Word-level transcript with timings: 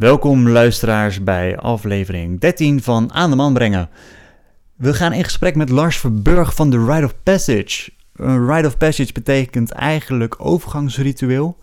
Welkom 0.00 0.48
luisteraars 0.48 1.22
bij 1.22 1.58
aflevering 1.58 2.40
13 2.40 2.82
van 2.82 3.12
Aan 3.12 3.30
de 3.30 3.36
Man 3.36 3.52
Brengen. 3.52 3.88
We 4.76 4.94
gaan 4.94 5.12
in 5.12 5.24
gesprek 5.24 5.56
met 5.56 5.68
Lars 5.68 5.96
Verburg 5.96 6.54
van 6.54 6.70
The 6.70 6.84
Rite 6.84 7.04
of 7.04 7.14
Passage. 7.22 7.90
Een 8.14 8.46
Rite 8.46 8.66
of 8.66 8.76
Passage 8.76 9.12
betekent 9.12 9.70
eigenlijk 9.70 10.34
overgangsritueel. 10.38 11.58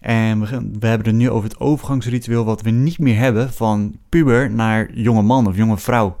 En 0.00 0.40
we 0.80 0.86
hebben 0.86 1.06
het 1.06 1.16
nu 1.16 1.30
over 1.30 1.48
het 1.48 1.60
overgangsritueel 1.60 2.44
wat 2.44 2.62
we 2.62 2.70
niet 2.70 2.98
meer 2.98 3.18
hebben 3.18 3.52
van 3.52 3.96
puber 4.08 4.50
naar 4.50 4.90
jonge 4.94 5.22
man 5.22 5.46
of 5.46 5.56
jonge 5.56 5.78
vrouw. 5.78 6.18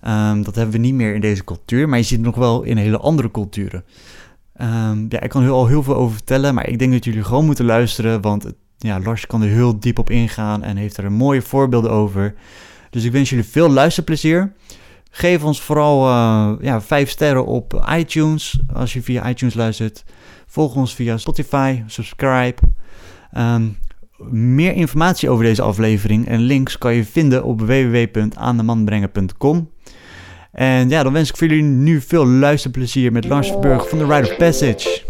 Ehm, 0.00 0.42
dat 0.42 0.54
hebben 0.54 0.74
we 0.74 0.80
niet 0.80 0.94
meer 0.94 1.14
in 1.14 1.20
deze 1.20 1.44
cultuur, 1.44 1.88
maar 1.88 1.98
je 1.98 2.04
ziet 2.04 2.16
het 2.16 2.26
nog 2.26 2.36
wel 2.36 2.62
in 2.62 2.76
hele 2.76 2.98
andere 2.98 3.30
culturen. 3.30 3.84
Ehm, 4.54 5.04
ja, 5.08 5.20
ik 5.20 5.30
kan 5.30 5.42
er 5.42 5.50
al 5.50 5.66
heel 5.66 5.82
veel 5.82 5.96
over 5.96 6.14
vertellen, 6.16 6.54
maar 6.54 6.68
ik 6.68 6.78
denk 6.78 6.92
dat 6.92 7.04
jullie 7.04 7.24
gewoon 7.24 7.46
moeten 7.46 7.64
luisteren, 7.64 8.20
want 8.20 8.42
het- 8.42 8.54
ja, 8.82 9.00
Lars 9.00 9.26
kan 9.26 9.42
er 9.42 9.48
heel 9.48 9.80
diep 9.80 9.98
op 9.98 10.10
ingaan 10.10 10.62
en 10.62 10.76
heeft 10.76 10.96
er 10.96 11.12
mooie 11.12 11.42
voorbeelden 11.42 11.90
over. 11.90 12.34
Dus 12.90 13.04
ik 13.04 13.12
wens 13.12 13.30
jullie 13.30 13.44
veel 13.44 13.70
luisterplezier. 13.70 14.52
Geef 15.10 15.44
ons 15.44 15.60
vooral 15.60 16.08
eh, 16.08 16.52
ja, 16.60 16.80
5 16.80 17.10
sterren 17.10 17.46
op 17.46 17.84
iTunes 17.96 18.60
als 18.72 18.92
je 18.92 19.02
via 19.02 19.28
iTunes 19.28 19.54
luistert. 19.54 20.04
Volg 20.46 20.74
ons 20.74 20.94
via 20.94 21.16
Spotify, 21.16 21.82
subscribe. 21.86 22.56
Ehm, 23.32 23.66
meer 24.30 24.72
informatie 24.72 25.30
over 25.30 25.44
deze 25.44 25.62
aflevering 25.62 26.26
en 26.26 26.40
links 26.40 26.78
kan 26.78 26.94
je 26.94 27.04
vinden 27.04 27.44
op 27.44 27.60
www.aandemanbrengen.com. 27.60 29.70
En 30.52 30.88
ja, 30.88 31.02
dan 31.02 31.12
wens 31.12 31.28
ik 31.28 31.36
voor 31.36 31.46
jullie 31.46 31.62
nu 31.62 32.00
veel 32.00 32.26
luisterplezier 32.26 33.12
met 33.12 33.24
Lars 33.24 33.48
Verburg 33.48 33.88
van 33.88 33.98
The 33.98 34.06
Rite 34.06 34.30
of 34.30 34.36
Passage. 34.36 35.02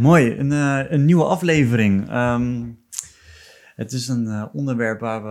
Mooi, 0.00 0.38
een, 0.38 0.52
eh, 0.52 0.90
een 0.90 1.04
nieuwe 1.04 1.24
aflevering. 1.24 2.08
Ehm, 2.08 2.64
het 3.76 3.92
is 3.92 4.08
een 4.08 4.26
eh, 4.26 4.44
onderwerp 4.52 5.00
waar 5.00 5.22
we. 5.22 5.28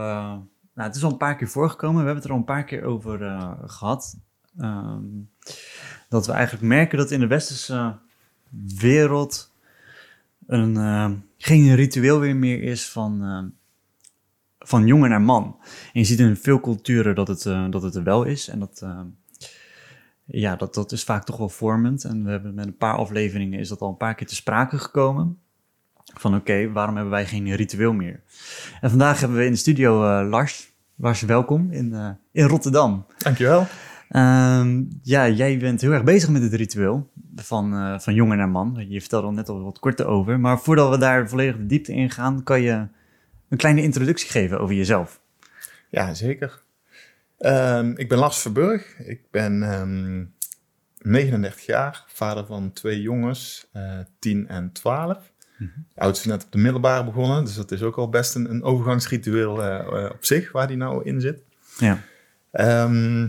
Nou, 0.74 0.88
het 0.88 0.96
is 0.96 1.04
al 1.04 1.12
een 1.12 1.18
paar 1.18 1.36
keer 1.36 1.48
voorgekomen. 1.48 2.00
We 2.00 2.06
hebben 2.06 2.16
het 2.16 2.26
er 2.26 2.32
al 2.32 2.38
een 2.38 2.44
paar 2.44 2.64
keer 2.64 2.84
over 2.84 3.24
eh, 3.24 3.52
gehad. 3.66 4.18
Ehm, 4.58 5.04
dat 6.10 6.26
we 6.26 6.32
eigenlijk 6.32 6.64
merken 6.64 6.98
dat 6.98 7.12
in 7.12 7.20
de 7.20 7.28
westerse 7.28 7.96
wereld 8.78 9.54
een, 10.48 10.76
geen 11.38 11.76
ritueel 11.76 12.20
weer 12.20 12.36
meer 12.36 12.64
is 12.64 12.90
van, 12.90 13.54
van 14.60 14.86
jongen 14.86 15.10
naar 15.10 15.22
man. 15.22 15.58
En 15.94 16.00
je 16.00 16.04
ziet 16.04 16.20
in 16.20 16.36
veel 16.36 16.60
culturen 16.60 17.16
dat 17.16 17.28
het, 17.28 17.44
dat 17.72 17.82
het 17.82 17.96
er 17.96 18.04
wel 18.04 18.24
is. 18.24 18.48
En 18.48 18.60
dat, 18.60 18.86
ja, 20.32 20.56
dat, 20.56 20.74
dat 20.74 20.92
is 20.92 21.04
vaak 21.04 21.24
toch 21.24 21.38
wel 21.38 21.50
vormend. 21.50 22.04
En 22.04 22.24
we 22.24 22.30
hebben 22.30 22.54
met 22.54 22.66
een 22.66 22.78
paar 22.78 22.96
afleveringen 22.96 23.60
is 23.60 23.68
dat 23.68 23.80
al 23.80 23.90
een 23.90 23.98
paar 23.98 24.16
keer 24.16 24.28
te 24.28 24.36
sprake 24.36 24.78
gekomen. 24.78 25.38
Van 26.14 26.36
oké, 26.36 26.72
waarom 26.72 26.96
hebben 26.96 27.14
wij 27.14 27.26
geen 27.26 27.56
ritueel 27.56 27.94
meer? 27.94 28.22
En 28.82 28.90
vandaag 28.90 29.20
hebben 29.20 29.38
we 29.38 29.46
in 29.46 29.52
de 29.52 29.58
studio 29.58 30.04
eh, 30.04 30.30
Lars. 30.30 30.72
Lars, 30.96 31.22
welkom 31.22 31.72
in, 31.72 31.94
eh, 31.94 32.10
in 32.32 32.46
Rotterdam. 32.46 33.06
Dankjewel. 33.18 33.68
Ehm, 34.10 34.84
ja, 35.02 35.28
jij 35.28 35.58
bent 35.58 35.82
heel 35.82 35.92
erg 35.92 36.04
bezig 36.04 36.30
met 36.30 36.42
het 36.42 36.54
ritueel 36.54 37.10
van, 37.36 37.74
eh, 37.74 38.00
van 38.00 38.14
jongen 38.14 38.38
naar 38.38 38.50
man. 38.50 38.86
Je 38.88 39.00
vertelde 39.00 39.28
al 39.28 39.34
net 39.34 39.50
al 39.50 39.64
wat 39.64 39.80
korter 39.80 40.06
over. 40.06 40.40
Maar 40.40 40.60
voordat 40.60 40.90
we 40.90 40.98
daar 40.98 41.30
volledig 41.30 41.58
de 41.58 41.66
diepte 41.66 41.94
in 41.94 42.10
gaan, 42.10 42.44
kan 42.44 42.62
je 42.62 42.88
een 43.50 43.58
kleine 43.58 43.82
introductie 43.82 44.30
geven 44.30 44.60
over 44.60 44.76
jezelf. 44.76 45.22
Ja, 45.90 46.14
zeker. 46.14 46.62
Ehm, 47.40 47.94
ik 47.96 48.10
ben 48.10 48.18
Lars 48.18 48.38
Verburg. 48.38 48.98
Ik 48.98 49.22
ben 49.32 49.64
ehm, 49.64 50.26
39 50.98 51.66
jaar, 51.66 52.04
vader 52.08 52.46
van 52.46 52.74
twee 52.74 53.02
jongens, 53.02 53.70
eh 53.74 54.00
10 54.20 54.48
en 54.48 54.72
12. 54.72 55.32
De 55.58 56.02
oudste 56.02 56.26
is 56.26 56.36
net 56.36 56.46
op 56.46 56.52
de 56.52 56.58
middelbare 56.58 57.04
begonnen, 57.04 57.46
dus 57.46 57.56
dat 57.56 57.72
is 57.72 57.82
ook 57.82 57.98
al 57.98 58.10
best 58.10 58.36
een, 58.36 58.50
een 58.50 58.64
overgangsritueel 58.64 59.64
eh, 59.64 59.80
eh, 59.80 60.12
op 60.12 60.26
zich, 60.26 60.52
waar 60.52 60.68
die 60.68 60.78
nou 60.78 61.06
in 61.06 61.22
zit. 61.22 61.42
Ja, 61.78 62.00
Ehm, 62.52 63.28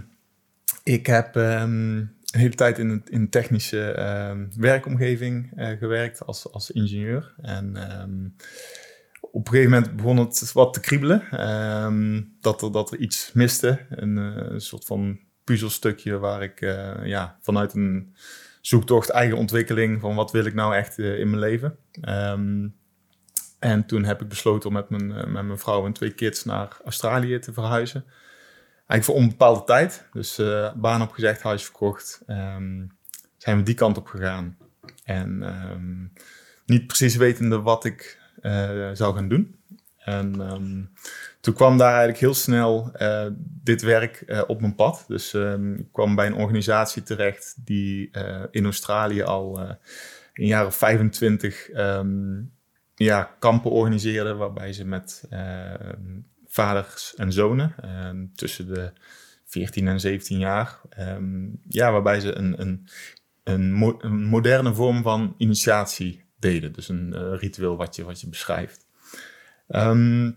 ik 0.83 1.07
heb 1.07 1.35
een 1.35 2.11
hele 2.31 2.55
tijd 2.55 2.79
in, 2.79 3.03
in 3.09 3.29
technische 3.29 4.49
werkomgeving 4.57 5.53
gewerkt 5.79 6.27
als, 6.27 6.53
als 6.53 6.71
ingenieur. 6.71 7.35
En 7.43 7.77
op 9.33 9.47
een 9.47 9.53
gegeven 9.53 9.73
moment 9.73 9.97
begon 9.97 10.17
het 10.17 10.53
wat 10.53 10.73
te 10.73 10.81
kriebelen. 10.81 11.31
ehm, 11.31 12.23
dat, 12.41 12.63
er, 12.63 12.73
dat 12.73 12.93
er 12.93 12.99
iets 12.99 13.33
miste. 13.33 13.87
Een, 13.91 14.19
eh, 14.19 14.59
soort 14.59 14.85
van 14.85 15.19
puzzelstukje 15.45 16.19
waar 16.19 16.43
ik 16.43 16.61
eh, 16.61 17.05
ja, 17.05 17.39
vanuit 17.41 17.75
een 17.75 18.15
zoektocht, 18.61 19.09
eigen 19.09 19.37
ontwikkeling 19.37 20.01
van 20.01 20.15
wat 20.15 20.31
wil 20.31 20.45
ik 20.45 20.55
nou 20.55 20.75
echt 20.75 20.99
eh, 20.99 21.19
in 21.19 21.31
mijn 21.31 21.43
leven. 21.43 21.77
Ehm, 22.01 22.69
en 23.59 23.87
toen 23.87 24.05
heb 24.05 24.23
ik 24.23 24.29
besloten 24.29 24.69
om 24.69 24.75
met 24.75 24.91
mijn, 24.91 25.07
met 25.07 25.45
mijn 25.45 25.59
vrouw 25.59 25.87
en 25.87 25.93
twee 25.93 26.15
kids 26.15 26.45
naar 26.45 26.77
Australië 26.85 27.39
te 27.39 27.53
verhuizen. 27.53 28.05
Eigenlijk 28.87 29.05
voor 29.05 29.15
onbepaalde 29.15 29.65
tijd. 29.65 30.09
Dus 30.13 30.41
baan 30.77 31.03
opgezegd, 31.03 31.43
huis 31.43 31.65
verkocht. 31.65 32.23
Ehm, 32.27 32.87
zijn 33.37 33.57
we 33.57 33.63
die 33.63 33.75
kant 33.75 33.97
op 33.97 34.07
gegaan. 34.07 34.57
En 35.05 35.45
niet 36.67 36.87
precies 36.87 37.17
wetende 37.17 37.61
wat 37.61 37.85
ik 37.85 38.20
zou 38.93 39.15
gaan 39.15 39.29
doen. 39.29 39.55
En 40.01 40.41
ehm, 40.41 40.83
toen 41.41 41.55
kwam 41.55 41.79
daar 41.79 41.89
eigenlijk 41.89 42.19
heel 42.19 42.35
snel 42.35 42.91
eh, 42.93 43.27
dit 43.63 43.83
werk 43.83 44.21
eh, 44.21 44.43
op 44.47 44.61
mijn 44.61 44.75
pad. 44.75 45.05
Dus 45.09 45.35
ehm, 45.35 45.75
ik 45.75 45.93
kwam 45.93 46.15
bij 46.15 46.27
een 46.27 46.35
organisatie 46.35 47.03
terecht 47.03 47.57
die 47.65 48.09
eh, 48.13 48.43
in 48.51 48.65
Australië 48.65 49.23
al 49.23 49.61
eh 49.61 49.71
jaar 50.33 50.67
of 50.67 50.77
25 50.77 51.71
ehm, 51.71 52.43
ja, 52.95 53.37
kampen 53.39 53.71
organiseerde. 53.71 54.35
Waarbij 54.35 54.73
ze 54.73 54.85
met 54.85 55.25
eh, 55.31 55.75
vaders 56.47 57.15
en 57.15 57.33
zonen 57.33 57.75
tussen 58.35 58.75
de 58.75 58.93
14 59.45 59.89
en 59.89 60.01
17 60.01 60.39
jaar. 60.39 60.81
ja, 61.69 61.93
waarbij 61.93 62.21
ze 62.21 62.37
een, 62.37 62.61
een, 62.61 62.89
een 63.45 64.25
moderne 64.25 64.75
vorm 64.75 65.03
van 65.03 65.35
initiatie 65.37 66.20
deden. 66.41 66.73
Dus 66.73 66.89
een 66.89 67.15
eh, 67.15 67.39
ritueel 67.39 67.77
wat 67.77 67.97
je, 67.97 68.05
wat 68.05 68.21
je 68.21 68.29
beschrijft. 68.29 68.87
Ehm, 69.69 70.31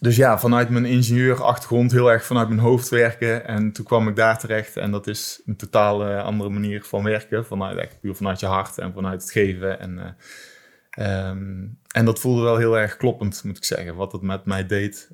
dus 0.00 0.16
ja, 0.16 0.38
vanuit 0.38 0.70
mijn 0.70 0.84
ingenieurachtergrond 0.84 1.92
heel 1.92 2.12
erg 2.12 2.24
vanuit 2.24 2.48
mijn 2.48 2.60
hoofd 2.60 2.88
werken. 2.88 3.46
En 3.46 3.72
toen 3.72 3.84
kwam 3.84 4.08
ik 4.08 4.16
daar 4.16 4.38
terecht. 4.38 4.76
En 4.76 4.90
dat 4.90 5.06
is 5.06 5.42
een 5.46 5.56
totaal 5.56 6.06
eh, 6.06 6.24
andere 6.24 6.50
manier 6.50 6.82
van 6.84 7.02
werken. 7.02 7.46
Vanuit, 7.46 7.78
echt 7.78 8.00
puur 8.00 8.14
vanuit 8.14 8.40
je 8.40 8.46
hart 8.46 8.78
en 8.78 8.92
vanuit 8.92 9.22
het 9.22 9.30
geven. 9.30 9.80
En, 9.80 9.98
eh, 9.98 11.28
ehm, 11.28 11.66
en 11.90 12.04
dat 12.04 12.20
voelde 12.20 12.42
wel 12.42 12.56
heel 12.56 12.78
erg 12.78 12.96
kloppend, 12.96 13.44
moet 13.44 13.56
ik 13.56 13.64
zeggen. 13.64 13.94
Wat 13.94 14.12
het 14.12 14.22
met 14.22 14.44
mij 14.44 14.66
deed. 14.66 15.10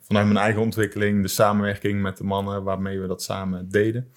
Vanuit 0.00 0.26
mijn 0.26 0.36
eigen 0.36 0.62
ontwikkeling, 0.62 1.22
de 1.22 1.28
samenwerking 1.28 2.02
met 2.02 2.16
de 2.16 2.24
mannen 2.24 2.62
waarmee 2.62 3.00
we 3.00 3.06
dat 3.06 3.22
samen 3.22 3.68
deden. 3.68 4.12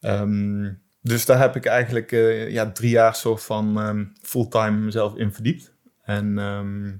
Ehm, 0.00 0.68
dus 1.02 1.26
daar 1.26 1.38
heb 1.38 1.56
ik 1.56 1.66
eigenlijk 1.66 2.12
eh, 2.12 2.50
ja, 2.50 2.70
drie 2.70 2.90
jaar 2.90 3.14
soort 3.14 3.42
van 3.42 3.80
ehm, 3.80 4.04
fulltime 4.22 4.78
mezelf 4.78 5.16
in 5.16 5.32
verdiept. 5.32 5.74
En 6.02 6.38
ehm, 6.38 6.92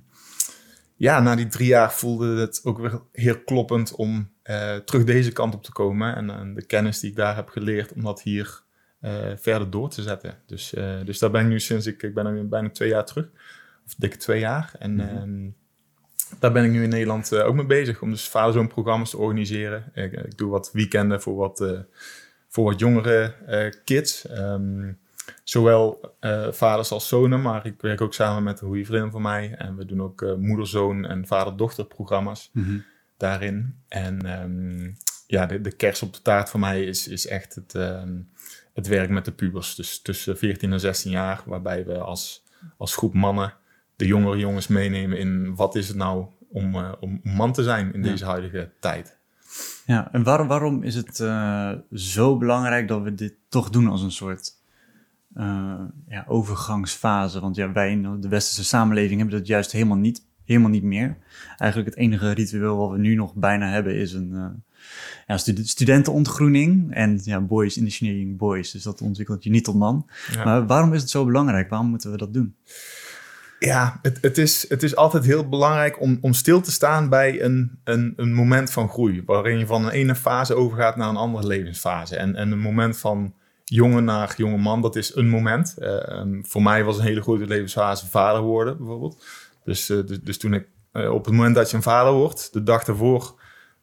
ja, 0.97 1.21
na 1.21 1.34
die 1.34 1.47
drie 1.47 1.69
jaar 1.69 1.93
voelde 1.93 2.41
het 2.41 2.60
ook 2.65 2.78
weer 2.78 3.00
heel 3.12 3.41
kloppend 3.44 3.94
om 3.94 4.33
eh, 4.43 4.77
terug 4.77 5.05
deze 5.05 5.33
kant 5.33 5.55
op 5.55 5.62
te 5.62 5.72
komen. 5.72 6.16
En, 6.16 6.31
en 6.31 6.55
de 6.55 6.66
kennis 6.66 7.00
die 7.00 7.10
ik 7.10 7.16
daar 7.16 7.37
heb 7.37 7.49
geleerd, 7.49 7.93
om 7.93 8.03
dat 8.03 8.22
hier 8.22 8.62
eh, 9.00 9.12
verder 9.37 9.71
door 9.71 9.91
te 9.91 10.03
zetten. 10.03 10.39
Dus, 10.47 10.75
dus 11.05 11.19
daar 11.19 11.31
ben 11.31 11.43
ik 11.43 11.49
nu 11.49 11.60
sinds 11.60 11.87
ik, 11.87 12.03
ik 12.03 12.15
ben 12.15 12.27
er 12.27 12.49
bijna 12.49 12.71
twee 12.71 12.89
jaar 12.89 13.05
terug. 13.05 13.28
Of 13.87 13.94
dikke 13.94 14.16
twee 14.16 14.41
jaar. 14.41 14.72
En 14.78 15.00
ehm, 15.00 15.51
daar 16.39 16.53
ben 16.53 16.65
ik 16.65 16.71
nu 16.71 16.83
in 16.83 16.89
Nederland 16.89 17.34
ook 17.34 17.54
mee 17.54 17.66
bezig. 17.66 18.03
Om 18.03 18.10
dus 18.10 18.28
vader-zoon 18.28 18.69
programma's 18.69 19.10
te 19.10 19.19
organiseren. 19.19 19.91
Ik, 19.95 20.13
ik 20.13 20.39
doe 20.39 20.51
wat 20.51 20.71
weekenden 20.72 21.22
voor 21.22 21.36
wat, 21.36 21.65
voor 22.50 22.64
wat 22.64 22.78
jongere 22.80 23.34
eh, 23.47 23.72
kids. 23.84 24.26
Ehm, 24.26 24.92
zowel 25.44 26.14
eh, 26.20 26.52
vaders 26.52 26.91
als 26.91 27.08
zonen, 27.08 27.42
maar 27.42 27.66
ik 27.66 27.80
werk 27.80 28.00
ook 28.00 28.14
samen 28.14 28.42
met 28.42 28.60
een 28.60 28.66
goede 28.68 28.84
vriendin 28.84 29.10
van 29.10 29.22
mij. 29.22 29.54
En 29.58 29.76
we 29.76 29.84
doen 29.84 30.02
ook 30.02 30.22
eh, 30.22 30.34
moeder-zoon 30.34 31.06
en 31.06 31.26
vader-dochter 31.26 31.84
programma's 31.84 32.50
daarin. 33.16 33.76
En 33.88 34.26
ehm, 34.26 34.91
ja, 35.26 35.47
de, 35.47 35.60
de 35.60 35.72
kers 35.72 36.02
op 36.02 36.12
de 36.14 36.22
taart 36.22 36.50
voor 36.50 36.60
mij 36.60 36.84
is, 36.84 37.08
is 37.08 37.26
echt 37.26 37.54
het, 37.54 37.74
ehm, 37.74 38.18
het 38.74 38.86
werk 38.86 39.10
met 39.10 39.24
de 39.24 39.32
pubers. 39.32 39.74
Dus 39.74 40.00
tussen 40.02 40.38
14 40.38 40.72
en 40.72 40.80
16 40.80 41.10
jaar, 41.10 41.42
waarbij 41.47 41.84
we 41.84 41.98
als, 41.98 42.44
als 42.76 42.97
groep 42.97 43.14
mannen 43.14 43.54
de 43.97 44.06
jongere 44.06 44.38
jongens 44.38 44.66
meenemen 44.66 45.18
in 45.18 45.54
wat 45.54 45.74
is 45.74 45.88
het 45.88 45.97
nou 45.97 46.26
om, 46.48 46.76
om 47.00 47.20
man 47.22 47.52
te 47.52 47.62
zijn 47.62 47.92
in 47.94 48.02
Ja. 48.04 48.10
deze 48.10 48.24
huidige 48.24 48.70
tijd. 48.80 49.18
Ja, 49.86 50.12
en 50.12 50.22
waarom, 50.22 50.47
waarom 50.47 50.82
is 50.82 50.94
het 50.94 51.20
eh, 51.20 51.72
zo 51.92 52.36
belangrijk 52.36 52.88
dat 52.88 53.02
we 53.02 53.14
dit 53.14 53.34
toch 53.48 53.70
doen 53.70 53.86
als 53.86 54.02
een 54.02 54.12
soort 54.12 54.58
uh, 55.36 55.80
ja, 56.08 56.24
overgangsfase. 56.28 57.41
Want 57.41 57.56
ja, 57.56 57.72
wij 57.72 57.91
in 57.91 58.20
de 58.20 58.28
westerse 58.28 58.64
samenleving 58.64 59.20
hebben 59.20 59.38
dat 59.38 59.47
juist 59.47 59.72
helemaal 59.72 59.97
niet, 59.97 60.26
helemaal 60.44 60.70
niet 60.70 60.82
meer. 60.82 61.16
Eigenlijk 61.56 61.91
het 61.91 61.98
enige 61.98 62.30
ritueel 62.30 62.76
wat 62.76 62.91
we 62.91 62.98
nu 62.98 63.14
nog 63.14 63.34
bijna 63.34 63.68
hebben 63.68 63.94
is 63.94 64.12
een 64.12 64.30
uh, 64.32 64.47
ja, 65.26 65.36
stud 65.36 65.68
studentenontgroening. 65.68 66.94
En 66.94 67.20
ja, 67.22 67.41
boys 67.41 67.76
initiating 67.76 68.36
boys. 68.36 68.70
Dus 68.70 68.82
dat 68.82 69.00
ontwikkelt 69.00 69.44
je 69.44 69.50
niet 69.50 69.64
tot 69.64 69.74
man. 69.74 70.06
Maar 70.44 70.66
waarom 70.66 70.92
is 70.92 71.00
het 71.00 71.10
zo 71.10 71.24
belangrijk? 71.24 71.70
Waarom 71.70 71.88
moeten 71.88 72.10
we 72.10 72.16
dat 72.16 72.34
doen? 72.34 72.54
Ja, 73.66 73.98
het, 74.03 74.18
het, 74.21 74.39
is, 74.39 74.68
het 74.68 74.83
is 74.83 74.97
altijd 74.97 75.24
heel 75.24 75.48
belangrijk 75.48 76.01
om, 76.01 76.18
om 76.21 76.33
stil 76.33 76.60
te 76.60 76.71
staan 76.71 77.09
bij 77.09 77.42
een, 77.42 77.80
een, 77.84 78.12
een 78.16 78.33
moment 78.34 78.72
van 78.72 78.89
groei. 78.89 79.22
Waarin 79.27 79.59
je 79.59 79.66
van 79.66 79.84
een 79.84 79.91
ene 79.91 80.15
fase 80.15 80.54
overgaat 80.54 80.97
naar 80.97 81.09
een 81.09 81.16
andere 81.16 81.47
levensfase. 81.47 82.16
En, 82.16 82.34
en 82.34 82.51
een 82.51 82.59
moment 82.59 82.98
van 82.98 83.34
jongen 83.65 84.04
naar 84.04 84.34
jonge 84.36 84.57
man, 84.57 84.83
dat 84.83 84.97
is 84.97 85.15
een 85.15 85.28
moment. 85.28 85.74
Uh, 85.78 86.22
voor 86.42 86.62
mij 86.62 86.84
was 86.84 86.98
een 86.98 87.04
hele 87.04 87.22
grote 87.22 87.47
levensfase 87.47 88.07
vader 88.07 88.42
worden, 88.42 88.77
bijvoorbeeld. 88.77 89.24
Dus, 89.65 89.91
uh, 89.91 90.07
dus, 90.07 90.21
dus, 90.21 90.39
toen 90.39 90.54
ik, 90.54 90.66
uh, 90.92 91.12
op 91.12 91.24
het 91.24 91.34
moment 91.34 91.54
dat 91.54 91.71
je 91.71 91.77
een 91.77 91.83
vader 91.83 92.12
wordt, 92.12 92.53
de 92.53 92.62
dag 92.62 92.86
ervoor 92.86 93.41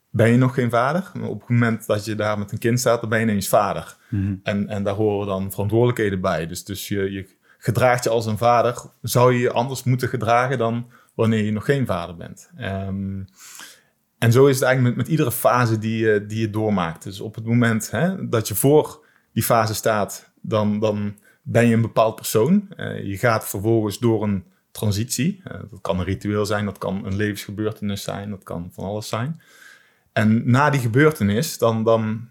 ben 0.09 0.31
je 0.31 0.37
nog 0.37 0.53
geen 0.53 0.69
vader. 0.69 1.11
Maar 1.13 1.29
op 1.29 1.39
het 1.39 1.49
moment 1.49 1.87
dat 1.87 2.05
je 2.05 2.15
daar 2.15 2.39
met 2.39 2.51
een 2.51 2.57
kind 2.57 2.79
staat, 2.79 3.01
dan 3.01 3.09
ben 3.09 3.19
je 3.19 3.25
ineens 3.25 3.47
vader. 3.47 3.97
Mm 4.09 4.21
-hmm. 4.21 4.39
en, 4.43 4.67
en 4.67 4.83
daar 4.83 4.95
horen 4.95 5.27
dan 5.27 5.51
verantwoordelijkheden 5.51 6.21
bij. 6.21 6.47
Dus, 6.47 6.63
dus 6.63 6.87
je, 6.87 7.11
je 7.11 7.36
gedraagt 7.57 8.03
je 8.03 8.09
als 8.09 8.25
een 8.25 8.37
vader, 8.37 8.81
zou 9.01 9.33
je 9.33 9.39
je 9.39 9.51
anders 9.51 9.83
moeten 9.83 10.09
gedragen 10.09 10.57
dan 10.57 10.87
wanneer 11.13 11.43
je 11.43 11.51
nog 11.51 11.65
geen 11.65 11.85
vader 11.85 12.15
bent. 12.15 12.49
Um, 12.59 13.25
en 14.17 14.31
zo 14.31 14.45
is 14.45 14.55
het 14.55 14.63
eigenlijk 14.63 14.95
met, 14.95 15.05
met 15.05 15.11
iedere 15.13 15.31
fase 15.31 15.77
die 15.77 15.97
je, 15.97 16.25
die 16.25 16.39
je 16.39 16.49
doormaakt. 16.49 17.03
Dus 17.03 17.19
op 17.19 17.35
het 17.35 17.45
moment 17.45 17.91
hè, 17.91 18.29
dat 18.29 18.47
je 18.47 18.55
voor 18.55 19.05
die 19.33 19.43
fase 19.43 19.73
staat, 19.73 20.31
dan, 20.41 20.79
dan 20.79 21.17
ben 21.41 21.67
je 21.67 21.73
een 21.73 21.81
bepaald 21.81 22.15
persoon. 22.15 22.67
Uh, 22.77 23.03
je 23.03 23.17
gaat 23.17 23.49
vervolgens 23.49 23.99
door 23.99 24.23
een 24.23 24.43
transitie. 24.71 25.41
Uh, 25.47 25.53
dat 25.69 25.81
kan 25.81 25.99
een 25.99 26.05
ritueel 26.05 26.45
zijn, 26.45 26.65
dat 26.65 26.77
kan 26.77 27.05
een 27.05 27.15
levensgebeurtenis 27.15 28.03
zijn, 28.03 28.29
dat 28.29 28.43
kan 28.43 28.69
van 28.73 28.83
alles 28.83 29.07
zijn. 29.07 29.41
En 30.13 30.51
na 30.51 30.69
die 30.69 30.81
gebeurtenis, 30.81 31.57
dan, 31.57 31.83
dan 31.83 32.27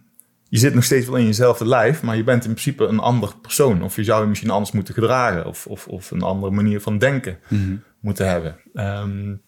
je 0.57 0.63
zit 0.63 0.75
nog 0.75 0.85
steeds 0.85 1.07
wel 1.07 1.17
in 1.17 1.25
jezelfde 1.25 1.67
lijf, 1.67 2.03
maar 2.03 2.17
je 2.17 2.25
bent 2.25 2.45
in 2.45 2.51
principe 2.51 2.85
een 2.85 2.99
ander 2.99 3.37
persoon. 3.43 3.83
Of 3.83 3.97
je 3.97 4.05
zou 4.05 4.23
je 4.23 4.29
misschien 4.29 4.51
anders 4.51 4.73
moeten 4.73 4.95
gedragen, 4.95 5.47
of, 5.47 5.67
of, 5.67 5.87
of 5.87 6.11
een 6.11 6.23
andere 6.23 6.53
manier 6.53 6.81
van 6.81 6.99
denken 6.99 7.39
mm 7.49 7.65
-hmm. 7.65 7.83
moeten 8.01 8.29
hebben. 8.29 8.57
Um, 8.75 9.43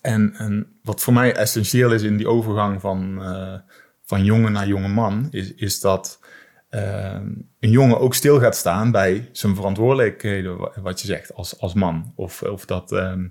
en, 0.00 0.34
en, 0.34 0.66
wat 0.82 1.02
voor 1.02 1.12
mij 1.12 1.34
essentieel 1.34 1.92
is 1.92 2.02
in 2.02 2.16
die 2.16 2.28
overgang 2.28 2.80
van, 2.80 3.18
uh, 3.22 3.54
van 4.04 4.24
jongen 4.24 4.52
naar 4.52 4.66
jonge 4.66 4.88
man, 4.88 5.28
is, 5.30 5.54
is 5.54 5.80
dat 5.80 6.20
uh, 6.70 7.20
een 7.60 7.70
jongen 7.70 8.00
ook 8.00 8.14
stil 8.14 8.40
gaat 8.40 8.56
staan 8.56 8.90
bij 8.90 9.28
zijn 9.32 9.54
verantwoordelijkheden, 9.54 10.82
wat 10.82 11.00
je 11.00 11.06
zegt, 11.06 11.34
als, 11.34 11.60
als 11.60 11.74
man. 11.74 12.12
Of, 12.16 12.42
of 12.42 12.64
dat, 12.64 12.92
um, 12.92 13.30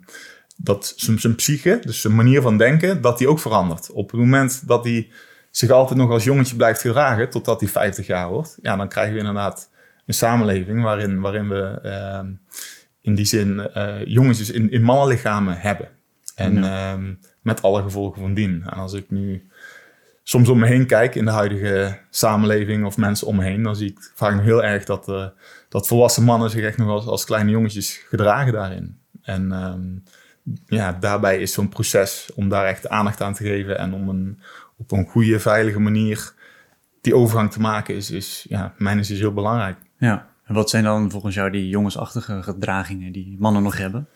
dat 0.56 0.94
zijn, 0.96 1.20
zijn 1.20 1.36
psyche, 1.36 1.80
dus 1.82 2.02
zijn 2.02 2.16
manier 2.16 2.42
van 2.42 2.58
denken, 2.58 3.02
dat 3.02 3.18
die 3.18 3.30
ook 3.30 3.40
verandert. 3.40 3.92
Op 3.92 4.12
het 4.12 4.20
moment 4.20 4.68
dat 4.68 4.84
hij 4.84 5.10
zich 5.58 5.70
altijd 5.70 6.00
nog 6.00 6.12
als 6.12 6.24
jongetje 6.24 6.56
blijft 6.56 6.82
gedragen, 6.82 7.30
totdat 7.30 7.60
hij 7.60 7.70
50 7.70 8.08
jaar 8.08 8.30
wordt, 8.30 8.58
ja, 8.62 8.76
dan 8.76 8.88
krijgen 8.88 9.14
we 9.14 9.20
inderdaad 9.20 9.70
een 10.06 10.14
samenleving 10.14 10.84
waarin, 10.84 11.20
waarin 11.20 11.50
we 11.50 11.80
uh, 11.84 12.30
in 13.02 13.16
die 13.16 13.26
zin 13.26 13.70
uh, 13.76 14.06
jongetjes 14.06 14.50
in, 14.50 14.72
in 14.72 14.84
mannenlichamen 14.84 15.58
hebben. 15.58 15.90
En 16.36 16.54
ja. 16.56 16.94
um, 16.94 17.20
met 17.42 17.62
alle 17.62 17.82
gevolgen 17.82 18.22
van 18.22 18.34
dien. 18.34 18.64
En 18.66 18.78
als 18.78 18.94
ik 18.94 19.10
nu 19.10 19.48
soms 20.24 20.50
om 20.50 20.60
me 20.60 20.68
heen 20.68 20.86
kijk 20.86 21.16
in 21.16 21.26
de 21.26 21.32
huidige 21.32 22.00
samenleving 22.10 22.86
of 22.86 22.98
mensen 22.98 23.28
om 23.28 23.36
me 23.36 23.44
heen, 23.44 23.64
dan 23.64 23.76
zie 23.76 23.90
ik 23.92 24.12
vaak 24.16 24.36
nog 24.36 24.44
heel 24.44 24.64
erg 24.64 24.84
dat, 24.84 25.08
uh, 25.10 25.28
dat 25.70 25.88
volwassen 25.88 26.24
mannen 26.24 26.50
zich 26.50 26.64
echt 26.64 26.78
nog 26.78 26.90
als, 26.90 27.06
als 27.06 27.26
kleine 27.26 27.52
jongetjes 27.52 28.02
gedragen 28.08 28.54
daarin. 28.54 29.00
En 29.22 29.52
um, 29.52 30.04
ja, 30.66 30.98
daarbij 31.00 31.40
is 31.42 31.54
zo'n 31.54 31.70
proces 31.70 32.30
om 32.36 32.50
daar 32.50 32.66
echt 32.66 32.90
aandacht 32.90 33.22
aan 33.22 33.34
te 33.34 33.44
geven 33.44 33.78
en 33.78 33.94
om 33.94 34.10
een, 34.10 34.40
op 34.78 34.92
een 34.92 35.08
goede, 35.08 35.40
veilige 35.40 35.80
manier 35.80 36.34
die 37.02 37.16
overgang 37.16 37.52
te 37.52 37.60
maken, 37.60 37.96
is, 37.96 38.12
is 38.12 38.46
ja, 38.50 38.74
mijn 38.78 39.00
is 39.00 39.10
heel 39.10 39.34
belangrijk. 39.34 39.78
Ja, 39.98 40.28
en 40.46 40.54
wat 40.54 40.70
zijn 40.70 40.84
dan 40.84 41.12
volgens 41.12 41.36
jou 41.36 41.52
die 41.52 41.70
jongensachtige 41.70 42.44
gedragingen 42.44 43.12
die 43.12 43.36
mannen 43.40 43.64
nog 43.64 43.78
hebben? 43.78 44.08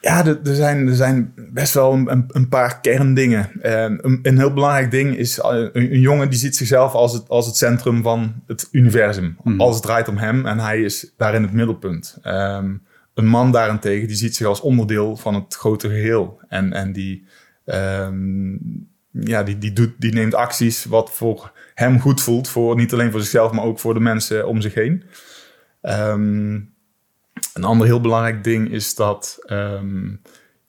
Ja, 0.00 0.26
er, 0.26 0.40
er, 0.44 0.54
zijn, 0.54 0.88
er 0.88 0.94
zijn 0.94 1.32
best 1.52 1.74
wel 1.74 1.92
een, 1.92 2.24
een 2.28 2.48
paar 2.48 2.80
kerndingen. 2.80 3.50
een, 3.60 4.18
een, 4.22 4.38
heel 4.38 4.52
belangrijk 4.52 4.90
ding 4.90 5.16
is, 5.16 5.38
een, 5.42 5.70
een, 5.72 6.00
jongen 6.00 6.30
die 6.30 6.38
ziet 6.38 6.56
zichzelf 6.56 6.92
als 6.92 7.12
het, 7.12 7.28
als 7.28 7.46
het 7.46 7.56
centrum 7.56 8.02
van 8.02 8.42
het 8.46 8.68
universum. 8.70 9.36
Mm. 9.42 9.60
Alles 9.60 9.80
draait 9.80 10.08
om 10.08 10.16
hem 10.16 10.46
en 10.46 10.58
hij 10.58 10.80
is 10.82 11.12
daarin 11.16 11.42
het 11.42 11.52
middelpunt. 11.52 12.18
Um, 12.24 12.82
een 13.14 13.26
man 13.26 13.52
daarentegen, 13.52 14.08
die 14.08 14.16
ziet 14.16 14.36
zich 14.36 14.46
als 14.46 14.60
onderdeel 14.60 15.16
van 15.16 15.34
het 15.34 15.54
grote 15.54 15.88
geheel. 15.88 16.40
En, 16.48 16.72
en 16.72 16.92
die, 16.92 17.26
um, 17.64 18.90
ja, 19.12 19.42
die, 19.42 19.58
die, 19.58 19.72
doet, 19.72 19.92
die 19.98 20.12
neemt 20.12 20.34
acties 20.34 20.84
wat 20.84 21.10
voor 21.10 21.52
hem 21.74 22.00
goed 22.00 22.20
voelt. 22.20 22.48
Voor, 22.48 22.76
niet 22.76 22.92
alleen 22.92 23.10
voor 23.10 23.20
zichzelf, 23.20 23.52
maar 23.52 23.64
ook 23.64 23.78
voor 23.78 23.94
de 23.94 24.00
mensen 24.00 24.46
om 24.46 24.60
zich 24.60 24.74
heen. 24.74 25.04
Um, 25.82 26.74
een 27.54 27.64
ander 27.64 27.86
heel 27.86 28.00
belangrijk 28.00 28.44
ding 28.44 28.70
is 28.70 28.94
dat 28.94 29.38
um, 29.46 30.20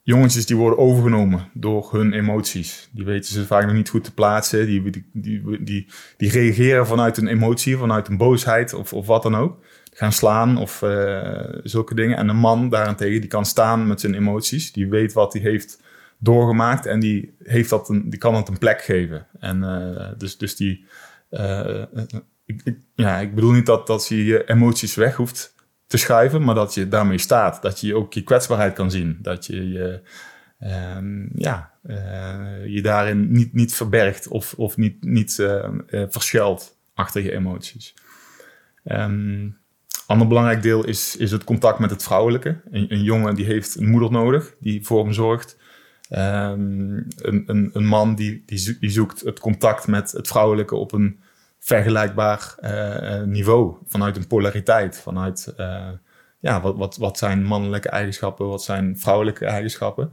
jongetjes 0.02 0.46
die 0.46 0.56
worden 0.56 0.78
overgenomen 0.78 1.48
door 1.52 1.88
hun 1.92 2.12
emoties. 2.12 2.88
Die 2.92 3.04
weten 3.04 3.32
ze 3.32 3.46
vaak 3.46 3.64
nog 3.64 3.74
niet 3.74 3.88
goed 3.88 4.04
te 4.04 4.14
plaatsen. 4.14 4.66
Die, 4.66 4.90
die, 4.90 5.08
die, 5.12 5.64
die, 5.64 5.88
die 6.16 6.30
reageren 6.30 6.86
vanuit 6.86 7.16
een 7.16 7.26
emotie, 7.26 7.76
vanuit 7.76 8.08
een 8.08 8.16
boosheid 8.16 8.74
of, 8.74 8.92
of 8.92 9.06
wat 9.06 9.22
dan 9.22 9.36
ook. 9.36 9.58
Gaan 9.92 10.12
slaan 10.12 10.56
of 10.56 10.82
uh, 10.82 11.48
zulke 11.62 11.94
dingen. 11.94 12.16
En 12.16 12.28
een 12.28 12.36
man 12.36 12.68
daarentegen, 12.68 13.20
die 13.20 13.30
kan 13.30 13.46
staan 13.46 13.86
met 13.86 14.00
zijn 14.00 14.14
emoties. 14.14 14.72
Die 14.72 14.88
weet 14.88 15.12
wat 15.12 15.32
hij 15.32 15.42
heeft 15.42 15.82
doorgemaakt 16.24 16.86
en 16.86 17.00
die, 17.00 17.34
heeft 17.42 17.70
dat 17.70 17.86
die 17.86 18.18
kan 18.18 18.34
het 18.34 18.48
een 18.48 18.58
plek 18.58 18.82
geven. 18.82 19.26
En 19.38 19.62
uh, 19.62 20.08
dus, 20.18 20.38
dus 20.38 20.56
die... 20.56 20.84
Uh, 21.30 21.82
ik, 22.46 22.60
ik, 22.64 22.78
ja, 22.94 23.18
ik 23.18 23.34
bedoel 23.34 23.52
niet 23.52 23.66
dat, 23.66 23.86
dat 23.86 24.08
je 24.08 24.24
je 24.24 24.44
emoties 24.44 24.94
weg 24.94 25.16
hoeft 25.16 25.54
te 25.86 25.96
schuiven, 25.96 26.44
maar 26.44 26.54
dat 26.54 26.74
je 26.74 26.88
daarmee 26.88 27.18
staat. 27.18 27.62
Dat 27.62 27.80
je 27.80 27.94
ook 27.94 28.12
je 28.12 28.22
kwetsbaarheid 28.22 28.74
kan 28.74 28.90
zien. 28.90 29.18
Dat 29.22 29.46
je 29.46 29.68
je, 29.68 30.00
um, 30.96 31.30
ja, 31.34 31.72
je 32.66 32.80
daarin 32.82 33.32
niet, 33.32 33.52
niet 33.52 33.74
verbergt 33.74 34.28
of, 34.28 34.54
of 34.56 34.76
niet, 34.76 35.04
niet 35.04 35.34
verschuilt 35.88 36.78
achter 36.94 37.22
je 37.22 37.32
emoties. 37.32 37.94
Um, 38.84 39.58
ander 40.06 40.26
belangrijk 40.26 40.62
deel 40.62 40.86
is, 40.86 41.16
is 41.16 41.30
het 41.30 41.44
contact 41.44 41.78
met 41.78 41.90
het 41.90 42.02
vrouwelijke. 42.02 42.60
Een 42.70 43.02
jongen 43.02 43.34
die 43.34 43.44
heeft 43.44 43.76
een 43.76 43.90
moeder 43.90 44.10
nodig 44.10 44.54
die 44.60 44.84
voor 44.86 45.04
hem 45.04 45.12
zorgt. 45.12 45.56
Um, 46.18 47.06
een, 47.16 47.44
een, 47.46 47.70
een 47.72 47.86
man 47.86 48.14
die, 48.14 48.42
die, 48.46 48.76
die 48.80 48.90
zoekt 48.90 49.20
het 49.20 49.40
contact 49.40 49.86
met 49.86 50.12
het 50.12 50.28
vrouwelijke 50.28 50.74
op 50.74 50.92
een 50.92 51.18
vergelijkbaar 51.58 52.54
uh, 52.60 53.22
niveau. 53.22 53.76
Vanuit 53.86 54.16
een 54.16 54.26
polariteit. 54.26 55.00
Vanuit 55.00 55.54
uh, 55.60 55.88
ja, 56.38 56.60
wat, 56.60 56.76
wat, 56.76 56.96
wat 56.96 57.18
zijn 57.18 57.44
mannelijke 57.44 57.88
eigenschappen, 57.88 58.46
wat 58.46 58.62
zijn 58.62 58.98
vrouwelijke 58.98 59.46
eigenschappen. 59.46 60.12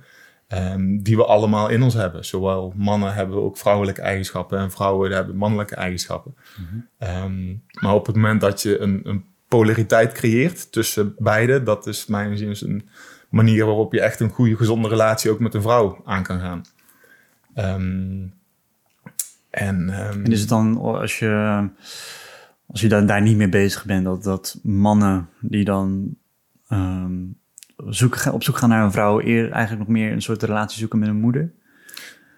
Um, 0.53 1.03
die 1.03 1.15
we 1.15 1.25
allemaal 1.25 1.70
in 1.70 1.84
ons 1.84 1.93
hebben. 1.93 2.25
Zowel 2.25 2.74
mannen 2.75 3.13
hebben 3.13 3.38
ook 3.38 3.58
vrouwelijke 3.58 4.01
eigenschappen 4.01 4.60
en 4.60 4.72
vrouwen 4.72 5.12
hebben 5.12 5.36
mannelijke 5.36 5.75
eigenschappen. 5.75 6.36
Mm 6.58 6.67
-hmm. 7.00 7.24
um, 7.24 7.63
maar 7.81 7.93
op 7.93 8.05
het 8.05 8.15
moment 8.15 8.41
dat 8.41 8.62
je 8.62 8.79
een, 8.79 9.01
een 9.03 9.25
polariteit 9.48 10.12
creëert 10.12 10.72
tussen 10.72 11.15
beide, 11.17 11.63
dat 11.63 11.88
is 11.88 12.05
mijn 12.05 12.38
zin 12.38 12.55
een 12.60 12.89
manier 13.32 13.66
waarop 13.66 13.94
je 13.94 14.02
echt 14.02 14.20
een 14.20 14.30
goede, 14.30 14.56
gezonde 14.56 14.88
relatie 14.88 15.32
ook 15.32 15.40
met 15.40 15.54
een 15.54 15.62
vrouw 15.62 16.02
aan 16.06 16.24
kan 16.24 16.40
gaan. 16.40 16.62
Um, 17.56 18.34
en, 19.50 19.76
um, 19.76 20.26
en 20.26 20.32
is 20.32 20.40
het 20.40 20.50
dan 20.50 20.78
als 20.78 21.20
je, 21.20 21.68
als 22.68 22.82
je 22.82 22.88
dan 22.88 23.06
daar 23.06 23.22
niet 23.22 23.38
mee 23.38 23.50
bezig 23.50 23.86
bent, 23.86 24.06
dat, 24.06 24.24
dat 24.24 24.60
mannen 24.64 25.30
die 25.40 25.64
dan 25.64 26.16
um, 26.70 27.38
zoeken, 27.88 28.34
op 28.34 28.44
zoek 28.44 28.58
gaan 28.58 28.70
naar 28.70 28.84
een 28.84 28.92
vrouw, 28.92 29.22
eer 29.22 29.52
eigenlijk 29.52 29.88
nog 29.88 29.98
meer 29.98 30.12
een 30.12 30.22
soort 30.22 30.44
relatie 30.44 30.80
zoeken 30.80 31.00
met 31.00 31.08
een 31.08 31.20
moeder? 31.20 31.52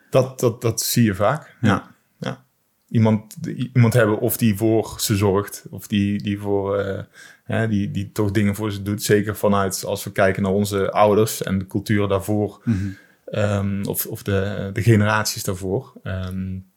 Dat, 0.09 0.39
dat, 0.39 0.61
dat 0.61 0.81
zie 0.81 1.03
je 1.03 1.15
vaak, 1.15 1.57
ja. 1.61 1.91
ja. 2.17 2.43
Iemand, 2.89 3.37
iemand 3.73 3.93
hebben 3.93 4.19
of 4.19 4.37
die 4.37 4.55
voor 4.55 4.95
ze 4.97 5.15
zorgt, 5.15 5.65
of 5.69 5.87
die, 5.87 6.21
die, 6.23 6.39
voor, 6.39 6.85
uh, 6.85 6.99
hè, 7.43 7.67
die, 7.67 7.91
die 7.91 8.11
toch 8.11 8.31
dingen 8.31 8.55
voor 8.55 8.71
ze 8.71 8.81
doet. 8.81 9.03
Zeker 9.03 9.35
vanuit 9.35 9.83
als 9.85 10.03
we 10.03 10.11
kijken 10.11 10.43
naar 10.43 10.51
onze 10.51 10.91
ouders 10.91 11.43
en 11.43 11.57
de 11.59 11.67
cultuur 11.67 12.07
daarvoor, 12.07 12.61
mm 12.63 12.73
-hmm. 12.73 13.41
um, 13.41 13.85
of, 13.85 14.05
of 14.05 14.23
de, 14.23 14.69
de 14.73 14.81
generaties 14.81 15.43
daarvoor. 15.43 15.93
Um, 16.03 16.71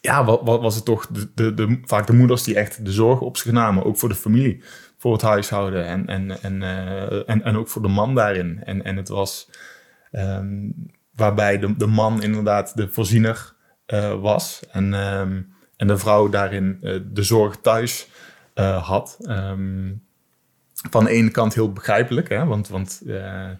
ja, 0.00 0.24
wat, 0.24 0.40
wat, 0.44 0.60
was 0.60 0.74
het 0.74 0.84
toch 0.84 1.06
de, 1.06 1.30
de, 1.34 1.54
de, 1.54 1.80
vaak 1.84 2.06
de 2.06 2.12
moeders 2.12 2.42
die 2.42 2.56
echt 2.56 2.84
de 2.84 2.92
zorg 2.92 3.20
op 3.20 3.36
zich 3.36 3.52
namen. 3.52 3.84
Ook 3.84 3.98
voor 3.98 4.08
de 4.08 4.14
familie, 4.14 4.62
voor 4.98 5.12
het 5.12 5.22
huishouden 5.22 5.86
en, 5.86 6.06
en, 6.06 6.42
en, 6.42 6.60
uh, 6.60 7.28
en, 7.28 7.42
en 7.42 7.56
ook 7.56 7.68
voor 7.68 7.82
de 7.82 7.88
man 7.88 8.14
daarin. 8.14 8.62
En, 8.64 8.84
en 8.84 8.96
het 8.96 9.08
was 9.08 9.50
um, 10.12 10.74
waarbij 11.14 11.58
de, 11.58 11.76
de 11.76 11.86
man 11.86 12.22
inderdaad 12.22 12.76
de 12.76 12.88
voorziener 12.88 13.54
uh, 13.86 14.20
was. 14.20 14.62
En, 14.70 14.94
um, 14.94 15.54
en 15.76 15.86
de 15.86 15.98
vrouw 15.98 16.28
daarin 16.28 16.78
uh, 16.82 17.00
de 17.12 17.22
zorg 17.22 17.56
thuis 17.56 18.08
had. 18.54 19.18
Ehm, 19.20 19.92
van 20.90 21.04
de 21.04 21.10
ene 21.10 21.30
kant 21.30 21.54
heel 21.54 21.72
begrijpelijk, 21.72 22.28
hè, 22.28 22.44
want, 22.44 22.68
want 22.68 23.02
ehm, 23.06 23.56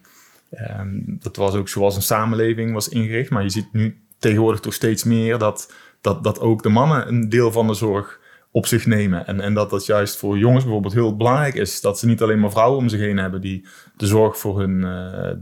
dat 1.07 1.37
was 1.37 1.55
ook 1.55 1.69
zoals 1.69 1.97
een 1.97 2.03
samenleving 2.03 2.73
was 2.73 2.89
ingericht. 2.89 3.31
Maar 3.31 3.43
je 3.43 3.51
ziet 3.51 3.73
nu 3.73 4.03
tegenwoordig 4.19 4.61
toch 4.61 4.75
steeds 4.75 5.05
meer 5.05 5.39
dat, 5.39 5.73
dat, 6.01 6.25
dat 6.25 6.41
ook 6.41 6.63
de 6.63 6.69
mannen 6.69 7.09
een 7.09 7.29
deel 7.29 7.53
van 7.53 7.67
de 7.67 7.75
zorg 7.75 8.21
op 8.51 8.67
zich 8.67 8.87
nemen. 8.87 9.27
En, 9.27 9.41
en 9.41 9.55
dat 9.55 9.71
dat 9.71 9.87
juist 9.87 10.17
voor 10.17 10.39
jongens 10.39 10.65
bijvoorbeeld 10.65 10.95
heel 10.95 11.17
belangrijk 11.17 11.55
is. 11.55 11.81
Dat 11.81 11.99
ze 11.99 12.07
niet 12.07 12.23
alleen 12.23 12.41
maar 12.41 12.51
vrouwen 12.51 12.79
om 12.79 12.89
zich 12.89 13.01
heen 13.01 13.19
hebben 13.19 13.41
die 13.41 13.67
de 13.97 14.07
zorg 14.07 14.39
voor 14.39 14.61
hun 14.61 14.81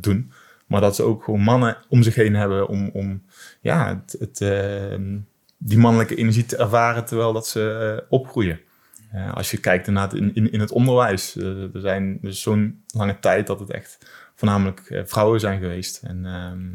doen. 0.00 0.32
Maar 0.70 0.80
dat 0.80 0.96
ze 0.96 1.02
ook 1.02 1.24
gewoon 1.24 1.40
mannen 1.40 1.76
om 1.88 2.02
zich 2.02 2.14
heen 2.14 2.34
hebben 2.34 2.68
om, 2.68 2.90
om 2.92 3.22
ja, 3.60 3.88
het, 3.88 4.16
het 4.18 4.40
ehm, 4.40 5.18
die 5.58 5.78
mannelijke 5.78 6.14
energie 6.14 6.46
te 6.46 6.56
ervaren 6.56 7.04
terwijl 7.04 7.32
dat 7.32 7.46
ze 7.46 7.96
eh, 8.00 8.06
opgroeien. 8.08 8.60
Als 9.34 9.50
je 9.50 9.58
kijkt 9.58 9.86
in, 9.86 10.34
in, 10.34 10.52
in 10.52 10.60
het 10.60 10.72
onderwijs, 10.72 11.36
uh, 11.36 11.74
er 11.74 11.80
zijn 11.80 12.18
dus 12.22 12.42
zo'n 12.42 12.84
lange 12.86 13.18
tijd 13.18 13.46
dat 13.46 13.60
het 13.60 13.70
echt 13.70 13.98
voornamelijk 14.34 14.80
eh, 14.80 15.02
vrouwen 15.04 15.40
zijn 15.40 15.60
geweest. 15.60 16.02
En 16.02 16.26
ehm, 16.26 16.68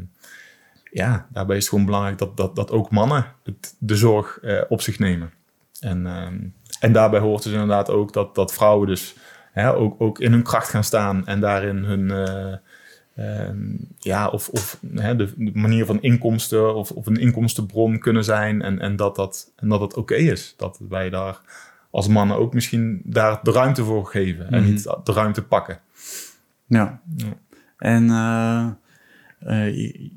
ja, 0.90 1.26
daarbij 1.32 1.56
is 1.56 1.62
het 1.62 1.70
gewoon 1.70 1.84
belangrijk 1.84 2.18
dat, 2.18 2.36
dat, 2.36 2.56
dat 2.56 2.70
ook 2.70 2.90
mannen 2.90 3.26
de 3.78 3.96
zorg 3.96 4.40
op 4.68 4.80
zich 4.80 4.98
nemen. 4.98 5.32
En, 5.80 6.06
ehm, 6.06 6.38
en 6.80 6.92
daarbij 6.92 7.20
hoort 7.20 7.42
dus 7.42 7.52
inderdaad 7.52 7.90
ook 7.90 8.12
dat, 8.12 8.34
dat 8.34 8.52
vrouwen 8.52 8.88
dus 8.88 9.16
hè, 9.52 9.74
ook, 9.74 10.00
ook 10.00 10.18
in 10.18 10.32
hun 10.32 10.42
kracht 10.42 10.68
gaan 10.68 10.84
staan 10.84 11.26
en 11.26 11.40
daarin 11.40 11.76
hun, 11.76 12.10
Ehm, 13.16 13.76
ja, 13.98 14.28
of, 14.28 14.48
of 14.48 14.78
de, 14.80 15.50
manier 15.54 15.86
van 15.86 16.02
inkomsten 16.02 16.74
of, 16.74 16.90
of 16.90 17.06
een 17.06 17.16
inkomstenbron 17.16 17.98
kunnen 17.98 18.24
zijn. 18.24 18.62
En, 18.62 18.78
en 18.78 18.96
dat 18.96 19.16
dat, 19.16 19.52
en 19.56 19.68
dat, 19.68 19.80
dat 19.80 19.96
oké 19.96 20.14
is. 20.14 20.54
Dat 20.56 20.80
wij 20.88 21.10
daar 21.10 21.40
als 21.90 22.08
mannen 22.08 22.36
ook 22.36 22.54
misschien 22.54 23.00
daar 23.04 23.40
de 23.42 23.50
ruimte 23.50 23.84
voor 23.84 24.06
geven. 24.06 24.50
En 24.50 24.62
mhm. 24.62 24.70
niet 24.70 24.82
de 24.82 25.12
ruimte 25.12 25.42
pakken. 25.42 25.80
Ja. 26.66 27.00
ja. 27.16 27.32
En 27.78 28.04
uh, 28.04 28.68
uh, 29.52 29.76
je, 29.76 30.10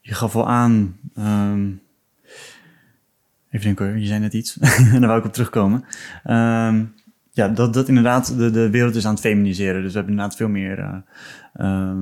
je, 0.00 0.14
gaf 0.14 0.32
wel 0.32 0.48
aan. 0.48 0.96
Um, 1.18 1.82
even 3.50 3.66
denken 3.66 3.86
hoor, 3.86 3.98
je 3.98 4.06
zei 4.06 4.20
net 4.20 4.32
iets. 4.32 4.58
en 4.58 4.90
daar 5.00 5.06
wou 5.06 5.18
ik 5.18 5.24
op 5.24 5.32
terugkomen. 5.32 5.84
Um, 6.26 6.94
ja, 7.30 7.48
dat, 7.48 7.74
dat 7.74 7.88
inderdaad 7.88 8.36
de, 8.36 8.50
de 8.50 8.70
wereld 8.70 8.94
is 8.94 9.06
aan 9.06 9.12
het 9.12 9.20
feminiseren. 9.20 9.82
Dus 9.82 9.92
we 9.92 9.98
hebben 9.98 10.12
inderdaad 10.12 10.36
veel 10.36 10.48
meer. 10.48 11.04
Uh, 11.56 11.98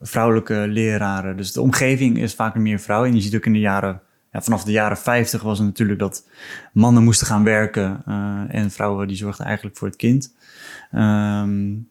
vrouwelijke 0.00 0.64
leraren. 0.68 1.36
Dus 1.36 1.52
de 1.52 1.60
omgeving 1.60 2.18
is 2.18 2.34
vaak 2.34 2.54
meer 2.54 2.78
vrouwen. 2.78 3.08
En 3.08 3.16
je 3.16 3.22
ziet 3.22 3.36
ook 3.36 3.46
in 3.46 3.52
de 3.52 3.58
jaren, 3.58 4.00
ja, 4.34 4.42
vanaf 4.42 4.64
de 4.64 4.72
jaren 4.72 4.96
50 4.96 5.42
was 5.42 5.58
het 5.58 5.66
natuurlijk 5.66 5.98
dat 5.98 6.28
mannen 6.72 7.02
moesten 7.02 7.26
gaan 7.26 7.44
werken 7.44 8.02
uh, 8.08 8.42
en 8.48 8.70
vrouwen 8.70 9.08
die 9.08 9.16
zorgden 9.16 9.46
eigenlijk 9.46 9.76
voor 9.76 9.88
het 9.88 9.96
kind. 9.96 10.34
Um, 10.92 11.88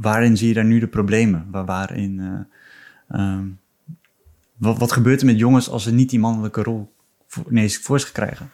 waarin 0.00 0.36
zie 0.36 0.48
je 0.48 0.54
daar 0.54 0.64
nu 0.64 0.78
de 0.78 0.86
problemen? 0.86 1.48
Waar, 1.50 1.64
waarin, 1.64 2.46
uh, 3.08 3.20
um, 3.20 3.58
wat, 4.56 4.78
wat 4.78 4.92
gebeurt 4.92 5.20
er 5.20 5.26
met 5.26 5.38
jongens 5.38 5.68
als 5.68 5.82
ze 5.82 5.92
niet 5.92 6.10
die 6.10 6.18
mannelijke 6.18 6.62
rol 6.62 6.92
voor, 7.26 7.44
ineens 7.50 7.76
voor 7.76 8.00
zich 8.00 8.12
krijgen? 8.12 8.50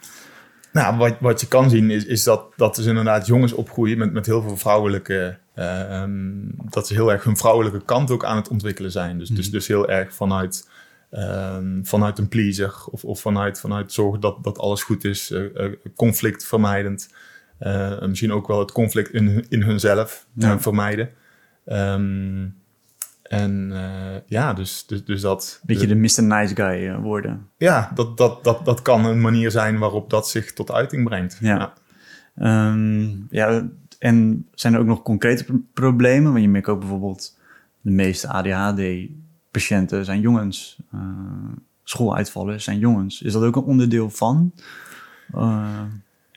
Nou, 0.71 0.97
wat, 0.97 1.15
wat 1.19 1.41
je 1.41 1.47
kan 1.47 1.69
zien 1.69 1.89
is, 1.89 2.05
is 2.05 2.23
dat, 2.23 2.53
dat 2.55 2.75
dus 2.75 2.85
inderdaad 2.85 3.27
jongens 3.27 3.53
opgroeien 3.53 3.97
met, 3.97 4.13
met 4.13 4.25
heel 4.25 4.41
veel 4.41 4.57
vrouwelijke 4.57 5.37
Ehm, 5.53 6.11
dat 6.69 6.87
ze 6.87 6.93
heel 6.93 7.11
erg 7.11 7.23
hun 7.23 7.37
vrouwelijke 7.37 7.81
kant 7.85 8.11
ook 8.11 8.25
aan 8.25 8.35
het 8.35 8.47
ontwikkelen 8.47 8.91
zijn. 8.91 9.17
Dus, 9.17 9.29
dus, 9.29 9.45
mhm. 9.45 9.55
dus 9.55 9.67
heel 9.67 9.89
erg 9.89 10.13
vanuit, 10.13 10.69
um, 11.13 11.85
vanuit 11.85 12.17
een 12.17 12.27
pleaser 12.27 12.73
of, 12.91 13.03
of 13.03 13.19
vanuit, 13.19 13.59
vanuit 13.59 13.91
zorgen 13.91 14.19
dat, 14.19 14.43
dat 14.43 14.57
alles 14.57 14.83
goed 14.83 15.03
is, 15.03 15.31
uh, 15.31 15.41
uh, 15.41 15.71
conflictvermijdend. 15.95 17.13
Uh, 17.59 18.01
misschien 18.01 18.31
ook 18.31 18.47
wel 18.47 18.59
het 18.59 18.71
conflict 18.71 19.13
in, 19.13 19.45
in 19.49 19.61
hunzelf 19.61 20.27
ja. 20.33 20.59
vermijden. 20.59 21.09
Um, 21.65 22.55
en 23.23 23.73
ja, 24.25 24.53
dus, 24.53 24.85
dus, 24.85 25.05
dus 25.05 25.21
dat... 25.21 25.61
Beetje 25.63 25.87
de, 25.87 25.93
de 25.93 25.99
Mr. 25.99 26.23
Nice 26.23 26.55
Guy 26.55 26.95
worden. 26.95 27.49
Ja, 27.57 27.91
dat, 27.95 28.17
dat, 28.17 28.43
dat, 28.43 28.65
dat 28.65 28.81
kan 28.81 29.05
een 29.05 29.21
manier 29.21 29.51
zijn 29.51 29.79
waarop 29.79 30.09
dat 30.09 30.29
zich 30.29 30.53
tot 30.53 30.71
uiting 30.71 31.03
brengt. 31.03 31.37
Ja, 31.41 31.73
ja. 32.35 32.75
ja 33.29 33.69
en 33.99 34.47
zijn 34.53 34.73
er 34.73 34.79
ook 34.79 34.85
nog 34.85 35.01
concrete 35.01 35.45
problemen? 35.73 36.31
Want 36.31 36.43
je 36.43 36.49
merkt 36.49 36.67
ook 36.67 36.79
bijvoorbeeld, 36.79 37.39
de 37.81 37.91
meeste 37.91 38.27
ADHD-patiënten 39.53 40.05
zijn 40.05 40.19
jongens. 40.19 40.77
Uh, 40.95 41.01
schooluitvallen 41.83 42.61
zijn 42.61 42.79
jongens. 42.79 43.21
Is 43.21 43.33
dat 43.33 43.43
ook 43.43 43.55
een 43.55 43.63
onderdeel 43.63 44.09
van? 44.09 44.53
Uh, 45.35 45.81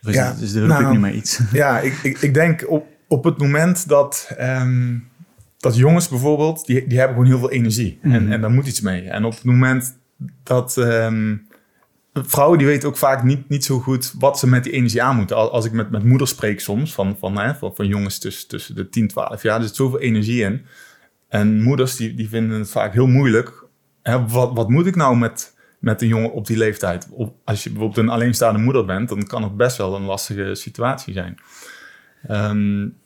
is, 0.02 0.14
ja, 0.14 0.34
is 0.40 0.54
er 0.54 0.66
nou, 0.66 0.90
niet 0.90 1.00
meer 1.00 1.14
iets? 1.14 1.40
Ja, 1.52 1.80
ik, 1.80 1.92
ik, 2.02 2.18
ik, 2.18 2.34
denk 2.34 2.64
op, 2.68 2.86
op 3.08 3.24
het 3.24 3.38
moment 3.38 3.88
dat, 3.88 4.30
um, 4.40 5.08
dat 5.58 5.76
jongens 5.76 6.08
bijvoorbeeld, 6.08 6.66
die, 6.66 6.86
die 6.86 6.98
hebben 6.98 7.16
gewoon 7.16 7.30
heel 7.30 7.40
veel 7.40 7.50
energie. 7.50 7.98
En, 8.02 8.22
mhm. 8.22 8.32
en 8.32 8.40
daar 8.40 8.50
moet 8.50 8.66
iets 8.66 8.80
mee. 8.80 9.08
En 9.08 9.24
op 9.24 9.32
het 9.32 9.44
moment 9.44 9.98
dat... 10.42 10.76
Um, 10.76 11.46
vrouwen 12.24 12.58
die 12.58 12.66
weten 12.66 12.88
ook 12.88 12.96
vaak 12.96 13.22
niet, 13.22 13.48
niet 13.48 13.64
zo 13.64 13.78
goed 13.78 14.14
wat 14.18 14.38
ze 14.38 14.46
met 14.46 14.64
die 14.64 14.72
energie 14.72 15.02
aan 15.02 15.16
moeten. 15.16 15.50
Als 15.50 15.64
ik 15.64 15.72
met, 15.72 15.90
met 15.90 16.04
moeders 16.04 16.30
spreek 16.30 16.60
soms, 16.60 16.94
van, 16.94 17.16
van, 17.18 17.38
hè, 17.38 17.54
van, 17.54 17.74
van 17.74 17.86
jongens 17.86 18.18
tussen, 18.18 18.48
tussen 18.48 18.74
de 18.74 18.88
10, 18.88 19.08
12 19.08 19.42
jaar, 19.42 19.56
er 19.58 19.66
zit 19.66 19.76
zoveel 19.76 20.00
energie 20.00 20.42
in. 20.42 20.66
En 21.28 21.62
moeders 21.62 21.96
die, 21.96 22.14
die 22.14 22.28
vinden 22.28 22.58
het 22.58 22.70
vaak 22.70 22.92
heel 22.92 23.06
moeilijk. 23.06 23.64
Hè, 24.02 24.26
wat, 24.26 24.52
wat 24.54 24.68
moet 24.68 24.86
ik 24.86 24.96
nou 24.96 25.16
met, 25.16 25.56
met 25.78 26.02
een 26.02 26.08
jongen 26.08 26.32
op 26.32 26.46
die 26.46 26.56
leeftijd? 26.56 27.08
als 27.44 27.64
je 27.64 27.70
bijvoorbeeld 27.70 28.06
een 28.06 28.12
alleenstaande 28.12 28.58
moeder 28.58 28.84
bent, 28.84 29.08
dan 29.08 29.26
kan 29.26 29.42
het 29.42 29.56
best 29.56 29.76
wel 29.76 29.96
een 29.96 30.04
lastige 30.04 30.54
situatie 30.54 31.12
zijn. 31.12 31.38
Um, 32.30 32.96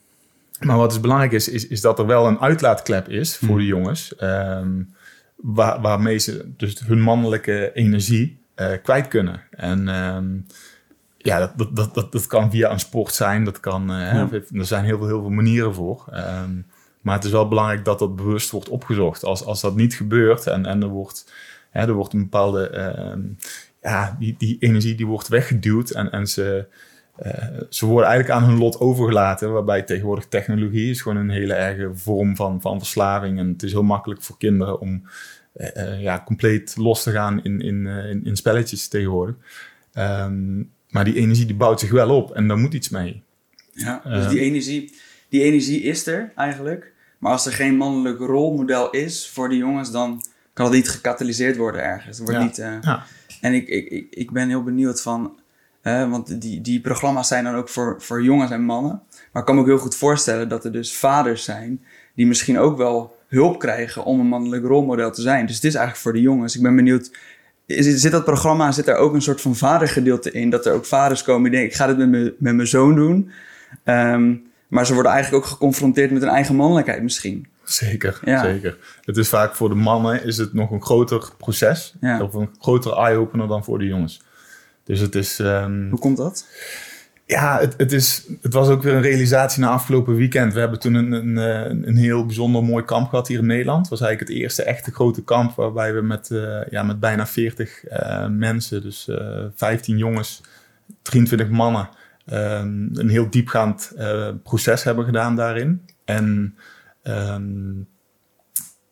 maar 0.60 0.76
wat 0.76 0.90
dus 0.90 1.00
belangrijk 1.00 1.32
is, 1.32 1.48
is, 1.48 1.66
is 1.66 1.80
dat 1.80 1.98
er 1.98 2.06
wel 2.06 2.26
een 2.26 2.40
uitlaatklep 2.40 3.08
is 3.08 3.36
voor 3.36 3.48
hmm. 3.48 3.58
de 3.58 3.66
jongens. 3.66 4.14
Um, 4.22 4.94
waar, 5.36 5.80
waarmee 5.80 6.18
ze 6.18 6.52
dus 6.56 6.80
hun 6.86 7.00
mannelijke 7.00 7.72
energie 7.72 8.38
uh, 8.56 8.72
kwijt 8.82 9.08
kunnen. 9.08 9.42
En 9.50 9.88
ehm, 9.88 10.26
ja, 11.16 11.38
dat, 11.38 11.76
dat, 11.76 11.94
dat, 11.94 12.12
dat, 12.12 12.26
kan 12.26 12.50
via 12.50 12.70
een 12.70 12.80
sport 12.80 13.14
zijn. 13.14 13.44
Dat 13.44 13.60
kan, 13.60 13.90
uh, 13.90 14.32
Er 14.32 14.44
zijn 14.50 14.84
heel 14.84 14.98
veel, 14.98 15.06
heel 15.06 15.20
veel 15.20 15.30
manieren 15.30 15.74
voor. 15.74 16.04
Ehm, 16.10 16.60
maar 17.00 17.14
het 17.14 17.25
is 17.25 17.30
wel 17.30 17.49
belangrijk 17.49 17.85
dat 17.85 17.99
dat 17.99 18.16
bewust 18.16 18.50
wordt 18.50 18.69
opgezocht. 18.69 19.25
Als, 19.25 19.45
als 19.45 19.61
dat 19.61 19.76
niet 19.76 19.95
gebeurt 19.95 20.47
en, 20.47 20.66
en 20.66 20.83
er, 20.83 20.88
wordt, 20.88 21.33
hè, 21.71 21.80
er 21.80 21.92
wordt 21.92 22.12
een 22.12 22.23
bepaalde... 22.23 22.69
Ehm, 22.69 23.21
ja, 23.83 24.16
die, 24.19 24.35
die 24.38 24.57
energie 24.59 24.95
die 24.95 25.07
wordt 25.07 25.28
weggeduwd 25.28 25.90
en, 25.90 26.11
en 26.11 26.26
ze... 26.26 26.66
Uh, 27.26 27.61
ze 27.69 27.87
worden 27.87 28.09
eigenlijk 28.09 28.40
aan 28.40 28.49
hun 28.49 28.59
lot 28.59 28.80
overgelaten, 28.80 29.52
waarbij 29.52 29.83
tegenwoordig 29.83 30.26
technologie 30.26 30.90
is 30.90 31.02
gewoon 31.02 31.19
een 31.19 31.30
hele 31.30 31.52
erge 31.54 31.90
vorm 31.95 32.37
van, 32.37 32.61
van 32.61 32.78
verslaving. 32.78 33.38
En 33.38 33.49
het 33.49 33.62
is 33.62 33.73
heel 33.73 33.83
makkelijk 33.83 34.23
voor 34.23 34.38
kinderen 34.38 34.80
om 34.80 35.02
uh, 35.57 36.02
ja, 36.02 36.23
compleet 36.25 36.76
los 36.76 37.02
te 37.02 37.11
gaan 37.11 37.45
in, 37.45 37.61
in, 37.61 37.87
in, 37.87 38.25
in, 38.25 38.37
spelletjes 38.37 38.88
tegenwoordig. 38.88 39.35
Um, 39.95 40.71
maar 40.90 41.04
die 41.04 41.14
energie 41.14 41.47
die 41.47 41.57
bouwt 41.57 41.80
zich 41.80 41.90
wel 41.90 42.16
op 42.16 42.35
en 42.35 42.49
daar 42.49 42.59
moet 42.59 42.75
iets 42.75 42.88
mee. 42.88 43.23
Ja, 43.73 44.02
dus 44.04 44.28
die 44.28 44.40
energie, 44.40 44.95
die 45.28 45.42
energie 45.42 45.83
is 45.83 46.07
er 46.07 46.33
eigenlijk. 46.37 46.89
Maar 47.20 47.32
als 47.32 47.46
er 47.46 47.52
geen 47.52 47.76
mannelijk 47.76 48.18
rolmodel 48.18 48.90
is 48.90 49.28
voor 49.28 49.48
die 49.48 49.58
jongens, 49.58 49.90
dan 49.90 50.22
kan 50.52 50.66
het 50.66 50.74
niet 50.74 50.88
gecatalyseerd 50.88 51.56
worden 51.56 51.82
ergens. 51.82 52.18
Het 52.18 52.28
wordt 52.28 52.42
niet, 52.44 52.58
uh, 52.58 52.72
ja. 52.80 53.02
En 53.40 53.54
ik, 53.54 53.68
ik, 53.68 54.06
ik, 54.10 54.30
ben 54.30 54.48
heel 54.48 54.62
benieuwd 54.62 55.02
van, 55.02 55.38
want 55.82 56.40
die, 56.40 56.60
die 56.60 56.80
programma's 56.80 57.28
zijn 57.28 57.44
dan 57.44 57.54
ook 57.54 57.68
voor, 57.68 58.02
voor 58.02 58.22
jongens 58.22 58.50
en 58.50 58.62
mannen. 58.62 59.02
Maar 59.32 59.42
ik 59.42 59.44
kan 59.44 59.54
me 59.54 59.60
ook 59.60 59.66
heel 59.66 59.78
goed 59.78 59.96
voorstellen 59.96 60.48
dat 60.48 60.64
er 60.64 60.72
dus 60.72 60.96
vaders 60.96 61.44
zijn 61.44 61.84
die 62.14 62.26
misschien 62.26 62.58
ook 62.58 62.76
wel 62.76 63.16
hulp 63.28 63.58
krijgen 63.58 64.04
om 64.04 64.20
een 64.20 64.26
mannelijk 64.26 64.64
rolmodel 64.64 65.10
te 65.10 65.22
zijn. 65.22 65.46
Dus 65.46 65.54
het 65.54 65.64
is 65.64 65.74
eigenlijk 65.74 66.04
voor 66.04 66.12
de 66.12 66.20
jongens. 66.20 66.56
Ik 66.56 66.62
ben 66.62 66.76
benieuwd, 66.76 67.10
zit 67.66 68.12
dat 68.12 68.24
programma, 68.24 68.72
zit 68.72 68.88
er 68.88 68.96
ook 68.96 69.14
een 69.14 69.22
soort 69.22 69.40
van 69.40 69.56
vadergedeelte 69.56 70.32
in? 70.32 70.50
Dat 70.50 70.66
er 70.66 70.72
ook 70.72 70.84
vaders 70.84 71.22
komen 71.22 71.42
die 71.42 71.60
denken, 71.60 71.70
ik 71.70 71.76
ga 71.76 71.86
dit 71.86 71.96
met, 71.96 72.08
me, 72.08 72.34
met 72.38 72.54
mijn 72.54 72.68
zoon 72.68 72.94
doen. 72.94 73.30
Ehm, 73.84 74.34
maar 74.70 74.86
ze 74.86 74.94
worden 74.94 75.12
eigenlijk 75.12 75.44
ook 75.44 75.50
geconfronteerd 75.50 76.10
met 76.10 76.22
hun 76.22 76.30
eigen 76.30 76.56
mannelijkheid 76.56 77.02
misschien. 77.02 77.46
Zeker, 77.64 78.20
ja. 78.24 78.42
zeker. 78.42 78.76
Het 79.04 79.16
is 79.16 79.28
vaak 79.28 79.54
voor 79.54 79.68
de 79.68 79.74
mannen 79.74 80.24
is 80.24 80.36
het 80.36 80.52
nog 80.52 80.70
een 80.70 80.82
groter 80.82 81.30
proces. 81.38 81.94
Of 82.20 82.34
een 82.34 82.50
grotere 82.58 82.96
eye-opener 82.96 83.48
dan 83.48 83.64
voor 83.64 83.78
de 83.78 83.86
jongens. 83.86 84.22
Dus 84.84 85.00
het 85.00 85.14
is... 85.14 85.38
Um... 85.38 85.90
Hoe 85.90 85.98
komt 85.98 86.16
dat? 86.16 86.46
Ja, 87.30 87.58
het, 87.58 87.74
het, 87.76 87.92
is, 87.92 88.26
het 88.40 88.52
was 88.52 88.68
ook 88.68 88.82
weer 88.82 88.94
een 88.94 89.02
realisatie 89.02 89.60
na 89.60 89.68
afgelopen 89.68 90.16
weekend. 90.16 90.52
We 90.52 90.60
hebben 90.60 90.78
toen 90.78 90.94
een, 90.94 91.12
een, 91.12 91.38
eh, 91.38 91.86
een 91.88 91.96
heel 91.96 92.26
bijzonder 92.26 92.64
mooi 92.64 92.84
kamp 92.84 93.08
gehad 93.08 93.28
hier 93.28 93.38
in 93.38 93.46
Nederland. 93.46 93.80
Het 93.80 93.90
was 93.90 94.00
eigenlijk 94.00 94.30
het 94.30 94.40
eerste 94.40 94.62
echte 94.62 94.92
grote 94.92 95.24
kamp 95.24 95.54
waarbij 95.54 95.94
we 95.94 96.00
met, 96.00 96.30
uh, 96.32 96.60
ja, 96.70 96.82
met 96.82 97.00
bijna 97.00 97.26
40 97.26 97.84
uh, 97.84 97.98
eh, 97.98 98.30
mensen, 98.30 98.82
dus 98.82 99.06
uh, 99.10 99.44
15 99.54 99.98
jongens, 99.98 100.42
23 101.02 101.48
mannen, 101.48 101.88
um, 102.32 102.90
een 102.92 103.08
heel 103.08 103.30
diepgaand 103.30 103.92
proces 104.42 104.82
hebben 104.82 105.04
gedaan 105.04 105.37
daarin. 105.37 105.84
En 106.04 106.56
um, 107.02 107.88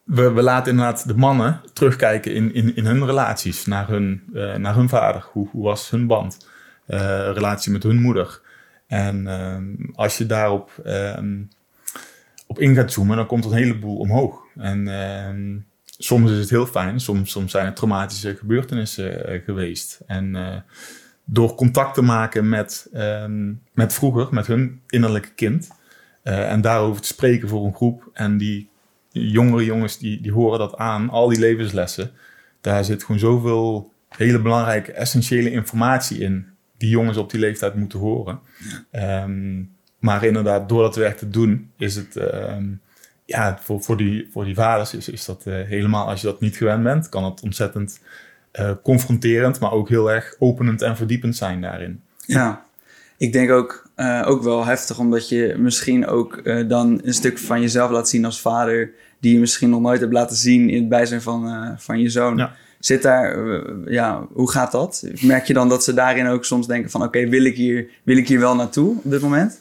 we, 0.05 0.31
laten 0.31 0.71
inderdaad 0.71 1.09
de 1.09 1.17
mannen 1.17 1.61
terugkijken 1.73 2.35
in, 2.35 2.55
in, 2.55 2.77
in 2.77 2.85
hun 2.85 3.07
relaties 3.07 3.67
naar 3.67 3.89
hun, 3.89 4.23
naar 4.57 4.75
hun 4.75 4.89
vader. 4.89 5.27
Hoe, 5.33 5.49
was 5.53 5.91
hun 5.91 6.07
band? 6.07 6.47
uh, 6.89 7.31
relatie 7.33 7.73
met 7.73 7.83
hun 7.83 8.01
moeder. 8.01 8.41
En 8.87 9.27
ehm, 9.27 9.75
als 9.95 10.19
je 10.19 10.27
daarop 10.27 10.71
ehm, 10.85 11.43
op 12.47 12.59
in 12.59 12.75
gaat 12.75 12.93
zoomen, 12.93 13.17
dan 13.17 13.27
komt 13.27 13.45
een 13.45 13.53
heleboel 13.53 13.97
omhoog. 13.97 14.43
En 14.57 14.89
ehm, 14.89 15.59
soms 15.99 16.31
is 16.31 16.39
het 16.39 16.51
heel 16.51 16.67
fijn, 16.67 17.01
soms, 17.01 17.31
soms 17.31 17.51
zijn 17.51 17.67
het 17.67 17.77
traumatische 17.77 18.37
gebeurtenissen 18.37 19.27
eh, 19.27 19.45
geweest. 19.45 20.01
En 20.07 20.35
door 21.31 21.55
contact 21.55 21.95
te 21.95 22.03
maken 22.03 22.49
met, 22.49 22.91
met 23.73 23.93
vroeger, 23.93 24.29
met 24.31 24.47
hun 24.47 24.81
innerlijke 24.87 25.31
kind, 25.35 25.69
uh, 26.25 26.51
en 26.51 26.61
daarover 26.61 27.03
te 27.03 27.09
spreken 27.09 27.49
voor 27.49 27.65
een 27.67 27.75
groep. 27.75 28.11
En 28.13 28.39
die 28.39 28.69
jongere 29.11 29.65
jongens, 29.65 29.99
die, 29.99 30.21
die 30.21 30.33
horen 30.33 30.59
dat 30.59 30.77
aan, 30.77 31.11
al 31.11 31.29
die 31.29 31.39
levenslessen. 31.39 32.11
Daar 32.61 32.85
zit 32.85 33.05
gewoon 33.05 33.21
zoveel 33.21 33.93
hele 34.09 34.41
belangrijke, 34.41 34.93
essentiële 34.93 35.51
informatie 35.51 36.19
in 36.19 36.47
die 36.77 36.91
jongens 36.91 37.17
op 37.17 37.31
die 37.31 37.41
leeftijd 37.41 37.75
moeten 37.75 37.99
horen. 37.99 38.41
Ehm, 38.91 39.63
maar 39.99 40.25
inderdaad, 40.25 40.69
door 40.69 40.83
dat 40.83 40.97
werk 40.97 41.17
te 41.17 41.29
doen, 41.29 41.71
is 41.77 41.95
het 41.95 42.17
ehm, 42.17 42.67
ja, 43.25 43.59
voor, 43.61 43.83
voor, 43.83 43.97
die, 43.97 44.29
voor 44.33 44.45
die 44.45 44.55
vaders 44.55 44.95
is, 44.95 45.09
is 45.09 45.25
dat 45.25 45.45
uh, 45.47 45.55
helemaal, 45.67 46.09
als 46.09 46.21
je 46.21 46.27
dat 46.27 46.41
niet 46.41 46.57
gewend 46.57 46.83
bent, 46.83 47.09
kan 47.09 47.25
het 47.25 47.41
ontzettend 47.43 48.01
uh, 48.61 48.71
confronterend, 48.83 49.61
maar 49.61 49.73
ook 49.73 49.89
heel 49.89 50.11
erg 50.11 50.35
openend 50.39 50.83
en 50.83 50.97
verdiepend 50.97 51.37
zijn 51.37 51.61
daarin. 51.61 52.01
Ja, 52.27 52.65
ik 53.17 53.33
denk 53.33 53.51
ook, 53.51 53.91
uh, 53.97 54.25
ook 54.27 54.43
wel 54.43 54.65
heftig, 54.65 54.99
omdat 54.99 55.29
je 55.29 55.55
misschien 55.59 56.07
ook 56.07 56.45
dan 56.69 57.01
een 57.05 57.15
stuk 57.15 57.39
van 57.39 57.61
jezelf 57.61 57.91
laat 57.91 58.09
zien 58.09 58.25
als 58.25 58.41
vader, 58.41 58.93
die 59.21 59.33
je 59.33 59.39
misschien 59.39 59.71
nog 59.71 59.81
nooit 59.81 60.01
hebt 60.01 60.13
laten 60.13 60.37
zien 60.37 60.71
in 60.71 60.79
het 60.79 60.89
bijzijn 60.89 61.23
van, 61.23 61.75
van 61.79 62.01
je 62.01 62.09
zoon. 62.09 62.37
Ja. 62.37 62.55
Zit 62.79 63.03
daar, 63.03 63.55
eh, 63.55 63.63
ja, 63.87 64.27
hoe 64.33 64.51
gaat 64.51 64.73
dat? 64.73 65.05
Merk 65.21 65.47
je 65.47 65.53
dan 65.53 65.69
dat 65.69 65.85
ze 65.85 65.95
daarin 65.95 66.27
ook 66.27 66.45
soms 66.45 66.67
denken 66.67 66.91
van... 66.91 67.03
oké, 67.03 67.29
wil 67.29 67.45
ik 67.45 67.57
hier 67.57 67.89
wil 68.03 68.17
ik 68.17 68.29
hier 68.29 68.41
wel 68.41 68.55
naartoe 68.55 68.97
op 69.05 69.11
dit 69.11 69.21
moment? 69.21 69.61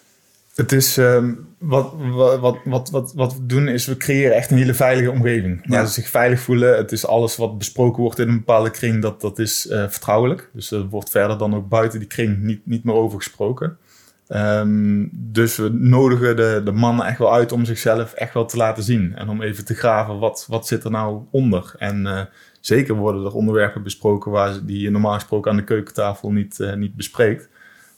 Het 0.58 0.72
is, 0.72 0.98
um, 0.98 1.48
wat, 1.60 1.94
wat, 2.40 2.58
wat, 2.66 2.90
wat, 2.90 3.14
wat 3.16 3.34
we 3.34 3.46
doen 3.46 3.68
is, 3.68 3.86
we 3.86 3.98
creëren 3.98 4.36
echt 4.36 4.52
een 4.52 4.58
hele 4.58 4.74
veilige 4.74 5.12
omgeving. 5.12 5.68
Waar 5.68 5.86
ze 5.86 5.94
zich 5.94 6.10
veilig 6.10 6.40
voelen. 6.40 6.78
Het 6.78 6.92
is 6.92 7.08
alles 7.08 7.36
wat 7.36 7.58
besproken 7.58 8.04
wordt 8.04 8.20
in 8.20 8.28
een 8.28 8.38
bepaalde 8.38 8.70
kring, 8.70 9.02
dat, 9.02 9.22
dat 9.22 9.40
is 9.40 9.66
uh, 9.66 9.86
vertrouwelijk. 9.88 10.50
Dus 10.54 10.72
er 10.72 10.88
wordt 10.88 11.10
verder 11.10 11.38
dan 11.38 11.56
ook 11.56 11.70
buiten 11.70 12.00
die 12.00 12.08
kring 12.08 12.38
niet, 12.42 12.62
niet 12.66 12.84
meer 12.84 12.94
over 12.94 13.18
gesproken. 13.18 13.78
Um, 14.30 15.10
dus 15.14 15.56
we 15.56 15.70
nodigen 15.70 16.36
de, 16.36 16.62
de 16.66 16.72
mannen 16.72 17.06
echt 17.06 17.18
wel 17.18 17.34
uit 17.34 17.52
om 17.52 17.66
zichzelf 17.66 18.14
echt 18.14 18.34
wel 18.34 18.46
te 18.46 18.58
laten 18.58 18.84
zien. 18.84 19.16
En 19.16 19.30
om 19.30 19.42
even 19.42 19.66
te 19.66 19.74
graven, 19.74 20.20
wat, 20.20 20.46
wat 20.50 20.68
zit 20.68 20.84
er 20.84 20.92
nou 20.92 21.22
onder? 21.32 21.74
En 21.78 22.06
uh, 22.06 22.22
zeker 22.60 22.96
worden 22.96 23.26
er 23.26 23.34
onderwerpen 23.34 23.84
besproken 23.84 24.32
waar, 24.32 24.66
die 24.66 24.82
je 24.82 24.90
normaal 24.90 25.14
gesproken 25.14 25.52
aan 25.52 25.58
de 25.58 25.64
keukentafel 25.64 26.32
niet, 26.32 26.60
uh, 26.60 26.74
niet 26.74 26.96
bespreekt. 26.96 27.50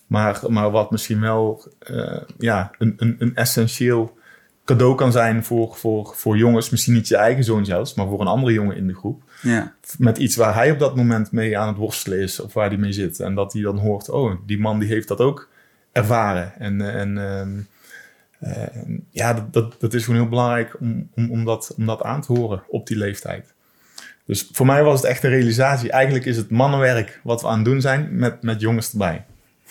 Maar, 0.09 0.39
maar 0.47 0.71
wat 0.71 0.91
misschien 0.91 1.21
wel 1.21 1.63
uh, 1.91 2.17
ja, 2.37 2.71
een, 2.77 2.93
een, 2.97 3.15
een 3.19 3.35
essentieel 3.35 4.17
cadeau 4.65 4.95
kan 4.95 5.11
zijn 5.11 5.43
voor, 5.43 5.75
voor, 5.75 6.13
voor 6.15 6.37
jongens. 6.37 6.69
Misschien 6.69 6.93
niet 6.93 7.07
je 7.07 7.15
eigen 7.15 7.43
zoon 7.43 7.65
zelfs, 7.65 7.93
maar 7.93 8.07
voor 8.07 8.21
een 8.21 8.27
andere 8.27 8.53
jongen 8.53 8.75
in 8.75 8.87
de 8.87 8.95
groep. 8.95 9.21
Ja. 9.41 9.73
Met 9.97 10.17
iets 10.17 10.35
waar 10.35 10.53
hij 10.53 10.71
op 10.71 10.79
dat 10.79 10.95
moment 10.95 11.31
mee 11.31 11.57
aan 11.57 11.67
het 11.67 11.77
worstelen 11.77 12.19
is 12.19 12.39
of 12.39 12.53
waar 12.53 12.67
hij 12.67 12.77
mee 12.77 12.91
zit. 12.91 13.19
En 13.19 13.35
dat 13.35 13.53
hij 13.53 13.61
dan 13.61 13.77
hoort, 13.77 14.09
oh, 14.09 14.35
die 14.45 14.59
man 14.59 14.79
die 14.79 14.89
heeft 14.89 15.07
dat 15.07 15.19
ook 15.19 15.49
ervaren. 15.91 16.53
En, 16.59 16.81
en 16.81 17.17
uh, 18.43 18.51
ja, 19.09 19.33
dat, 19.33 19.53
dat, 19.53 19.75
dat, 19.79 19.93
is 19.93 20.03
gewoon 20.03 20.19
heel 20.19 20.29
belangrijk 20.29 20.75
om, 20.79 21.09
om, 21.15 21.31
om, 21.31 21.45
dat, 21.45 21.73
om 21.77 21.85
dat 21.85 22.03
aan 22.03 22.21
te 22.21 22.33
horen 22.33 22.63
op 22.67 22.87
die 22.87 22.97
leeftijd. 22.97 23.53
Dus 24.25 24.49
voor 24.51 24.65
mij 24.65 24.83
was 24.83 25.01
het 25.01 25.09
echt 25.09 25.23
een 25.23 25.29
realisatie. 25.29 25.91
Eigenlijk 25.91 26.25
is 26.25 26.37
het 26.37 26.49
mannenwerk 26.49 27.19
wat 27.23 27.41
we 27.41 27.47
aan 27.47 27.55
het 27.55 27.65
doen 27.65 27.81
zijn 27.81 28.09
met, 28.11 28.43
met 28.43 28.61
jongens 28.61 28.91
erbij. 28.91 29.25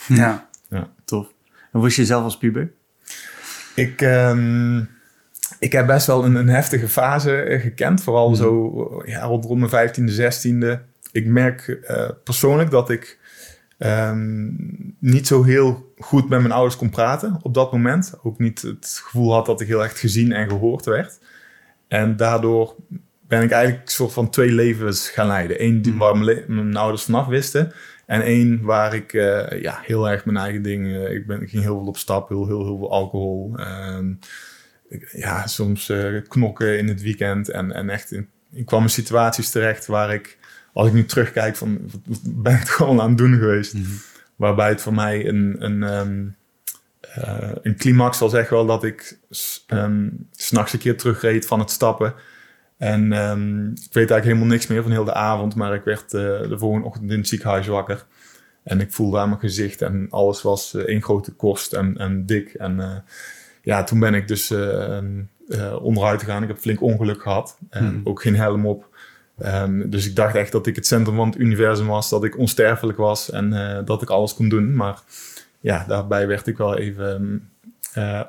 Ja, 0.06 0.48
ja. 0.68 0.90
tof. 1.04 1.26
En 1.72 1.80
was 1.80 1.96
je 1.96 2.04
zelf 2.04 2.24
als 2.24 2.38
puber? 2.38 2.72
Ik, 3.74 4.00
um, 4.00 4.88
ik 5.58 5.72
heb 5.72 5.86
best 5.86 6.06
wel 6.06 6.24
een, 6.24 6.34
een 6.34 6.48
heftige 6.48 6.88
fase 6.88 7.36
eh, 7.36 7.60
gekend. 7.60 8.02
Vooral 8.02 8.34
zo 8.34 9.02
ja, 9.06 9.24
rond, 9.24 9.48
mijn 9.48 9.70
vijftiende, 9.70 10.12
zestiende. 10.12 10.82
Ik 11.12 11.26
merk 11.26 11.80
uh, 11.90 12.08
persoonlijk 12.24 12.70
dat 12.70 12.90
ik 12.90 13.18
um, 13.78 14.96
niet 14.98 15.26
zo 15.26 15.44
heel 15.44 15.92
goed 15.98 16.28
met 16.28 16.40
mijn 16.40 16.52
ouders 16.52 16.76
kon 16.76 16.90
praten 16.90 17.38
op 17.42 17.54
dat 17.54 17.72
moment. 17.72 18.14
Ook 18.22 18.38
niet 18.38 18.62
het 18.62 19.00
gevoel 19.04 19.32
had 19.32 19.46
dat 19.46 19.60
ik 19.60 19.66
heel 19.66 19.84
echt 19.84 19.98
gezien 19.98 20.32
en 20.32 20.48
gehoord 20.48 20.84
werd. 20.84 21.18
En 21.88 22.16
daardoor 22.16 22.74
ben 23.28 23.42
ik 23.42 23.50
eigenlijk 23.50 23.86
een 23.86 23.92
soort 23.92 24.12
van 24.12 24.30
twee 24.30 24.52
levens 24.52 25.08
gaan 25.08 25.26
leiden. 25.26 25.64
Eén 25.64 25.82
die, 25.82 25.92
hmm. 25.92 26.00
waar 26.00 26.18
mijn, 26.18 26.44
mijn, 26.46 26.76
ouders 26.76 27.02
vanaf 27.02 27.26
wisten. 27.26 27.72
En 28.08 28.22
één 28.22 28.62
waar 28.62 28.94
ik 28.94 29.12
uh, 29.12 29.62
ja, 29.62 29.80
heel 29.82 30.08
erg 30.08 30.24
mijn 30.24 30.36
eigen 30.36 30.62
ding... 30.62 30.86
Uh, 30.86 31.14
ik, 31.14 31.26
ben, 31.26 31.42
ik 31.42 31.50
ging 31.50 31.62
heel 31.62 31.78
veel 31.78 31.86
op 31.86 31.96
stap, 31.96 32.28
heel, 32.28 32.46
heel, 32.46 32.64
heel 32.64 32.78
veel 32.78 32.90
alcohol. 32.90 33.54
Uh, 33.56 33.98
ja, 35.12 35.46
soms 35.46 35.88
eh, 35.88 36.22
knokken 36.28 36.78
in 36.78 36.88
het 36.88 37.02
weekend. 37.02 37.48
En, 37.48 37.72
en 37.72 37.90
echt, 37.90 38.12
in, 38.12 38.28
ik 38.52 38.66
kwam 38.66 38.82
in 38.82 38.90
situaties 38.90 39.50
terecht 39.50 39.86
waar 39.86 40.14
ik... 40.14 40.38
Als 40.72 40.88
ik 40.88 40.92
nu 40.92 41.04
terugkijk 41.04 41.56
van, 41.56 41.90
wat 42.06 42.20
ben 42.24 42.54
ik 42.54 42.68
gewoon 42.78 43.00
aan 43.00 43.08
het 43.08 43.18
doen 43.18 43.38
geweest? 43.38 43.74
Mm 43.74 43.82
-hmm. 43.82 44.00
Waarbij 44.36 44.68
het 44.68 44.80
voor 44.80 44.94
mij 44.94 45.28
een... 45.28 45.56
een 45.58 45.82
um, 45.82 46.36
een 47.62 47.76
climax 47.76 48.18
was 48.18 48.32
echt 48.32 48.50
wel 48.50 48.66
dat 48.66 48.84
ik 48.84 49.18
um, 49.68 50.28
s'nachts 50.32 50.72
een 50.72 50.78
keer 50.78 50.96
terugreed 50.96 51.46
van 51.46 51.58
het 51.58 51.70
stappen. 51.70 52.14
En 52.78 53.12
um, 53.12 53.68
ik 53.68 53.92
weet 53.92 54.10
eigenlijk 54.10 54.24
helemaal 54.24 54.46
niks 54.46 54.66
meer 54.66 54.82
van 54.82 54.90
heel 54.90 55.04
de 55.04 55.14
avond, 55.14 55.54
maar 55.54 55.74
ik 55.74 55.84
werd 55.84 56.12
uh, 56.12 56.20
de 56.48 56.58
volgende 56.58 56.86
ochtend 56.86 57.10
in 57.10 57.18
het 57.18 57.28
ziekenhuis 57.28 57.66
wakker. 57.66 58.04
En 58.62 58.80
ik 58.80 58.92
voelde 58.92 59.18
aan 59.18 59.28
mijn 59.28 59.40
gezicht 59.40 59.82
en 59.82 60.06
alles 60.10 60.42
was 60.42 60.74
uh, 60.74 60.82
één 60.82 61.02
grote 61.02 61.32
korst 61.32 61.72
en, 61.72 61.96
en 61.96 62.26
dik. 62.26 62.54
En 62.54 62.76
uh, 62.76 62.96
ja, 63.62 63.84
toen 63.84 63.98
ben 63.98 64.14
ik 64.14 64.28
dus 64.28 64.54
onderuit 65.80 66.22
gegaan. 66.22 66.42
Ik 66.42 66.48
heb 66.48 66.58
flink 66.58 66.82
ongeluk 66.82 67.22
gehad. 67.22 67.58
Hmm. 67.70 68.00
Ook 68.04 68.22
geen 68.22 68.36
helm 68.36 68.66
op. 68.66 68.96
Um, 69.44 69.90
dus 69.90 70.06
ik 70.06 70.16
dacht 70.16 70.34
echt 70.34 70.52
dat 70.52 70.66
ik 70.66 70.76
het 70.76 70.86
centrum 70.86 71.16
van 71.16 71.28
het 71.28 71.38
universum 71.38 71.86
was, 71.86 72.08
dat 72.08 72.24
ik 72.24 72.38
onsterfelijk 72.38 72.98
was 72.98 73.30
en 73.30 73.82
dat 73.84 74.02
ik 74.02 74.10
alles 74.10 74.34
kon 74.34 74.48
doen. 74.48 74.74
Maar 74.74 74.98
ja, 75.60 75.84
daarbij 75.88 76.26
werd 76.26 76.46
ik 76.46 76.56
wel 76.56 76.76
even 76.76 77.50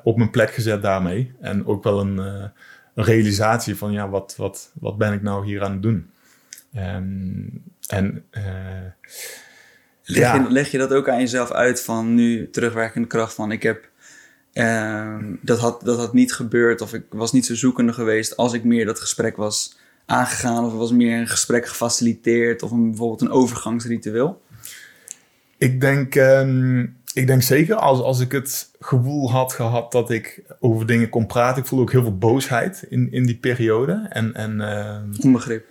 op 0.02 0.16
mijn 0.16 0.30
plek 0.30 0.50
gezet 0.50 0.82
daarmee. 0.82 1.32
En 1.40 1.66
ook 1.66 1.82
wel 1.82 2.00
een 2.00 2.50
een 2.94 3.04
realisatie 3.04 3.76
van 3.76 3.92
ja, 3.92 4.08
wat, 4.08 4.34
wat, 4.36 4.70
wat 4.80 4.98
ben 4.98 5.12
ik 5.12 5.22
nou 5.22 5.46
hier 5.46 5.62
aan 5.62 5.72
het 5.72 5.82
doen? 5.82 6.10
Um, 6.76 7.62
en 7.86 8.24
uh, 8.32 8.42
leg, 10.04 10.22
ja. 10.22 10.34
je, 10.34 10.50
leg 10.50 10.70
je 10.70 10.78
dat 10.78 10.92
ook 10.92 11.08
aan 11.08 11.20
jezelf 11.20 11.50
uit 11.50 11.82
van 11.82 12.14
nu 12.14 12.50
terugwerkende 12.50 13.08
kracht 13.08 13.34
van 13.34 13.52
ik 13.52 13.62
heb 13.62 13.88
uh, 14.54 15.16
dat, 15.42 15.58
had, 15.58 15.80
dat 15.84 15.98
had 15.98 16.12
niet 16.12 16.32
gebeurd 16.32 16.80
of 16.80 16.94
ik 16.94 17.04
was 17.08 17.32
niet 17.32 17.46
zo 17.46 17.54
zoekende 17.54 17.92
geweest 17.92 18.36
als 18.36 18.52
ik 18.52 18.64
meer 18.64 18.86
dat 18.86 19.00
gesprek 19.00 19.36
was 19.36 19.78
aangegaan 20.06 20.64
of 20.64 20.72
was 20.72 20.92
meer 20.92 21.18
een 21.18 21.28
gesprek 21.28 21.66
gefaciliteerd 21.66 22.62
of 22.62 22.70
een, 22.70 22.88
bijvoorbeeld 22.88 23.20
een 23.20 23.30
overgangsritueel? 23.30 24.42
Ik 25.58 25.80
denk 25.80 26.14
um, 26.14 26.96
ik 27.14 27.26
denk 27.26 27.42
zeker 27.42 27.76
als, 27.76 28.00
als 28.00 28.20
ik 28.20 28.32
het 28.32 28.70
gevoel 28.80 29.30
had 29.30 29.52
gehad 29.52 29.92
dat 29.92 30.10
ik 30.10 30.42
over 30.60 30.86
dingen 30.86 31.08
kon 31.08 31.26
praten. 31.26 31.62
Ik 31.62 31.68
voelde 31.68 31.84
ook 31.84 31.92
heel 31.92 32.02
veel 32.02 32.18
boosheid 32.18 32.86
in, 32.88 33.12
in 33.12 33.26
die 33.26 33.36
periode. 33.36 34.06
En, 34.08 34.34
en, 34.34 34.60
uh, 34.60 35.24
onbegrip. 35.24 35.66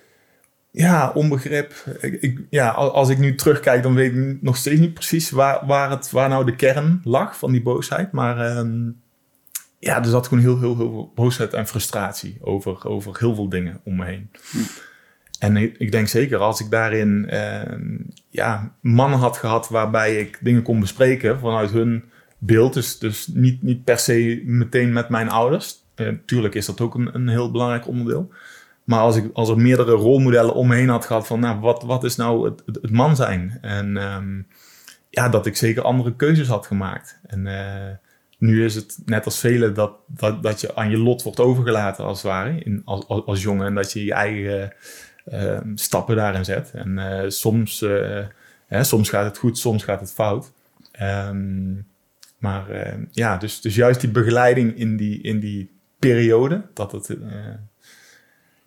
Ja, 0.71 1.11
onbegrip. 1.13 1.73
Ik, 1.99 2.41
ja, 2.49 2.69
als 2.69 3.09
ik 3.09 3.17
nu 3.17 3.35
terugkijk, 3.35 3.83
dan 3.83 3.93
weet 3.93 4.15
ik 4.15 4.41
nog 4.41 4.57
steeds 4.57 4.79
niet 4.79 4.93
precies 4.93 5.29
waar, 5.29 5.65
waar, 5.65 5.89
het, 5.89 6.11
waar 6.11 6.29
nou 6.29 6.45
de 6.45 6.55
kern 6.55 7.01
lag 7.03 7.37
van 7.37 7.51
die 7.51 7.61
boosheid. 7.61 8.11
Maar 8.11 8.65
uh, 8.65 8.91
ja, 9.79 9.97
er 9.97 10.05
zat 10.09 10.27
gewoon 10.27 10.43
heel, 10.43 10.59
heel, 10.59 10.77
heel 10.77 10.91
veel 10.91 11.11
boosheid 11.15 11.53
en 11.53 11.67
frustratie 11.67 12.37
over, 12.41 12.87
over 12.87 13.19
heel 13.19 13.35
veel 13.35 13.49
dingen 13.49 13.81
om 13.83 13.95
me 13.95 14.05
heen. 14.05 14.29
Hm. 14.51 14.57
En 15.39 15.57
ik, 15.57 15.91
denk 15.91 16.07
zeker 16.07 16.37
als 16.37 16.59
ik 16.59 16.69
daarin 16.69 17.27
uh, 17.33 17.61
ja, 18.29 18.75
mannen 18.81 19.19
had 19.19 19.37
gehad 19.37 19.69
waarbij 19.69 20.19
ik 20.19 20.37
dingen 20.41 20.61
kon 20.61 20.79
bespreken 20.79 21.39
vanuit 21.39 21.71
hun 21.71 22.03
beeld. 22.37 22.73
Dus, 22.73 22.99
dus 22.99 23.27
niet, 23.27 23.63
niet 23.63 23.83
per 23.83 23.99
se 23.99 24.41
meteen 24.45 24.93
met 24.93 25.09
mijn 25.09 25.29
ouders. 25.29 25.83
Uh, 25.95 26.13
tuurlijk 26.25 26.55
is 26.55 26.65
dat 26.65 26.81
ook 26.81 26.95
een, 26.95 27.15
een 27.15 27.27
heel 27.27 27.51
belangrijk 27.51 27.87
onderdeel. 27.87 28.31
Maar 28.83 28.99
als, 28.99 29.15
ik, 29.15 29.29
als 29.33 29.49
er 29.49 29.57
meerdere 29.57 29.91
rolmodellen 29.91 30.53
om 30.53 30.67
me 30.67 30.75
heen 30.75 30.89
had 30.89 31.05
gehad 31.05 31.27
van 31.27 31.39
nou, 31.39 31.59
wat, 31.59 31.83
wat 31.83 32.03
is 32.03 32.15
nou 32.15 32.45
het, 32.45 32.63
het, 32.65 32.91
man 32.91 33.15
zijn? 33.15 33.57
En 33.61 33.97
um, 33.97 34.47
ja, 35.09 35.29
dat 35.29 35.45
ik 35.45 35.55
zeker 35.55 35.83
andere 35.83 36.15
keuzes 36.15 36.47
had 36.47 36.65
gemaakt. 36.65 37.19
En 37.25 37.45
uh, 37.45 37.95
nu 38.37 38.65
is 38.65 38.75
het 38.75 38.97
net 39.05 39.25
als 39.25 39.39
velen 39.39 39.73
dat, 39.73 39.91
dat, 40.07 40.43
dat 40.43 40.61
je 40.61 40.75
aan 40.75 40.89
je 40.89 40.97
lot 40.97 41.23
wordt 41.23 41.39
overgelaten 41.39 42.05
als 42.05 42.21
het 42.21 42.31
ware, 42.31 42.59
in, 42.63 42.81
als, 42.85 43.07
als, 43.07 43.25
als 43.25 43.41
jongen. 43.41 43.65
En 43.65 43.75
dat 43.75 43.93
je 43.93 44.05
je 44.05 44.13
eigen 44.13 44.73
Ehm, 44.73 45.08
stappen 45.75 46.15
daarin 46.15 46.45
zet. 46.45 46.71
En 46.73 46.97
eh, 46.97 47.29
soms, 47.29 47.81
eh, 47.81 48.25
hè, 48.67 48.83
soms 48.83 49.09
gaat 49.09 49.25
het 49.25 49.37
goed, 49.37 49.57
soms 49.57 49.83
gaat 49.83 49.99
het 49.99 50.11
fout. 50.11 50.51
Ehm, 50.91 51.73
maar 52.37 52.69
eh, 52.69 52.93
ja, 53.11 53.37
dus, 53.37 53.61
dus 53.61 53.75
juist 53.75 54.01
die 54.01 54.09
begeleiding 54.09 54.77
in 54.77 54.97
die, 54.97 55.21
in 55.21 55.39
die 55.39 55.71
periode, 55.99 56.61
dat 56.73 56.91
het, 56.91 57.07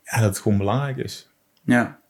ja, 0.04 0.20
dat 0.20 0.28
het 0.28 0.38
gewoon 0.38 0.58
belangrijk 0.58 0.96
is. 0.96 1.28
Ja. 1.64 2.00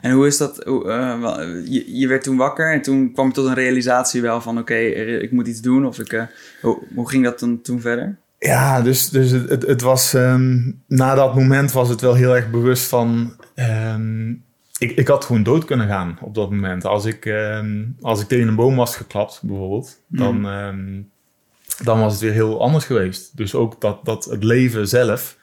En 0.00 0.12
hoe 0.12 0.26
is 0.26 0.36
dat? 0.36 0.60
je, 0.64 1.98
je, 1.98 2.08
werd 2.08 2.22
toen 2.22 2.36
wakker 2.36 2.72
en 2.72 2.82
toen 2.82 3.12
kwam 3.12 3.26
je 3.26 3.32
tot 3.32 3.46
een 3.46 3.54
realisatie 3.54 4.22
wel 4.22 4.40
van... 4.40 4.58
oké, 4.58 4.74
ik 4.74 5.32
moet 5.32 5.46
iets 5.46 5.60
doen. 5.60 5.86
Of 5.86 5.98
ik, 5.98 6.28
hoe, 6.60 6.82
hoe, 6.94 7.08
ging 7.08 7.24
dat 7.24 7.40
dan 7.40 7.60
toen 7.60 7.80
verder? 7.80 8.16
Ja, 8.38 8.80
dus, 8.80 9.08
dus 9.08 9.30
het, 9.30 9.48
het, 9.48 9.66
het 9.66 9.80
was... 9.80 10.12
Um, 10.12 10.82
na 10.86 11.14
dat 11.14 11.34
moment 11.34 11.72
was 11.72 11.88
het 11.88 12.00
wel 12.00 12.14
heel 12.14 12.36
erg 12.36 12.50
bewust 12.50 12.88
van... 12.88 13.36
Um, 13.56 14.44
ik, 14.78 14.90
ik 14.90 15.08
had 15.08 15.24
gewoon 15.24 15.42
dood 15.42 15.64
kunnen 15.64 15.88
gaan 15.88 16.18
op 16.20 16.34
dat 16.34 16.50
moment. 16.50 16.84
Als 16.84 17.04
ik, 17.04 17.24
um, 17.24 17.96
als 18.00 18.20
ik 18.20 18.28
tegen 18.28 18.48
een 18.48 18.54
boom 18.54 18.76
was 18.76 18.96
geklapt, 18.96 19.40
bijvoorbeeld... 19.42 20.02
dan, 20.08 20.36
mm. 20.40 21.10
dan 21.82 22.00
was 22.00 22.12
het 22.12 22.22
weer 22.22 22.32
heel 22.32 22.60
anders 22.60 22.84
geweest. 22.84 23.36
Dus 23.36 23.54
ook 23.54 23.80
dat, 23.80 24.04
dat 24.04 24.24
het 24.24 24.44
leven 24.44 24.88
zelf... 24.88 25.38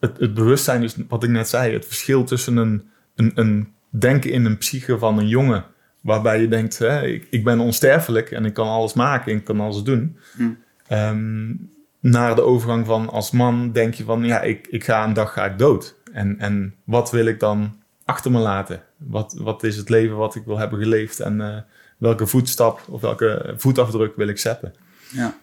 het, 0.00 0.18
het 0.18 0.34
bewustzijn, 0.34 0.80
dus 0.80 0.96
wat 1.08 1.22
ik 1.22 1.30
net 1.30 1.48
zei... 1.48 1.72
het 1.72 1.86
verschil 1.86 2.24
tussen 2.24 2.56
een, 2.56 2.82
een, 3.14 3.32
een 3.34 3.72
denken 3.88 4.30
in 4.30 4.44
een 4.44 4.58
psyche 4.58 4.98
van 4.98 5.18
een 5.18 5.28
jongen... 5.28 5.64
waarbij 6.00 6.40
je 6.40 6.48
denkt, 6.48 6.78
hè, 6.78 7.06
ik, 7.06 7.26
ik 7.30 7.44
ben 7.44 7.60
onsterfelijk 7.60 8.30
en 8.30 8.44
ik 8.44 8.54
kan 8.54 8.68
alles 8.68 8.92
maken 8.92 9.32
en 9.32 9.38
ik 9.38 9.44
kan 9.44 9.60
alles 9.60 9.82
doen... 9.82 10.18
Mm. 10.36 11.70
Naar 12.00 12.34
de 12.34 12.42
overgang 12.42 12.86
van 12.86 13.10
als 13.10 13.30
man 13.30 13.72
denk 13.72 13.94
je 13.94 14.04
van 14.04 14.24
ja, 14.24 14.40
ik, 14.40 14.66
ik 14.70 14.84
ga 14.84 15.04
een 15.04 15.12
dag 15.12 15.32
ga 15.32 15.44
ik 15.44 15.58
dood. 15.58 16.00
En, 16.12 16.38
en 16.38 16.74
wat 16.84 17.10
wil 17.10 17.26
ik 17.26 17.40
dan 17.40 17.82
achter 18.04 18.30
me 18.30 18.38
laten? 18.38 18.82
Wat, 18.96 19.34
wat 19.38 19.62
is 19.62 19.76
het 19.76 19.88
leven 19.88 20.16
wat 20.16 20.34
ik 20.34 20.44
wil 20.44 20.58
hebben 20.58 20.78
geleefd? 20.78 21.20
En 21.20 21.40
uh, 21.40 21.56
welke 21.98 22.26
voetstap 22.26 22.80
of 22.88 23.00
welke 23.00 23.54
voetafdruk 23.56 24.16
wil 24.16 24.28
ik 24.28 24.38
zetten? 24.38 24.74
Ja. 25.08 25.34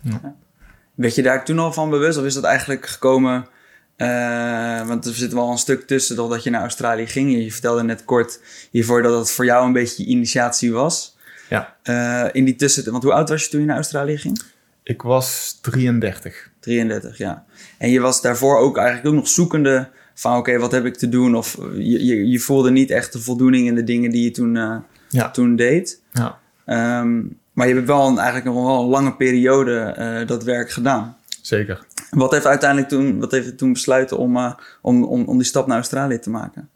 ja. 0.00 0.34
Werd 0.94 1.14
je 1.14 1.22
daar 1.22 1.44
toen 1.44 1.58
al 1.58 1.72
van 1.72 1.90
bewust? 1.90 2.18
Of 2.18 2.24
is 2.24 2.34
dat 2.34 2.44
eigenlijk 2.44 2.86
gekomen... 2.86 3.46
Uh, 3.96 4.86
want 4.86 5.06
er 5.06 5.14
zit 5.14 5.32
wel 5.32 5.50
een 5.50 5.58
stuk 5.58 5.86
tussen 5.86 6.16
dat 6.16 6.42
je 6.42 6.50
naar 6.50 6.60
Australië 6.60 7.06
ging. 7.06 7.32
Je 7.32 7.52
vertelde 7.52 7.82
net 7.82 8.04
kort 8.04 8.40
hiervoor 8.70 9.02
dat 9.02 9.18
het 9.18 9.30
voor 9.30 9.44
jou 9.44 9.66
een 9.66 9.72
beetje 9.72 10.04
initiatie 10.04 10.72
was. 10.72 11.16
Ja. 11.48 11.76
Uh, 11.84 12.28
in 12.32 12.44
die 12.44 12.56
tussen... 12.56 12.90
Want 12.90 13.02
hoe 13.02 13.12
oud 13.12 13.28
was 13.28 13.44
je 13.44 13.50
toen 13.50 13.60
je 13.60 13.66
naar 13.66 13.76
Australië 13.76 14.18
ging? 14.18 14.42
Ik 14.82 15.02
was 15.02 15.58
33. 15.60 16.50
33, 16.60 17.18
ja. 17.18 17.44
En 17.78 17.90
je 17.90 18.00
was 18.00 18.22
daarvoor 18.22 18.58
ook 18.58 18.76
eigenlijk 18.76 19.06
ook 19.06 19.14
nog 19.14 19.28
zoekende 19.28 19.88
van... 20.14 20.36
oké, 20.36 20.58
wat 20.58 20.72
heb 20.72 20.84
ik 20.84 20.96
te 20.96 21.08
doen? 21.08 21.36
Of 21.36 21.58
je, 21.74 22.04
je, 22.04 22.28
je, 22.28 22.38
voelde 22.38 22.70
niet 22.70 22.90
echt 22.90 23.12
de 23.12 23.20
voldoening 23.20 23.66
in 23.66 23.74
de 23.74 23.84
dingen 23.84 24.10
die 24.10 24.24
je 24.24 24.30
toen, 24.30 24.54
uh, 24.54 24.76
ja. 25.08 25.30
toen 25.30 25.56
deed. 25.56 26.00
Ja. 26.12 26.38
Um, 27.00 27.40
maar 27.52 27.68
je 27.68 27.74
hebt 27.74 27.86
wel 27.86 28.06
een, 28.06 28.18
eigenlijk 28.18 28.56
nog 28.56 28.66
wel 28.66 28.80
een 28.80 28.88
lange 28.88 29.16
periode 29.16 29.96
uh, 29.98 30.26
dat 30.26 30.44
werk 30.44 30.70
gedaan. 30.70 31.16
Zeker. 31.40 31.86
Wat 32.10 32.30
heeft 32.30 32.46
uiteindelijk 32.46 32.88
toen, 32.88 33.20
wat 33.20 33.30
heeft 33.30 33.58
toen 33.58 33.72
besluiten 33.72 34.18
om, 34.18 34.36
uh, 34.36 34.52
om, 34.80 35.04
om, 35.04 35.24
om 35.24 35.36
die 35.36 35.46
stap 35.46 35.66
naar 35.66 35.76
Australië 35.76 36.18
te 36.18 36.30
maken? 36.30 36.68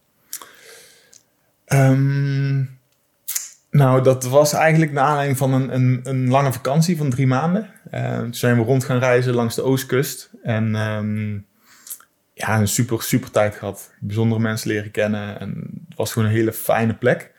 Um, 1.67 2.76
nou, 3.77 4.03
dat 4.03 4.23
was 4.23 4.53
eigenlijk 4.53 4.91
naar 4.91 5.03
aanleiding 5.03 5.37
van 5.37 5.53
een, 5.53 5.73
een, 5.73 5.99
een 6.03 6.29
lange 6.29 6.53
vakantie 6.53 6.97
van 6.97 7.09
drie 7.09 7.27
maanden. 7.27 7.69
Uh, 7.93 8.17
toen 8.17 8.33
zijn 8.33 8.57
we 8.57 8.63
rond 8.63 8.83
gaan 8.83 8.99
reizen 8.99 9.33
langs 9.33 9.55
de 9.55 9.63
oostkust. 9.63 10.31
En 10.43 10.75
um, 10.75 11.45
ja, 12.33 12.59
een 12.59 12.67
super, 12.67 13.01
super 13.01 13.31
tijd 13.31 13.55
gehad. 13.55 13.91
Bijzondere 13.99 14.41
mensen 14.41 14.69
leren 14.69 14.91
kennen. 14.91 15.39
En 15.39 15.49
het 15.89 15.97
was 15.97 16.11
gewoon 16.11 16.27
een 16.27 16.33
hele 16.33 16.53
fijne 16.53 16.93
plek. 16.93 17.31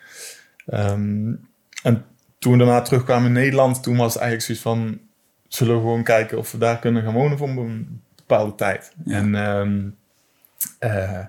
Um, 0.74 1.48
en 1.82 2.04
toen 2.38 2.52
we 2.52 2.58
daarna 2.58 2.82
terugkwamen 2.82 3.26
in 3.26 3.32
Nederland, 3.32 3.82
toen 3.82 3.96
was 3.96 4.12
het 4.12 4.22
eigenlijk 4.22 4.42
zoiets 4.42 4.64
van... 4.64 5.06
Zullen 5.48 5.74
we 5.74 5.80
gewoon 5.80 6.02
kijken 6.02 6.38
of 6.38 6.52
we 6.52 6.58
daar 6.58 6.78
kunnen 6.78 7.02
gaan 7.02 7.14
wonen 7.14 7.38
voor 7.38 7.48
een 7.48 8.02
bepaalde 8.16 8.54
tijd. 8.54 8.92
En 9.06 9.34
um, 9.34 9.96
uh, 10.80 11.24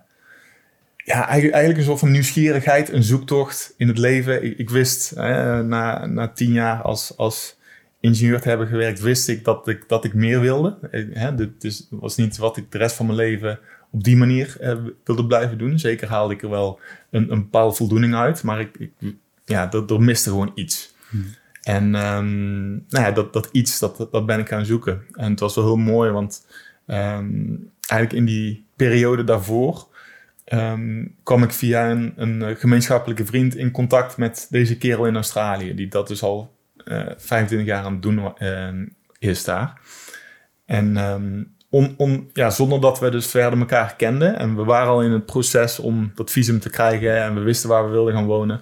ja, 1.09 1.27
eigenlijk 1.27 1.77
een 1.77 1.83
soort 1.83 1.99
van 1.99 2.11
nieuwsgierigheid, 2.11 2.91
een 2.91 3.03
zoektocht 3.03 3.73
in 3.77 3.87
het 3.87 3.97
leven. 3.97 4.43
Ik, 4.43 4.57
ik 4.57 4.69
wist, 4.69 5.09
hè, 5.09 5.63
na, 5.63 6.05
na 6.05 6.27
tien 6.27 6.51
jaar 6.51 6.81
als, 6.81 7.17
als 7.17 7.57
ingenieur 7.99 8.41
te 8.41 8.49
hebben 8.49 8.67
gewerkt, 8.67 8.99
wist 8.99 9.27
ik 9.27 9.43
dat 9.43 9.67
ik, 9.67 9.83
dat 9.87 10.05
ik 10.05 10.13
meer 10.13 10.39
wilde. 10.39 10.77
Hè, 10.91 11.35
dit 11.35 11.63
is, 11.63 11.87
was 11.89 12.15
niet 12.15 12.37
wat 12.37 12.57
ik 12.57 12.71
de 12.71 12.77
rest 12.77 12.95
van 12.95 13.05
mijn 13.05 13.17
leven 13.17 13.59
op 13.91 14.03
die 14.03 14.17
manier 14.17 14.57
eh, 14.59 14.77
wilde 15.03 15.25
blijven 15.25 15.57
doen. 15.57 15.79
Zeker 15.79 16.07
haalde 16.07 16.33
ik 16.33 16.41
er 16.41 16.49
wel 16.49 16.79
een, 17.09 17.31
een 17.31 17.39
bepaalde 17.41 17.75
voldoening 17.75 18.15
uit, 18.15 18.43
maar 18.43 18.59
ik, 18.59 18.75
ik 18.79 19.15
ja, 19.45 19.71
er, 19.71 19.85
er 19.93 20.01
miste 20.01 20.29
gewoon 20.29 20.51
iets. 20.55 20.93
Hmm. 21.09 21.25
En 21.61 21.83
um, 21.83 22.69
nou 22.89 23.05
ja, 23.05 23.11
dat, 23.11 23.33
dat 23.33 23.49
iets, 23.51 23.79
dat, 23.79 24.07
dat 24.11 24.25
ben 24.25 24.39
ik 24.39 24.47
gaan 24.47 24.65
zoeken. 24.65 25.01
En 25.13 25.31
het 25.31 25.39
was 25.39 25.55
wel 25.55 25.65
heel 25.65 25.75
mooi, 25.75 26.11
want 26.11 26.45
um, 26.87 27.71
eigenlijk 27.87 28.13
in 28.13 28.25
die 28.25 28.65
periode 28.75 29.23
daarvoor 29.23 29.87
um, 30.53 31.15
kwam 31.23 31.43
ik 31.43 31.51
via 31.51 31.91
een, 31.91 32.13
een, 32.15 32.41
eh, 32.41 32.55
gemeenschappelijke 32.55 33.25
vriend 33.25 33.55
in 33.55 33.71
contact 33.71 34.17
met 34.17 34.47
deze 34.49 34.77
kerel 34.77 35.05
in 35.05 35.15
Australië, 35.15 35.75
die 35.75 35.87
dat 35.87 36.07
dus 36.07 36.23
al 36.23 36.55
uh, 36.85 36.99
eh, 36.99 37.07
25 37.17 37.67
jaar 37.67 37.83
aan 37.83 37.93
het 37.93 38.01
doen 38.01 38.33
uh, 38.39 38.67
is 39.19 39.43
daar. 39.43 39.81
En 40.65 40.97
on, 41.69 42.29
ja, 42.33 42.49
zonder 42.49 42.81
dat 42.81 42.99
we 42.99 43.09
dus 43.09 43.27
verder 43.27 43.59
elkaar 43.59 43.95
kenden 43.95 44.37
en 44.37 44.55
we 44.55 44.63
waren 44.63 44.91
al 44.91 45.03
in 45.03 45.11
het 45.11 45.25
proces 45.25 45.79
om 45.79 46.11
dat 46.15 46.31
visum 46.31 46.59
te 46.59 46.69
krijgen 46.69 47.23
en 47.23 47.33
we 47.33 47.39
wisten 47.39 47.69
waar 47.69 47.85
we 47.85 47.91
wilden 47.91 48.13
gaan 48.13 48.25
wonen. 48.25 48.61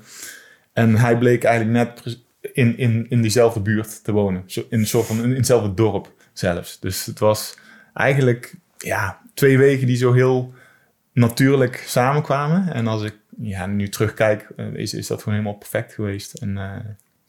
En 0.73 0.95
hij 0.95 1.17
bleek 1.17 1.43
eigenlijk 1.43 2.03
net 2.03 2.19
in, 2.53 2.77
in, 2.77 3.05
in 3.09 3.21
diezelfde 3.21 3.59
buurt 3.59 4.03
te 4.03 4.11
wonen, 4.11 4.43
in, 4.45 4.65
een 4.69 4.87
soort 4.87 5.05
van, 5.05 5.23
in 5.23 5.35
hetzelfde 5.35 5.73
dorp 5.73 6.13
zelfs. 6.33 6.79
Dus 6.79 7.05
het 7.05 7.19
was 7.19 7.57
eigenlijk 7.93 8.55
ja, 8.77 9.21
twee 9.33 9.57
weken 9.57 9.87
die 9.87 9.97
zo 9.97 10.13
heel 10.13 10.53
natuurlijk 11.17 11.83
samenkwamen. 11.85 12.73
En 12.73 12.87
als 12.87 13.03
ik 13.03 13.15
ja, 13.41 13.65
nu 13.65 13.89
terugkijk, 13.89 14.47
eh, 14.55 14.73
is, 14.73 14.93
is 14.93 15.07
dat 15.07 15.19
gewoon 15.19 15.37
helemaal 15.37 15.57
perfect 15.57 15.93
geweest. 15.93 16.33
En, 16.33 16.55
uh, 16.55 16.73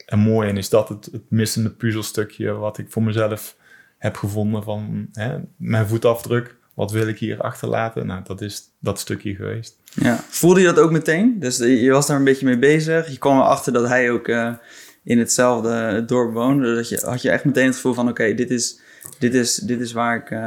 en 0.07 0.19
mooi. 0.19 0.49
En 0.49 0.57
is 0.57 0.69
dat 0.69 0.89
het, 0.89 1.09
het 1.13 1.31
missende 1.31 1.71
puzzelstukje 1.71 2.53
wat 2.53 2.79
ik 2.79 2.91
voor 2.91 3.03
mezelf 3.03 3.57
heb 3.99 4.17
gevonden 4.17 4.63
van 4.63 5.09
hè, 5.13 5.39
mijn 5.57 5.87
voetafdruk. 5.87 6.57
Wat 6.75 6.91
wil 6.91 7.07
ik 7.07 7.19
hier 7.19 7.41
achterlaten? 7.41 8.07
Nou, 8.07 8.23
dat 8.25 8.41
is 8.41 8.63
dat 8.79 8.99
stukje 8.99 9.35
geweest. 9.35 9.77
Ja. 9.95 10.17
Voelde 10.29 10.61
je 10.61 10.67
dat 10.67 10.79
ook 10.79 10.91
meteen? 10.91 11.39
Dus 11.39 11.57
je 11.57 11.91
was 11.91 12.07
daar 12.07 12.17
een 12.17 12.25
beetje 12.25 12.47
mee 12.47 12.59
bezig. 12.59 13.09
Je 13.09 13.19
kwam 13.19 13.39
erachter 13.39 13.73
dat 13.73 13.89
hij 13.89 14.11
ook 14.11 14.29
in 15.05 15.19
hetzelfde 15.19 16.05
dorp 16.07 16.33
woonde. 16.33 16.75
Dat 16.75 16.89
je, 16.89 17.03
had 17.05 17.23
je 17.23 17.31
echt 17.31 17.45
meteen 17.45 17.67
het 17.67 17.75
gevoel 17.75 17.95
van... 17.95 18.09
oké, 18.09 18.35
dit 18.35 18.51
is 18.51 18.81
dit 19.19 19.35
is, 19.35 19.55
dit 19.55 19.81
is 19.81 19.93
waar 19.93 20.17
ik 20.17 20.31
uh, 20.31 20.39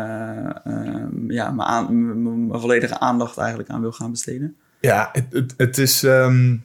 ja, 1.28 1.52
mijn, 1.52 2.24
mijn 2.48 2.60
volledige 2.60 3.00
aandacht 3.00 3.38
eigenlijk 3.38 3.70
aan 3.70 3.82
wil 3.82 3.92
gaan 3.92 4.12
besteden. 4.12 4.56
Ja, 4.80 5.10
het, 5.12 5.26
het, 5.30 5.54
het 5.58 5.78
is. 5.78 6.04
Um, 6.04 6.64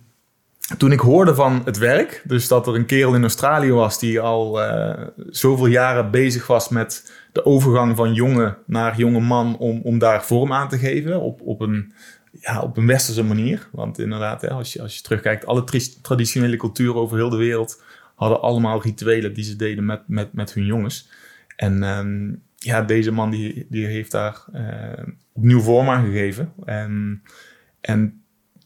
toen 0.79 0.92
ik 0.92 1.01
hoorde 1.01 1.35
van 1.35 1.62
het 1.64 1.79
werk, 1.79 2.23
dus 2.25 2.49
dat 2.49 2.66
er 2.66 2.75
een 2.75 2.87
kerel 2.87 3.14
in 3.14 3.23
Australië 3.23 3.73
was 3.73 3.99
die 3.99 4.21
al 4.21 4.62
uh, 4.62 4.92
zoveel 5.31 5.66
jaren 5.66 6.11
bezig 6.11 6.47
was 6.47 6.69
met 6.69 7.12
de 7.33 7.45
overgang 7.45 7.97
van 7.97 8.14
jongen 8.14 8.57
naar 8.66 8.97
jonge 8.97 9.21
man 9.21 9.59
om, 9.59 9.81
om 9.83 9.99
daar 9.99 10.25
vorm 10.25 10.53
aan 10.53 10.69
te 10.69 10.79
geven 10.79 11.21
op, 11.21 11.40
op, 11.40 11.61
een, 11.61 11.92
ja, 12.40 12.61
op 12.61 12.77
een 12.77 12.87
westerse 12.87 13.25
manier. 13.25 13.69
Want 13.73 13.99
inderdaad, 13.99 14.40
hè, 14.40 14.51
als, 14.51 14.73
je, 14.73 14.83
als 14.83 14.97
je 14.97 15.03
terugkijkt, 15.03 15.47
alle 15.47 15.64
traditionele 16.03 16.57
culturen 16.57 17.01
over 17.01 17.16
heel 17.16 17.31
de 17.31 17.37
wereld 17.37 17.83
hadden 18.14 18.40
allemaal 18.40 18.83
rituelen 18.83 19.35
die 19.35 19.45
ze 19.45 19.57
deden 19.57 19.85
met, 19.85 20.01
met, 20.07 20.33
met 20.33 20.53
hun 20.53 20.64
jongens. 20.64 21.11
En 21.57 21.83
um, 21.83 22.42
ja, 22.55 22.83
deze 22.83 23.11
man 23.11 23.31
die, 23.31 23.66
die 23.71 23.87
heeft 23.87 24.11
daar 24.11 24.45
uh, 24.55 25.14
opnieuw 25.33 25.61
vorm 25.61 25.88
aan 25.88 26.05
gegeven. 26.05 26.53
En, 26.64 27.23
en 27.81 28.21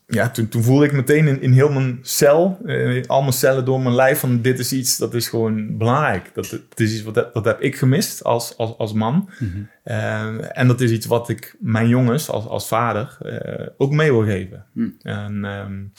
ja, 0.06 0.30
toen, 0.30 0.48
toen 0.48 0.62
voelde 0.62 0.84
ik 0.84 0.92
meteen 0.92 1.26
in, 1.26 1.40
in 1.40 1.52
heel 1.52 1.72
mijn 1.72 1.98
cel, 2.02 2.58
uh, 2.64 3.04
al 3.06 3.20
mijn 3.20 3.32
cellen 3.32 3.64
door 3.64 3.80
mijn 3.80 3.94
lijf, 3.94 4.18
van 4.18 4.42
dit 4.42 4.58
is 4.58 4.72
iets 4.72 4.96
dat 4.96 5.14
is 5.14 5.28
gewoon 5.28 5.76
belangrijk. 5.76 6.30
Dat, 6.34 6.50
dat 6.50 6.80
is 6.80 6.94
iets 6.94 7.02
wat 7.02 7.14
dat 7.14 7.44
heb 7.44 7.60
ik 7.60 7.76
gemist 7.76 8.24
als, 8.24 8.56
als, 8.56 8.78
als 8.78 8.92
man. 8.92 9.30
Mm 9.38 9.50
-hmm. 9.52 9.68
uh, 9.84 10.58
en 10.58 10.66
dat 10.66 10.80
is 10.80 10.90
iets 10.90 11.06
wat 11.06 11.28
ik 11.28 11.56
mijn 11.60 11.88
jongens 11.88 12.28
als, 12.28 12.46
als 12.46 12.68
vader 12.68 13.18
uh, 13.22 13.66
ook 13.76 13.92
mee 13.92 14.10
wil 14.10 14.24
geven. 14.24 14.64
Mm. 14.72 14.94
En 15.02 15.44
um, 15.44 15.92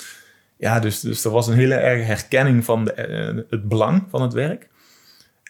ja, 0.57 0.79
dus, 0.79 0.99
dus 0.99 1.25
er 1.25 1.31
was 1.31 1.47
een 1.47 1.55
hele 1.55 1.75
erge 1.75 2.03
herkenning 2.03 2.65
van 2.65 2.85
de, 2.85 3.45
het 3.49 3.67
belang 3.67 4.03
van 4.09 4.21
het 4.21 4.33
werk. 4.33 4.69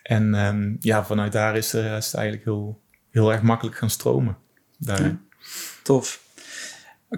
En 0.03 0.33
um, 0.33 0.77
ja, 0.79 1.05
vanuit 1.05 1.31
daar 1.31 1.57
is, 1.57 1.75
uh, 1.75 1.97
is 1.97 2.05
het 2.05 2.15
eigenlijk 2.15 2.45
heel, 2.45 2.81
heel 3.09 3.31
erg 3.31 3.41
makkelijk 3.41 3.77
gaan 3.77 3.89
stromen. 3.89 4.37
Daar. 4.77 5.17
tof. 5.83 6.21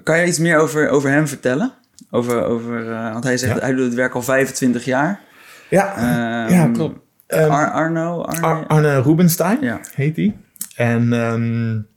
Kan 0.03 0.19
je 0.19 0.25
iets 0.25 0.39
meer 0.39 0.57
over, 0.57 0.89
over 0.89 1.09
hem 1.09 1.27
vertellen? 1.27 1.73
Over, 2.09 2.43
over, 2.43 2.85
uh, 2.85 3.11
want 3.11 3.23
hij 3.23 3.37
zegt, 3.37 3.61
hij 3.61 3.73
doet 3.73 3.85
het 3.85 3.93
werk 3.93 4.13
al 4.13 4.21
25 4.21 4.85
jaar. 4.85 5.21
Ja, 5.69 5.97
um, 6.45 6.53
ja 6.53 6.67
klopt. 6.67 6.99
Um, 7.27 7.49
Ar 7.49 7.71
Arno? 7.71 8.21
Arne, 8.21 8.41
Ar 8.41 8.67
Arne 8.67 9.01
Rubenstein 9.01 9.61
ja. 9.61 9.79
heet 9.93 10.15
hij. 10.15 10.37
En 10.75 11.13
um, 11.13 11.87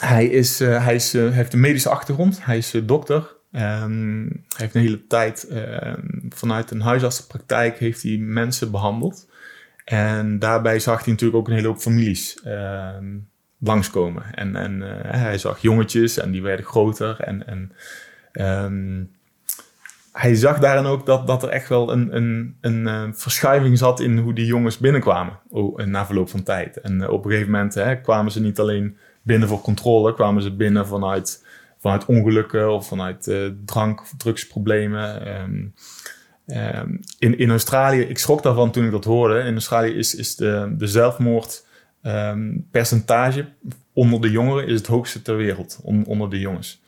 hij, 0.00 0.26
is, 0.26 0.60
uh, 0.60 0.84
hij, 0.84 0.94
is, 0.94 1.14
uh, 1.14 1.30
heeft 1.30 1.52
een 1.52 1.60
medische 1.60 1.88
achtergrond. 1.88 2.44
Hij 2.44 2.58
is 2.58 2.74
dokter. 2.84 3.36
hij 3.50 3.88
heeft 4.56 4.74
een 4.74 4.80
hele 4.80 5.06
tijd 5.06 5.46
vanuit 6.28 6.70
een 6.70 6.80
huisartsenpraktijk 6.80 7.78
heeft 7.78 8.02
hij 8.02 8.16
mensen 8.16 8.70
behandeld. 8.70 9.27
En 9.88 10.38
daarbij 10.38 10.78
zag 10.78 11.04
hij 11.04 11.12
natuurlijk 11.12 11.38
ook 11.38 11.48
een 11.48 11.54
hele 11.54 11.66
hoop 11.66 11.78
families. 11.78 12.40
Uh, 12.46 12.96
langskomen. 13.58 14.34
En, 14.34 14.56
en 14.56 14.80
hij 15.06 15.38
zag 15.38 15.58
jongetjes 15.58 16.18
en 16.18 16.30
die 16.30 16.42
werden 16.42 16.64
groter. 16.64 17.20
En, 17.20 17.46
en 17.46 17.72
ehm, 18.32 19.04
hij 20.12 20.34
zag 20.34 20.58
daarin 20.58 20.84
ook 20.84 21.06
dat, 21.06 21.26
dat 21.26 21.42
er 21.42 21.48
echt 21.48 21.68
wel 21.68 21.92
een, 21.92 22.16
een, 22.16 22.56
een 22.60 23.14
verschuiving 23.16 23.78
zat 23.78 24.00
in 24.00 24.18
hoe 24.18 24.34
die 24.34 24.46
jongens 24.46 24.78
binnenkwamen 24.78 25.38
oh, 25.48 25.76
na 25.76 26.06
verloop 26.06 26.28
van 26.28 26.42
tijd. 26.42 26.80
En 26.80 27.08
op 27.08 27.24
een 27.24 27.30
gegeven 27.30 27.52
moment 27.52 28.00
kwamen 28.02 28.32
ze 28.32 28.40
niet 28.40 28.58
alleen 28.58 28.96
binnen 29.22 29.48
voor 29.48 29.60
controle, 29.60 30.14
kwamen 30.14 30.42
ze 30.42 30.56
binnen 30.56 30.86
vanuit, 30.86 31.44
vanuit 31.78 32.04
ongelukken 32.04 32.72
of 32.72 32.88
vanuit 32.88 33.30
drank- 33.64 34.00
of 34.00 34.14
drugsproblemen. 34.16 35.26
Ehm, 35.26 35.66
ehm, 36.48 36.96
in, 37.18 37.38
in 37.38 37.50
Australië, 37.50 38.00
ik 38.00 38.18
schrok 38.18 38.42
daarvan 38.42 38.70
toen 38.70 38.84
ik 38.84 38.90
dat 38.90 39.04
hoorde. 39.04 39.40
In 39.40 39.52
Australië 39.52 39.92
is, 39.92 40.14
is 40.14 40.36
de, 40.36 40.74
de 40.78 40.86
zelfmoordpercentage 40.86 43.40
um, 43.40 43.52
onder 43.92 44.20
de 44.20 44.30
jongeren 44.30 44.66
is 44.66 44.78
het 44.78 44.86
hoogste 44.86 45.22
ter 45.22 45.36
wereld, 45.36 45.80
onder 45.82 46.30
de 46.30 46.38
jongens. 46.38 46.82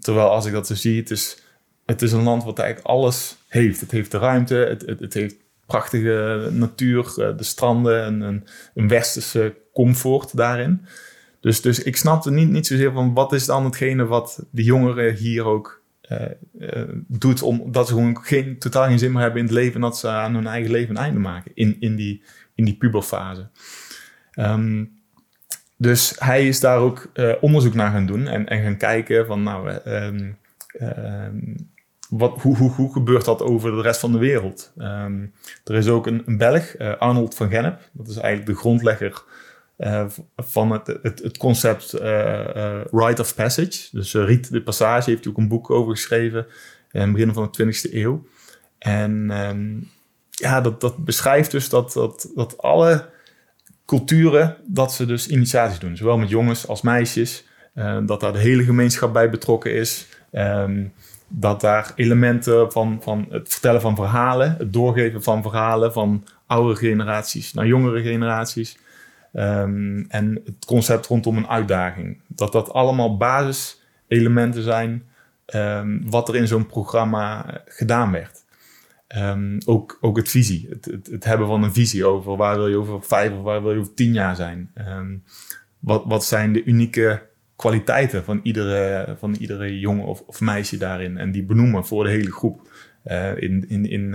terwijl 0.00 0.28
als 0.28 0.46
ik 0.46 0.52
dat 0.52 0.66
zo 0.66 0.74
zie, 0.74 1.00
het 1.00 1.10
is, 1.10 1.42
het 1.86 2.02
is 2.02 2.12
een 2.12 2.22
land 2.22 2.44
wat 2.44 2.58
eigenlijk 2.58 2.88
alles 2.88 3.36
heeft. 3.48 3.80
Het 3.80 3.90
heeft 3.90 4.10
de 4.10 4.18
ruimte, 4.18 4.54
het, 4.54 4.86
het, 4.86 5.00
het 5.00 5.14
heeft 5.14 5.36
prachtige 5.66 6.48
natuur, 6.52 7.14
eh, 7.16 7.36
de 7.36 7.44
stranden, 7.44 8.04
en 8.04 8.20
een, 8.20 8.46
een 8.74 8.88
westerse 8.88 9.54
comfort 9.72 10.36
daarin. 10.36 10.86
Dus, 11.40 11.60
dus 11.60 11.82
ik 11.82 11.96
snapte 11.96 12.30
niet, 12.30 12.50
niet 12.50 12.66
zozeer 12.66 12.92
van 12.92 13.14
wat 13.14 13.32
is 13.32 13.46
dan 13.46 13.64
hetgene 13.64 14.06
wat 14.06 14.44
de 14.50 14.62
jongeren 14.62 15.14
hier 15.14 15.44
ook 15.44 15.82
doet, 17.06 17.42
omdat 17.42 17.86
ze 17.86 17.92
gewoon 17.92 18.24
geen, 18.24 18.58
totaal 18.58 18.86
geen 18.86 18.98
zin 18.98 19.12
meer 19.12 19.20
hebben 19.20 19.40
in 19.40 19.46
het 19.46 19.54
leven 19.54 19.74
en 19.74 19.80
dat 19.80 19.98
ze 19.98 20.08
aan 20.08 20.34
hun 20.34 20.46
eigen 20.46 20.70
leven 20.70 20.96
een 20.96 21.02
einde 21.02 21.20
maken 21.20 21.50
in, 21.54 21.76
in, 21.80 21.96
die, 21.96 22.22
in 22.54 22.64
die 22.64 22.76
puberfase. 22.76 23.48
Um, 24.38 24.94
dus 25.76 26.14
hij 26.18 26.48
is 26.48 26.60
daar 26.60 26.78
ook 26.78 27.10
uh, 27.14 27.32
onderzoek 27.40 27.74
naar 27.74 27.90
gaan 27.90 28.06
doen 28.06 28.26
en, 28.26 28.48
en 28.48 28.62
gaan 28.62 28.76
kijken 28.76 29.26
van 29.26 29.42
nou, 29.42 29.78
um, 29.86 30.36
um, 30.80 31.70
wat, 32.08 32.40
hoe, 32.40 32.56
hoe, 32.56 32.70
hoe 32.70 32.92
gebeurt 32.92 33.24
dat 33.24 33.42
over 33.42 33.70
de 33.70 33.82
rest 33.82 34.00
van 34.00 34.12
de 34.12 34.18
wereld? 34.18 34.72
er 35.64 35.74
is 35.74 35.88
ook 35.88 36.06
een, 36.06 36.22
een 36.26 36.36
Belg, 36.36 36.78
Arnold 36.78 37.34
van 37.34 37.48
Gennep, 37.48 37.90
dat 37.92 38.08
is 38.08 38.16
eigenlijk 38.16 38.46
de 38.46 38.60
grondlegger 38.60 39.24
uh, 39.78 40.04
van 40.36 40.70
het, 40.70 40.98
het, 41.02 41.36
concept 41.36 41.94
uh, 41.94 42.02
uh, 42.02 42.80
Rite 42.90 43.22
of 43.22 43.34
Passage. 43.34 43.88
Dus 43.90 44.14
Riet 44.14 44.50
de 44.50 44.62
Passage 44.62 45.10
heeft 45.10 45.24
hij 45.24 45.32
ook 45.32 45.38
een 45.38 45.48
boek 45.48 45.70
over 45.70 45.94
geschreven 45.94 46.46
in 46.92 47.00
het 47.00 47.12
begin 47.12 47.32
van 47.32 47.48
de 47.50 47.64
20e 47.64 47.92
eeuw. 47.92 48.26
En 48.78 49.30
um, 49.30 49.90
ja, 50.30 50.60
dat, 50.60 50.80
dat 50.80 51.04
beschrijft 51.04 51.50
dus 51.50 51.68
dat, 51.68 51.92
dat, 51.92 52.30
dat 52.34 52.58
alle 52.58 53.08
culturen, 53.86 54.56
dat 54.66 54.92
ze 54.92 55.06
dus 55.06 55.28
initiaties 55.28 55.78
doen. 55.78 55.96
Zowel 55.96 56.18
met 56.18 56.28
jongens 56.28 56.68
als 56.68 56.82
meisjes. 56.82 57.44
dat 58.04 58.20
daar 58.20 58.32
de 58.32 58.38
hele 58.38 58.62
gemeenschap 58.62 59.12
bij 59.12 59.30
betrokken 59.30 59.74
is. 59.74 60.06
Um, 60.32 60.92
dat 61.28 61.60
daar 61.60 61.92
elementen 61.94 62.72
van, 62.72 62.98
van 63.02 63.26
het 63.30 63.48
vertellen 63.48 63.80
van 63.80 63.96
verhalen, 63.96 64.54
het 64.58 64.72
doorgeven 64.72 65.22
van 65.22 65.42
verhalen 65.42 65.92
van 65.92 66.24
oudere 66.46 66.76
generaties 66.76 67.52
naar 67.52 67.66
jongere 67.66 68.02
generaties. 68.02 68.78
Um, 69.38 70.04
en 70.08 70.40
het 70.44 70.64
concept 70.66 71.06
rondom 71.06 71.36
een 71.36 71.48
uitdaging. 71.48 72.20
Dat 72.26 72.52
dat 72.52 72.72
allemaal 72.72 73.16
basiselementen 73.16 74.62
zijn 74.62 75.04
um, 75.54 76.10
wat 76.10 76.28
er 76.28 76.36
in 76.36 76.46
zo'n 76.46 76.66
programma 76.66 77.60
gedaan 77.66 78.12
werd. 78.12 78.44
Um, 79.16 79.58
ook, 79.66 79.98
ook 80.00 80.16
het 80.16 80.28
visie, 80.28 80.66
het, 80.68 81.10
het, 81.10 81.24
hebben 81.24 81.46
van 81.46 81.62
een 81.62 81.72
visie 81.72 82.04
over 82.04 82.36
waar 82.36 82.56
wil 82.56 82.68
je 82.68 82.76
over 82.76 83.02
vijf 83.02 83.32
of 83.32 83.42
waar 83.42 83.62
wil 83.62 83.72
je 83.72 83.78
over 83.78 83.94
tien 83.94 84.12
jaar 84.12 84.36
zijn. 84.36 84.70
wat, 85.78 86.02
wat 86.06 86.24
zijn 86.24 86.52
de 86.52 86.64
unieke 86.64 87.22
kwaliteiten 87.56 88.24
van 88.24 88.40
iedere, 88.42 89.14
van 89.18 89.34
iedere 89.34 89.78
jongen 89.78 90.04
of, 90.04 90.40
meisje 90.40 90.76
daarin. 90.76 91.18
En 91.18 91.32
die 91.32 91.44
benoemen 91.44 91.86
voor 91.86 92.04
de 92.04 92.10
hele 92.10 92.32
groep. 92.32 92.68
Uh, 93.04 93.36
in, 93.36 93.68
in, 93.68 93.90
in, 93.90 94.14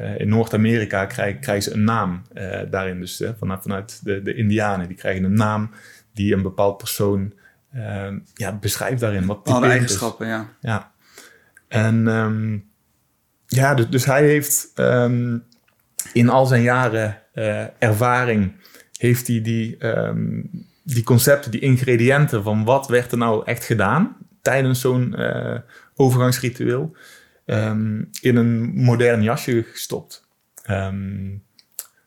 uh, 0.00 0.18
in 0.18 0.28
Noord-Amerika 0.28 1.06
krijgen, 1.06 1.40
krijgen 1.40 1.70
ze 1.70 1.72
een 1.72 1.84
naam 1.84 2.22
uh, 2.34 2.60
daarin. 2.70 3.00
Dus 3.00 3.20
uh, 3.20 3.30
vanuit, 3.38 3.62
vanuit 3.62 4.04
de, 4.04 4.22
de 4.22 4.34
Indianen, 4.34 4.88
die 4.88 4.96
krijgen 4.96 5.24
een 5.24 5.34
naam 5.34 5.70
die 6.14 6.34
een 6.34 6.42
bepaald 6.42 6.76
persoon 6.76 7.32
ja, 8.34 8.52
beschrijft 8.60 9.00
daarin. 9.00 9.26
Wat 9.26 9.48
Alle 9.48 9.66
eigenschappen, 9.66 10.26
is. 10.26 10.32
ja. 10.32 10.48
Ja. 10.60 10.92
En 11.68 12.06
um, 12.06 12.70
ja, 13.46 13.74
dus, 13.74 13.88
dus 13.88 14.04
hij 14.04 14.24
heeft 14.24 14.72
um, 14.74 15.44
in 16.12 16.28
al 16.28 16.46
zijn 16.46 16.62
jaren 16.62 17.22
ervaring, 17.78 18.52
heeft 18.96 19.26
hij 19.26 19.40
die, 19.42 19.86
um, 19.86 20.50
die 20.82 21.02
concepten, 21.02 21.50
die 21.50 21.60
ingrediënten 21.60 22.42
van 22.42 22.64
wat 22.64 22.88
werd 22.88 23.12
er 23.12 23.18
nou 23.18 23.44
echt 23.44 23.64
gedaan 23.64 24.16
tijdens 24.42 24.80
zo'n 24.80 25.16
overgangsritueel 25.94 26.96
um, 27.50 28.10
in 28.20 28.36
een 28.36 28.74
modern 28.74 29.22
jasje 29.22 29.62
gestopt. 29.62 30.26
Um, 30.70 31.42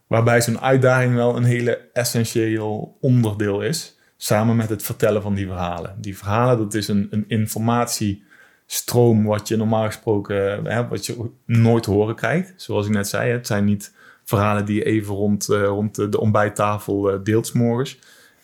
waarbij 0.08 0.42
zo'n 0.42 0.62
uitdaging 0.62 1.14
wel 1.14 1.36
een 1.36 1.44
hele 1.44 1.90
essentieel 1.94 2.98
onderdeel 3.02 3.62
is. 3.62 4.00
Samen 4.18 4.56
met 4.56 4.70
het 4.70 4.84
vertellen 4.84 5.22
van 5.22 5.34
die 5.34 5.48
verhalen. 5.48 5.96
Die 5.98 6.18
verhalen, 6.18 6.58
dat 6.58 6.74
is 6.74 6.88
een, 6.88 7.08
een 7.10 7.26
informatiestroom 7.28 9.24
wat 9.24 9.48
je 9.48 9.58
normaal 9.58 9.86
gesproken 9.86 10.66
hè, 10.66 10.88
wat 10.88 11.06
je 11.06 11.30
nooit 11.46 11.86
horen 11.86 12.16
krijgt. 12.16 12.54
Zoals 12.56 12.86
ik 12.86 12.92
net 12.92 13.08
zei, 13.08 13.32
het 13.32 13.48
zijn 13.48 13.66
niet 13.66 13.94
verhalen 14.24 14.66
die 14.66 14.76
je 14.76 14.84
even 14.84 15.16
rond, 15.16 15.50
uh, 15.50 15.64
rond 15.64 15.96
de 16.12 16.20
ontbijttafel 16.20 17.14
uh, 17.14 17.20
deelt 17.24 17.54
morgens. 17.54 18.00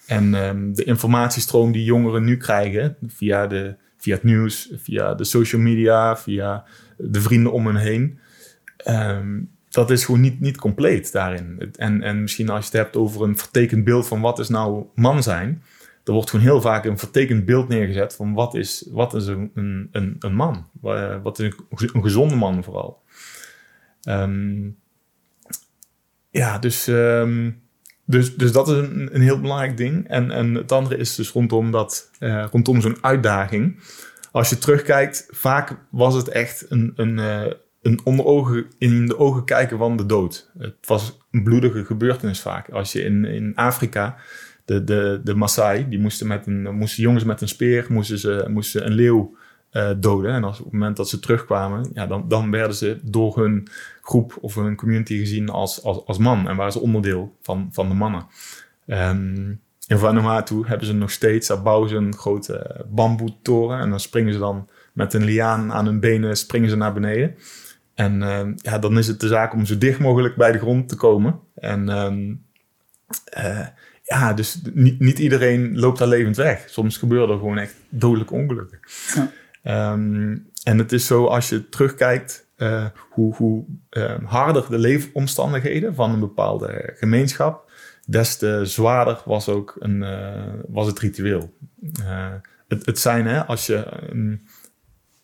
En 0.05 0.33
um, 0.33 0.75
de 0.75 0.83
informatiestroom 0.83 1.71
die 1.71 1.83
jongeren 1.83 2.23
nu 2.23 2.37
krijgen 2.37 2.97
via, 3.07 3.47
de, 3.47 3.75
via 3.97 4.13
het 4.13 4.23
nieuws, 4.23 4.69
via 4.75 5.13
de 5.13 5.23
social 5.23 5.61
media, 5.61 6.17
via 6.17 6.65
de 6.97 7.21
vrienden 7.21 7.51
om 7.51 7.65
hen 7.65 7.75
heen. 7.75 8.19
Ehm, 8.77 9.39
dat 9.69 9.91
is 9.91 10.05
gewoon 10.05 10.21
niet, 10.21 10.39
niet 10.39 10.57
compleet 10.57 11.11
daarin. 11.11 11.71
En, 11.75 12.01
en 12.01 12.21
misschien 12.21 12.49
als 12.49 12.59
je 12.59 12.71
het 12.71 12.83
hebt 12.83 12.95
over 12.95 13.21
een 13.21 13.37
vertekend 13.37 13.83
beeld 13.83 14.07
van 14.07 14.21
wat 14.21 14.39
is 14.39 14.49
nou 14.49 14.85
man 14.95 15.23
zijn. 15.23 15.63
Er 16.03 16.13
wordt 16.13 16.29
gewoon 16.29 16.45
heel 16.45 16.61
vaak 16.61 16.85
een 16.85 16.97
vertekend 16.97 17.45
beeld 17.45 17.67
neergezet 17.67 18.15
van 18.15 18.33
wat 18.33 18.55
is, 18.55 18.87
wat 18.91 19.13
is 19.13 19.27
een, 19.27 19.51
een, 19.91 20.15
een 20.19 20.35
man? 20.35 20.65
Wat 21.23 21.39
is 21.39 21.53
een, 21.67 22.01
gezonde 22.01 22.35
man 22.35 22.63
vooral? 22.63 23.01
Um, 24.09 24.77
ja, 26.29 26.59
dus, 26.59 26.87
um, 26.87 27.61
dus, 28.05 28.35
dus 28.35 28.51
dat 28.51 28.67
is 28.67 28.77
een, 28.77 29.15
een 29.15 29.21
heel 29.21 29.41
belangrijk 29.41 29.77
ding. 29.77 30.07
En, 30.07 30.31
en 30.31 30.53
het 30.53 30.71
andere 30.71 30.97
is 30.97 31.15
dus 31.15 31.31
rondom, 31.31 31.71
dat, 31.71 32.11
uh, 32.19 32.45
rondom 32.51 32.81
zo'n 32.81 32.97
uitdaging 33.01 33.79
als 34.37 34.49
je 34.49 34.57
terugkijkt, 34.57 35.27
vaak 35.29 35.77
was 35.91 36.13
het 36.13 36.27
echt 36.27 36.65
een, 36.69 36.93
een, 36.95 37.17
uh, 37.17 37.45
een 37.81 37.99
onder 38.03 38.25
ogen, 38.25 38.65
in 38.77 39.05
de 39.05 39.17
ogen 39.17 39.45
kijken 39.45 39.77
van 39.77 39.97
de 39.97 40.05
dood. 40.05 40.51
Het 40.57 40.87
was 40.87 41.17
een 41.31 41.43
bloedige 41.43 41.85
gebeurtenis 41.85 42.41
vaak. 42.41 42.69
Als 42.69 42.91
je 42.91 43.03
in, 43.03 43.25
in 43.25 43.55
Afrika, 43.55 44.17
de, 44.65 44.83
de, 44.83 45.21
de 45.23 45.35
Maasai, 45.35 45.89
die 45.89 45.99
moesten, 45.99 46.27
met 46.27 46.47
een, 46.47 46.75
moesten 46.75 47.03
jongens 47.03 47.23
met 47.23 47.41
een 47.41 47.47
speer, 47.47 47.85
moesten 47.89 48.17
ze 48.19 48.45
moesten 48.47 48.85
een 48.85 48.93
leeuw 48.93 49.35
uh, 49.71 49.89
doden. 49.97 50.31
En 50.31 50.43
als, 50.43 50.59
op 50.59 50.63
het 50.63 50.73
moment 50.73 50.97
dat 50.97 51.09
ze 51.09 51.19
terugkwamen, 51.19 51.89
ja, 51.93 52.07
dan, 52.07 52.27
dan 52.27 52.51
werden 52.51 52.75
ze 52.75 52.99
door 53.03 53.39
hun 53.39 53.67
groep 54.01 54.37
of 54.41 54.55
hun 54.55 54.75
community 54.75 55.17
gezien 55.17 55.49
als, 55.49 55.83
als, 55.83 56.05
als 56.05 56.17
man. 56.17 56.47
En 56.47 56.55
waren 56.55 56.71
ze 56.71 56.79
onderdeel 56.79 57.35
van, 57.41 57.69
van 57.71 57.89
de 57.89 57.95
mannen. 57.95 58.27
Um, 58.87 59.61
in 59.87 59.97
Vanuatu 59.97 60.63
hebben 60.65 60.87
ze 60.87 60.93
nog 60.93 61.11
steeds, 61.11 61.47
daar 61.47 61.61
bouwen 61.61 61.89
ze 61.89 61.95
een 61.95 62.15
grote 62.15 62.85
bamboetoren. 62.89 63.79
En 63.79 63.89
dan 63.89 63.99
springen 63.99 64.33
ze 64.33 64.39
dan 64.39 64.69
met 64.93 65.13
een 65.13 65.23
liaan 65.23 65.73
aan 65.73 65.85
hun 65.85 65.99
benen, 65.99 66.37
springen 66.37 66.69
ze 66.69 66.75
naar 66.75 66.93
beneden. 66.93 67.35
En 67.93 68.21
uh, 68.21 68.41
ja, 68.55 68.79
dan 68.79 68.97
is 68.97 69.07
het 69.07 69.19
de 69.19 69.27
zaak 69.27 69.53
om 69.53 69.65
zo 69.65 69.77
dicht 69.77 69.99
mogelijk 69.99 70.35
bij 70.35 70.51
de 70.51 70.57
grond 70.59 70.89
te 70.89 70.95
komen. 70.95 71.39
En 71.55 71.89
um, 71.89 72.45
uh, 73.37 73.67
ja, 74.03 74.33
dus 74.33 74.61
niet, 74.73 74.99
niet 74.99 75.19
iedereen 75.19 75.79
loopt 75.79 75.99
daar 75.99 76.07
levend 76.07 76.35
weg. 76.35 76.69
Soms 76.69 76.97
gebeuren 76.97 77.29
er 77.29 77.37
gewoon 77.37 77.57
echt 77.57 77.75
dodelijke 77.89 78.33
ongelukken. 78.33 78.79
Ja. 79.63 79.91
Um, 79.91 80.49
en 80.63 80.77
het 80.77 80.91
is 80.91 81.05
zo, 81.05 81.25
als 81.25 81.49
je 81.49 81.69
terugkijkt, 81.69 82.47
uh, 82.57 82.85
hoe, 83.09 83.35
hoe 83.35 83.65
harder 84.23 84.65
de 84.69 84.77
leefomstandigheden 84.77 85.95
van 85.95 86.11
een 86.11 86.19
bepaalde 86.19 86.93
gemeenschap, 86.95 87.66
des 88.09 88.37
te 88.37 88.61
zwaarder 88.63 89.21
was 89.25 89.49
ook 89.49 89.75
een, 89.79 90.01
uh, 90.01 90.53
was 90.67 90.87
het 90.87 90.99
ritueel. 90.99 91.53
Uh, 91.99 92.33
het, 92.67 92.85
het 92.85 92.99
zijn, 92.99 93.27
hè, 93.27 93.45
als 93.45 93.65
je 93.65 93.85
um, 94.11 94.41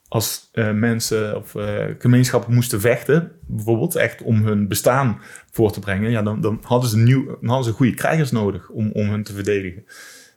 als 0.08 0.50
uh, 0.54 0.72
mensen 0.72 1.36
of 1.36 1.56
gemeenschappen 1.98 2.54
moesten 2.54 2.82
vechten, 2.82 3.32
bijvoorbeeld 3.48 3.96
echt 3.96 4.22
om 4.22 4.46
hun 4.46 4.68
bestaan 4.68 5.18
voor 5.52 5.72
te 5.72 5.80
brengen, 5.80 6.12
ja, 6.12 6.22
dan, 6.22 6.42
dan, 6.42 6.60
hadden, 6.64 6.90
ze 6.90 6.98
nieuw, 6.98 7.26
dan 7.26 7.50
hadden 7.50 7.66
ze 7.66 7.72
goede 7.72 7.94
krijgers 7.94 8.32
nodig 8.32 8.70
om, 8.70 8.92
om 8.92 9.10
hun 9.10 9.24
te 9.24 9.34
verdedigen. 9.34 9.86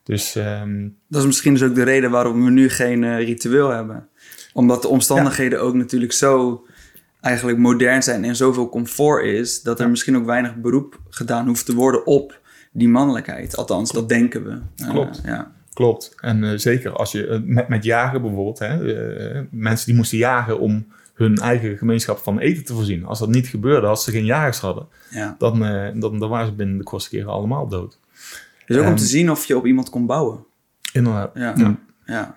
Dus, 0.02 0.34
um, 0.34 0.96
dat 1.08 1.20
is 1.20 1.26
misschien 1.26 1.52
dus 1.52 1.62
ook 1.62 1.74
de 1.74 1.82
reden 1.82 2.10
waarom 2.10 2.44
we 2.44 2.50
nu 2.50 2.68
geen 2.68 3.16
ritueel 3.16 3.68
hebben. 3.68 4.08
Omdat 4.52 4.82
de 4.82 4.88
omstandigheden 4.88 5.58
ja. 5.58 5.64
ook 5.64 5.74
natuurlijk 5.74 6.12
zo 6.12 6.64
eigenlijk 7.26 7.58
modern 7.58 8.02
zijn 8.02 8.24
en 8.24 8.36
zoveel 8.36 8.68
comfort 8.68 9.24
is, 9.24 9.62
dat 9.62 9.80
er 9.80 9.90
misschien 9.90 10.16
ook 10.16 10.24
weinig 10.24 10.54
beroep 10.54 11.00
gedaan 11.08 11.46
hoeft 11.46 11.66
te 11.66 11.74
worden 11.74 12.06
op 12.06 12.40
die 12.72 12.88
mannelijkheid. 12.88 13.56
Althans, 13.56 13.92
dat 13.92 14.08
denken 14.08 14.44
we. 14.44 14.84
Klopt. 14.88 15.20
ja. 15.24 15.52
Klopt. 15.72 16.14
En 16.20 16.60
zeker 16.60 16.92
als 16.92 17.12
je 17.12 17.42
met, 17.44 17.68
met 17.68 17.84
jagen 17.84 18.22
bijvoorbeeld, 18.22 18.58
hè, 18.58 18.76
mensen 19.50 19.86
die 19.86 19.94
moesten 19.94 20.18
jagen 20.18 20.58
om 20.60 20.86
hun 21.14 21.36
eigen 21.36 21.78
gemeenschap 21.78 22.18
van 22.18 22.38
eten 22.38 22.64
te 22.64 22.74
voorzien. 22.74 23.04
Als 23.04 23.18
dat 23.18 23.28
niet 23.28 23.46
gebeurde, 23.46 23.86
als 23.86 24.04
ze 24.04 24.10
geen 24.10 24.24
jagers 24.24 24.58
hadden, 24.58 24.86
ja. 25.10 25.34
dan, 25.38 25.58
dan, 25.94 26.18
dan 26.18 26.28
waren 26.28 26.46
ze 26.46 26.52
binnen 26.52 26.78
de 26.78 26.84
kortste 26.84 27.10
keren 27.10 27.30
allemaal 27.30 27.68
dood. 27.68 27.98
Dus 28.66 28.76
ook 28.76 28.86
om 28.86 28.96
te 28.96 29.04
zien 29.04 29.30
of 29.30 29.44
je 29.44 29.56
op 29.56 29.66
iemand 29.66 29.90
kon 29.90 30.06
bouwen. 30.06 30.44
Inderdaad. 30.92 31.30
Ja. 31.34 31.76
ja. 32.06 32.36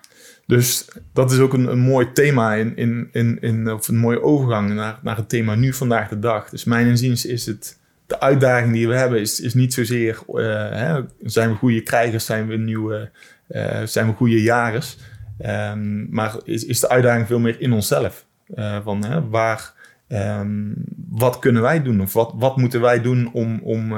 Dus 0.49 0.87
dat 1.13 1.31
is 1.31 1.39
ook 1.39 1.53
een, 1.53 1.71
een 1.71 1.79
mooi 1.79 2.11
thema 2.11 2.53
in, 2.53 2.75
in, 2.75 3.09
in, 3.11 3.39
in, 3.41 3.71
of 3.71 3.87
een 3.87 3.97
mooie 3.97 4.21
overgang 4.21 4.73
naar, 4.73 4.99
naar 5.01 5.17
het 5.17 5.29
thema 5.29 5.55
nu 5.55 5.73
vandaag 5.73 6.09
de 6.09 6.19
dag. 6.19 6.49
Dus 6.49 6.63
mijn 6.63 6.87
inziens 6.87 7.25
is 7.25 7.45
het, 7.45 7.79
de 8.05 8.19
uitdaging 8.19 8.73
die 8.73 8.87
we 8.87 8.95
hebben, 8.95 9.19
is, 9.19 9.39
is 9.39 9.53
niet 9.53 9.73
zozeer, 9.73 10.19
uh, 10.27 10.45
hè, 10.69 11.01
zijn 11.21 11.49
we 11.49 11.55
goede 11.55 11.81
krijgers, 11.81 12.25
zijn 12.25 12.47
we 12.47 12.57
nieuwe, 12.57 13.11
uh, 13.49 13.81
zijn 13.83 14.07
we 14.07 14.13
goede 14.13 14.41
jagers. 14.41 14.97
Um, 15.45 16.07
maar 16.09 16.35
is, 16.43 16.79
de 16.79 16.89
uitdaging 16.89 17.27
veel 17.27 17.39
meer 17.39 17.61
in 17.61 17.73
onszelf. 17.73 18.25
Uh, 18.55 18.77
van 18.83 19.05
hè, 19.05 19.29
waar, 19.29 19.73
um, 20.07 20.73
wat 21.09 21.39
kunnen 21.39 21.61
wij 21.61 21.83
doen? 21.83 22.01
Of 22.01 22.13
wat, 22.13 22.33
wat 22.35 22.57
moeten 22.57 22.81
wij 22.81 23.01
doen 23.01 23.33
om, 23.33 23.59
om, 23.63 23.93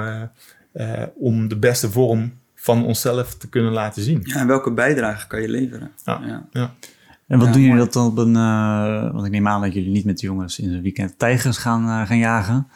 om 1.15 1.47
de 1.47 1.57
beste 1.57 1.91
vorm 1.91 2.39
van 2.61 2.85
onszelf 2.85 3.35
te 3.35 3.49
kunnen 3.49 3.71
laten 3.71 4.01
zien. 4.01 4.19
Ja, 4.23 4.35
en 4.35 4.47
welke 4.47 4.71
bijdrage 4.71 5.27
kan 5.27 5.41
je 5.41 5.49
leveren? 5.49 5.91
Ja. 6.03 6.47
ja. 6.51 6.73
En 7.27 7.39
wat 7.39 7.53
doen 7.53 7.61
jullie 7.61 7.77
dat 7.77 7.93
dan 7.93 8.05
op 8.05 8.17
een... 8.17 8.35
Uh, 8.35 9.11
want 9.11 9.25
ik 9.25 9.31
neem 9.31 9.47
aan 9.47 9.61
dat 9.61 9.73
jullie 9.73 9.91
niet 9.91 10.05
met 10.05 10.19
de 10.19 10.25
jongens 10.25 10.59
in 10.59 10.73
een 10.73 10.81
weekend 10.81 11.19
tijgers 11.19 11.57
gaan, 11.57 11.85
uh, 11.85 12.07
gaan 12.07 12.17
jagen. 12.17 12.67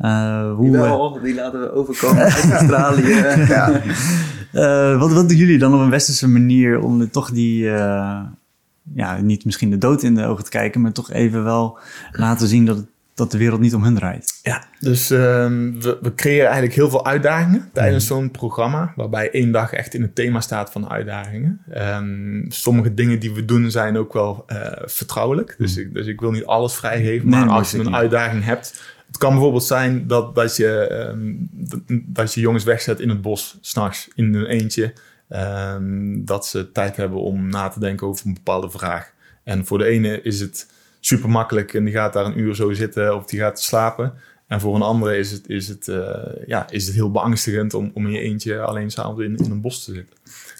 Uh, 0.00 0.54
hoe, 0.54 0.70
Wel, 0.70 1.20
die 1.22 1.34
laten 1.34 1.60
we 1.60 1.72
overkomen 1.72 2.22
uit 2.22 2.50
Australië. 2.52 3.14
ja. 3.48 3.82
wat, 4.98 5.12
wat 5.12 5.28
doen 5.28 5.38
jullie 5.38 5.58
dan 5.58 5.74
op 5.74 5.80
een 5.80 5.90
westerse 5.90 6.28
manier 6.28 6.80
om 6.80 7.10
toch 7.10 7.30
die... 7.30 7.64
ja, 8.94 9.20
niet 9.20 9.44
misschien 9.44 9.70
de 9.70 9.78
dood 9.78 10.02
in 10.02 10.14
de 10.14 10.24
ogen 10.24 10.44
te 10.44 10.50
kijken, 10.50 10.80
maar 10.80 10.92
toch 10.92 11.10
even 11.12 11.44
wel 11.44 11.78
laten 12.12 12.48
zien 12.48 12.66
dat 12.66 12.76
het 12.76 12.88
dat 13.16 13.30
de 13.30 13.38
wereld 13.38 13.60
niet 13.60 13.74
om 13.74 13.82
hun 13.82 13.94
draait. 13.94 14.40
Ja, 14.42 14.64
dus 14.80 15.10
ehm, 15.10 15.80
we, 15.80 15.98
we, 16.00 16.14
creëren 16.14 16.44
eigenlijk 16.44 16.74
heel 16.74 16.90
veel 16.90 17.06
uitdagingen 17.06 17.70
tijdens 17.72 18.08
mhm. 18.08 18.14
zo'n 18.14 18.30
programma, 18.30 18.92
waarbij 18.96 19.30
één 19.30 19.52
dag 19.52 19.72
echt 19.72 19.94
in 19.94 20.02
het 20.02 20.14
thema 20.14 20.40
staat 20.40 20.70
van 20.70 20.90
uitdagingen. 20.90 21.60
Um, 21.76 22.44
sommige 22.48 22.94
dingen 22.94 23.18
die 23.18 23.32
we 23.32 23.44
doen 23.44 23.70
zijn 23.70 23.96
ook 23.96 24.12
wel 24.12 24.44
uh, 24.46 24.58
vertrouwelijk, 24.84 25.54
dus, 25.58 25.76
mhm. 25.76 25.80
ik, 25.80 25.94
dus 25.94 26.06
ik 26.06 26.20
wil 26.20 26.30
niet 26.30 26.44
alles 26.44 26.74
vrijgeven, 26.74 27.28
maar 27.28 27.48
als 27.48 27.70
je 27.70 27.78
een 27.78 27.94
uitdaging 27.94 28.44
hebt, 28.44 28.94
het 29.06 29.18
kan 29.18 29.32
bijvoorbeeld 29.32 29.64
zijn 29.64 30.06
dat, 30.06 30.34
dat, 30.34 30.56
je, 30.56 30.90
um, 31.12 31.48
dat 32.06 32.34
je 32.34 32.40
jongens 32.40 32.64
wegzet 32.64 33.00
in 33.00 33.08
het 33.08 33.22
bos, 33.22 33.58
s'nachts, 33.60 34.08
in 34.14 34.34
een 34.34 34.46
eentje, 34.46 34.92
dat 36.24 36.46
ze 36.46 36.72
tijd 36.72 36.96
hebben 36.96 37.20
om 37.20 37.48
na 37.48 37.68
te 37.68 37.80
denken 37.80 38.06
over 38.06 38.26
een 38.26 38.34
bepaalde 38.34 38.70
vraag. 38.70 39.12
En 39.44 39.66
voor 39.66 39.78
de 39.78 39.84
ene 39.84 40.22
is 40.22 40.40
het 40.40 40.74
super 41.06 41.30
makkelijk 41.30 41.74
en 41.74 41.84
die 41.84 41.94
gaat 41.94 42.12
daar 42.12 42.24
een 42.24 42.38
uur 42.38 42.54
zo 42.54 42.72
zitten 42.72 43.16
of 43.16 43.26
die 43.26 43.40
gaat 43.40 43.60
slapen. 43.60 44.12
En 44.46 44.60
voor 44.60 44.74
een 44.74 44.82
andere 44.82 45.16
is 45.16 45.30
het, 45.30 45.48
is 45.48 45.68
het, 45.68 45.86
uh, 45.86 46.16
ja, 46.46 46.70
is 46.70 46.86
het 46.86 46.94
heel 46.94 47.10
beangstigend 47.10 47.74
om, 47.74 47.90
om 47.94 48.06
in 48.06 48.12
je 48.12 48.20
eentje 48.20 48.60
alleen 48.60 48.90
s'avonds 48.90 49.22
in, 49.22 49.36
in 49.36 49.50
een 49.50 49.60
bos 49.60 49.84
te 49.84 49.92
zitten. 49.92 50.16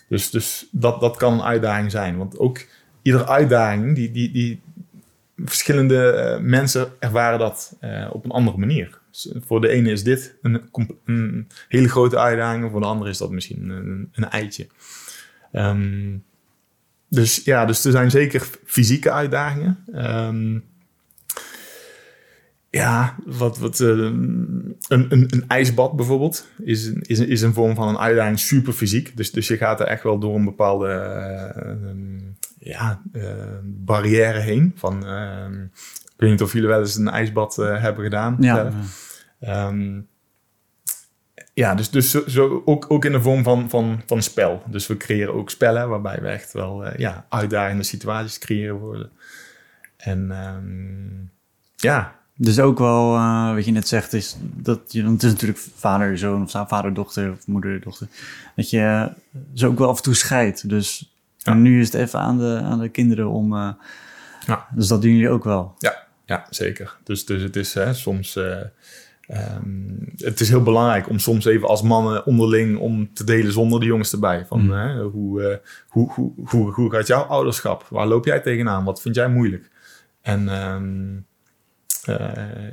Dus, 0.08 0.30
dus 0.30 0.68
dat, 0.70 1.00
dat 1.00 1.16
kan 1.16 1.32
een 1.32 1.42
uitdaging 1.42 1.90
zijn. 1.90 2.16
Want 2.16 2.38
ook 2.38 2.64
iedere 3.02 3.26
uitdaging, 3.26 3.94
die, 3.94 4.10
die, 4.10 4.30
die 4.32 4.60
verschillende 5.36 6.34
uh, 6.38 6.44
mensen 6.44 6.88
ervaren 6.98 7.38
dat 7.38 7.76
uh, 7.80 8.08
op 8.12 8.24
een 8.24 8.30
andere 8.30 8.58
manier. 8.58 9.00
Dus 9.10 9.32
voor 9.46 9.60
de 9.60 9.68
ene 9.68 9.90
is 9.90 10.02
dit 10.02 10.36
een, 10.42 11.48
hele 11.68 11.88
grote 11.88 12.18
uitdaging, 12.18 12.70
voor 12.70 12.80
de 12.80 12.86
andere 12.86 13.10
is 13.10 13.18
dat 13.18 13.30
misschien 13.30 13.68
een, 14.12 14.28
eitje. 14.30 14.66
Um, 15.52 16.24
dus 17.08 17.44
ja, 17.44 17.64
dus 17.64 17.84
er 17.84 17.90
zijn 17.90 18.10
zeker 18.10 18.48
fysieke 18.64 19.12
uitdagingen. 19.12 19.78
Um, 19.94 20.64
ja, 22.70 23.16
wat, 23.24 23.58
wat, 23.58 23.80
uh, 23.80 23.88
een, 23.88 24.76
een, 24.88 25.10
een, 25.10 25.44
ijsbad 25.48 25.96
bijvoorbeeld 25.96 26.48
is, 26.62 26.92
is, 27.00 27.18
is 27.18 27.42
een 27.42 27.52
vorm 27.52 27.74
van 27.74 27.88
een 27.88 27.98
uitdaging 27.98 28.38
super 28.38 28.72
fysiek. 28.72 29.16
Dus, 29.16 29.30
dus 29.32 29.48
je 29.48 29.56
gaat 29.56 29.80
er 29.80 29.86
echt 29.86 30.02
wel 30.02 30.18
door 30.18 30.34
een 30.34 30.44
bepaalde 30.44 30.88
uh, 31.56 32.14
ja, 32.58 33.02
uh, 33.12 33.22
barrière 33.64 34.38
heen. 34.38 34.72
Van, 34.76 35.06
ehm, 35.06 35.62
ik 36.04 36.14
weet 36.16 36.30
niet 36.30 36.42
of 36.42 36.52
jullie 36.52 36.68
wel 36.68 36.80
eens 36.80 36.96
een 36.96 37.08
ijsbad 37.08 37.56
hebben 37.56 38.04
gedaan. 38.04 38.36
Ja. 38.40 38.72
Um, 39.40 40.06
ja, 41.56 41.74
dus, 41.74 41.90
dus 41.90 42.10
zo, 42.10 42.62
ook, 42.64 42.86
ook 42.88 43.04
in 43.04 43.12
de 43.12 43.20
vorm 43.20 43.42
van, 43.42 43.68
van, 43.70 44.02
van 44.06 44.22
spel. 44.22 44.62
Dus 44.66 44.86
we 44.86 44.96
creëren 44.96 45.34
ook 45.34 45.50
spellen 45.50 45.88
waarbij 45.88 46.18
we 46.20 46.28
echt 46.28 46.52
wel 46.52 46.86
uh, 46.86 46.96
ja, 46.96 47.26
uitdagende 47.28 47.82
situaties 47.82 48.38
creëren 48.38 48.78
worden. 48.78 49.10
En 49.96 50.30
um, 50.30 51.30
ja. 51.76 52.14
Dus 52.34 52.58
ook 52.60 52.78
wel, 52.78 53.14
uh, 53.14 53.54
wat 53.54 53.64
je 53.64 53.70
net 53.70 53.88
zegt, 53.88 54.12
is 54.12 54.36
dat 54.40 54.80
je, 54.92 55.04
het 55.04 55.22
is 55.22 55.30
natuurlijk 55.30 55.58
vader, 55.76 56.18
zoon 56.18 56.42
of 56.42 56.68
vader, 56.68 56.94
dochter 56.94 57.32
of 57.32 57.46
moeder, 57.46 57.80
dochter. 57.80 58.08
Dat 58.56 58.70
je 58.70 59.12
ze 59.54 59.66
ook 59.66 59.78
wel 59.78 59.88
af 59.88 59.96
en 59.96 60.02
toe 60.02 60.14
scheidt. 60.14 60.68
Dus 60.68 61.14
nu 61.54 61.80
is 61.80 61.92
het 61.92 62.00
even 62.00 62.20
aan 62.20 62.38
de, 62.38 62.60
aan 62.62 62.80
de 62.80 62.88
kinderen 62.88 63.28
om. 63.28 63.52
Uh, 63.52 63.72
ja. 64.46 64.66
Dus 64.74 64.88
dat 64.88 65.02
doen 65.02 65.10
jullie 65.10 65.30
ook 65.30 65.44
wel. 65.44 65.74
Ja, 65.78 66.06
ja 66.24 66.46
zeker. 66.50 66.96
Dus, 67.04 67.24
dus 67.24 67.42
het 67.42 67.56
is 67.56 67.74
hè, 67.74 67.94
soms. 67.94 68.38
Um, 69.28 70.12
het 70.16 70.40
is 70.40 70.48
heel 70.48 70.62
belangrijk 70.62 71.08
om 71.08 71.18
soms 71.18 71.44
even 71.44 71.68
als 71.68 71.82
mannen 71.82 72.26
onderling 72.26 72.78
om 72.78 73.12
te 73.14 73.24
delen 73.24 73.52
zonder 73.52 73.80
de 73.80 73.86
jongens 73.86 74.12
erbij. 74.12 74.46
Van, 74.46 74.60
mm. 74.60 74.72
hè, 74.72 75.02
hoe, 75.02 75.40
uh, 75.40 75.56
hoe, 75.88 76.12
hoe, 76.12 76.32
hoe, 76.44 76.72
hoe 76.72 76.90
gaat 76.92 77.06
jouw 77.06 77.22
ouderschap? 77.22 77.86
Waar 77.90 78.06
loop 78.06 78.24
jij 78.24 78.40
tegenaan? 78.40 78.84
Wat 78.84 79.00
vind 79.00 79.14
jij 79.14 79.28
moeilijk? 79.28 79.70
En 80.22 80.48
um, 80.48 81.26
uh, 82.08 82.28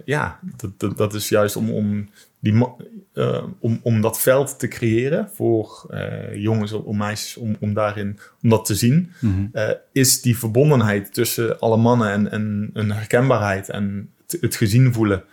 ja, 0.05 0.39
dat, 0.55 0.79
dat, 0.79 0.97
dat, 0.97 1.13
is 1.13 1.29
juist 1.29 1.55
om, 1.55 1.71
om, 1.71 2.09
die, 2.39 2.67
uh, 3.13 3.43
om, 3.59 3.79
om 3.83 4.01
dat 4.01 4.19
veld 4.19 4.59
te 4.59 4.67
creëren 4.67 5.29
voor 5.33 5.95
jongens 6.33 6.71
of 6.71 6.95
meisjes, 6.95 7.37
om, 7.37 7.55
om 7.59 7.73
daarin 7.73 8.19
om 8.43 8.49
dat 8.49 8.65
te 8.65 8.75
zien, 8.75 9.11
mm 9.19 9.51
-hmm. 9.53 9.75
is 9.91 10.21
die 10.21 10.37
verbondenheid 10.37 11.13
tussen 11.13 11.59
alle 11.59 11.77
mannen 11.77 12.11
en, 12.11 12.31
en 12.31 12.69
een 12.73 12.91
herkenbaarheid 12.91 13.69
en 13.69 14.09
het, 14.27 14.41
het 14.41 14.55
gezien 14.55 14.93
voelen. 14.93 15.23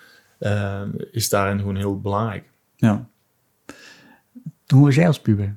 Uh, 0.40 0.82
is 1.10 1.28
daarin 1.28 1.58
gewoon 1.58 1.76
heel 1.76 2.00
belangrijk. 2.00 2.44
Ja. 2.76 3.08
Hoe 4.66 4.84
was 4.84 4.94
jij 4.94 5.06
als 5.06 5.20
puber? 5.20 5.56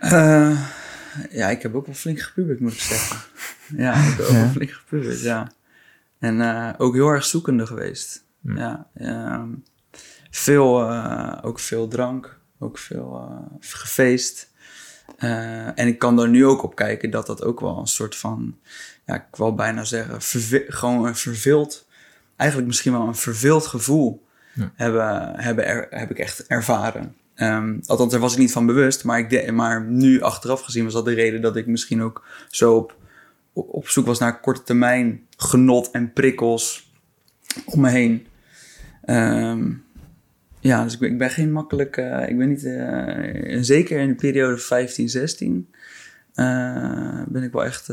Uh, 0.00 0.68
ja, 1.30 1.48
ik 1.48 1.62
heb 1.62 1.74
ook 1.74 1.86
wel 1.86 1.94
flink 1.94 2.20
gepubert, 2.20 2.60
moet 2.60 2.72
ik 2.72 2.80
zeggen. 2.80 3.16
ja, 3.84 3.94
ik 3.94 4.16
heb 4.16 4.26
ook 4.26 4.32
wel 4.32 4.48
flink 4.48 4.70
gepubert, 4.70 5.20
ja. 5.20 5.52
En 6.18 6.36
uh, 6.36 6.72
ook 6.78 6.94
heel 6.94 7.08
erg 7.08 7.24
zoekende 7.24 7.66
geweest. 7.66 8.24
Hm. 8.42 8.56
Ja, 8.58 8.88
ehm, 8.94 9.48
veel, 10.30 10.92
ook 11.42 11.60
veel 11.60 11.88
drank, 11.88 12.38
ook 12.58 12.78
veel 12.78 13.40
gefeest. 13.60 14.50
en 15.16 15.86
ik 15.86 15.98
kan 15.98 16.16
daar 16.16 16.28
nu 16.28 16.46
ook 16.46 16.62
op 16.62 16.74
kijken 16.74 17.10
dat 17.10 17.26
dat 17.26 17.42
ook 17.42 17.60
wel 17.60 17.78
een 17.78 17.86
soort 17.86 18.16
van, 18.16 18.58
ja, 19.06 19.14
ik 19.14 19.36
wil 19.36 19.54
bijna 19.54 19.84
zeggen, 19.84 20.18
gewoon 20.68 21.06
een 21.06 21.16
verveeld 21.16 21.85
eigenlijk 22.36 22.68
misschien 22.68 22.92
wel 22.92 23.06
een 23.06 23.14
verveeld 23.14 23.66
gevoel 23.66 24.26
ja. 24.54 24.72
hebben, 24.74 25.32
hebben 25.36 25.66
er, 25.66 25.86
heb 25.90 26.10
ik 26.10 26.18
echt 26.18 26.46
ervaren. 26.46 27.14
Um, 27.36 27.80
althans, 27.86 28.12
daar 28.12 28.20
was 28.20 28.32
ik 28.32 28.38
niet 28.38 28.52
van 28.52 28.66
bewust, 28.66 29.04
maar, 29.04 29.18
ik 29.18 29.30
de, 29.30 29.52
maar 29.52 29.84
nu 29.84 30.20
achteraf 30.20 30.60
gezien 30.60 30.84
was 30.84 30.92
dat 30.92 31.04
de 31.04 31.14
reden 31.14 31.42
dat 31.42 31.56
ik 31.56 31.66
misschien 31.66 32.02
ook 32.02 32.24
zo 32.48 32.76
op, 32.76 32.96
op 33.52 33.88
zoek 33.88 34.06
was 34.06 34.18
naar 34.18 34.40
korte 34.40 34.62
termijn 34.62 35.26
genot 35.36 35.90
en 35.90 36.12
prikkels 36.12 36.92
om 37.64 37.80
me 37.80 37.88
heen. 37.88 38.26
Um, 39.06 39.84
ja, 40.60 40.82
dus 40.82 40.92
ik 40.92 40.98
ben, 40.98 41.10
ik 41.10 41.18
ben 41.18 41.30
geen 41.30 41.52
makkelijk, 41.52 41.96
uh, 41.96 42.28
ik 42.28 42.38
ben 42.38 42.48
niet, 42.48 42.64
uh, 42.64 43.62
zeker 43.62 43.98
in 44.00 44.08
de 44.08 44.14
periode 44.14 44.58
15, 44.58 45.08
16, 45.08 45.68
uh, 46.34 47.22
ben 47.28 47.42
ik 47.42 47.52
wel 47.52 47.64
echt 47.64 47.88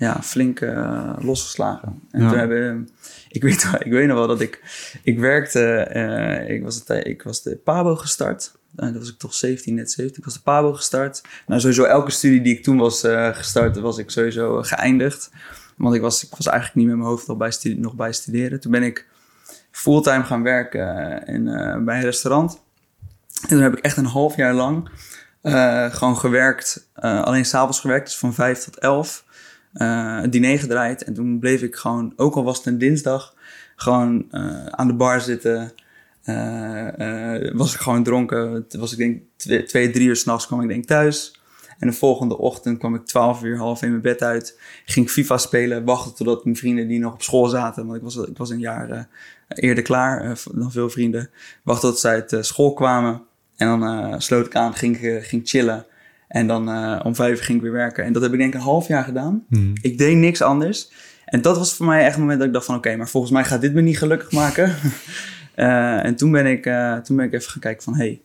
ja, 0.00 0.22
flink 0.22 0.60
uh, 0.60 1.12
losgeslagen. 1.18 2.02
En 2.10 2.28
toen 2.28 2.38
hebben 2.38 2.88
ik 3.28 3.42
weet, 3.42 3.66
ik 3.78 3.92
weet 3.92 4.06
nog 4.06 4.16
wel 4.16 4.26
dat 4.26 4.40
ik, 4.40 4.62
ik 5.02 5.18
werkte, 5.18 5.90
uh, 5.94 6.50
ik, 6.54 6.62
was 6.62 6.74
het, 6.74 7.06
ik 7.06 7.22
was 7.22 7.42
de 7.42 7.56
PABO 7.56 7.96
gestart. 7.96 8.52
Uh, 8.76 8.86
dat 8.86 8.96
was 8.96 9.08
ik 9.08 9.18
toch 9.18 9.34
17, 9.34 9.74
net 9.74 9.90
17. 9.90 10.18
Ik 10.18 10.24
was 10.24 10.34
de 10.34 10.40
PABO 10.40 10.72
gestart. 10.72 11.22
Nou, 11.46 11.60
sowieso 11.60 11.84
elke 11.84 12.10
studie 12.10 12.40
die 12.40 12.56
ik 12.56 12.62
toen 12.62 12.76
was 12.76 13.00
gestart, 13.32 13.78
was 13.78 13.98
ik 13.98 14.10
sowieso 14.10 14.62
geëindigd. 14.62 15.30
Want 15.76 15.94
ik 15.94 16.00
was, 16.00 16.24
ik 16.24 16.34
was 16.36 16.46
eigenlijk 16.46 16.76
niet 16.76 16.86
met 16.86 16.96
mijn 16.96 17.08
hoofd 17.08 17.26
nog 17.26 17.36
bij, 17.36 17.50
studie, 17.50 17.78
nog 17.78 17.94
bij 17.94 18.12
studeren. 18.12 18.60
Toen 18.60 18.72
ben 18.72 18.82
ik 18.82 19.06
fulltime 19.70 20.24
gaan 20.24 20.42
werken 20.42 21.26
in, 21.26 21.44
bij 21.84 21.96
een 21.96 22.04
restaurant. 22.04 22.60
En 23.42 23.48
toen 23.48 23.60
heb 23.60 23.76
ik 23.76 23.84
echt 23.84 23.96
een 23.96 24.04
half 24.04 24.36
jaar 24.36 24.54
lang 24.54 24.88
gewoon 25.92 26.16
gewerkt. 26.16 26.88
alleen 26.94 27.44
s'avonds 27.44 27.80
gewerkt, 27.80 28.06
dus 28.06 28.18
van 28.18 28.34
5 28.34 28.58
tot 28.58 28.78
11 28.78 29.24
uh, 29.74 30.22
diner 30.30 30.58
gedraaid. 30.58 31.04
En 31.04 31.14
toen 31.14 31.38
bleef 31.38 31.62
ik 31.62 31.76
gewoon, 31.76 32.12
ook 32.16 32.34
al 32.34 32.44
was 32.44 32.56
het 32.56 32.66
een 32.66 32.78
dinsdag, 32.78 33.34
gewoon 33.76 34.26
uh, 34.30 34.66
aan 34.66 34.86
de 34.86 34.94
bar 34.94 35.20
zitten. 35.20 35.72
was 37.52 37.74
ik 37.74 37.80
gewoon 37.80 38.02
dronken. 38.02 38.52
Het 38.52 38.74
was 38.74 38.92
ik 38.92 38.98
denk 38.98 39.22
twee, 39.68 39.90
drie 39.90 40.08
uur 40.08 40.16
s'nachts 40.16 40.46
kwam 40.46 40.60
ik 40.60 40.68
denk 40.68 40.84
thuis. 40.84 41.38
En 41.78 41.88
de 41.88 41.94
volgende 41.94 42.38
ochtend 42.38 42.78
kwam 42.78 42.94
ik 42.94 43.06
12 43.06 43.42
uur 43.42 43.58
half 43.58 43.82
in 43.82 43.90
mijn 43.90 44.02
bed 44.02 44.22
uit. 44.22 44.60
Ging 44.84 45.10
FIFA 45.10 45.38
spelen. 45.38 45.84
Wachtte 45.84 46.12
totdat 46.12 46.44
mijn 46.44 46.56
vrienden 46.56 46.88
die 46.88 46.98
nog 46.98 47.12
op 47.12 47.22
school 47.22 47.46
zaten. 47.46 47.84
Want 47.84 47.96
ik 47.96 48.02
was, 48.02 48.16
ik 48.16 48.36
was 48.36 48.50
een 48.50 48.58
jaar 48.58 49.08
eerder 49.48 49.84
klaar 49.84 50.40
dan 50.52 50.72
veel 50.72 50.90
vrienden. 50.90 51.30
Wachtte 51.62 51.86
tot 51.86 51.98
zij 51.98 52.12
uit 52.12 52.46
school 52.46 52.72
kwamen. 52.72 53.22
En 53.56 53.78
dan 53.78 54.22
sloot 54.22 54.46
ik 54.46 54.56
aan, 54.56 54.74
ging, 54.74 54.98
ging 55.22 55.48
chillen. 55.48 55.86
En 56.30 56.46
dan 56.46 56.68
om 57.02 57.14
vijf 57.14 57.38
uur 57.38 57.44
ging 57.44 57.58
ik 57.58 57.64
weer 57.64 57.72
werken. 57.72 58.04
En 58.04 58.12
dat 58.12 58.22
heb 58.22 58.32
ik 58.32 58.38
denk 58.38 58.54
ik 58.54 58.60
een 58.60 58.66
half 58.66 58.88
jaar 58.88 59.04
gedaan. 59.04 59.44
Hmm. 59.48 59.72
Ik 59.82 59.98
deed 59.98 60.16
niks 60.16 60.42
anders. 60.42 60.90
En 61.24 61.42
dat 61.42 61.58
was 61.58 61.74
voor 61.74 61.86
mij 61.86 62.04
echt 62.04 62.14
een 62.14 62.20
moment 62.20 62.38
dat 62.38 62.48
ik 62.48 62.54
dacht 62.54 62.66
van... 62.66 62.76
Oké, 62.76 62.96
maar 62.96 63.08
volgens 63.08 63.32
mij 63.32 63.44
gaat 63.44 63.60
dit 63.60 63.74
me 63.74 63.80
niet 63.80 63.98
gelukkig 63.98 64.32
maken. 64.32 64.74
en 66.06 66.16
toen 66.16 66.30
ben, 66.30 66.46
ik, 66.46 66.62
toen 67.04 67.16
ben 67.16 67.26
ik 67.26 67.32
even 67.32 67.50
gaan 67.50 67.60
kijken 67.60 67.82
van... 67.82 67.94
Hé, 67.94 68.04
hey, 68.04 68.20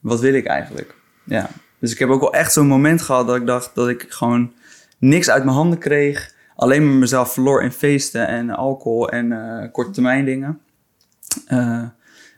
wat 0.00 0.20
wil 0.20 0.34
ik 0.34 0.46
eigenlijk? 0.46 0.94
Ja, 1.24 1.50
dus 1.78 1.92
ik 1.92 1.98
heb 1.98 2.08
ook 2.08 2.20
wel 2.20 2.32
echt 2.32 2.52
zo'n 2.52 2.66
moment 2.66 3.02
gehad 3.02 3.26
dat 3.26 3.36
ik 3.36 3.46
dacht 3.46 3.74
dat 3.74 3.88
ik 3.88 4.06
gewoon 4.08 4.52
niks 4.98 5.30
uit 5.30 5.44
mijn 5.44 5.56
handen 5.56 5.78
kreeg. 5.78 6.34
Alleen 6.56 6.86
maar 6.86 6.94
mezelf 6.94 7.32
verloor 7.32 7.62
in 7.62 7.72
feesten 7.72 8.28
en 8.28 8.50
alcohol 8.50 9.08
en 9.08 9.30
uh, 9.30 9.72
korte 9.72 9.90
termijn 9.90 10.24
dingen. 10.24 10.60
Uh, 11.52 11.82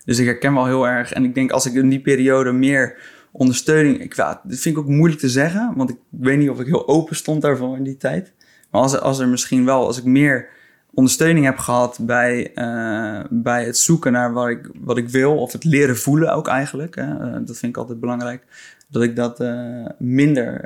dus 0.05 0.19
ik 0.19 0.27
herken 0.27 0.55
wel 0.55 0.67
heel 0.67 0.89
erg. 0.89 1.13
En 1.13 1.25
ik 1.25 1.35
denk 1.35 1.51
als 1.51 1.67
ik 1.67 1.75
in 1.75 1.89
die 1.89 2.01
periode 2.01 2.53
meer 2.53 2.99
ondersteuning. 3.33 4.01
Ik, 4.01 4.15
ja, 4.15 4.41
dat 4.45 4.59
vind 4.59 4.77
ik 4.77 4.83
ook 4.83 4.89
moeilijk 4.89 5.21
te 5.21 5.29
zeggen, 5.29 5.73
want 5.77 5.91
ik 5.91 5.97
weet 6.09 6.39
niet 6.39 6.51
of 6.51 6.61
ik 6.61 6.67
heel 6.67 6.89
open 6.89 7.17
stond 7.17 7.43
daarvoor 7.43 7.77
in 7.77 7.83
die 7.83 7.97
tijd. 7.97 8.33
Maar 8.71 8.81
als, 8.81 9.01
als 9.01 9.19
er 9.19 9.29
misschien 9.29 9.65
wel, 9.65 9.87
als 9.87 9.99
ik 9.99 10.05
meer 10.05 10.49
ondersteuning 10.95 11.45
heb 11.45 11.59
gehad 11.59 11.99
bij, 12.03 12.51
uh, 12.55 13.25
bij 13.31 13.65
het 13.65 13.79
zoeken 13.79 14.13
naar 14.13 14.33
wat 14.33 14.49
ik, 14.49 14.71
wat 14.75 14.97
ik 14.97 15.09
wil, 15.09 15.39
of 15.39 15.53
het 15.53 15.65
leren 15.65 15.97
voelen 15.97 16.35
ook 16.35 16.49
eigenlijk. 16.49 16.95
Hè. 16.95 17.45
dat 17.45 17.59
vind 17.59 17.73
ik 17.73 17.77
altijd 17.77 18.01
belangrijk 18.01 18.45
dat 18.89 19.03
ik 19.03 19.17
dat 19.17 19.41
uh, 19.41 19.87
minder, 19.99 20.65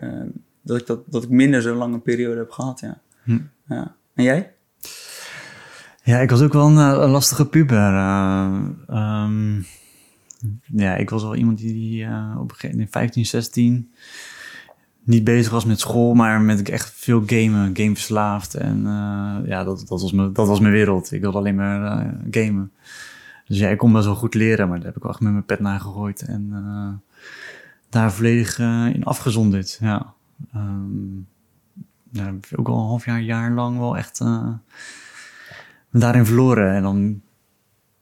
dat 0.62 0.80
ik 0.80 0.86
dat, 0.86 1.00
dat 1.06 1.22
ik 1.22 1.28
minder 1.28 1.62
zo'n 1.62 1.76
lange 1.76 1.98
periode 1.98 2.38
heb 2.38 2.50
gehad, 2.50 2.80
ja. 2.80 2.98
Hm. 3.22 3.38
ja. 3.68 3.94
En 4.14 4.24
jij? 4.24 4.52
Ja, 6.02 6.18
ik 6.18 6.30
was 6.30 6.42
ook 6.42 6.52
wel 6.52 6.66
een, 6.66 6.78
eh, 6.78 7.02
een 7.02 7.10
lastige 7.10 7.46
puber. 7.46 7.94
Um, 8.90 9.66
ja, 10.64 10.94
ik 10.94 11.10
was 11.10 11.22
wel 11.22 11.34
iemand 11.34 11.58
die, 11.58 11.72
die 11.72 12.04
op 12.38 12.50
een 12.50 12.50
gegeven 12.50 12.70
moment 12.70 12.90
15, 12.90 13.26
16 13.26 13.90
niet 15.04 15.24
bezig 15.24 15.52
was 15.52 15.64
met 15.64 15.80
school, 15.80 16.14
maar 16.14 16.40
met 16.40 16.68
echt 16.68 16.92
veel 16.94 17.22
gamen, 17.26 17.76
gameverslaafd. 17.76 18.54
En 18.54 18.82
ja, 19.46 19.64
dat, 19.64 19.84
dat, 19.88 20.00
was 20.00 20.12
mijn, 20.12 20.32
dat 20.32 20.46
was 20.46 20.60
mijn 20.60 20.72
wereld. 20.72 21.12
Ik 21.12 21.20
wilde 21.20 21.38
alleen 21.38 21.54
maar 21.54 22.14
gamen. 22.30 22.72
Dus 23.46 23.58
ja, 23.58 23.68
ik 23.68 23.78
kon 23.78 23.92
best 23.92 24.04
wel 24.04 24.14
goed 24.14 24.34
leren, 24.34 24.68
maar 24.68 24.76
daar 24.76 24.86
heb 24.86 24.96
ik 24.96 25.02
wel 25.02 25.12
echt 25.12 25.20
met 25.20 25.32
mijn 25.32 25.44
pet 25.44 25.60
naar 25.60 25.80
gegooid. 25.80 26.22
En 26.22 26.52
daar 27.94 28.12
volledig 28.12 28.58
uh, 28.58 28.86
in 28.94 29.04
afgezonderd. 29.04 29.78
Ja. 29.80 30.14
Um, 30.54 31.26
daar 32.10 32.26
heb 32.26 32.46
ook 32.56 32.68
al 32.68 32.78
een 32.78 32.86
half 32.86 33.04
jaar, 33.04 33.20
jaar 33.20 33.50
lang 33.50 33.78
wel 33.78 33.96
echt 33.96 34.20
uh, 34.20 34.48
daarin 35.90 36.26
verloren. 36.26 36.74
En 36.74 36.82
dan, 36.82 37.20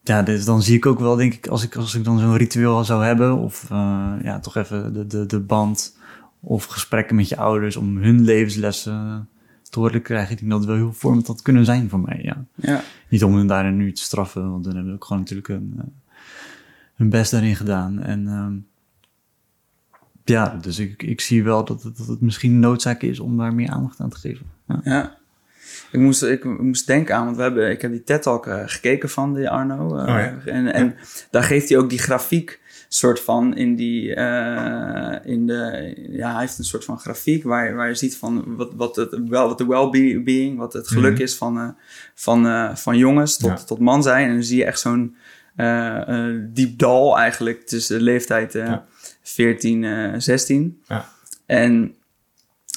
ja, 0.03 0.23
dus 0.23 0.45
dan 0.45 0.63
zie 0.63 0.77
ik 0.77 0.87
ook 0.87 0.99
wel, 0.99 1.17
denk 1.17 1.35
ik, 1.35 1.47
als 1.47 1.63
ik, 1.63 1.77
als 1.77 1.95
ik 1.95 2.05
dan 2.05 2.19
zo'n 2.19 2.37
ritueel 2.37 2.85
zou 2.85 3.05
hebben, 3.05 3.39
of 3.39 3.69
uh, 3.73 4.13
ja, 4.23 4.41
toch 4.41 4.57
even 4.57 4.93
de, 4.93 5.07
de, 5.07 5.27
de 5.27 5.41
band 5.41 5.97
of 6.41 6.65
gesprekken 6.65 7.17
met 7.17 7.29
je 7.29 7.37
ouders 7.37 7.77
om 7.77 7.97
hun 7.97 8.25
levenslessen 8.25 9.29
te 9.63 9.79
horen 9.79 10.03
krijgen. 10.03 10.33
Ik 10.33 10.39
denk 10.39 10.51
dat 10.51 10.61
het 10.61 10.69
wel 10.69 10.79
heel 10.79 10.93
vormend 10.93 11.27
had 11.27 11.43
kunnen 11.43 11.65
zijn 11.65 11.89
voor 11.89 12.01
mij. 12.01 12.21
Ja. 12.23 12.45
ja. 12.55 12.83
Niet 13.09 13.25
om 13.25 13.37
hen 13.37 13.47
daarin 13.47 13.77
nu 13.77 13.93
te 13.93 14.03
straffen, 14.03 14.51
want 14.51 14.65
dan 14.65 14.73
hebben 14.73 14.93
we 14.93 14.97
ook 14.97 15.05
gewoon 15.05 15.23
natuurlijk 15.23 15.49
een, 15.49 15.81
hun 16.95 17.11
best 17.11 17.31
daarin 17.31 17.57
gedaan. 17.57 18.01
En 18.01 18.23
uh, 18.23 18.47
ja, 20.25 20.59
dus 20.61 20.79
ik, 20.79 21.03
ik 21.03 21.21
zie 21.21 21.45
wel 21.45 21.65
dat 21.65 21.83
het, 21.83 21.97
dat 21.97 22.07
het 22.07 22.21
misschien 22.21 22.61
noodzaak 22.61 23.03
is 23.03 23.21
om 23.21 23.37
daar 23.37 23.55
meer 23.55 23.71
aandacht 23.71 24.01
aan 24.01 24.11
te 24.11 24.19
geven. 24.19 24.47
Ja. 24.67 24.81
ja. 24.85 25.17
Ik, 25.93 26.01
moest, 26.01 26.23
ik 26.23 26.45
moest 26.45 26.87
denken 26.87 27.15
aan, 27.15 27.25
want 27.25 27.37
we 27.37 27.43
hebben, 27.43 27.71
ik 27.71 27.83
heb 27.83 27.91
die 27.91 28.03
TED-talk 28.03 28.47
uh, 28.47 28.63
gekeken 28.67 29.09
van 29.09 29.35
die 29.35 29.49
Arno. 29.49 29.97
Uh, 29.97 30.03
oh, 30.03 30.07
ja. 30.07 30.39
En, 30.45 30.73
en 30.73 30.95
daar 31.31 31.43
geeft 31.43 31.69
hij 31.69 31.79
ook 31.79 31.91
die 31.91 31.99
grafiek 31.99 32.61
soort 32.89 33.21
van 33.21 33.57
in 33.57 33.77
die, 33.77 34.17
uh, 34.17 35.17
in 35.23 35.47
de, 35.47 35.95
ja, 36.11 36.31
hij 36.33 36.41
heeft 36.41 36.59
een 36.59 36.65
soort 36.65 36.85
van 36.85 36.99
grafiek 36.99 37.45
waar, 37.45 37.75
waar 37.75 37.89
je 37.89 37.95
ziet 37.95 38.17
van 38.17 38.57
wat, 38.57 38.73
wat, 38.75 38.97
het, 38.97 39.19
wel, 39.29 39.49
wat 39.49 39.59
de 39.59 39.67
well-being, 39.67 40.59
wat 40.59 40.73
het 40.73 40.89
geluk 40.89 41.15
mm 41.15 41.21
is 41.21 41.37
van, 41.37 41.77
van, 42.15 42.71
van 42.77 42.97
jongens 42.97 43.37
tot, 43.37 43.51
ja. 43.51 43.65
tot 43.65 43.79
man 43.79 44.03
zijn. 44.03 44.29
En 44.29 44.35
dan 44.35 44.43
zie 44.43 44.59
je 44.59 44.65
echt 44.65 44.81
zo'n 44.81 45.17
diep 46.53 46.79
dal 46.79 47.19
eigenlijk 47.19 47.67
tussen 47.67 47.99
de 47.99 48.05
leeftijd 48.05 48.53
ja. 48.53 48.85
14, 49.23 49.83
uh, 49.83 50.15
16. 50.17 50.83
Ja. 50.89 51.09
En 51.47 51.95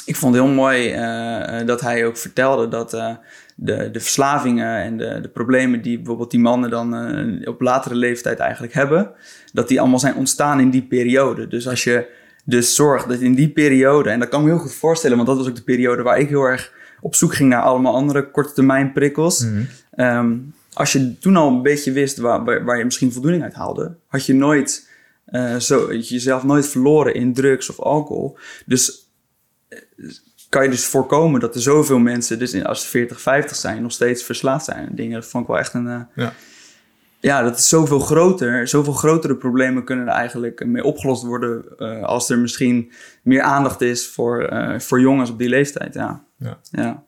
ik 0.06 0.16
vond 0.16 0.36
het 0.36 0.44
heel 0.44 0.54
mooi 0.54 0.94
uh, 0.94 1.68
dat 1.68 1.82
hij 1.82 2.06
ook 2.06 2.18
vertelde 2.18 2.68
dat 2.68 2.94
uh, 2.94 3.16
de, 3.56 3.92
de 3.92 4.00
verslavingen 4.00 4.82
en 4.82 4.98
de, 4.98 5.20
de 5.22 5.28
problemen 5.28 5.82
die 5.82 5.98
bijvoorbeeld 5.98 6.32
die 6.32 6.40
mannen 6.40 6.70
dan 6.70 6.96
uh, 6.96 7.48
op 7.48 7.62
latere 7.62 7.96
leeftijd 7.96 8.40
eigenlijk 8.40 8.74
hebben, 8.74 9.12
dat 9.54 9.68
die 9.68 9.80
allemaal 9.80 10.00
zijn 10.00 10.16
ontstaan 10.16 10.60
in 10.60 10.70
die 10.70 10.84
periode. 10.84 11.48
Dus 11.48 11.68
als 11.68 11.84
je 11.84 12.08
dus 12.44 12.76
zorgt 12.76 13.10
dat 13.10 13.20
in 13.20 13.36
die 13.36 13.50
periode, 13.50 14.10
en 14.10 14.20
dat 14.20 14.30
kan 14.30 14.40
ik 14.40 14.46
me 14.46 14.52
heel 14.52 14.62
goed 14.62 14.74
voorstellen, 14.76 15.16
want 15.16 15.30
dat 15.30 15.38
was 15.38 15.48
ook 15.48 15.56
de 15.56 15.64
periode 15.64 16.04
waar 16.04 16.20
ik 16.20 16.30
heel 16.30 16.44
erg 16.44 16.72
op 17.02 17.16
zoek 17.16 17.36
ging 17.36 17.50
naar 17.50 17.62
allemaal 17.62 17.96
andere 17.96 18.32
korte 18.32 18.54
termijn 18.54 18.92
prikkels. 18.92 19.46
Mhm. 19.46 19.64
um, 19.96 20.54
als 20.74 20.92
je 20.92 21.18
toen 21.18 21.36
al 21.36 21.48
een 21.48 21.62
beetje 21.62 21.92
wist 21.92 22.18
waar, 22.18 22.44
waar, 22.44 22.64
waar, 22.64 22.78
je 22.78 22.86
misschien 22.86 23.12
voldoening 23.12 23.44
uit 23.44 23.54
haalde, 23.54 23.96
had 24.08 24.26
je 24.26 24.34
nooit 24.34 24.90
uh, 25.30 25.56
zo, 25.56 25.94
jezelf 25.94 26.44
nooit 26.44 26.68
verloren 26.68 27.14
in 27.14 27.34
drugs 27.34 27.70
of 27.70 27.80
alcohol. 27.80 28.38
Dus 28.66 29.05
kan 30.50 30.64
je 30.64 30.70
dus 30.70 30.86
voorkomen 30.86 31.40
dat 31.40 31.56
er 31.56 31.62
zoveel 31.62 32.00
mensen, 32.00 32.40
dus 32.40 32.64
als 32.64 32.82
ze 32.82 32.88
40, 32.88 33.22
50 33.22 33.58
zijn, 33.58 33.82
nog 33.82 33.92
steeds 33.92 34.24
verslaafd 34.24 34.66
zijn. 34.66 34.90
Dingen, 34.92 35.20
dat 35.20 35.30
vond 35.30 35.44
ik 35.44 35.50
wel 35.50 35.60
echt 35.60 35.74
een. 35.74 35.86
Uh, 35.86 36.02
ja. 36.16 36.34
ja, 37.20 37.42
dat 37.42 37.58
is 37.58 37.70
zoveel 37.70 38.00
groter. 38.00 38.68
Zoveel 38.68 38.94
grotere 38.94 39.36
problemen 39.36 39.84
kunnen 39.84 40.08
er 40.08 40.14
eigenlijk 40.14 40.66
mee 40.66 40.84
opgelost 40.84 41.24
worden. 41.24 41.78
als 42.02 42.30
er 42.30 42.40
misschien 42.40 42.92
meer 43.22 43.42
aandacht 43.42 43.82
is 43.82 44.08
voor, 44.08 44.54
voor 44.78 45.00
jongens 45.00 45.30
op 45.30 45.38
die 45.38 45.50
leeftijd. 45.50 45.94
Ja. 45.94 46.24
Ja. 46.38 46.60
ja. 46.72 47.04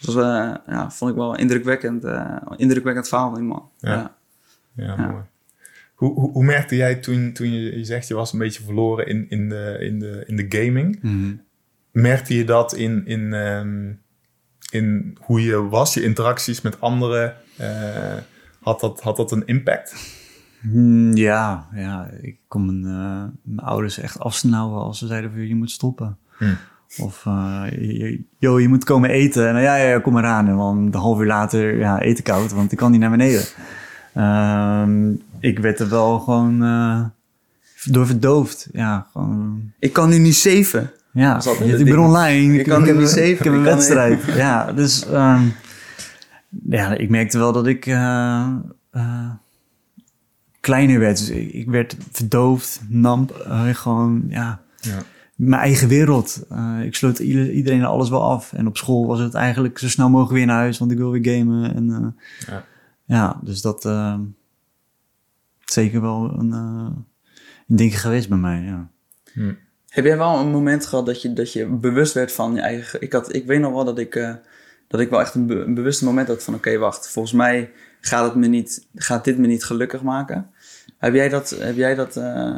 Dus 0.00 0.14
dat 0.14 0.60
ja, 0.66 0.90
vond 0.90 1.10
ik 1.10 1.16
wel 1.16 1.36
indrukwekkend, 1.36 2.04
indrukwekkend 2.56 3.08
verhaal, 3.08 3.30
man. 3.30 3.70
Ja, 3.78 3.90
ja. 3.90 4.16
ja, 4.74 4.84
ja. 4.84 5.06
mooi. 5.10 5.22
Hoe, 5.94 6.12
hoe, 6.12 6.30
hoe, 6.30 6.44
merkte 6.44 6.76
jij 6.76 6.94
toen, 6.94 7.32
toen 7.32 7.52
je, 7.52 7.78
je 7.78 7.84
zegt 7.84 8.08
je 8.08 8.14
was 8.14 8.32
een 8.32 8.38
beetje 8.38 8.62
verloren 8.62 9.06
in, 9.06 9.26
in, 9.28 9.48
de, 9.48 9.76
in, 9.80 9.98
de, 9.98 10.24
in 10.26 10.36
de 10.36 10.46
gaming? 10.48 10.98
Mm 11.02 11.48
Merkte 11.92 12.34
je 12.34 12.44
dat 12.44 12.74
in, 12.74 13.06
in, 13.06 13.32
um, 13.32 14.00
in 14.70 15.16
hoe 15.20 15.42
je 15.42 15.68
was, 15.68 15.94
je 15.94 16.02
interacties 16.02 16.60
met 16.60 16.80
anderen? 16.80 17.34
Uh, 17.60 17.66
had, 18.62 18.80
dat, 18.80 19.00
had 19.00 19.16
dat 19.16 19.32
een 19.32 19.46
impact? 19.46 20.18
Mm, 20.60 21.16
ja, 21.16 21.68
ja, 21.74 22.10
ik 22.20 22.38
kon 22.48 22.66
mijn, 22.66 22.96
uh, 22.96 23.24
mijn 23.42 23.66
ouders 23.66 23.98
echt 23.98 24.18
afsnauwen 24.18 24.82
als 24.82 24.98
ze 24.98 25.06
zeiden 25.06 25.30
van 25.30 25.46
je 25.46 25.54
moet 25.54 25.70
stoppen. 25.70 26.18
Hmm. 26.36 26.56
Of 26.98 27.24
uh, 27.24 27.62
joh, 28.38 28.60
je 28.60 28.68
moet 28.68 28.84
komen 28.84 29.10
eten. 29.10 29.48
En 29.48 29.62
ja, 29.62 29.76
ja, 29.76 30.00
kom 30.00 30.18
eraan. 30.18 30.48
En 30.48 30.56
dan 30.56 30.76
een 30.76 30.94
half 30.94 31.20
uur 31.20 31.26
later, 31.26 31.78
ja, 31.78 32.00
eten 32.00 32.24
koud, 32.24 32.52
want 32.52 32.72
ik 32.72 32.78
kan 32.78 32.90
niet 32.90 33.00
naar 33.00 33.10
beneden. 33.10 33.44
Uh, 34.14 34.86
ik 35.40 35.58
werd 35.58 35.80
er 35.80 35.88
wel 35.88 36.18
gewoon 36.18 36.62
uh, 36.62 37.04
door 37.84 38.06
verdoofd. 38.06 38.68
Ja, 38.72 39.06
gewoon... 39.12 39.72
Ik 39.78 39.92
kan 39.92 40.08
nu 40.08 40.18
niet 40.18 40.34
zeven. 40.34 40.90
Ja, 41.12 41.42
ik 41.58 41.84
ben 41.84 41.98
online. 41.98 42.58
Ik, 42.58 42.66
kan 42.66 42.82
nu 42.82 42.92
niet 42.92 43.08
zeven. 43.08 43.38
Ik 43.38 43.44
heb 43.44 43.52
een 43.52 43.62
wedstrijd. 43.62 44.24
ja, 44.24 44.72
dus 44.72 45.06
um, 45.12 45.54
ja, 46.68 46.94
ik 46.94 47.08
merkte 47.08 47.38
wel 47.38 47.52
dat 47.52 47.66
ik 47.66 47.86
uh, 47.86 48.56
uh, 48.92 49.30
kleiner 50.60 50.98
werd. 50.98 51.18
Dus 51.18 51.30
ik, 51.30 51.52
ik 51.52 51.70
werd 51.70 51.96
verdoofd, 52.10 52.80
namp, 52.88 53.46
gewoon, 53.72 54.24
ja... 54.28 54.60
ja. 54.76 54.98
Mijn 55.34 55.60
eigen 55.60 55.88
wereld. 55.88 56.46
ik 56.82 56.94
sloot 56.94 57.18
iedereen 57.18 57.84
alles 57.84 58.08
wel 58.08 58.22
af. 58.22 58.52
En 58.52 58.66
op 58.66 58.76
school 58.76 59.06
was 59.06 59.20
het 59.20 59.34
eigenlijk 59.34 59.78
zo 59.78 59.88
snel 59.88 60.10
mogelijk 60.10 60.32
weer 60.34 60.46
naar 60.46 60.56
huis, 60.56 60.78
want 60.78 60.90
ik 60.90 60.98
wil 60.98 61.10
weer 61.10 61.36
gamen. 61.36 61.74
En, 61.74 62.16
ja. 62.46 62.64
ja, 63.04 63.40
dus 63.42 63.60
dat, 63.60 63.84
ehm, 63.84 64.20
zeker 65.64 66.00
wel 66.00 66.38
een, 66.38 66.52
een 66.52 67.04
ding 67.66 68.00
geweest 68.00 68.28
bij 68.28 68.38
mij, 68.38 68.62
ja. 68.62 68.88
Hm. 69.32 69.52
Heb 69.90 70.04
jij 70.04 70.16
wel 70.16 70.38
een 70.38 70.50
moment 70.50 70.86
gehad 70.86 71.06
dat 71.06 71.22
je, 71.22 71.32
dat 71.32 71.52
je 71.52 71.66
bewust 71.66 72.14
werd 72.14 72.32
van 72.32 72.54
je 72.54 72.60
eigen... 72.60 73.02
Ik, 73.02 73.12
had, 73.12 73.34
ik 73.34 73.46
weet 73.46 73.60
nog 73.60 73.72
wel 73.72 73.84
dat 73.84 73.98
ik, 73.98 74.14
uh, 74.14 74.34
dat 74.86 75.00
ik 75.00 75.10
wel 75.10 75.20
echt 75.20 75.34
een, 75.34 75.46
be, 75.46 75.54
een 75.54 75.74
bewuste 75.74 76.04
moment 76.04 76.28
had 76.28 76.44
van... 76.44 76.54
Oké, 76.54 76.78
wacht, 76.78 77.10
volgens 77.10 77.34
mij 77.34 77.70
gaat, 78.00 78.24
het 78.24 78.34
me 78.34 78.46
niet, 78.46 78.86
gaat 78.94 79.24
dit 79.24 79.38
me 79.38 79.46
niet 79.46 79.64
gelukkig 79.64 80.02
maken. 80.02 80.50
Heb 80.98 81.14
jij 81.14 81.28
dat, 81.28 81.50
heb 81.50 81.76
jij 81.76 81.94
dat 81.94 82.16
uh, 82.16 82.54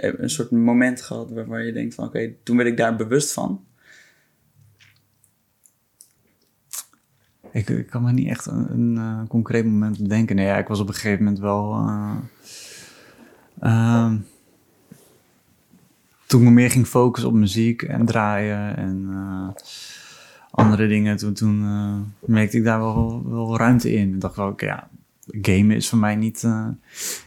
een 0.00 0.30
soort 0.30 0.50
moment 0.50 1.02
gehad 1.02 1.30
waar, 1.30 1.64
je 1.64 1.72
denkt 1.72 1.94
van... 1.94 2.04
Oké, 2.04 2.32
toen 2.42 2.56
werd 2.56 2.68
ik 2.68 2.76
daar 2.76 2.96
bewust 2.96 3.32
van? 3.32 3.64
Ik, 7.52 7.86
kan 7.90 8.02
me 8.02 8.12
niet 8.12 8.28
echt 8.28 8.46
een, 8.46 8.96
een 8.96 9.26
concreet 9.26 9.64
moment 9.64 10.02
bedenken. 10.02 10.36
Nee, 10.36 10.46
ja, 10.46 10.58
ik 10.58 10.68
was 10.68 10.80
op 10.80 10.88
een 10.88 10.94
gegeven 10.94 11.24
moment 11.24 11.38
wel... 11.42 11.72
Uh, 13.62 14.12
toen 16.30 16.40
ik 16.40 16.46
me 16.46 16.52
meer 16.52 16.70
ging 16.70 16.86
focussen 16.86 17.30
op 17.30 17.36
muziek 17.36 17.82
en 17.82 18.06
draaien 18.06 18.76
en 18.76 19.08
uh, 19.10 19.48
andere 20.50 20.88
dingen, 20.88 21.16
toen, 21.16 21.32
toen 21.32 21.64
merkte 22.20 22.56
ik 22.56 22.64
daar 22.64 22.78
wel, 22.78 23.22
wel 23.30 23.56
ruimte 23.56 23.92
in. 23.92 24.14
Ik 24.14 24.20
dacht 24.20 24.36
wel, 24.36 24.48
oké, 24.48 24.64
ja, 24.64 24.88
gamen 25.26 25.76
is 25.76 25.88
voor 25.88 25.98
mij 25.98 26.16
niet, 26.16 26.48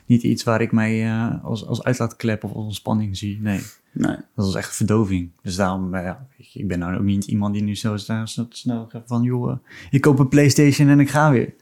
niet 0.05 0.23
iets 0.23 0.43
waar 0.43 0.61
ik 0.61 0.71
mij 0.71 1.11
als, 1.43 1.65
als 1.67 1.83
uitlaatklep 1.83 2.43
of 2.43 2.53
als 2.53 2.65
ontspanning 2.65 3.17
zie. 3.17 3.39
Nee. 3.41 3.61
Nee. 3.93 4.15
Dat 4.15 4.45
was 4.45 4.55
echt 4.55 4.75
verdoving. 4.75 5.29
Dus 5.41 5.55
daarom, 5.55 5.95
ja, 5.95 6.27
ik 6.53 6.67
ben 6.67 6.79
nou 6.79 6.95
ook 6.95 7.03
niet 7.03 7.25
iemand 7.25 7.53
die 7.53 7.63
nu 7.63 7.75
zo 7.75 7.97
snel, 7.97 8.27
snel 8.49 8.89
van, 9.05 9.23
joh, 9.23 9.51
eh, 9.51 9.57
ik 9.91 10.01
koop 10.01 10.19
een 10.19 10.27
Playstation 10.27 10.87
en 10.87 10.99
ik 10.99 11.09
ga 11.09 11.31
weer. 11.31 11.53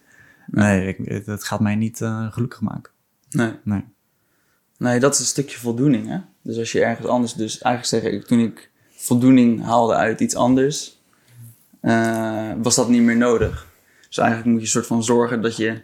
Nee, 0.48 0.96
ik, 0.96 1.26
dat 1.26 1.44
gaat 1.44 1.60
mij 1.60 1.76
niet 1.76 1.98
gelukkig 2.30 2.62
maken. 2.62 2.92
Nee. 3.30 3.52
nee. 3.64 3.84
Nee, 4.82 5.00
dat 5.00 5.14
is 5.14 5.20
een 5.20 5.26
stukje 5.26 5.58
voldoening, 5.58 6.08
hè? 6.08 6.18
Dus 6.42 6.58
als 6.58 6.72
je 6.72 6.84
ergens 6.84 7.08
anders, 7.08 7.34
dus 7.34 7.62
eigenlijk 7.62 8.04
zeg 8.04 8.14
ik, 8.14 8.26
toen 8.26 8.40
ik 8.40 8.70
voldoening 8.96 9.64
haalde 9.64 9.94
uit 9.94 10.20
iets 10.20 10.36
anders, 10.36 11.02
uh, 11.82 12.52
was 12.62 12.76
dat 12.76 12.90
niet 12.90 13.02
meer 13.02 13.18
nodig. 13.18 13.68
Dus 14.08 14.18
eigenlijk 14.18 14.50
moet 14.50 14.60
je 14.60 14.66
een 14.66 14.72
soort 14.72 14.86
van 14.86 15.04
zorgen 15.04 15.42
dat 15.42 15.56
je 15.56 15.82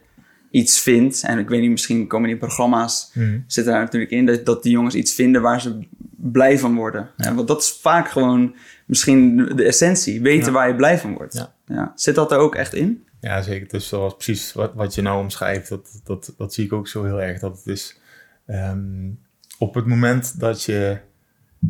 iets 0.51 0.79
vindt. 0.79 1.23
En 1.23 1.39
ik 1.39 1.49
weet 1.49 1.61
niet, 1.61 1.69
misschien 1.69 2.07
komen 2.07 2.27
die 2.27 2.37
programma's, 2.37 3.11
mm. 3.13 3.43
zitten 3.47 3.73
daar 3.73 3.83
natuurlijk 3.83 4.11
in, 4.11 4.25
dat, 4.25 4.45
dat 4.45 4.63
die 4.63 4.71
jongens 4.71 4.95
iets 4.95 5.13
vinden 5.13 5.41
waar 5.41 5.61
ze 5.61 5.79
blij 6.15 6.59
van 6.59 6.75
worden. 6.75 7.09
Ja. 7.17 7.33
want 7.33 7.47
dat 7.47 7.61
is 7.61 7.77
vaak 7.81 8.09
gewoon 8.09 8.55
misschien 8.85 9.37
de 9.55 9.63
essentie. 9.63 10.21
Weten 10.21 10.53
waar 10.53 10.67
je 10.67 10.75
blij 10.75 10.99
van 10.99 11.13
wordt. 11.13 11.49
Ja. 11.65 11.91
Zit 11.95 12.15
dat 12.15 12.31
er 12.31 12.37
ook 12.37 12.55
echt 12.55 12.73
in? 12.73 13.05
Ja, 13.21 13.41
zeker. 13.41 13.67
Dus 13.67 13.87
zoals 13.87 14.15
precies 14.15 14.53
wat, 14.53 14.73
wat 14.73 14.95
je 14.95 15.01
nou 15.01 15.19
omschrijft, 15.19 15.69
dat, 15.69 16.01
dat, 16.03 16.33
dat 16.37 16.53
zie 16.53 16.65
ik 16.65 16.73
ook 16.73 16.87
zo 16.87 17.03
heel 17.03 17.21
erg. 17.21 17.39
Dat 17.39 17.57
het 17.57 17.67
is 17.67 17.97
ehm, 18.47 19.09
op 19.57 19.73
het 19.73 19.85
moment 19.85 20.39
dat 20.39 20.63
je 20.63 20.97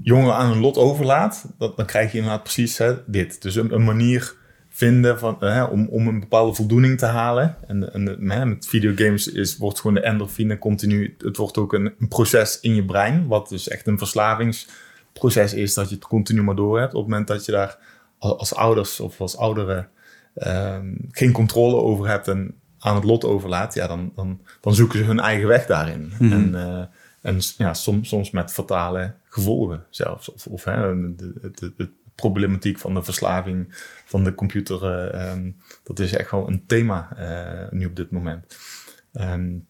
jongeren 0.01 0.35
aan 0.35 0.51
een 0.51 0.59
lot 0.59 0.77
overlaat, 0.77 1.45
dat, 1.57 1.77
dan 1.77 1.85
krijg 1.85 2.11
je 2.11 2.17
inderdaad 2.17 2.43
precies 2.43 2.77
hè, 2.77 2.95
dit. 3.05 3.41
Dus 3.41 3.55
een, 3.55 3.83
manier 3.83 4.35
vinden 4.69 5.19
van, 5.19 5.37
uh, 5.39 5.67
om, 5.71 5.87
om 5.87 6.07
een 6.07 6.19
bepaalde 6.19 6.53
voldoening 6.53 6.97
te 6.97 7.05
halen. 7.05 7.55
En, 7.67 7.93
en 7.93 8.47
met 8.49 8.67
videogames 8.67 9.27
is, 9.27 9.57
wordt 9.57 9.79
gewoon 9.79 9.95
de 9.95 10.01
endorfine 10.01 10.57
continu, 10.57 11.15
het 11.17 11.37
wordt 11.37 11.57
ook 11.57 11.73
een, 11.73 11.93
een, 11.99 12.07
proces 12.07 12.59
in 12.59 12.75
je 12.75 12.85
brein, 12.85 13.27
wat 13.27 13.49
dus 13.49 13.67
echt 13.67 13.87
een 13.87 13.97
verslavingsproces 13.97 15.53
is, 15.53 15.73
dat 15.73 15.89
je 15.89 15.95
het 15.95 16.07
continu 16.07 16.43
maar 16.43 16.55
door 16.55 16.79
hebt. 16.79 16.93
Op 16.93 17.01
het 17.01 17.09
moment 17.09 17.27
dat 17.27 17.45
je 17.45 17.51
daar 17.51 17.77
als 18.19 18.55
ouders 18.55 18.99
of 18.99 19.21
als 19.21 19.37
ouderen 19.37 19.89
um, 20.35 21.07
geen 21.11 21.31
controle 21.31 21.75
over 21.75 22.07
hebt 22.07 22.27
en 22.27 22.55
aan 22.79 22.95
het 22.95 23.03
lot 23.03 23.25
overlaat, 23.25 23.73
ja, 23.73 23.87
dan, 23.87 24.11
dan, 24.15 24.41
dan 24.61 24.75
zoeken 24.75 24.99
ze 24.99 25.05
hun 25.05 25.19
eigen 25.19 25.47
weg 25.47 25.65
daarin. 25.65 26.11
Mm 26.19 26.31
En, 26.31 26.49
uh, 26.49 26.83
en 27.21 27.39
ja, 27.57 27.73
soms, 27.73 28.09
soms 28.09 28.31
met 28.31 28.53
fatale 28.53 29.13
gevolgen 29.29 29.85
zelfs. 29.89 30.31
Of, 30.31 30.47
of 30.47 30.63
hè, 30.63 30.95
de, 31.15 31.51
de, 31.55 31.73
de, 31.77 31.89
problematiek 32.15 32.77
van 32.79 32.93
de 32.93 33.03
verslaving 33.03 33.67
van 34.05 34.23
de 34.23 34.35
computer, 34.35 35.13
uh, 35.15 35.51
dat 35.83 35.99
is 35.99 36.13
echt 36.13 36.31
wel 36.31 36.47
een 36.47 36.63
thema 36.65 37.09
uh, 37.19 37.71
nu 37.71 37.85
op 37.85 37.95
dit 37.95 38.11
moment. 38.11 38.57
Um, 39.13 39.67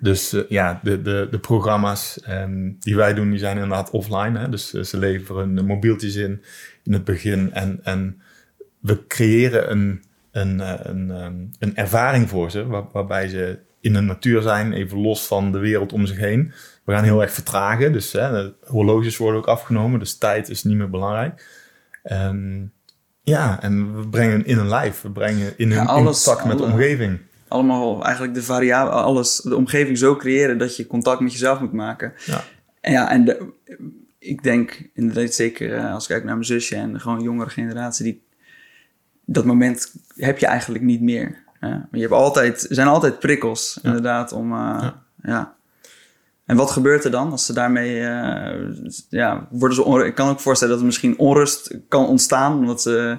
dus 0.00 0.34
uh, 0.34 0.42
ja, 0.48 0.80
de, 0.82 1.02
de, 1.02 1.28
de 1.30 1.38
programma's 1.38 2.20
um, 2.28 2.76
die 2.80 2.96
wij 2.96 3.14
doen, 3.14 3.30
die 3.30 3.38
zijn 3.38 3.56
inderdaad 3.56 3.90
offline. 3.90 4.38
Hè? 4.38 4.48
Dus 4.48 4.70
ze 4.70 4.98
leveren 4.98 5.64
mobieltjes 5.64 6.14
in 6.14 6.42
in 6.88 6.94
het 6.94 7.04
begin 7.04 7.52
en, 7.52 7.80
en 7.84 8.20
we 8.80 9.06
creëren 9.06 9.70
een, 9.70 10.02
een, 10.40 10.88
een, 10.90 11.10
um, 11.10 11.50
een 11.58 11.76
ervaring 11.76 12.28
voor 12.28 12.50
ze, 12.50 12.66
waar, 12.66 12.84
waarbij 12.92 13.28
ze 13.28 13.58
in 13.80 13.92
de 13.92 14.00
natuur 14.00 14.42
zijn, 14.42 14.72
even 14.72 14.98
los 14.98 15.26
van 15.26 15.52
de 15.52 15.58
wereld 15.58 15.92
om 15.92 16.06
zich 16.06 16.18
heen. 16.18 16.52
We 16.84 16.92
gaan 16.92 17.04
heel 17.04 17.22
erg 17.22 17.32
vertragen, 17.32 17.92
dus 17.92 18.12
hè, 18.12 18.30
de 18.30 18.54
horloges 18.66 19.16
worden 19.16 19.40
ook 19.40 19.46
afgenomen, 19.46 19.98
dus 19.98 20.18
tijd 20.18 20.48
is 20.48 20.64
niet 20.64 20.76
meer 20.76 20.90
belangrijk. 20.90 21.46
Um, 22.12 22.72
ja, 23.22 23.62
en 23.62 23.96
we 23.96 24.08
brengen 24.08 24.46
in 24.46 24.58
een 24.58 24.68
lijf, 24.68 25.02
we 25.02 25.10
brengen 25.10 25.52
in, 25.56 25.78
alles, 25.78 26.24
contact 26.24 26.48
met 26.48 26.58
de 26.58 26.64
omgeving. 26.64 27.18
Allemaal 27.48 28.04
eigenlijk 28.04 28.34
de 28.34 28.42
variabele, 28.42 28.96
alles, 28.96 29.36
de 29.36 29.56
omgeving 29.56 29.98
zo 29.98 30.16
creëren 30.16 30.58
dat 30.58 30.76
je 30.76 30.86
contact 30.86 31.20
met 31.20 31.32
jezelf 31.32 31.60
moet 31.60 31.72
maken. 31.72 32.12
Ja. 32.26 32.44
En 32.80 32.92
ja, 32.92 33.10
en 33.10 33.24
de, 33.24 33.52
ik 34.18 34.42
denk 34.42 34.90
inderdaad 34.94 35.34
zeker 35.34 35.74
eh, 35.74 35.92
als 35.92 36.02
ik 36.02 36.08
kijk 36.08 36.24
naar 36.24 36.34
mijn 36.34 36.46
zusje 36.46 36.76
en 36.76 36.92
de 36.92 36.98
gewoon 36.98 37.22
jongere 37.22 37.50
generatie, 37.50 38.04
die, 38.04 38.26
dat 39.34 39.44
moment 39.44 39.92
heb 40.16 40.38
je 40.38 40.46
eigenlijk 40.46 40.84
niet 40.84 41.00
meer. 41.00 41.38
Hè? 41.60 41.68
Maar 41.68 41.88
je 41.90 42.00
hebt 42.00 42.12
altijd, 42.12 42.68
er 42.68 42.74
zijn 42.74 42.88
altijd 42.88 43.18
prikkels, 43.18 43.80
inderdaad, 43.82 44.32
om, 44.32 44.52
uh, 44.52 44.88
ja. 45.22 45.56
En 46.46 46.56
wat 46.56 46.70
gebeurt 46.70 47.04
er 47.04 47.10
dan 47.10 47.30
als 47.30 47.46
ze 47.46 47.52
daarmee, 47.52 48.00
uh, 48.00 48.74
ja, 49.08 49.46
worden 49.50 49.76
ze 49.76 50.06
Ik 50.06 50.14
kan 50.14 50.28
ook 50.28 50.40
voorstellen 50.40 50.72
dat 50.72 50.82
er 50.82 50.88
misschien 50.88 51.18
onrust 51.18 51.78
kan 51.88 52.06
ontstaan, 52.06 52.58
omdat 52.58 52.82
ze, 52.82 53.18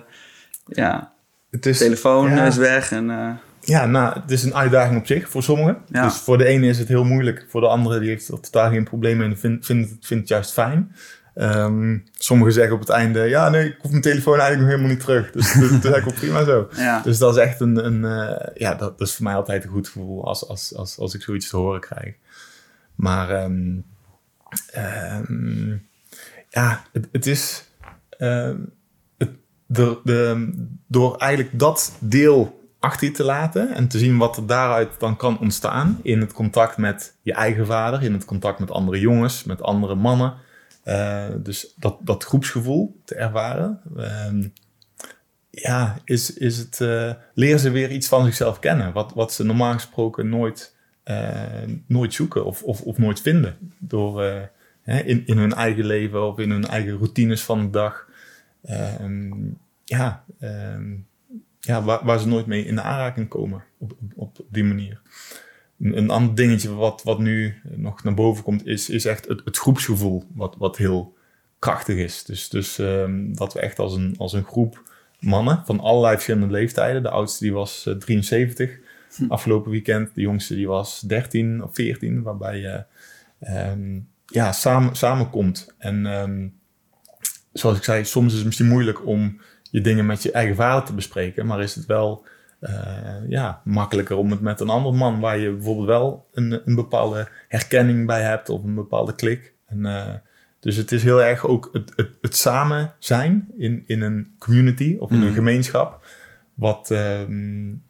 ja, 0.65 1.11
het 1.49 1.65
is, 1.65 1.77
telefoon 1.77 2.29
is 2.31 2.57
weg 2.57 2.91
en... 2.91 3.09
Uh, 3.09 3.29
ja, 3.61 3.85
nou, 3.85 4.19
het 4.19 4.31
is 4.31 4.43
een 4.43 4.55
uitdaging 4.55 4.99
op 4.99 5.05
zich 5.05 5.29
voor 5.29 5.43
sommigen. 5.43 5.77
Ja. 5.87 6.03
Dus 6.03 6.15
voor 6.15 6.37
de 6.37 6.45
ene 6.45 6.67
is 6.67 6.79
het 6.79 6.87
heel 6.87 7.03
moeilijk, 7.03 7.45
voor 7.49 7.61
de 7.61 7.67
andere 7.67 7.99
die 7.99 8.09
heeft 8.09 8.27
er 8.27 8.39
totaal 8.39 8.69
geen 8.69 8.83
probleem 8.83 9.17
mee 9.17 9.27
en 9.27 9.37
vindt, 9.37 9.65
vindt, 9.65 9.89
vindt 9.89 10.07
het 10.09 10.27
juist 10.27 10.53
fijn. 10.53 10.95
Um, 11.41 12.03
sommigen 12.11 12.53
zeggen 12.53 12.73
op 12.73 12.79
het 12.79 12.89
einde, 12.89 13.23
ja, 13.23 13.49
nee, 13.49 13.67
ik 13.67 13.77
hoef 13.81 13.91
mijn 13.91 14.03
telefoon 14.03 14.39
eigenlijk 14.39 14.61
nog 14.61 14.69
helemaal 14.69 14.95
niet 14.95 15.05
terug. 15.05 15.31
Dus 15.31 15.53
dat, 15.53 15.83
is 15.83 15.91
eigenlijk 15.91 16.19
prima 16.19 16.43
zo. 16.43 16.69
Ja. 16.75 17.01
Dus 17.01 17.17
dat 17.17 17.35
is 17.35 17.41
echt 17.41 17.59
een, 17.59 17.85
een 17.85 18.03
uh, 18.03 18.55
ja, 18.55 18.75
dat, 18.75 18.97
dat, 18.97 19.07
is 19.07 19.15
voor 19.15 19.23
mij 19.23 19.35
altijd 19.35 19.63
een 19.63 19.69
goed 19.69 19.87
gevoel 19.87 20.25
als, 20.25 20.47
als, 20.47 20.75
als, 20.75 20.97
als 20.97 21.13
ik 21.13 21.21
zoiets 21.21 21.49
te 21.49 21.57
horen 21.57 21.79
krijg. 21.79 22.15
Maar 22.95 23.43
um, 23.43 23.85
um, 25.27 25.87
ja, 26.49 26.83
het, 26.91 27.07
het 27.11 27.25
is 27.25 27.69
het, 29.17 29.29
de, 29.65 29.99
de, 30.03 30.49
door 30.87 31.17
eigenlijk 31.17 31.59
dat 31.59 31.97
deel 31.99 32.59
achter 32.79 33.07
je 33.07 33.13
te 33.13 33.23
laten 33.23 33.75
en 33.75 33.87
te 33.87 33.97
zien 33.97 34.17
wat 34.17 34.37
er 34.37 34.45
daaruit 34.45 34.99
dan 34.99 35.15
kan 35.15 35.39
ontstaan 35.39 35.99
in 36.03 36.19
het 36.19 36.33
contact 36.33 36.77
met 36.77 37.15
je 37.21 37.33
eigen 37.33 37.65
vader, 37.65 38.03
in 38.03 38.13
het 38.13 38.25
contact 38.25 38.59
met 38.59 38.71
andere 38.71 38.99
jongens, 38.99 39.43
met 39.43 39.61
andere 39.61 39.95
mannen. 39.95 40.33
Uh, 40.85 41.27
dus 41.37 41.73
dat, 41.75 41.97
dat 42.01 42.23
groepsgevoel 42.23 43.01
te 43.05 43.15
ervaren. 43.15 43.81
ja, 45.49 45.97
is, 46.03 46.33
is 46.33 46.57
het, 46.57 46.79
uh, 46.79 47.13
leren 47.33 47.59
ze 47.59 47.69
weer 47.69 47.91
iets 47.91 48.07
van 48.07 48.25
zichzelf 48.25 48.59
kennen, 48.59 48.93
wat, 48.93 49.13
wat 49.13 49.33
ze 49.33 49.43
normaal 49.43 49.73
gesproken 49.73 50.29
nooit 50.29 50.77
uh, 51.05 51.77
nooit 51.87 52.13
zoeken 52.13 52.45
of, 52.45 52.63
of, 52.63 52.81
of 52.81 52.97
nooit 52.97 53.21
vinden. 53.21 53.73
Door 53.77 54.23
in, 54.83 55.23
in 55.25 55.37
hun 55.37 55.53
eigen 55.53 55.85
leven 55.85 56.27
of 56.27 56.39
in 56.39 56.51
hun 56.51 56.65
eigen 56.65 56.97
routines 56.97 57.43
van 57.43 57.61
de 57.61 57.69
dag. 57.69 58.07
Um, 59.01 59.57
ja, 59.83 60.23
um, 60.41 61.07
ja 61.59 61.83
waar, 61.83 62.19
ze 62.19 62.27
nooit 62.27 62.45
mee 62.45 62.65
in 62.65 62.81
aanraking 62.81 63.27
komen 63.27 63.63
op, 63.77 63.93
op 64.15 64.37
die 64.49 64.63
manier. 64.63 65.01
Een, 65.81 66.09
ander 66.09 66.35
dingetje 66.35 66.73
wat, 66.73 67.03
wat 67.03 67.19
nu 67.19 67.61
nog 67.75 68.03
naar 68.03 68.13
boven 68.13 68.43
komt, 68.43 68.65
is, 68.65 68.89
is 68.89 69.05
echt 69.05 69.27
het, 69.27 69.41
het 69.45 69.57
groepsgevoel, 69.57 70.23
wat, 70.35 70.55
wat 70.57 70.77
heel 70.77 71.17
krachtig 71.59 71.95
is. 71.95 72.23
Dus, 72.23 72.49
dus 72.49 72.77
um, 72.77 73.35
dat 73.35 73.53
we 73.53 73.59
echt 73.59 73.79
als 73.79 73.95
een, 73.95 74.15
als 74.17 74.33
een 74.33 74.43
groep 74.43 74.83
mannen 75.19 75.61
van 75.65 75.79
allerlei 75.79 76.13
verschillende 76.13 76.53
leeftijden, 76.53 77.03
de 77.03 77.09
oudste 77.09 77.43
die 77.43 77.53
was 77.53 77.85
uh, 77.87 77.95
73, 77.95 78.79
Hm. 79.15 79.25
afgelopen 79.27 79.71
weekend. 79.71 80.15
De 80.15 80.21
jongste 80.21 80.55
die 80.55 80.67
was 80.67 80.99
13 80.99 81.63
of 81.63 81.73
14, 81.73 82.21
waarbij 82.21 82.57
je 82.57 82.83
um, 83.71 84.07
ja, 84.25 84.51
samen, 84.51 84.95
samenkomt. 84.95 85.73
En 85.77 86.05
um, 86.05 86.59
zoals 87.53 87.77
ik 87.77 87.83
zei, 87.83 88.05
soms 88.05 88.31
is 88.31 88.37
het 88.37 88.45
misschien 88.45 88.67
moeilijk 88.67 89.05
om 89.05 89.41
je 89.71 89.81
dingen 89.81 90.05
met 90.05 90.23
je 90.23 90.31
eigen 90.31 90.55
vader 90.55 90.83
te 90.83 90.93
bespreken, 90.93 91.45
maar 91.45 91.61
is 91.61 91.75
het 91.75 91.85
wel 91.85 92.25
ja, 93.27 93.61
makkelijker 93.63 94.17
om 94.17 94.31
het 94.31 94.41
met 94.41 94.59
een 94.59 94.69
ander 94.69 94.93
man, 94.93 95.19
waar 95.19 95.37
je 95.37 95.51
bijvoorbeeld 95.51 95.87
wel 95.87 96.27
een, 96.31 96.61
een 96.65 96.75
bepaalde 96.75 97.27
herkenning 97.47 98.07
bij 98.07 98.21
hebt 98.21 98.49
of 98.49 98.63
een 98.63 98.75
bepaalde 98.75 99.15
klik. 99.15 99.53
En, 99.65 99.79
uh, 99.79 100.13
dus 100.59 100.75
het 100.75 100.91
is 100.91 101.03
heel 101.03 101.23
erg 101.23 101.45
ook 101.45 101.69
het, 101.71 101.93
het, 101.95 102.09
het 102.21 102.35
samen 102.35 102.93
zijn 102.99 103.47
in, 103.57 103.83
in 103.85 104.01
een 104.01 104.35
community 104.39 104.95
of 104.99 105.11
in 105.11 105.21
een 105.21 105.27
hm. 105.27 105.33
gemeenschap, 105.33 106.05
wat, 106.53 106.89
um, 106.89 107.83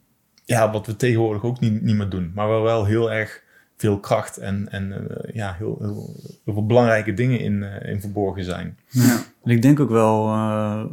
ja, 0.45 0.71
wat 0.71 0.85
we 0.85 0.95
tegenwoordig 0.95 1.43
ook 1.43 1.59
niet, 1.59 1.81
niet 1.81 1.95
meer 1.95 2.09
doen. 2.09 2.31
Maar 2.35 2.47
waar 2.47 2.61
wel 2.61 2.85
heel 2.85 3.11
erg 3.11 3.43
veel 3.79 3.99
kracht 3.99 4.37
en, 4.37 4.71
en 4.71 4.87
uh, 4.89 5.35
ja, 5.35 5.55
heel, 5.57 5.77
heel, 5.79 6.15
heel, 6.45 6.53
veel 6.53 6.65
belangrijke 6.65 7.13
dingen 7.13 7.39
in, 7.39 7.53
uh, 7.53 7.91
in 7.91 8.01
verborgen 8.01 8.43
zijn. 8.43 8.77
Ja. 8.87 9.23
En 9.43 9.51
ik 9.51 9.61
denk 9.61 9.79
ook 9.79 9.89
wel, 9.89 10.27
uh, 10.27 10.83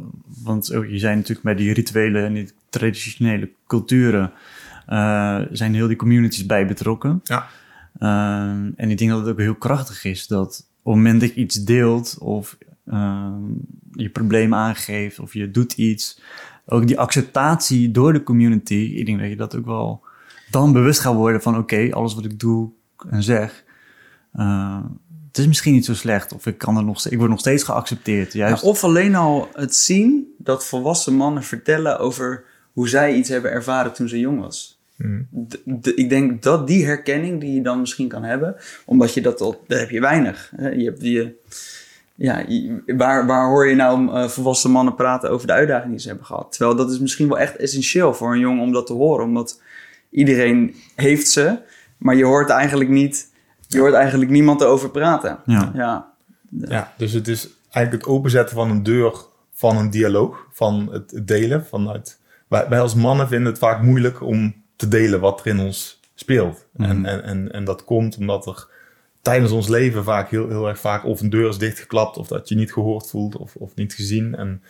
want 0.43 0.67
je 0.67 0.99
zei 0.99 1.15
natuurlijk 1.15 1.43
bij 1.43 1.55
die 1.55 1.73
rituele 1.73 2.21
en 2.21 2.33
die 2.33 2.51
traditionele 2.69 3.49
culturen 3.67 4.31
zijn 5.51 5.73
heel 5.73 5.87
die 5.87 5.95
communities 5.95 6.45
bij 6.45 6.67
betrokken. 6.67 7.21
Ja. 7.23 7.47
en 8.75 8.89
ik 8.89 8.97
denk 8.97 9.09
dat 9.09 9.19
het 9.19 9.29
ook 9.29 9.39
heel 9.39 9.55
krachtig 9.55 10.03
is 10.03 10.27
dat 10.27 10.67
op 10.81 10.93
het 10.93 11.03
moment 11.03 11.21
dat 11.21 11.33
je 11.33 11.41
iets 11.41 11.63
deelt 11.63 12.17
of 12.19 12.57
je 13.91 14.09
probleem 14.11 14.53
aangeeft 14.53 15.19
of 15.19 15.33
je 15.33 15.51
doet 15.51 15.73
iets, 15.73 16.21
ook 16.65 16.87
die 16.87 16.99
acceptatie 16.99 17.91
door 17.91 18.13
de 18.13 18.23
community. 18.23 18.93
Ik 18.95 19.05
denk 19.05 19.19
dat 19.19 19.29
je 19.29 19.35
dat 19.35 19.55
ook 19.55 19.65
wel 19.65 20.05
dan 20.51 20.73
bewust 20.73 20.99
gaat 20.99 21.15
worden 21.15 21.41
van 21.41 21.57
oké, 21.57 21.87
alles 21.91 22.15
wat 22.15 22.25
ik 22.25 22.39
doe 22.39 22.71
en 23.09 23.23
zeg, 23.23 23.63
uh, 24.35 24.83
het 25.27 25.37
is 25.37 25.47
misschien 25.47 25.73
niet 25.73 25.85
zo 25.85 25.93
slecht. 25.93 26.33
Of 26.33 26.45
ik, 26.45 26.57
kan 26.57 26.77
er 26.77 26.83
nog, 26.83 27.05
ik 27.05 27.17
word 27.17 27.29
nog 27.29 27.39
steeds 27.39 27.63
geaccepteerd. 27.63 28.33
Juist. 28.33 28.63
of 28.63 28.83
alleen 28.83 29.15
al 29.15 29.49
het 29.53 29.75
zien 29.75 30.33
dat 30.37 30.65
volwassen 30.65 31.13
mannen 31.13 31.43
vertellen 31.43 31.99
over 31.99 32.43
hoe 32.73 32.89
zij 32.89 33.15
iets 33.15 33.29
hebben 33.29 33.51
ervaren 33.51 33.93
toen 33.93 34.09
ze 34.09 34.19
jong 34.19 34.39
was. 34.39 34.79
Hmm. 34.95 35.27
ik 35.95 36.09
denk 36.09 36.43
dat 36.43 36.67
die 36.67 36.85
herkenning 36.85 37.39
die 37.39 37.53
je 37.53 37.61
dan 37.61 37.79
misschien 37.79 38.07
kan 38.07 38.23
hebben, 38.23 38.55
omdat 38.85 39.13
je 39.13 39.21
dat 39.21 39.41
al, 39.41 39.63
daar 39.67 39.79
heb 39.79 39.89
je 39.89 39.99
weinig. 39.99 40.51
Je 40.57 40.83
hebt 40.83 40.99
die, 40.99 41.35
ja, 42.15 42.45
waar, 42.85 43.25
waar 43.25 43.47
hoor 43.47 43.67
je 43.67 43.75
nou 43.75 44.07
uh, 44.07 44.27
volwassen 44.27 44.71
mannen 44.71 44.95
praten 44.95 45.29
over 45.29 45.47
de 45.47 45.53
uitdagingen 45.53 45.91
die 45.91 45.99
ze 45.99 46.07
hebben 46.07 46.25
gehad? 46.25 46.51
Terwijl 46.51 46.75
dat 46.75 46.91
is 46.91 46.99
misschien 46.99 47.27
wel 47.27 47.39
echt 47.39 47.55
essentieel 47.55 48.13
voor 48.13 48.33
een 48.33 48.39
jongen 48.39 48.63
om 48.63 48.71
dat 48.71 48.87
te 48.87 48.93
horen, 48.93 49.25
omdat 49.25 49.61
iedereen 50.09 50.75
heeft 50.95 51.27
ze, 51.27 51.59
maar 51.97 52.15
je 52.15 52.25
hoort 52.25 52.49
eigenlijk 52.49 52.89
niet, 52.89 53.33
je 53.67 53.79
hoort 53.79 53.93
eigenlijk 53.93 54.31
niemand 54.31 54.61
erover 54.61 54.89
praten. 54.89 55.39
Ja. 55.45 55.71
Ja. 55.73 56.13
ja, 56.49 56.93
dus 56.97 57.13
het 57.13 57.27
is 57.27 57.49
eigenlijk 57.69 58.05
het 58.05 58.15
openzetten 58.15 58.55
van 58.55 58.69
een 58.69 58.83
deur 58.83 59.25
van 59.53 59.77
een 59.77 59.89
dialoog, 59.89 60.47
van 60.51 60.89
het 60.91 61.27
delen 61.27 61.65
vanuit. 61.65 62.19
Wij, 62.47 62.69
wij 62.69 62.79
als 62.79 62.95
mannen 62.95 63.27
vinden 63.27 63.51
het 63.51 63.59
vaak 63.59 63.81
moeilijk 63.81 64.21
om 64.21 64.55
te 64.75 64.87
delen 64.87 65.19
wat 65.19 65.39
er 65.39 65.47
in 65.47 65.59
ons 65.59 65.99
speelt. 66.15 66.65
En, 66.77 66.97
mhm. 66.97 67.05
en, 67.05 67.23
en, 67.23 67.51
en 67.51 67.63
dat 67.63 67.83
komt 67.83 68.17
omdat 68.17 68.45
er 68.45 68.67
tijdens 69.21 69.51
ons 69.51 69.67
leven 69.67 70.03
vaak 70.03 70.29
heel, 70.29 70.47
heel 70.47 70.67
erg 70.67 70.79
vaak 70.79 71.05
of 71.05 71.21
een 71.21 71.29
deur 71.29 71.49
is 71.49 71.57
dichtgeklapt 71.57 72.17
of 72.17 72.27
dat 72.27 72.49
je 72.49 72.55
niet 72.55 72.73
gehoord 72.73 73.09
voelt 73.09 73.37
of, 73.37 73.55
of 73.55 73.75
niet 73.75 73.93
gezien. 73.93 74.35
En 74.35 74.61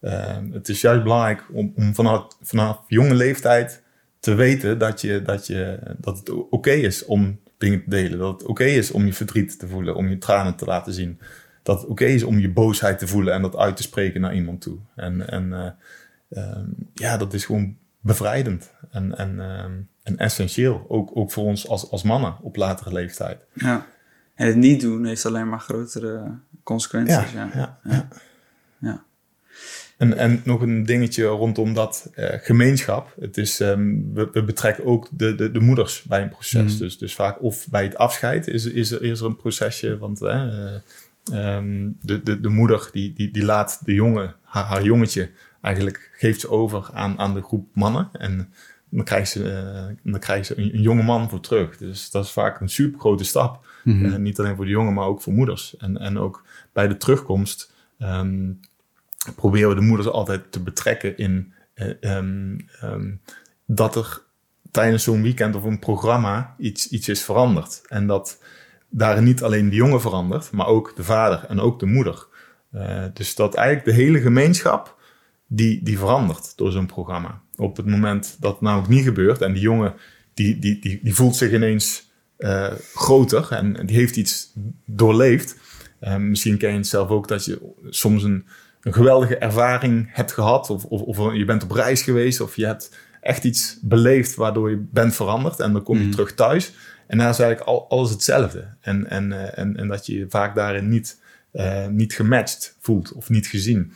uh, 0.00 0.36
het 0.52 0.68
is 0.68 0.80
juist 0.80 1.02
belangrijk 1.02 1.44
om, 1.52 1.72
om 1.76 1.94
vanaf, 1.94 2.26
vanaf 2.42 2.80
jonge 2.86 3.14
leeftijd 3.14 3.82
te 4.26 4.34
weten 4.34 4.78
dat, 4.78 5.00
je, 5.00 5.22
dat, 5.22 5.46
je, 5.46 5.78
dat 5.98 6.18
het 6.18 6.30
oké 6.30 6.70
is 6.70 7.04
om 7.04 7.40
dingen 7.58 7.82
te 7.82 7.90
delen. 7.90 8.18
Dat 8.18 8.40
het 8.40 8.48
oké 8.48 8.64
is 8.64 8.90
om 8.90 9.04
je 9.06 9.12
verdriet 9.12 9.58
te 9.58 9.68
voelen, 9.68 9.94
om 9.94 10.08
je 10.08 10.18
tranen 10.18 10.56
te 10.56 10.64
laten 10.64 10.92
zien. 10.92 11.20
Dat 11.62 11.80
het 11.80 11.90
oké 11.90 12.04
is 12.04 12.22
om 12.22 12.38
je 12.38 12.52
boosheid 12.52 12.98
te 12.98 13.06
voelen 13.06 13.34
en 13.34 13.42
dat 13.42 13.56
uit 13.56 13.76
te 13.76 13.82
spreken 13.82 14.20
naar 14.20 14.34
iemand 14.34 14.60
toe. 14.60 14.78
En, 14.94 15.28
en 15.28 15.46
uh, 15.48 16.44
uh, 16.44 16.58
ja, 16.94 17.16
dat 17.16 17.34
is 17.34 17.44
gewoon 17.44 17.76
bevrijdend 18.00 18.72
en, 18.90 19.18
en, 19.18 19.34
uh, 19.34 19.64
en 20.02 20.16
essentieel. 20.16 20.84
Ook, 20.88 21.10
ook 21.14 21.30
voor 21.32 21.44
ons 21.44 21.68
als, 21.68 21.90
als 21.90 22.02
mannen 22.02 22.36
op 22.40 22.56
latere 22.56 22.92
leeftijd. 22.92 23.38
Ja. 23.52 23.86
En 24.34 24.46
het 24.46 24.56
niet 24.56 24.80
doen 24.80 25.04
heeft 25.04 25.26
alleen 25.26 25.48
maar 25.48 25.60
grotere 25.60 26.38
consequenties. 26.62 27.32
ja. 27.32 27.50
ja. 27.54 27.78
ja. 27.84 28.08
ja. 28.78 29.04
En, 29.96 30.16
en 30.16 30.40
nog 30.44 30.60
een 30.60 30.84
dingetje 30.84 31.24
rondom 31.24 31.74
dat 31.74 32.10
uh, 32.14 32.26
gemeenschap. 32.30 33.14
Het 33.20 33.36
is, 33.36 33.60
um, 33.60 34.14
we, 34.14 34.28
we, 34.32 34.44
betrekken 34.44 34.84
ook 34.84 35.08
de, 35.10 35.34
de, 35.34 35.50
de 35.50 35.60
moeders 35.60 36.02
bij 36.02 36.22
een 36.22 36.28
proces. 36.28 36.72
Mm. 36.72 36.78
Dus, 36.78 36.98
dus 36.98 37.14
vaak 37.14 37.42
of 37.42 37.68
bij 37.68 37.82
het 37.82 37.96
afscheid 37.96 38.48
is, 38.48 38.64
is, 38.64 38.90
er, 38.90 39.02
is 39.02 39.20
er 39.20 39.26
een 39.26 39.36
procesje. 39.36 39.98
Want 39.98 40.22
uh, 40.22 40.74
um, 41.32 41.96
de, 42.02 42.22
de, 42.22 42.40
de 42.40 42.48
moeder 42.48 42.88
die, 42.92 43.12
die, 43.12 43.30
die 43.30 43.44
laat 43.44 43.80
de 43.84 43.94
jongen, 43.94 44.34
haar, 44.42 44.64
haar 44.64 44.82
jongetje, 44.82 45.30
eigenlijk 45.60 46.10
geeft 46.12 46.40
ze 46.40 46.50
over 46.50 46.90
aan, 46.92 47.18
aan 47.18 47.34
de 47.34 47.42
groep 47.42 47.68
mannen. 47.72 48.08
En 48.12 48.52
dan 48.90 49.04
krijgt 49.04 49.30
ze, 49.30 49.42
uh, 49.42 50.12
dan 50.12 50.20
krijgt 50.20 50.46
ze 50.46 50.58
een, 50.58 50.74
een, 50.74 50.82
jonge 50.82 51.02
man 51.02 51.28
voor 51.28 51.40
terug. 51.40 51.76
Dus 51.76 52.10
dat 52.10 52.24
is 52.24 52.30
vaak 52.30 52.60
een 52.60 52.68
super 52.68 53.00
grote 53.00 53.24
stap. 53.24 53.66
Mm 53.84 54.04
-hmm. 54.04 54.22
niet 54.22 54.38
alleen 54.38 54.56
voor 54.56 54.64
de 54.64 54.70
jongen, 54.70 54.94
maar 54.94 55.06
ook 55.06 55.22
voor 55.22 55.32
moeders. 55.32 55.76
En, 55.76 55.98
en 55.98 56.18
ook 56.18 56.44
bij 56.72 56.88
de 56.88 56.96
terugkomst. 56.96 57.72
Um, 57.98 58.60
proberen 59.34 59.68
we 59.68 59.74
de 59.74 59.80
moeders 59.80 60.08
altijd 60.08 60.52
te 60.52 60.62
betrekken 60.62 61.16
in 61.16 61.52
uh, 61.74 62.16
um, 62.16 62.66
um, 62.82 63.20
dat 63.66 63.96
er 63.96 64.22
tijdens 64.70 65.04
zo'n 65.04 65.22
weekend 65.22 65.54
of 65.54 65.62
een 65.62 65.78
programma 65.78 66.54
iets, 66.58 66.88
iets 66.88 67.08
is 67.08 67.22
veranderd. 67.22 67.82
En 67.88 68.06
dat 68.06 68.42
daar 68.88 69.22
niet 69.22 69.42
alleen 69.42 69.68
de 69.68 69.76
jongen 69.76 70.00
verandert, 70.00 70.50
maar 70.50 70.66
ook 70.66 70.92
de 70.96 71.04
vader 71.04 71.44
en 71.48 71.60
ook 71.60 71.78
de 71.78 71.86
moeder. 71.86 72.26
Uh, 72.72 73.04
dus 73.12 73.34
dat 73.34 73.54
eigenlijk 73.54 73.86
de 73.86 74.02
hele 74.02 74.20
gemeenschap 74.20 74.96
die, 75.46 75.82
die 75.82 75.98
verandert 75.98 76.56
door 76.56 76.72
zo'n 76.72 76.86
programma. 76.86 77.40
Op 77.56 77.76
het 77.76 77.86
moment 77.86 78.36
dat 78.40 78.52
het 78.52 78.60
nou 78.60 78.84
niet 78.88 79.04
gebeurt 79.04 79.42
en 79.42 79.52
die 79.52 79.62
jongen 79.62 79.94
die, 80.34 80.58
die, 80.58 80.80
die, 80.80 81.00
die 81.02 81.14
voelt 81.14 81.36
zich 81.36 81.52
ineens 81.52 82.10
uh, 82.38 82.72
groter 82.94 83.52
en 83.52 83.86
die 83.86 83.96
heeft 83.96 84.16
iets 84.16 84.52
doorleefd. 84.84 85.56
Misschien 86.18 86.58
ken 86.58 86.70
je 86.70 86.76
het 86.76 86.86
zelf 86.86 87.08
ook 87.08 87.28
dat 87.28 87.44
je 87.44 87.74
soms 87.88 88.22
een, 88.22 88.46
een 88.86 88.94
geweldige 88.94 89.38
ervaring 89.38 90.08
hebt 90.12 90.32
gehad, 90.32 90.70
of, 90.70 90.84
of, 90.84 91.00
of, 91.00 91.34
je 91.34 91.44
bent 91.44 91.62
op 91.62 91.70
reis 91.70 92.02
geweest, 92.02 92.40
of 92.40 92.56
je 92.56 92.66
hebt 92.66 92.96
echt 93.20 93.44
iets 93.44 93.78
beleefd 93.82 94.34
waardoor 94.34 94.70
je 94.70 94.86
bent 94.90 95.14
veranderd 95.14 95.60
en 95.60 95.72
dan 95.72 95.82
kom 95.82 95.98
je 95.98 96.04
mm. 96.04 96.10
terug 96.10 96.34
thuis. 96.34 96.72
En 97.06 97.18
daar 97.18 97.30
is 97.30 97.38
eigenlijk 97.38 97.70
al, 97.70 97.88
alles 97.88 98.10
hetzelfde. 98.10 98.74
En, 98.80 99.10
en, 99.10 99.30
uh, 99.30 99.58
en, 99.58 99.76
en 99.76 99.88
dat 99.88 100.06
je 100.06 100.18
je 100.18 100.26
vaak 100.28 100.54
daarin 100.54 100.88
niet, 100.88 101.20
uh, 101.52 101.86
niet 101.86 102.14
gematcht 102.14 102.76
voelt 102.80 103.12
of 103.12 103.28
niet 103.28 103.46
gezien. 103.46 103.92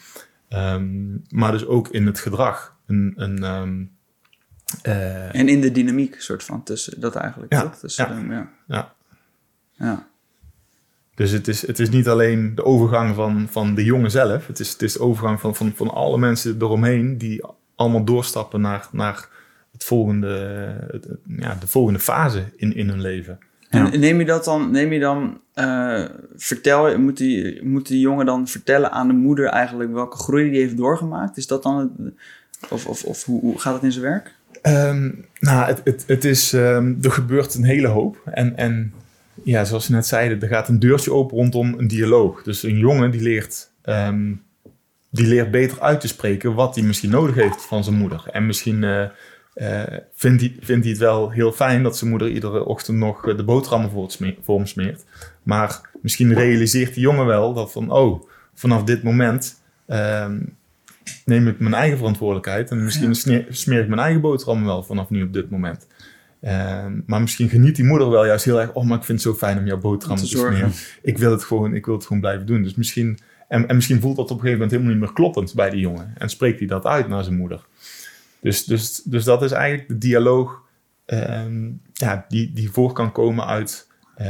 Um, 0.49 1.23
maar 1.29 1.53
dus 1.53 1.67
ook 1.67 1.89
in 1.89 2.07
het 2.07 2.19
gedrag. 2.19 2.77
Een, 2.87 3.13
een, 3.17 3.43
um, 3.43 3.91
uh, 4.87 5.35
en 5.35 5.49
in 5.49 5.61
de 5.61 5.73
dynamiek, 5.73 6.21
soort 6.21 6.45
van, 6.45 6.63
tussen 6.63 7.01
dat 7.01 7.15
eigenlijk. 7.15 7.53
Ja, 7.53 7.63
toch? 7.63 7.79
Tussen 7.79 8.09
ja, 8.09 8.15
hem, 8.15 8.33
ja. 8.33 8.51
ja. 8.67 8.95
ja. 9.73 10.09
Dus 11.21 11.31
het 11.31 11.49
is, 11.49 11.67
het 11.67 11.79
is 11.79 11.91
niet 11.91 12.09
alleen 12.09 12.55
de 12.55 12.65
overgang 12.65 13.15
van, 13.15 13.47
van 13.51 13.75
de 13.75 13.85
jongen 13.85 14.11
zelf. 14.11 14.47
Het 14.47 14.61
is, 14.61 14.73
het 14.73 14.83
is 14.83 14.93
de 14.93 15.01
overgang 15.01 15.41
van, 15.41 15.55
van, 15.57 15.73
van 15.75 15.91
alle 15.91 16.19
mensen 16.19 16.57
eromheen 16.59 17.19
die 17.19 17.45
allemaal 17.75 18.05
doorstappen 18.05 18.61
naar, 18.61 18.89
naar 18.93 19.29
het 19.73 19.85
volgende, 19.85 20.29
het, 20.91 21.07
ja, 21.39 21.57
de 21.61 21.67
volgende 21.67 21.99
fase 21.99 22.45
in, 22.57 22.77
in 22.77 22.89
hun 22.89 23.01
leven. 23.01 23.39
En 23.69 24.01
neem 24.01 24.19
je 24.19 24.25
dat 24.25 24.45
dan, 24.45 24.71
neem 24.71 24.93
je 24.93 25.01
dan 25.01 25.41
uh, 25.55 26.05
vertel, 26.37 26.99
moet 26.99 27.17
die, 27.17 27.65
moet 27.65 27.87
die 27.89 28.01
jongen 28.01 28.27
dan 28.27 28.49
vertellen 28.49 28.93
aan 28.93 29.07
de 29.07 29.15
moeder 29.15 29.47
eigenlijk 29.47 29.93
welke 29.93 30.17
groei 30.17 30.51
die 30.51 30.61
heeft 30.61 30.77
doorgemaakt? 30.77 31.37
Is 31.37 31.47
dat 31.47 31.63
dan 31.63 31.79
het, 31.79 32.13
of, 32.71 32.87
of, 32.87 33.05
of 33.05 33.25
hoe, 33.25 33.41
hoe 33.41 33.61
gaat 33.61 33.75
het 33.75 33.83
in 33.83 33.93
zijn 33.93 34.05
werk? 34.05 34.35
Um, 34.63 35.25
nou, 35.41 35.67
het, 35.67 35.81
het, 35.85 36.05
het 36.07 36.25
is, 36.25 36.53
um, 36.53 36.99
er 37.03 37.13
gebeurt 37.13 37.55
een 37.55 37.65
hele 37.65 37.89
hoop. 37.89 38.23
En, 38.25 38.57
en 38.57 38.93
ja, 39.45 39.65
zoals 39.65 39.87
je 39.87 39.93
net 39.93 40.07
zeiden, 40.07 40.41
er 40.41 40.49
gaat 40.49 40.69
een 40.69 40.79
deurtje 40.79 41.13
open 41.13 41.37
rondom 41.37 41.75
een 41.79 41.89
dialoog. 41.89 42.43
Dus 42.43 42.63
een 42.63 42.79
jongen 42.79 43.11
die 43.11 43.21
leert, 43.21 43.71
um, 43.85 44.43
die 45.11 45.27
leert 45.27 45.51
beter 45.51 45.81
uit 45.81 46.01
te 46.01 46.09
spreken 46.09 46.55
wat 46.55 46.75
hij 46.75 46.85
misschien 46.85 47.11
nodig 47.11 47.35
heeft 47.35 47.67
van 47.67 47.85
zijn 47.85 47.97
moeder. 47.97 48.25
En 48.33 48.47
misschien 48.47 48.83
uh, 48.83 49.05
uh, 49.55 49.83
vindt, 50.15 50.41
hij, 50.41 50.57
vindt 50.61 50.85
hij 50.85 50.93
het 50.93 51.01
wel 51.01 51.31
heel 51.31 51.53
fijn 51.53 51.83
dat 51.83 51.99
zijn 51.99 52.11
moeder 52.11 52.29
iedere 52.29 52.65
ochtend 52.65 52.99
nog 52.99 53.35
de 53.37 53.45
boterhammen 53.45 53.91
voor, 53.91 54.57
hem 54.57 54.67
smeert. 54.67 55.05
Maar 55.43 55.81
misschien 56.03 56.35
realiseert 56.35 56.95
die 56.95 57.03
jongen 57.03 57.27
wel 57.27 57.55
dat 57.55 57.73
van, 57.73 57.91
oh, 57.91 58.23
vanaf 58.55 58.85
dit 58.85 59.03
moment 59.03 59.63
um, 59.87 60.57
neem 61.25 61.49
ik 61.49 61.61
mijn 61.61 61.75
eigen 61.75 61.99
verantwoordelijkheid. 61.99 62.71
En 62.71 62.85
misschien 62.85 63.35
ja. 63.35 63.45
smeer 63.49 63.81
ik 63.81 63.89
mijn 63.89 64.01
eigen 64.01 64.21
boterhammen 64.21 64.67
wel 64.67 64.83
vanaf 64.83 65.11
nu 65.11 65.23
op 65.23 65.33
dit 65.33 65.51
moment. 65.51 65.87
Um, 66.43 67.03
maar 67.07 67.21
misschien 67.21 67.49
geniet 67.49 67.77
die 67.77 67.85
moeder 67.85 68.11
wel 68.11 68.27
juist 68.27 68.45
heel 68.45 68.61
erg. 68.61 68.73
Oh, 68.73 68.85
maar 68.85 68.99
ik 68.99 69.05
vind 69.05 69.23
het 69.23 69.33
zo 69.33 69.39
fijn 69.39 69.59
om 69.59 69.67
jouw 69.67 69.79
boterham 69.79 70.17
te, 70.17 70.23
te 70.23 70.29
smeren. 70.29 70.73
Ik 71.03 71.19
wil 71.19 71.31
het 71.31 71.45
gewoon, 71.45 71.75
ik 71.75 71.87
wil 71.87 71.95
het 71.95 72.07
gewoon 72.07 72.21
blijven 72.21 72.47
doen. 72.47 72.63
Dus 72.63 72.75
misschien, 72.75 73.19
en, 73.49 73.69
en 73.69 73.75
misschien 73.75 74.01
voelt 74.01 74.17
dat 74.17 74.31
op 74.31 74.31
een 74.31 74.43
gegeven 74.43 74.59
moment 74.59 74.71
helemaal 74.71 74.93
niet 74.93 75.03
meer 75.03 75.13
kloppend 75.15 75.55
bij 75.55 75.71
die 75.71 75.81
jongen. 75.81 76.13
En 76.19 76.29
spreekt 76.29 76.59
hij 76.59 76.69
dat 76.69 76.87
uit 76.87 77.09
naar 77.09 77.25
zijn 77.25 77.37
moeder. 77.37 77.67
Dus, 78.41 78.65
dus, 78.65 79.03
dus 79.05 79.25
dat 79.25 79.43
is 79.43 79.53
eigenlijk 79.53 79.89
de 79.89 79.99
dialoog 79.99 80.63
um, 81.07 81.81
ja, 81.93 82.25
die, 82.29 82.53
die 82.53 82.71
voor 82.71 82.93
kan 82.93 83.13
komen 83.13 83.47
uit... 83.47 83.89
Uh, 84.21 84.27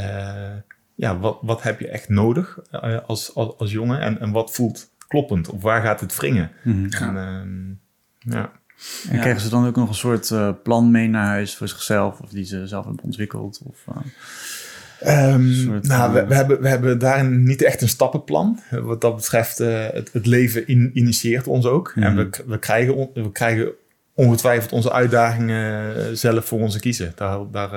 ja, 0.95 1.19
wat, 1.19 1.39
wat 1.43 1.63
heb 1.63 1.81
je 1.81 1.89
echt 1.89 2.09
nodig 2.09 2.59
uh, 2.73 2.99
als, 3.07 3.35
als, 3.35 3.59
als 3.59 3.73
jongen? 3.73 4.01
En, 4.01 4.21
en 4.21 4.31
wat 4.31 4.53
voelt 4.53 4.91
kloppend? 5.09 5.49
Of 5.49 5.63
waar 5.63 5.83
gaat 5.83 6.01
het 6.01 6.17
wringen? 6.17 6.51
Mm 6.63 6.89
-hmm. 6.91 7.17
En, 7.17 7.17
um, 7.17 7.81
ja. 8.19 8.53
En 9.09 9.15
ja. 9.15 9.21
krijgen 9.21 9.43
ze 9.43 9.49
dan 9.49 9.67
ook 9.67 9.77
nog 9.77 9.89
een 9.89 9.95
soort 9.95 10.31
uh, 10.31 10.51
plan 10.63 10.91
mee 10.91 11.09
naar 11.09 11.27
huis 11.27 11.57
voor 11.57 11.69
zichzelf, 11.69 12.21
of 12.21 12.31
die 12.31 12.45
ze 12.45 12.67
zelf 12.67 12.85
hebben 12.85 13.05
ontwikkeld? 13.05 13.61
Of, 13.65 13.85
uh, 15.03 15.33
um, 15.33 15.53
soort, 15.53 15.87
nou, 15.87 16.13
we, 16.13 16.27
we, 16.27 16.35
hebben, 16.35 16.61
we 16.61 16.69
hebben 16.69 16.99
daarin 16.99 17.43
niet 17.43 17.63
echt 17.63 17.83
een 17.83 17.89
stappenplan. 17.89 18.61
Wat 18.71 19.01
dat 19.01 19.17
betreft, 19.17 19.61
uh, 19.61 19.87
het, 19.91 20.13
het, 20.13 20.27
leven 20.27 20.67
in, 20.67 20.91
initieert 20.95 21.47
ons 21.47 21.67
ook. 21.67 21.93
Mm 21.95 22.03
-hmm. 22.03 22.19
En 22.19 22.31
we, 22.31 22.43
we, 22.47 22.59
krijgen, 22.59 23.09
we 23.15 23.33
krijgen 23.33 23.73
ongetwijfeld 24.15 24.73
onze 24.73 24.93
uitdagingen 24.93 26.17
zelf 26.17 26.45
voor 26.45 26.61
ons 26.61 26.79
kiezen. 26.79 27.13
Daar, 27.15 27.39
daar, 27.51 27.71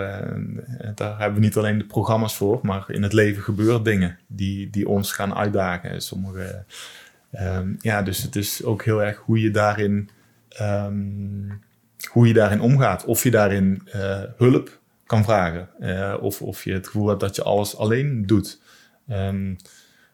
daar 0.96 1.20
hebben 1.20 1.34
we 1.34 1.46
niet 1.46 1.58
alleen 1.58 1.78
de 1.78 1.86
programma's 1.86 2.36
voor, 2.36 2.60
maar 2.62 2.86
in 2.88 3.04
het 3.04 3.14
leven 3.14 3.44
gebeuren 3.44 3.84
dingen 3.84 4.18
die, 4.28 4.70
die 4.70 4.88
ons 4.88 5.12
gaan 5.12 5.36
uitdagen. 5.36 6.02
Sommige, 6.02 6.66
um, 7.40 7.78
ja, 7.80 8.02
dus 8.02 8.22
het 8.22 8.36
is 8.36 8.64
ook 8.64 8.84
heel 8.84 9.04
erg 9.04 9.18
hoe 9.18 9.42
je 9.42 9.52
daarin 9.52 10.10
um, 10.62 11.62
hoe 12.12 12.28
je 12.28 12.34
daarin 12.34 12.62
omgaat. 12.62 13.06
Of 13.06 13.24
je 13.24 13.32
daarin 13.32 13.88
uh, 13.96 14.22
hulp 14.38 14.80
kan 15.06 15.24
vragen. 15.24 15.70
Uh, 15.80 16.16
of, 16.22 16.42
of 16.42 16.64
je 16.64 16.74
het 16.74 16.86
gevoel 16.86 17.08
hebt 17.08 17.20
dat 17.20 17.36
je 17.36 17.44
alles 17.44 17.78
alleen 17.78 18.26
doet. 18.26 18.62
Um, 19.10 19.56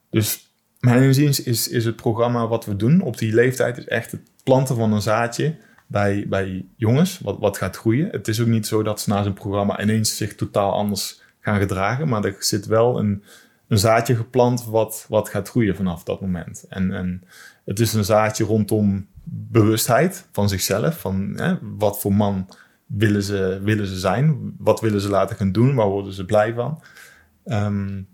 dus 0.10 0.50
mijn 0.80 1.04
inziens 1.04 1.44
is, 1.44 1.68
is 1.68 1.86
het 1.86 1.96
programma 1.96 2.48
wat 2.48 2.66
we 2.66 2.76
doen 2.76 3.02
op 3.02 3.18
die 3.18 3.34
leeftijd 3.34 3.78
is 3.78 3.88
echt 3.88 4.12
het 4.12 4.22
planten 4.44 4.76
van 4.76 4.94
een 4.94 5.02
zaadje 5.02 5.56
bij, 5.88 6.26
bij 6.30 6.66
jongens, 6.76 7.20
wat, 7.20 7.38
wat 7.40 7.58
gaat 7.58 7.78
groeien. 7.78 8.10
Het 8.10 8.28
is 8.28 8.42
ook 8.42 8.48
niet 8.48 8.68
zo 8.68 8.84
dat 8.84 9.02
ze 9.02 9.10
na 9.10 9.22
zijn 9.22 9.34
programma 9.34 9.82
ineens 9.82 10.18
zich 10.18 10.36
totaal 10.36 10.74
anders 10.74 11.22
gaan 11.40 11.60
gedragen, 11.60 12.08
maar 12.08 12.26
er 12.26 12.36
zit 12.40 12.66
wel 12.66 13.00
een, 13.00 13.24
een 13.68 13.78
zaadje 13.78 14.16
geplant 14.16 14.66
wat, 14.66 15.06
wat 15.10 15.30
gaat 15.30 15.50
groeien 15.50 15.76
vanaf 15.76 16.04
dat 16.04 16.22
moment. 16.22 16.66
En, 16.70 16.92
en 16.92 17.24
het 17.66 17.80
is 17.80 17.94
een 17.94 18.06
zaadje 18.06 18.44
rondom 18.44 19.08
bewustheid 19.32 20.28
van 20.32 20.50
zichzelf, 20.50 21.00
van 21.00 21.34
hè, 21.36 21.56
wat 21.78 22.00
voor 22.00 22.14
man 22.14 22.50
willen 22.86 23.24
ze, 23.24 23.60
willen 23.64 23.88
ze 23.88 24.00
zijn, 24.00 24.56
wat 24.58 24.82
willen 24.82 25.02
ze 25.02 25.10
laten 25.10 25.36
gaan 25.36 25.52
doen, 25.52 25.76
waar 25.76 25.88
worden 25.88 26.14
ze 26.14 26.26
blij 26.26 26.54
van. 26.54 26.84
Um, 27.46 28.08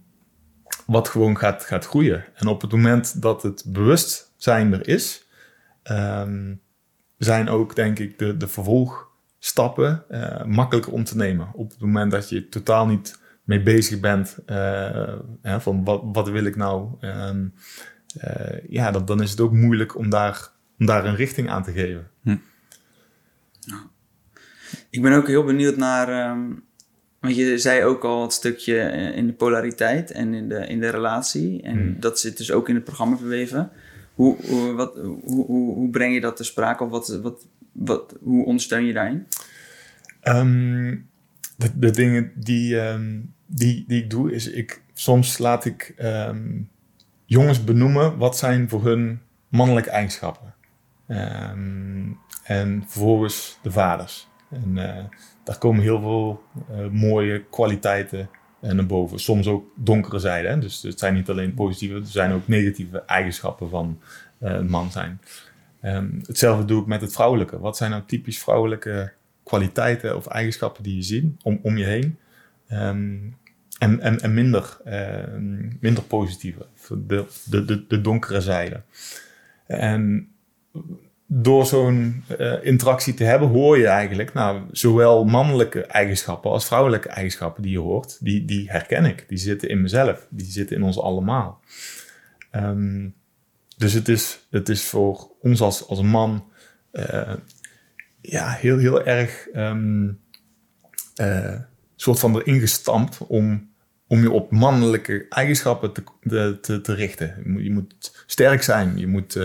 wat 0.86 1.10
gewoon 1.10 1.38
gaat, 1.38 1.64
gaat 1.64 1.86
groeien. 1.86 2.26
En 2.36 2.48
op 2.48 2.62
het 2.62 2.72
moment 2.72 3.22
dat 3.22 3.44
het 3.44 3.64
bewustzijn 3.68 4.74
er 4.74 4.88
is, 4.88 5.28
um, 5.84 6.62
zijn 7.18 7.50
ook, 7.50 7.76
denk 7.76 8.00
ik, 8.00 8.20
de, 8.20 8.38
de 8.38 8.48
vervolgstappen 8.48 10.04
uh, 10.10 10.44
makkelijker 10.44 10.94
om 10.94 11.04
te 11.04 11.16
nemen. 11.16 11.48
Op 11.54 11.70
het 11.70 11.80
moment 11.80 12.12
dat 12.12 12.30
je 12.30 12.50
totaal 12.50 12.88
niet 12.88 13.20
mee 13.44 13.64
bezig 13.64 14.00
bent 14.00 14.38
uh, 14.46 15.14
hè, 15.42 15.62
van 15.62 15.84
wat, 15.84 16.02
wat 16.04 16.30
wil 16.30 16.46
ik 16.46 16.56
nou, 16.56 16.90
um, 17.02 17.54
uh, 18.24 18.70
ja, 18.70 18.92
dan 18.92 19.22
is 19.22 19.32
het 19.32 19.40
ook 19.40 19.54
moeilijk 19.54 19.98
om 19.98 20.10
daar, 20.10 20.50
om 20.80 20.86
daar 20.86 21.06
een 21.06 21.16
richting 21.16 21.50
aan 21.50 21.64
te 21.64 21.72
geven. 21.72 22.10
Hm. 22.24 22.38
Ik 24.90 25.02
ben 25.02 25.14
ook 25.14 25.28
heel 25.28 25.44
benieuwd 25.44 25.78
naar 25.78 26.30
um, 26.32 26.64
want 27.26 27.38
je 27.38 27.58
zei 27.58 27.84
ook 27.84 28.04
al 28.04 28.22
het 28.22 28.34
stukje 28.34 28.80
eh, 28.80 29.18
in 29.18 29.28
de 29.28 29.34
polariteit 29.34 30.12
en 30.12 30.34
in 30.34 30.50
de, 30.50 30.68
in 30.68 30.80
de 30.80 30.90
relatie. 30.90 31.62
En 31.62 31.78
hmm. 31.78 32.00
dat 32.00 32.20
zit 32.20 32.38
dus 32.38 32.52
ook 32.52 32.70
in 32.70 32.76
het 32.76 32.84
programma 32.84 33.18
verweven. 33.18 33.72
Hoe, 34.14 34.38
hoe, 34.48 34.74
wat, 34.74 34.96
hoe, 35.24 35.46
hoe, 35.46 35.90
breng 35.90 36.14
je 36.14 36.22
dat 36.22 36.38
te 36.38 36.44
sprake? 36.44 36.84
Of 36.84 36.90
wat, 36.90 37.20
wat, 37.22 37.48
wat, 37.72 38.16
hoe 38.22 38.46
ondersteun 38.46 38.86
je 38.86 38.94
daarin? 38.94 39.28
Ehm, 40.22 40.98
de, 41.58 41.70
de, 41.80 41.92
dingen 41.92 42.32
die, 42.36 42.80
ehm, 42.80 43.20
die, 43.46 43.84
die 43.88 44.04
ik 44.04 44.10
doe, 44.10 44.32
is 44.32 44.50
ik, 44.50 44.82
soms 44.94 45.38
laat 45.38 45.66
ik 45.66 45.94
ehm, 45.98 46.62
jongens 47.26 47.64
benoemen 47.64 48.18
wat 48.18 48.38
zijn 48.38 48.70
voor 48.70 48.86
hun 48.86 49.20
mannelijke 49.48 49.90
eigenschappen. 49.90 50.55
En 52.44 52.84
vervolgens 52.88 53.60
de 53.62 53.72
vaders. 53.72 54.28
En 54.50 54.72
uh, 54.76 55.04
daar 55.44 55.58
komen 55.58 55.82
heel 55.82 56.00
veel 56.00 56.44
uh, 56.72 56.88
mooie 56.90 57.44
kwaliteiten 57.44 58.30
uh, 58.62 58.72
naar 58.72 58.86
boven. 58.86 59.20
Soms 59.20 59.48
ook 59.48 59.66
donkere 59.76 60.20
zijden. 60.20 60.52
Hè? 60.52 60.60
Dus 60.60 60.82
het 60.82 61.00
zijn 61.00 61.14
niet 61.14 61.30
alleen 61.30 61.54
positieve, 61.54 61.96
er 61.96 62.06
zijn 62.06 62.32
ook 62.32 62.48
negatieve 62.48 63.02
eigenschappen 63.02 63.70
van 63.70 64.00
een 64.40 64.70
man 64.70 64.92
zijn. 64.92 65.20
Um, 65.84 66.22
hetzelfde 66.26 66.66
doe 66.66 66.82
ik 66.82 66.88
met 66.88 67.02
het 67.02 67.14
vrouwelijke. 67.14 67.60
Wat 67.60 67.78
zijn 67.78 67.92
nou 67.92 68.04
typisch 68.06 68.40
vrouwelijke 68.40 69.14
kwaliteiten 69.44 70.16
of 70.16 70.28
eigenschappen 70.28 70.84
die 70.84 70.96
je 70.96 71.02
ziet 71.02 71.26
om, 71.44 71.60
om 71.62 71.78
je 71.78 71.86
heen? 71.86 72.18
Um, 72.72 73.38
en, 73.80 74.22
en, 74.22 74.34
minder, 74.34 74.78
uh, 74.86 75.38
minder 75.80 76.04
positieve, 76.04 76.66
de, 76.90 77.26
de, 77.50 77.66
de, 77.66 77.88
de 77.88 78.02
donkere 78.02 78.42
zijde. 78.42 78.82
En 79.68 80.30
door 81.28 81.66
zo'n 81.66 82.24
uh, 82.40 82.54
interactie 82.66 83.14
te 83.14 83.24
hebben, 83.24 83.48
hoor 83.48 83.78
je 83.78 83.88
eigenlijk, 83.88 84.34
nou, 84.34 84.62
zowel 84.72 85.26
mannelijke 85.26 85.82
eigenschappen 85.82 86.52
als 86.52 86.66
vrouwelijke 86.66 87.10
eigenschappen 87.10 87.64
die 87.64 87.72
je 87.72 87.80
hoort, 87.80 88.18
die, 88.22 88.46
die 88.46 88.70
herken 88.72 89.06
ik. 89.06 89.26
Die 89.28 89.38
zitten 89.38 89.70
in 89.70 89.82
mezelf, 89.82 90.28
die 90.30 90.46
zitten 90.46 90.76
in 90.76 90.84
ons 90.84 91.00
allemaal. 91.00 91.62
Um, 92.52 93.16
dus 93.78 93.94
het 93.94 94.08
is, 94.08 94.48
het 94.50 94.70
is 94.70 94.84
voor 94.84 95.32
ons 95.42 95.62
als, 95.62 95.88
als 95.88 96.02
man 96.02 96.52
uh, 96.92 97.34
ja, 98.22 98.50
heel, 98.50 98.78
heel 98.78 99.06
erg 99.06 99.48
um, 99.56 100.20
soort 101.96 102.20
van 102.20 102.36
erin 102.36 102.60
gestampt 102.60 103.18
om, 103.18 103.70
om 104.08 104.22
je 104.22 104.32
op 104.32 104.52
mannelijke 104.52 105.26
eigenschappen 105.30 105.92
te, 105.92 106.04
te, 106.62 106.82
te 106.82 106.94
richten. 106.94 107.36
Je 107.44 107.50
moet, 107.50 107.64
je 107.64 107.72
moet 107.72 108.24
sterk 108.26 108.64
zijn, 108.64 108.98
je 108.98 109.08
moet 109.08 109.40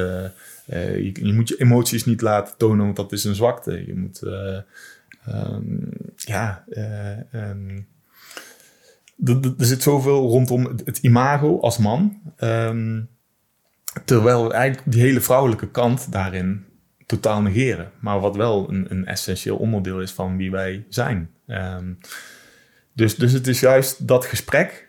je, 0.70 1.26
je, 1.26 1.32
moet 1.32 1.48
je 1.48 1.56
emoties 1.56 2.04
niet 2.04 2.20
laten 2.20 2.56
tonen, 2.56 2.84
want 2.84 2.96
dat 2.96 3.12
is 3.12 3.24
een 3.24 3.34
zwakte. 3.34 3.86
Je 3.86 3.94
moet, 3.94 4.22
uh, 4.24 4.58
um, 5.28 5.88
ja, 6.16 6.64
um, 7.32 7.86
er 9.58 9.66
zit 9.66 9.82
zoveel 9.82 10.28
rondom 10.28 10.64
het, 10.84 10.98
imago 10.98 11.60
als 11.60 11.78
man. 11.78 12.20
Um, 12.38 13.08
terwijl 14.04 14.52
eigenlijk 14.52 14.92
die 14.92 15.02
hele 15.02 15.20
vrouwelijke 15.20 15.70
kant 15.70 16.12
daarin 16.12 16.64
totaal 17.06 17.42
negeren. 17.42 17.90
Maar 18.00 18.20
wat 18.20 18.36
wel 18.36 18.70
een, 18.70 18.86
een 18.88 19.06
essentieel 19.06 19.56
onderdeel 19.56 20.00
is 20.00 20.12
van 20.12 20.36
wie 20.36 20.50
wij 20.50 20.84
zijn. 20.88 21.30
dus, 22.92 23.16
dus 23.16 23.32
het 23.32 23.46
is 23.46 23.60
juist 23.60 24.06
dat 24.08 24.24
gesprek 24.24 24.88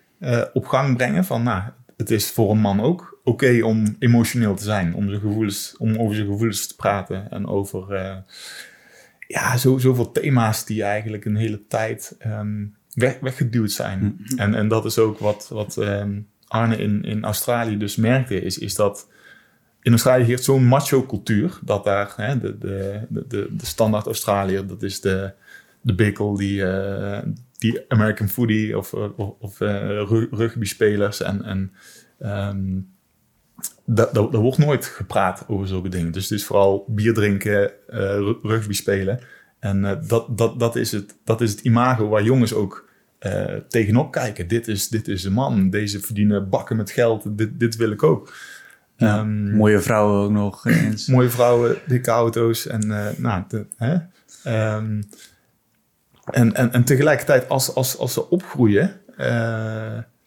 op 0.54 0.66
gang 0.66 0.98
brengen 0.98 1.26
van, 1.26 1.44
nou, 1.44 1.64
het 2.02 2.12
is 2.12 2.32
voor 2.32 2.52
een 2.52 2.60
man 2.60 2.82
ook 2.82 3.20
oké 3.24 3.64
om 3.64 3.96
emotioneel 4.00 4.56
te 4.56 4.64
zijn, 4.64 4.96
om, 4.96 5.10
zijn 5.10 5.22
gevoelens, 5.22 5.76
om 5.78 5.98
over 5.98 6.16
zijn 6.16 6.28
gevoelens 6.28 6.68
te 6.68 6.76
praten 6.76 7.32
en 7.32 7.48
over 7.48 7.94
uh, 7.94 8.16
ja, 9.28 9.58
zo, 9.58 9.78
zoveel 9.78 10.12
thema's 10.12 10.66
die 10.66 10.84
eigenlijk 10.84 11.26
een 11.26 11.36
hele 11.36 11.68
tijd 11.68 12.18
um, 12.26 12.76
weg, 12.94 13.20
weggeduwd 13.20 13.72
zijn. 13.72 14.00
Mm-hmm. 14.00 14.38
En, 14.38 14.56
en 14.56 14.68
dat 14.68 14.86
is 14.86 14.98
ook 14.98 15.20
wat, 15.20 15.48
wat 15.52 15.78
um, 15.78 16.28
Arne 16.48 16.78
in, 16.78 17.04
in 17.04 17.24
Australië 17.24 17.78
dus 17.78 17.96
merkte, 17.96 18.42
is, 18.42 18.58
is 18.58 18.76
dat 18.76 19.10
in 19.82 19.92
Australië 19.92 20.24
heert 20.24 20.44
zo'n 20.44 20.66
macho 20.66 21.06
cultuur, 21.06 21.60
dat 21.64 21.84
daar 21.84 22.14
hè, 22.16 22.40
de, 22.40 22.58
de, 22.58 23.02
de, 23.10 23.48
de 23.52 23.66
standaard 23.66 24.06
Australiër, 24.06 24.68
dat 24.68 24.84
is 24.84 25.02
de, 25.02 25.32
de 25.82 25.96
bikkel 25.96 26.36
die, 26.36 26.62
uh, 26.62 27.20
die 27.62 27.86
American 27.88 28.30
foodie 28.30 28.78
of, 28.78 28.94
of, 28.94 29.34
of 29.40 29.60
uh, 29.60 30.02
rugby 30.32 30.66
spelers 30.66 31.22
en, 31.22 31.44
en 31.44 31.72
um, 32.20 32.90
dat, 33.86 34.14
dat, 34.14 34.34
wordt 34.34 34.58
nooit 34.58 34.86
gepraat 34.86 35.46
over 35.48 35.68
zulke 35.68 35.90
dingen. 35.90 36.12
Dus 36.12 36.30
het 36.30 36.40
is 36.40 36.46
vooral 36.46 36.86
bier 36.88 37.14
drinken, 37.14 37.72
uh, 37.90 38.34
rugby 38.42 38.74
spelen. 38.74 39.20
En 39.60 39.84
uh, 39.84 39.92
dat, 40.08 40.38
dat, 40.38 40.60
dat, 40.60 40.76
is 40.76 40.92
het, 40.92 41.16
dat 41.24 41.42
is 41.42 41.52
het 41.52 41.60
imago 41.60 42.08
waar 42.08 42.24
jongens 42.24 42.54
ook 42.54 42.90
uh, 43.20 43.46
tegenop 43.68 44.12
kijken. 44.12 44.48
Dit 44.48 44.68
is, 44.68 44.88
dit 44.88 45.08
is 45.08 45.24
een 45.24 45.34
man, 45.34 45.70
deze 45.70 46.00
verdienen 46.00 46.50
bakken 46.50 46.76
met 46.76 46.92
geld, 46.92 47.38
dit, 47.38 47.60
dit 47.60 47.76
wil 47.76 47.92
ik 47.92 48.04
ook. 48.04 48.34
Ja, 48.98 49.20
um, 49.20 49.56
mooie 49.56 49.80
vrouwen 49.80 50.24
ook 50.24 50.32
nog 50.32 50.66
eens. 50.66 51.08
mooie 51.16 51.30
vrouwen, 51.30 51.78
dikke 51.88 52.12
auto's 52.12 52.68
en 52.68 52.88
nou, 53.18 53.44
de, 53.48 53.66
hè? 53.76 53.98
Um, 54.76 55.04
en, 56.26 56.54
en, 56.56 56.72
en 56.72 56.84
tegelijkertijd 56.84 57.50
als, 57.50 57.76
als, 57.76 57.98
als 57.98 58.14
ze 58.14 58.30
opgroeien 58.30 59.02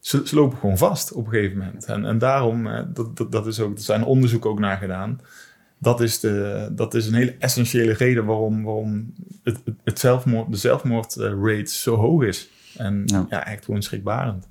ze, 0.05 0.23
ze, 0.25 0.35
lopen 0.35 0.59
gewoon 0.59 0.79
vast 0.79 1.13
op 1.13 1.27
een 1.27 1.33
gegeven 1.33 1.59
moment. 1.59 1.85
En, 1.85 2.05
en 2.05 2.19
daarom, 2.19 2.67
eh, 2.67 2.83
dat, 2.89 3.17
dat, 3.17 3.33
dat, 3.33 3.47
is 3.47 3.61
ook, 3.61 3.77
er 3.77 3.83
zijn 3.83 4.05
onderzoek 4.05 4.47
ook 4.47 4.59
naar 4.59 4.77
gedaan. 4.77 5.21
Dat 5.79 6.01
is, 6.01 6.21
de, 6.21 6.69
dat 6.73 6.95
is 6.95 7.07
een 7.07 7.15
hele 7.15 7.37
essentiële 7.39 7.93
reden 7.93 8.25
waarom, 8.25 8.63
waarom 8.63 9.15
het, 9.43 9.61
het 9.85 9.99
zelfmoord, 9.99 10.51
de 10.51 10.57
zelfmoordrate 10.57 11.73
zo 11.73 11.97
hoog 11.97 12.23
is. 12.23 12.49
En 12.77 13.05
ja, 13.29 13.47
echt 13.47 13.65
gewoon 13.65 13.83
schrikbarend. 13.83 14.49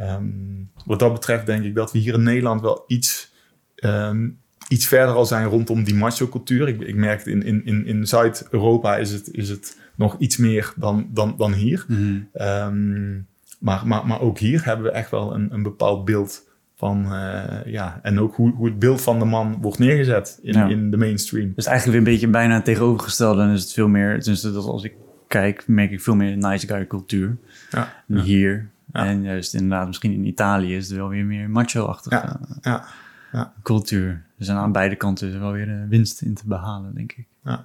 Um, 0.00 0.70
wat 0.84 0.98
dat 0.98 1.12
betreft 1.12 1.46
denk 1.46 1.64
ik 1.64 1.74
dat 1.74 1.92
we 1.92 1.98
hier 1.98 2.14
in 2.14 2.22
Nederland 2.22 2.60
wel 2.60 2.84
iets, 2.86 3.32
um, 3.74 4.38
iets 4.68 4.86
verder 4.86 5.14
al 5.14 5.26
zijn 5.26 5.46
rondom 5.46 5.84
die 5.84 5.94
macho-cultuur. 5.94 6.68
Ik, 6.68 6.80
ik 6.80 6.94
merk 6.94 7.26
in, 7.26 7.42
in, 7.42 7.64
in, 7.64 7.86
in 7.86 8.06
Zuid-Europa 8.06 8.96
is 8.96 9.10
het, 9.10 9.28
is 9.32 9.48
het 9.48 9.78
nog 9.94 10.16
iets 10.18 10.36
meer 10.36 10.72
dan, 10.76 11.08
dan, 11.12 11.34
dan 11.36 11.52
hier. 11.52 11.84
Mm 11.88 12.28
um, 12.34 13.26
maar, 13.58 13.86
maar, 13.86 14.06
maar 14.06 14.20
ook 14.20 14.38
hier 14.38 14.64
hebben 14.64 14.86
we 14.86 14.92
echt 14.92 15.10
wel 15.10 15.34
een, 15.34 15.52
een 15.52 15.62
bepaald 15.62 16.04
beeld 16.04 16.46
van, 16.74 17.04
uh, 17.04 17.44
ja, 17.64 18.00
en 18.02 18.20
ook 18.20 18.34
hoe, 18.34 18.52
hoe 18.52 18.66
het 18.66 18.78
beeld 18.78 19.00
van 19.00 19.18
de 19.18 19.24
man 19.24 19.58
wordt 19.60 19.78
neergezet 19.78 20.38
in, 20.42 20.54
in 20.54 20.90
de 20.90 20.96
mainstream. 20.96 21.52
Dus 21.54 21.66
eigenlijk 21.66 21.98
weer 21.98 22.06
een 22.06 22.12
beetje 22.14 22.30
bijna 22.32 22.62
tegenovergesteld. 22.62 23.36
Dan 23.36 23.50
is 23.50 23.62
het 23.62 23.72
veel 23.72 23.88
meer, 23.88 24.22
dus 24.22 24.40
dat 24.40 24.64
als 24.64 24.84
ik 24.84 24.92
kijk, 25.26 25.64
merk 25.66 25.90
ik 25.90 26.00
veel 26.00 26.14
meer 26.14 26.36
nice 26.36 26.66
guy 26.66 26.86
cultuur. 26.86 27.36
Ja, 27.70 28.02
Hier. 28.06 28.68
En 28.92 29.22
juist 29.22 29.54
inderdaad, 29.54 29.86
misschien 29.86 30.12
in 30.12 30.26
Italië 30.26 30.76
is 30.76 30.88
het 30.88 30.96
wel 30.96 31.08
weer 31.08 31.24
meer 31.24 31.50
macho-achtige 31.50 32.38
ja, 32.60 32.84
ja, 33.32 33.52
cultuur. 33.62 34.22
Dus 34.38 34.50
aan 34.50 34.72
beide 34.72 34.96
kanten 34.96 35.40
wel 35.40 35.52
weer 35.52 35.86
winst 35.88 36.22
in 36.22 36.34
te 36.34 36.46
behalen, 36.46 36.94
denk 36.94 37.12
ik. 37.12 37.26
Ja. 37.44 37.64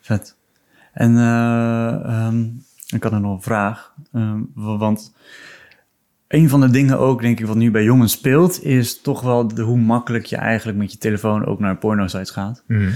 Vet. 0.00 0.36
En 0.92 1.12
uh, 1.12 2.26
um, 2.26 2.62
ik 2.86 3.02
had 3.02 3.12
er 3.12 3.20
nog 3.20 3.34
een 3.34 3.42
vraag. 3.42 3.94
Ehm, 4.12 4.40
want 4.54 5.14
een 6.28 6.48
van 6.48 6.60
de 6.60 6.70
dingen 6.70 6.98
ook, 6.98 7.20
denk 7.20 7.40
ik, 7.40 7.46
wat 7.46 7.56
nu 7.56 7.70
bij 7.70 7.84
jongens 7.84 8.12
speelt, 8.12 8.62
is 8.62 9.00
toch 9.00 9.20
wel 9.20 9.48
de, 9.48 9.62
hoe 9.62 9.78
makkelijk 9.78 10.24
je 10.24 10.36
eigenlijk 10.36 10.78
met 10.78 10.92
je 10.92 10.98
telefoon 10.98 11.46
ook 11.46 11.60
naar 11.60 11.76
porno-sites 11.76 12.30
gaat. 12.30 12.64
Mm. 12.66 12.90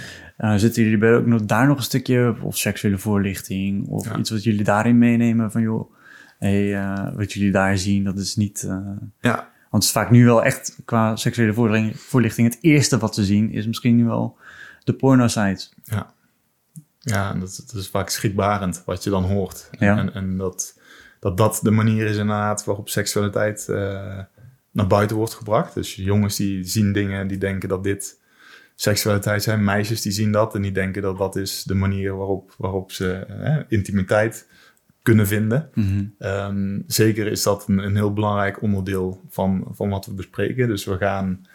zitten 0.57 0.83
jullie 0.83 0.99
bij 0.99 1.15
ook 1.15 1.27
nog, 1.27 1.45
daar 1.45 1.67
nog 1.67 1.77
een 1.77 1.83
stukje 1.83 2.37
of 2.41 2.57
seksuele 2.57 2.99
voorlichting 2.99 3.87
of 3.87 4.17
iets 4.17 4.31
wat 4.31 4.45
jullie 4.45 4.65
daarin 4.65 4.99
meenemen 4.99 5.51
van 5.51 5.63
joh, 5.63 5.93
hey, 6.39 6.65
uh, 6.65 7.15
wat 7.15 7.33
jullie 7.33 7.53
daar 7.53 7.79
zien, 7.79 8.05
dat 8.05 8.19
is 8.19 8.37
niet. 8.37 8.69
Ja. 9.21 9.55
Want 9.71 9.83
het 9.83 9.83
is 9.83 9.91
vaak 9.91 10.11
nu 10.11 10.25
wel 10.25 10.45
echt 10.45 10.77
qua 10.85 11.17
seksuele 11.17 11.93
voorlichting, 11.95 12.53
het 12.53 12.59
eerste 12.61 12.99
wat 12.99 13.15
ze 13.15 13.25
zien 13.25 13.51
is 13.51 13.67
misschien 13.67 13.97
nu 13.97 14.05
wel 14.05 14.37
de 14.85 14.95
porno-sites. 14.95 15.73
Ja, 15.83 16.13
ja 16.99 17.33
dat, 17.33 17.65
dat, 17.67 17.81
is 17.81 17.89
vaak 17.89 18.09
schrikbarend 18.09 18.83
wat 18.85 19.05
je 19.05 19.11
dan 19.11 19.25
hoort. 19.25 19.69
Ja. 19.79 19.99
En, 19.99 20.15
en 20.15 20.37
dat, 20.37 20.79
dat 21.21 21.37
dat 21.37 21.61
de 21.63 21.71
manier 21.71 22.07
is 22.07 22.17
inderdaad 22.17 22.65
waarop 22.65 22.89
seksualiteit 22.89 23.67
uh, 23.71 23.77
naar 24.71 24.87
buiten 24.87 25.17
wordt 25.17 25.35
gebracht. 25.35 25.75
Dus 25.75 25.95
jongens 25.95 26.37
die 26.37 26.65
zien 26.65 26.93
dingen 26.93 27.27
die 27.27 27.39
denken 27.39 27.69
dat 27.69 27.85
dit 27.85 28.21
seksualiteit 28.75 29.43
zijn. 29.43 29.65
Meisjes 29.65 30.03
die 30.03 30.13
zien 30.13 30.33
dat 30.33 30.55
en 30.55 30.63
die 30.63 30.73
denken 30.73 31.03
dat 31.03 31.19
dat 31.19 31.37
is 31.37 31.63
de 31.63 31.75
manier 31.75 32.17
waarop, 32.17 32.55
waarop 32.59 32.93
ze 32.93 33.27
uh, 33.31 33.79
intimiteit 33.79 34.47
kunnen 35.07 35.27
vinden. 35.27 35.71
Mhm. 35.75 36.05
Ehm, 36.19 36.81
zeker 36.87 37.27
is 37.27 37.43
dat 37.43 37.69
een, 37.69 37.79
een, 37.79 37.97
heel 37.97 38.13
belangrijk 38.13 38.63
onderdeel 38.63 39.21
van, 39.29 39.67
van 39.71 39.89
wat 39.89 40.07
we 40.07 40.13
bespreken. 40.13 40.69
Dus 40.69 40.85
we 40.85 40.97
gaan 40.97 41.47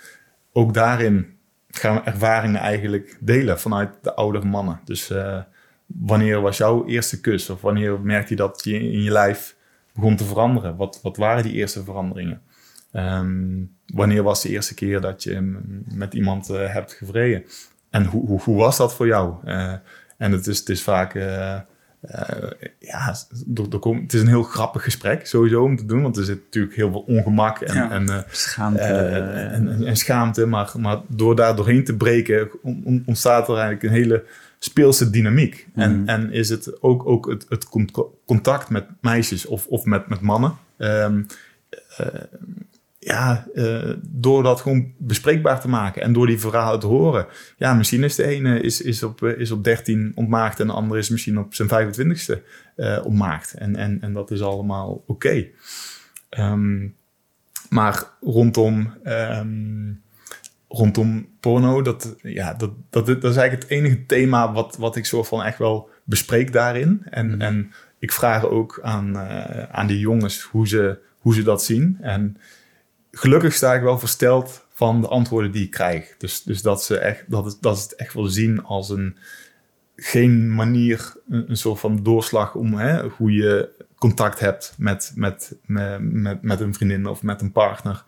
ook 0.51 0.73
daarin 0.73 1.25
gaan 1.67 1.95
we 1.95 2.01
ervaringen 2.01 2.61
eigenlijk 2.61 3.17
delen 3.19 3.59
vanuit 3.59 3.89
de 4.01 4.13
oudere 4.13 4.45
mannen. 4.45 4.79
Dus 4.85 5.09
uh, 5.09 5.41
wanneer 5.85 6.41
was 6.41 6.57
jouw 6.57 6.85
eerste 6.85 7.21
kus? 7.21 7.49
Of 7.49 7.61
wanneer 7.61 7.99
merkte 7.99 8.29
je 8.29 8.35
dat 8.35 8.61
je 8.63 8.79
in 8.79 9.01
je 9.03 9.11
lijf 9.11 9.55
begon 9.93 10.15
te 10.15 10.25
veranderen? 10.25 10.75
Wat, 10.75 10.99
wat 11.01 11.17
waren 11.17 11.43
die 11.43 11.53
eerste 11.53 11.83
veranderingen? 11.83 12.41
Um, 12.93 13.75
wanneer 13.85 14.23
was 14.23 14.41
de 14.41 14.49
eerste 14.49 14.73
keer 14.73 15.01
dat 15.01 15.23
je 15.23 15.59
met 15.85 16.13
iemand 16.13 16.49
uh, 16.49 16.73
hebt 16.73 16.93
gevreden? 16.93 17.43
En 17.89 18.05
hoe, 18.05 18.25
hoe, 18.25 18.41
hoe, 18.41 18.57
was 18.57 18.77
dat 18.77 18.93
voor 18.95 19.07
jou? 19.07 19.35
Uh, 19.45 19.73
en 20.17 20.31
het 20.31 20.47
is, 20.47 20.59
het 20.59 20.69
is 20.69 20.83
vaak 20.83 21.13
uh, 22.01 22.51
ja, 22.79 23.15
het 24.01 24.13
is 24.13 24.21
een 24.21 24.27
heel 24.27 24.43
grappig 24.43 24.83
gesprek 24.83 25.27
sowieso 25.27 25.63
om 25.63 25.75
te 25.75 25.85
doen, 25.85 26.01
want 26.01 26.17
er 26.17 26.23
zit 26.23 26.43
natuurlijk 26.43 26.75
heel 26.75 26.91
veel 26.91 27.03
ongemak 27.07 27.59
en, 27.59 27.75
ja, 27.75 27.91
en, 27.91 28.03
uh, 28.03 28.17
schaamte. 28.31 28.81
Uh, 28.81 29.53
en, 29.53 29.85
en, 29.85 29.95
schaamte. 29.97 30.45
Maar, 30.45 30.71
maar 30.77 30.99
door 31.07 31.35
daar 31.35 31.55
doorheen 31.55 31.83
te 31.83 31.97
breken 31.97 32.49
ontstaat 33.05 33.47
er 33.47 33.53
eigenlijk 33.53 33.83
een 33.83 33.99
hele 33.99 34.23
speelse 34.59 35.09
dynamiek. 35.09 35.67
Mm. 35.73 35.81
En, 35.81 36.03
en 36.05 36.31
is 36.31 36.49
het 36.49 36.81
ook, 36.81 37.07
ook 37.07 37.29
het, 37.29 37.45
het 37.49 37.67
contact 38.25 38.69
met 38.69 38.85
meisjes 39.01 39.45
of, 39.45 39.67
of 39.67 39.85
met, 39.85 40.07
met 40.07 40.21
mannen. 40.21 40.57
Um, 40.77 41.25
ja, 43.03 43.47
uh, 43.53 43.93
door 44.01 44.43
dat 44.43 44.61
gewoon 44.61 44.93
bespreekbaar 44.97 45.61
te 45.61 45.67
maken 45.67 46.01
en 46.01 46.13
door 46.13 46.27
die 46.27 46.39
verhalen 46.39 46.79
te 46.79 46.87
horen. 46.87 47.25
Ja, 47.57 47.73
misschien 47.73 48.03
is 48.03 48.15
de 48.15 48.25
ene 48.25 48.61
is, 48.61 48.81
is, 48.81 49.03
op, 49.03 49.23
is 49.23 49.51
op 49.51 49.63
13 49.63 50.11
ontmaagd 50.15 50.59
en 50.59 50.67
de 50.67 50.73
andere 50.73 50.99
is 50.99 51.09
misschien 51.09 51.39
op 51.39 51.53
zijn 51.53 51.69
25ste 51.69 52.39
uh, 52.75 52.99
ontmaagd. 53.03 53.53
En, 53.53 53.75
en, 53.75 54.01
en 54.01 54.13
dat 54.13 54.31
is 54.31 54.41
allemaal 54.41 54.89
oké. 54.89 55.11
Okay. 55.11 55.51
Um, 56.29 56.95
maar 57.69 58.03
rondom, 58.21 58.93
um, 59.03 60.01
rondom 60.67 61.27
porno, 61.39 61.81
dat, 61.81 62.15
ja, 62.21 62.53
dat, 62.53 62.71
dat, 62.89 63.05
dat 63.05 63.23
is 63.23 63.35
eigenlijk 63.35 63.61
het 63.61 63.71
enige 63.71 64.05
thema 64.05 64.53
wat, 64.53 64.77
wat 64.77 64.95
ik 64.95 65.05
soort 65.05 65.27
van 65.27 65.43
echt 65.43 65.57
wel 65.57 65.89
bespreek 66.03 66.53
daarin. 66.53 67.01
En, 67.09 67.33
mm. 67.33 67.41
en 67.41 67.71
ik 67.99 68.11
vraag 68.11 68.45
ook 68.45 68.79
aan, 68.83 69.15
uh, 69.15 69.63
aan 69.63 69.87
die 69.87 69.99
jongens 69.99 70.41
hoe 70.41 70.67
ze, 70.67 70.99
hoe 71.17 71.33
ze 71.33 71.43
dat 71.43 71.63
zien. 71.63 71.97
En 72.01 72.37
gelukkig 73.11 73.53
sta 73.53 73.73
ik 73.73 73.81
wel 73.81 73.99
versteld 73.99 74.65
van 74.73 75.01
de 75.01 75.07
antwoorden 75.07 75.51
die 75.51 75.63
ik 75.63 75.71
krijg. 75.71 76.15
Dus, 76.17 76.43
dus 76.43 76.61
dat, 76.61 76.83
ze 76.83 76.97
echt, 76.97 77.23
dat, 77.27 77.45
het, 77.45 77.57
dat 77.61 77.77
ze 77.77 77.83
het 77.83 77.95
echt 77.95 78.13
wel 78.13 78.27
zien 78.27 78.63
als 78.63 78.89
een, 78.89 79.17
geen 79.95 80.53
manier, 80.53 81.13
een, 81.29 81.49
een 81.49 81.57
soort 81.57 81.79
van 81.79 82.03
doorslag 82.03 82.55
om 82.55 82.73
hè, 82.73 83.07
hoe 83.07 83.31
je 83.31 83.69
contact 83.95 84.39
hebt 84.39 84.73
met, 84.77 85.11
met, 85.15 85.55
met, 85.65 86.41
met 86.41 86.59
een 86.59 86.73
vriendin 86.73 87.05
of 87.05 87.23
met 87.23 87.41
een 87.41 87.51
partner. 87.51 88.03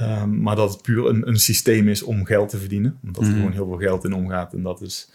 Um, 0.00 0.42
maar 0.42 0.56
dat 0.56 0.72
het 0.72 0.82
puur 0.82 1.06
een, 1.06 1.28
een 1.28 1.38
systeem 1.38 1.88
is 1.88 2.02
om 2.02 2.24
geld 2.24 2.48
te 2.48 2.58
verdienen. 2.58 2.98
Omdat 3.02 3.22
er 3.22 3.28
mm. 3.28 3.34
gewoon 3.34 3.52
heel 3.52 3.66
veel 3.66 3.78
geld 3.78 4.04
in 4.04 4.12
omgaat. 4.12 4.52
En 4.52 4.62
dat 4.62 4.80
is, 4.80 5.10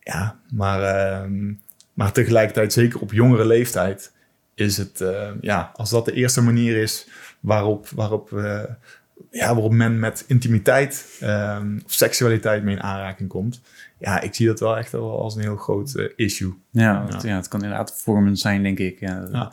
ja, 0.00 0.40
maar, 0.52 1.22
um, 1.22 1.60
maar 1.94 2.12
tegelijkertijd, 2.12 2.72
zeker 2.72 3.00
op 3.00 3.12
jongere 3.12 3.46
leeftijd, 3.46 4.12
is 4.54 4.76
het, 4.76 5.00
uh, 5.00 5.30
ja, 5.40 5.70
als 5.74 5.90
dat 5.90 6.04
de 6.04 6.12
eerste 6.12 6.42
manier 6.42 6.76
is 6.76 7.08
waarop, 7.44 7.88
waarop, 7.88 8.30
uh, 8.30 8.62
ja, 9.30 9.54
waarop 9.54 9.72
men 9.72 9.98
met 9.98 10.24
intimiteit 10.26 11.18
um, 11.22 11.82
of 11.84 11.92
seksualiteit 11.92 12.62
mee 12.62 12.74
in 12.74 12.82
aanraking 12.82 13.28
komt. 13.28 13.60
Ja, 13.98 14.20
ik 14.20 14.34
zie 14.34 14.46
dat 14.46 14.60
wel 14.60 14.76
echt 14.76 14.92
wel 14.92 15.20
als 15.20 15.34
een 15.34 15.40
heel 15.40 15.56
groot 15.56 15.92
uh, 15.96 16.08
issue. 16.16 16.54
Ja, 16.70 17.06
het, 17.08 17.22
ja. 17.22 17.36
het 17.36 17.48
kan 17.48 17.62
inderdaad 17.62 18.00
vormend 18.02 18.38
zijn, 18.38 18.62
denk 18.62 18.78
ik. 18.78 19.00
Ja, 19.00 19.28
ja. 19.32 19.46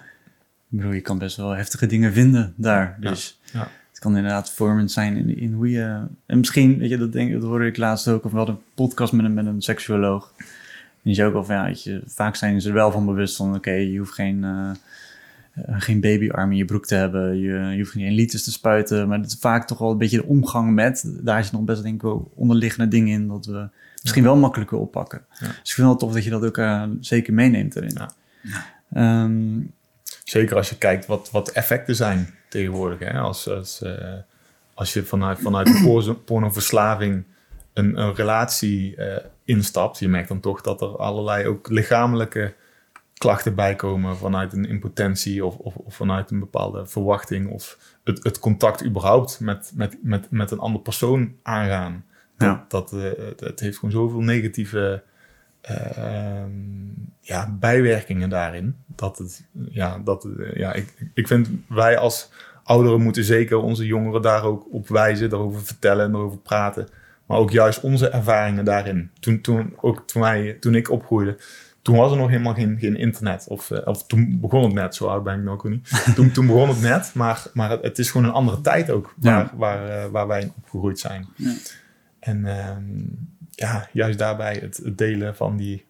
Ik 0.69 0.77
bedoel, 0.77 0.91
je 0.91 1.01
kan 1.01 1.17
best 1.17 1.37
wel 1.37 1.49
heftige 1.49 1.85
dingen 1.85 2.13
vinden 2.13 2.53
daar. 2.57 2.97
Dus 2.99 3.39
ja. 3.53 3.67
het 3.89 3.99
kan 3.99 4.15
inderdaad 4.15 4.51
vormend 4.51 4.91
zijn 4.91 5.17
in, 5.17 5.37
in 5.37 5.53
hoe 5.53 5.69
je... 5.69 6.05
En 6.25 6.37
misschien, 6.37 6.77
weet 6.77 6.89
je, 6.89 6.97
dat, 6.97 7.11
denk, 7.11 7.31
dat 7.31 7.43
hoorde 7.43 7.65
ik 7.65 7.77
laatst 7.77 8.07
ook, 8.07 8.25
of 8.25 8.31
wel 8.31 8.47
een 8.47 8.61
podcast 8.75 9.13
met 9.13 9.25
een, 9.25 9.33
met 9.33 9.45
een 9.45 9.61
seksuoloog. 9.61 10.33
Die 11.01 11.15
zei 11.15 11.29
ook 11.29 11.35
al 11.35 11.45
van, 11.45 11.55
ja, 11.55 11.65
weet 11.65 11.83
je, 11.83 12.01
vaak 12.05 12.35
zijn 12.35 12.61
ze 12.61 12.67
er 12.67 12.73
wel 12.73 12.91
van 12.91 13.05
bewust 13.05 13.35
van, 13.35 13.55
oké, 13.55 13.71
je 13.71 13.97
hoeft 13.97 14.13
geen... 14.13 14.43
Uh, 14.43 14.71
geen 15.55 16.01
babyarm 16.01 16.51
in 16.51 16.57
je 16.57 16.65
broek 16.65 16.85
te 16.85 16.95
hebben. 16.95 17.37
Je, 17.37 17.53
je 17.53 17.77
hoeft 17.77 17.91
geen 17.91 18.13
liters 18.13 18.43
te 18.43 18.51
spuiten. 18.51 19.07
Maar 19.07 19.17
het 19.17 19.27
is 19.27 19.37
vaak 19.39 19.67
toch 19.67 19.77
wel 19.77 19.91
een 19.91 19.97
beetje 19.97 20.17
de 20.17 20.25
omgang 20.25 20.73
met. 20.73 21.19
Daar 21.23 21.43
zit 21.43 21.53
nog 21.53 21.61
best 21.61 21.83
denk 21.83 21.95
ik 21.95 22.01
wel 22.01 22.31
onderliggende 22.35 22.87
dingen 22.87 23.13
in 23.13 23.27
dat 23.27 23.45
we 23.45 23.67
misschien 24.01 24.23
wel 24.23 24.35
makkelijker 24.35 24.77
oppakken. 24.77 25.25
Ja. 25.29 25.47
Dus 25.47 25.69
ik 25.69 25.75
vind 25.75 25.87
het 25.87 25.99
tof 25.99 26.13
dat 26.13 26.23
je 26.23 26.29
dat 26.29 26.45
ook 26.45 26.57
uh, 26.57 26.83
zeker 26.99 27.33
meeneemt 27.33 27.75
erin. 27.75 27.97
Ja. 28.41 29.23
Um, 29.23 29.73
zeker 30.23 30.55
als 30.55 30.69
je 30.69 30.77
kijkt 30.77 31.05
wat, 31.05 31.31
wat 31.31 31.51
effecten 31.51 31.95
zijn 31.95 32.33
tegenwoordig. 32.49 32.99
Hè? 32.99 33.19
Als, 33.19 33.49
als, 33.49 33.81
uh, 33.83 33.93
als 34.73 34.93
je 34.93 35.03
vanuit, 35.03 35.39
vanuit 35.39 35.67
de 35.67 36.15
pornoverslaving 36.25 37.23
een, 37.73 37.99
een 37.99 38.15
relatie 38.15 38.97
instapt, 39.43 39.99
je 39.99 40.07
merkt 40.07 40.27
dan 40.27 40.39
toch 40.39 40.61
dat 40.61 40.81
er 40.81 40.97
allerlei 40.97 41.47
ook 41.47 41.69
lichamelijke 41.69 42.53
klachten 43.21 43.55
bijkomen 43.55 44.17
vanuit 44.17 44.53
een 44.53 44.65
impotentie 44.65 45.45
of, 45.45 45.55
of, 45.57 45.75
of, 45.75 45.95
vanuit 45.95 46.31
een 46.31 46.39
bepaalde 46.39 46.85
verwachting 46.85 47.49
of 47.49 47.77
het, 48.03 48.23
het 48.23 48.39
contact 48.39 48.85
überhaupt 48.85 49.39
met, 49.39 49.71
met, 49.75 49.97
met, 50.01 50.31
met 50.31 50.51
een 50.51 50.59
andere 50.59 50.83
persoon 50.83 51.33
aangaan. 51.43 52.05
Dat, 52.37 52.47
ja. 52.47 52.65
dat, 52.67 52.91
uh, 52.93 53.03
het 53.39 53.59
heeft 53.59 53.75
gewoon 53.77 53.91
zoveel 53.91 54.21
negatieve 54.21 55.03
uh, 55.69 56.43
ja, 57.19 57.55
bijwerkingen 57.59 58.29
daarin. 58.29 58.75
Dat 58.95 59.17
het, 59.17 59.45
ja, 59.69 59.99
dat, 60.03 60.25
uh, 60.25 60.55
ja, 60.55 60.73
ik, 60.73 61.09
ik 61.13 61.27
vind 61.27 61.49
wij 61.67 61.97
als 61.97 62.29
ouderen 62.63 63.01
moeten 63.01 63.23
zeker 63.23 63.57
onze 63.57 63.85
jongeren 63.85 64.21
daar 64.21 64.43
ook 64.43 64.67
op 64.71 64.87
wijzen, 64.87 65.29
daarover 65.29 65.61
vertellen 65.61 66.05
en 66.05 66.13
erover 66.13 66.39
praten. 66.39 66.87
Maar 67.25 67.37
ook 67.37 67.51
juist 67.51 67.81
onze 67.81 68.09
ervaringen 68.09 68.65
daarin. 68.65 69.11
Toen, 69.19 69.41
toen, 69.41 69.73
ook 69.81 70.07
toen, 70.07 70.21
wij, 70.21 70.57
toen 70.59 70.75
ik 70.75 70.89
opgroeide, 70.89 71.37
toen 71.81 71.95
was 71.95 72.11
er 72.11 72.17
nog 72.17 72.29
helemaal 72.29 72.53
geen, 72.53 72.77
geen 72.79 72.97
internet. 72.97 73.45
Of, 73.47 73.69
uh, 73.69 73.79
of 73.85 74.05
toen 74.05 74.39
begon 74.39 74.63
het 74.63 74.73
net, 74.73 74.95
zo 74.95 75.07
oud 75.07 75.23
ben 75.23 75.37
ik 75.37 75.43
nog 75.43 75.63
niet. 75.63 75.89
toen, 76.15 76.31
toen 76.31 76.47
begon 76.47 76.69
het 76.69 76.81
net, 76.81 77.11
maar, 77.13 77.45
maar 77.53 77.69
het, 77.69 77.81
het, 77.81 77.99
is 77.99 78.11
gewoon 78.11 78.27
een 78.27 78.33
andere 78.33 78.61
tijd 78.61 78.91
ook 78.91 79.13
waar, 79.17 79.39
ja. 79.39 79.51
waar, 79.57 80.05
uh, 80.05 80.11
waar 80.11 80.27
wij 80.27 80.41
in 80.41 80.53
opgegroeid 80.57 80.99
zijn. 80.99 81.27
Ja. 81.35 81.53
En 82.19 82.37
uh, 82.45 82.77
ja, 83.51 83.89
juist 83.93 84.17
daarbij 84.17 84.57
het, 84.61 84.77
het, 84.77 84.97
delen 84.97 85.35
van 85.35 85.57
die 85.57 85.85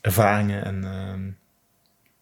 ervaringen 0.00 0.64
en 0.64 0.84
ehm, 0.84 1.30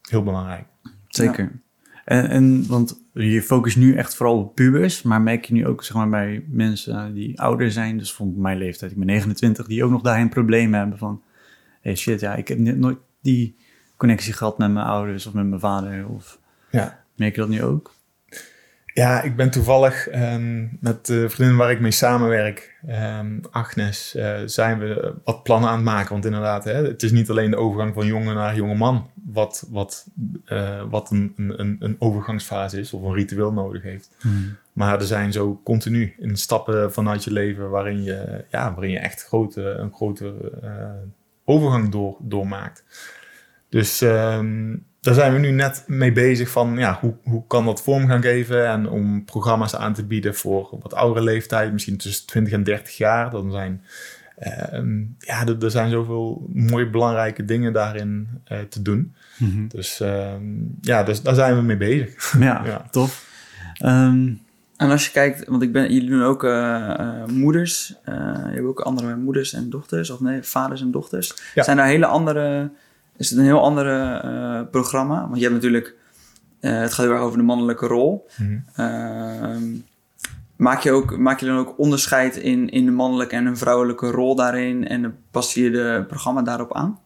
heel 0.03 0.23
belangrijk. 0.23 0.65
Zeker. 1.09 1.45
Ja. 1.45 1.63
En, 2.05 2.29
en, 2.29 2.67
want 2.67 3.01
je 3.13 3.43
focust 3.43 3.77
nu 3.77 3.97
echt 3.97 4.15
vooral 4.15 4.39
op 4.39 4.55
pubers, 4.55 5.03
maar 5.03 5.21
merk 5.21 5.45
je 5.45 5.55
nu 5.55 5.67
ook 5.67 5.85
zeg 5.85 5.97
maar, 5.97 6.09
bij 6.09 6.45
mensen 6.49 7.15
die 7.15 7.41
ouder 7.41 7.71
zijn, 7.71 7.99
dus 7.99 8.15
van 8.15 8.41
mijn 8.41 8.59
leeftijd, 8.59 8.91
ik 8.91 8.97
ben 8.97 9.07
29, 9.07 9.67
die 9.67 9.85
ook 9.85 9.91
nog 9.91 10.03
daarin 10.03 10.29
problemen 10.29 10.79
hebben 10.79 10.99
van, 10.99 11.23
hey 11.81 11.95
shit, 11.95 12.21
ja, 12.21 12.35
ik 12.35 12.49
heb 12.49 12.59
nooit 12.59 12.99
die 13.25 13.57
connectie 13.97 14.33
gehad 14.33 14.59
met 14.59 14.71
mijn 14.71 14.87
ouders 14.87 15.27
of 15.27 15.33
met 15.33 15.47
mijn 15.47 15.61
vader? 15.61 16.09
Of 16.09 16.39
ja. 16.71 17.05
merk 17.17 17.35
je 17.35 17.41
dat 17.41 17.51
nu 17.51 17.63
ook? 17.63 17.93
Ja, 18.95 19.23
ik 19.23 19.37
ben 19.37 19.51
toevallig 19.51 20.15
um, 20.15 20.79
met 20.81 21.07
de 21.07 21.29
vriendin 21.29 21.57
waar 21.57 21.71
ik 21.71 21.81
mee 21.81 21.91
samenwerk, 21.91 22.79
um, 22.89 23.41
Agnes, 23.51 24.15
uh, 24.17 24.37
zijn 24.45 24.79
we 24.79 25.15
wat 25.25 25.43
plannen 25.43 25.69
aan 25.69 25.77
het 25.77 25.85
maken. 25.85 26.13
Want 26.13 26.25
inderdaad, 26.25 26.65
hè, 26.65 26.87
het 26.87 27.03
is 27.03 27.13
niet 27.13 27.31
alleen 27.31 27.51
de 27.51 27.57
overgang 27.57 27.95
van 27.95 28.07
jongen 28.07 28.35
naar 28.35 28.57
jonge 28.57 28.75
man 28.75 29.11
wat, 29.25 29.67
wat, 29.71 30.07
uh, 30.47 30.83
wat 30.91 31.11
een, 31.11 31.33
een, 31.37 31.77
een 31.79 31.97
overgangsfase 31.99 32.81
is 32.81 32.93
of 32.93 33.03
een 33.03 33.15
ritueel 33.15 33.53
nodig 33.53 33.83
heeft. 33.83 34.11
Hmm. 34.21 34.57
Maar 34.73 35.01
er 35.01 35.07
zijn 35.07 35.33
zo 35.33 35.61
continu 35.65 36.15
in 36.19 36.37
stappen 36.37 36.93
vanuit 36.93 37.25
je 37.25 37.33
leven 37.33 37.71
waarin 37.71 38.03
je, 38.03 38.45
ja, 38.51 38.73
waarin 38.75 38.91
je 38.91 38.99
echt 38.99 39.25
grote, 39.25 39.63
een 39.63 39.93
grote 39.93 40.35
uh, 40.63 40.71
overgang 41.45 41.89
door, 41.89 42.17
doormaakt. 42.21 42.85
Dus 43.75 44.01
um, 44.01 44.85
daar 45.01 45.15
zijn 45.15 45.33
we 45.33 45.39
nu 45.39 45.51
net 45.51 45.85
mee 45.87 46.13
bezig 46.13 46.51
van 46.51 46.77
ja, 46.77 46.99
hoe, 47.01 47.15
hoe 47.23 47.47
kan 47.47 47.65
dat 47.65 47.83
vorm 47.83 48.07
gaan 48.09 48.23
geven 48.23 48.69
en 48.69 48.89
om 48.89 49.25
programma's 49.25 49.77
aan 49.77 49.95
te 49.95 50.05
bieden 50.05 50.35
voor 50.35 50.79
wat 50.83 50.95
oudere 50.95 51.25
leeftijd, 51.25 51.73
misschien 51.73 51.97
tussen 51.97 52.27
20 52.27 52.53
en 52.53 52.63
30 52.63 52.97
jaar. 52.97 53.31
Dan 53.31 53.51
zijn, 53.51 53.85
um, 54.73 55.17
ja, 55.19 55.47
er, 55.47 55.65
er, 55.65 55.71
zijn 55.71 55.91
zoveel 55.91 56.47
mooie 56.53 56.91
belangrijke 56.91 57.45
dingen 57.45 57.73
daarin 57.73 58.29
uh, 58.53 58.59
te 58.59 58.83
doen. 58.83 59.15
Mm 59.37 59.51
-hmm. 59.51 59.69
Dus 59.69 60.01
um, 60.01 60.79
ja, 60.81 61.03
dus 61.03 61.23
daar 61.23 61.35
zijn 61.35 61.57
we 61.57 61.63
mee 61.63 61.77
bezig. 61.77 62.35
Ja, 62.39 62.63
ja. 62.67 62.87
tof. 62.91 63.33
En 64.77 64.91
als 64.91 65.05
je 65.05 65.11
kijkt, 65.11 65.49
want 65.49 65.63
ik 65.63 65.73
ben, 65.73 65.93
jullie 65.93 66.09
doen 66.09 66.23
ook 66.23 66.45
uh, 66.45 67.25
moeders. 67.27 67.95
Uh, 68.09 68.15
je 68.49 68.55
hebt 68.55 68.67
ook 68.67 68.81
andere 68.81 69.17
moeders 69.17 69.53
en 69.53 69.71
dochters, 69.71 70.11
of 70.11 70.21
nee, 70.21 70.43
vaders 70.43 70.81
en 70.81 70.91
dochters. 70.91 71.35
Zijn 71.55 71.77
daar 71.77 71.87
hele 71.87 72.07
andere, 72.07 72.71
is 73.17 73.31
het 73.31 73.39
een 73.39 73.45
heel 73.45 73.63
andere 73.63 74.23
uh, 74.25 74.71
programma? 74.71 75.21
Want 75.21 75.37
je 75.37 75.43
hebt 75.43 75.55
natuurlijk, 75.55 75.95
het 76.61 76.93
gaat 76.93 77.05
heel 77.05 77.15
erg 77.15 77.23
over 77.23 77.39
de 77.39 77.45
mannelijke 77.45 77.87
rol. 77.87 78.27
Mm 78.37 78.65
-hmm. 78.75 79.85
maak, 80.57 80.81
je 80.81 80.91
ook, 80.91 81.17
maak 81.19 81.41
je 81.41 81.47
dan 81.47 81.59
ook 81.59 81.79
onderscheid 81.79 82.37
in, 82.37 82.69
in 82.69 82.85
de 82.85 82.91
mannelijke 82.91 83.37
en 83.37 83.47
een 83.47 83.57
vrouwelijke 83.57 84.11
rol 84.11 84.35
daarin? 84.35 84.89
En 84.89 85.17
pas 85.31 85.55
je 85.55 85.71
de 85.71 86.05
programma 86.09 86.43
daarop 86.43 86.75
aan? 86.75 86.99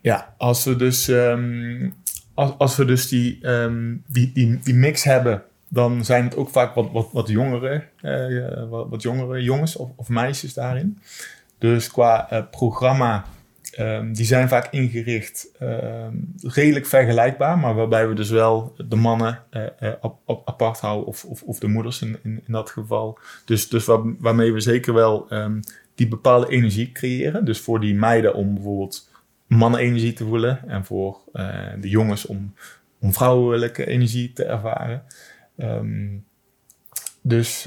Ja, 0.00 0.34
als 0.38 0.64
we 0.64 0.76
dus, 0.76 1.08
um, 1.08 1.94
als, 2.34 2.52
als 2.58 2.76
we 2.76 2.84
dus 2.84 3.08
die, 3.08 3.48
um, 3.48 4.02
die, 4.06 4.32
die, 4.32 4.60
die 4.62 4.74
mix 4.74 5.04
hebben 5.04 5.42
dan 5.72 6.04
zijn 6.04 6.24
het 6.24 6.36
ook 6.36 6.50
vaak 6.50 6.74
wat, 6.74 6.90
wat, 6.92 7.08
wat, 7.12 7.28
jongere, 7.28 7.84
uh, 8.02 8.70
wat, 8.70 8.88
wat, 8.88 9.02
jongere 9.02 9.42
jongens 9.42 9.76
of, 9.76 9.90
of, 9.96 10.08
meisjes 10.08 10.54
daarin. 10.54 10.98
Dus 11.58 11.90
qua 11.90 12.46
programma, 12.50 13.24
um, 13.78 14.12
die 14.14 14.24
zijn 14.24 14.48
vaak 14.48 14.68
ingericht 14.70 15.48
uh, 15.62 16.06
redelijk 16.42 16.86
vergelijkbaar, 16.86 17.58
maar 17.58 17.74
waarbij 17.74 18.08
we 18.08 18.14
dus 18.14 18.30
wel 18.30 18.74
de 18.88 18.96
mannen 18.96 19.42
uh, 19.50 19.92
apart 20.44 20.78
houden 20.78 21.06
of, 21.06 21.24
of, 21.24 21.42
of, 21.42 21.58
de 21.58 21.66
moeders 21.68 22.02
in, 22.02 22.18
in, 22.22 22.42
dat 22.46 22.70
geval. 22.70 23.18
Dus, 23.44 23.68
dus 23.68 23.84
waar, 23.84 24.00
waarmee 24.18 24.52
we 24.52 24.60
zeker 24.60 24.94
wel 24.94 25.32
um, 25.32 25.60
die 25.94 26.08
bepaalde 26.08 26.48
energie 26.48 26.92
creëren. 26.92 27.44
Dus 27.44 27.60
voor 27.60 27.80
die 27.80 27.94
meiden 27.94 28.34
om 28.34 28.54
bijvoorbeeld 28.54 29.10
mannenenergie 29.46 30.12
te 30.12 30.24
voelen 30.24 30.68
en 30.68 30.84
voor 30.84 31.18
de 31.80 31.88
jongens 31.88 32.26
om, 32.26 32.54
om 33.00 33.12
vrouwelijke 33.12 33.86
energie 33.86 34.32
te 34.32 34.44
ervaren. 34.44 35.02
Dus 37.22 37.62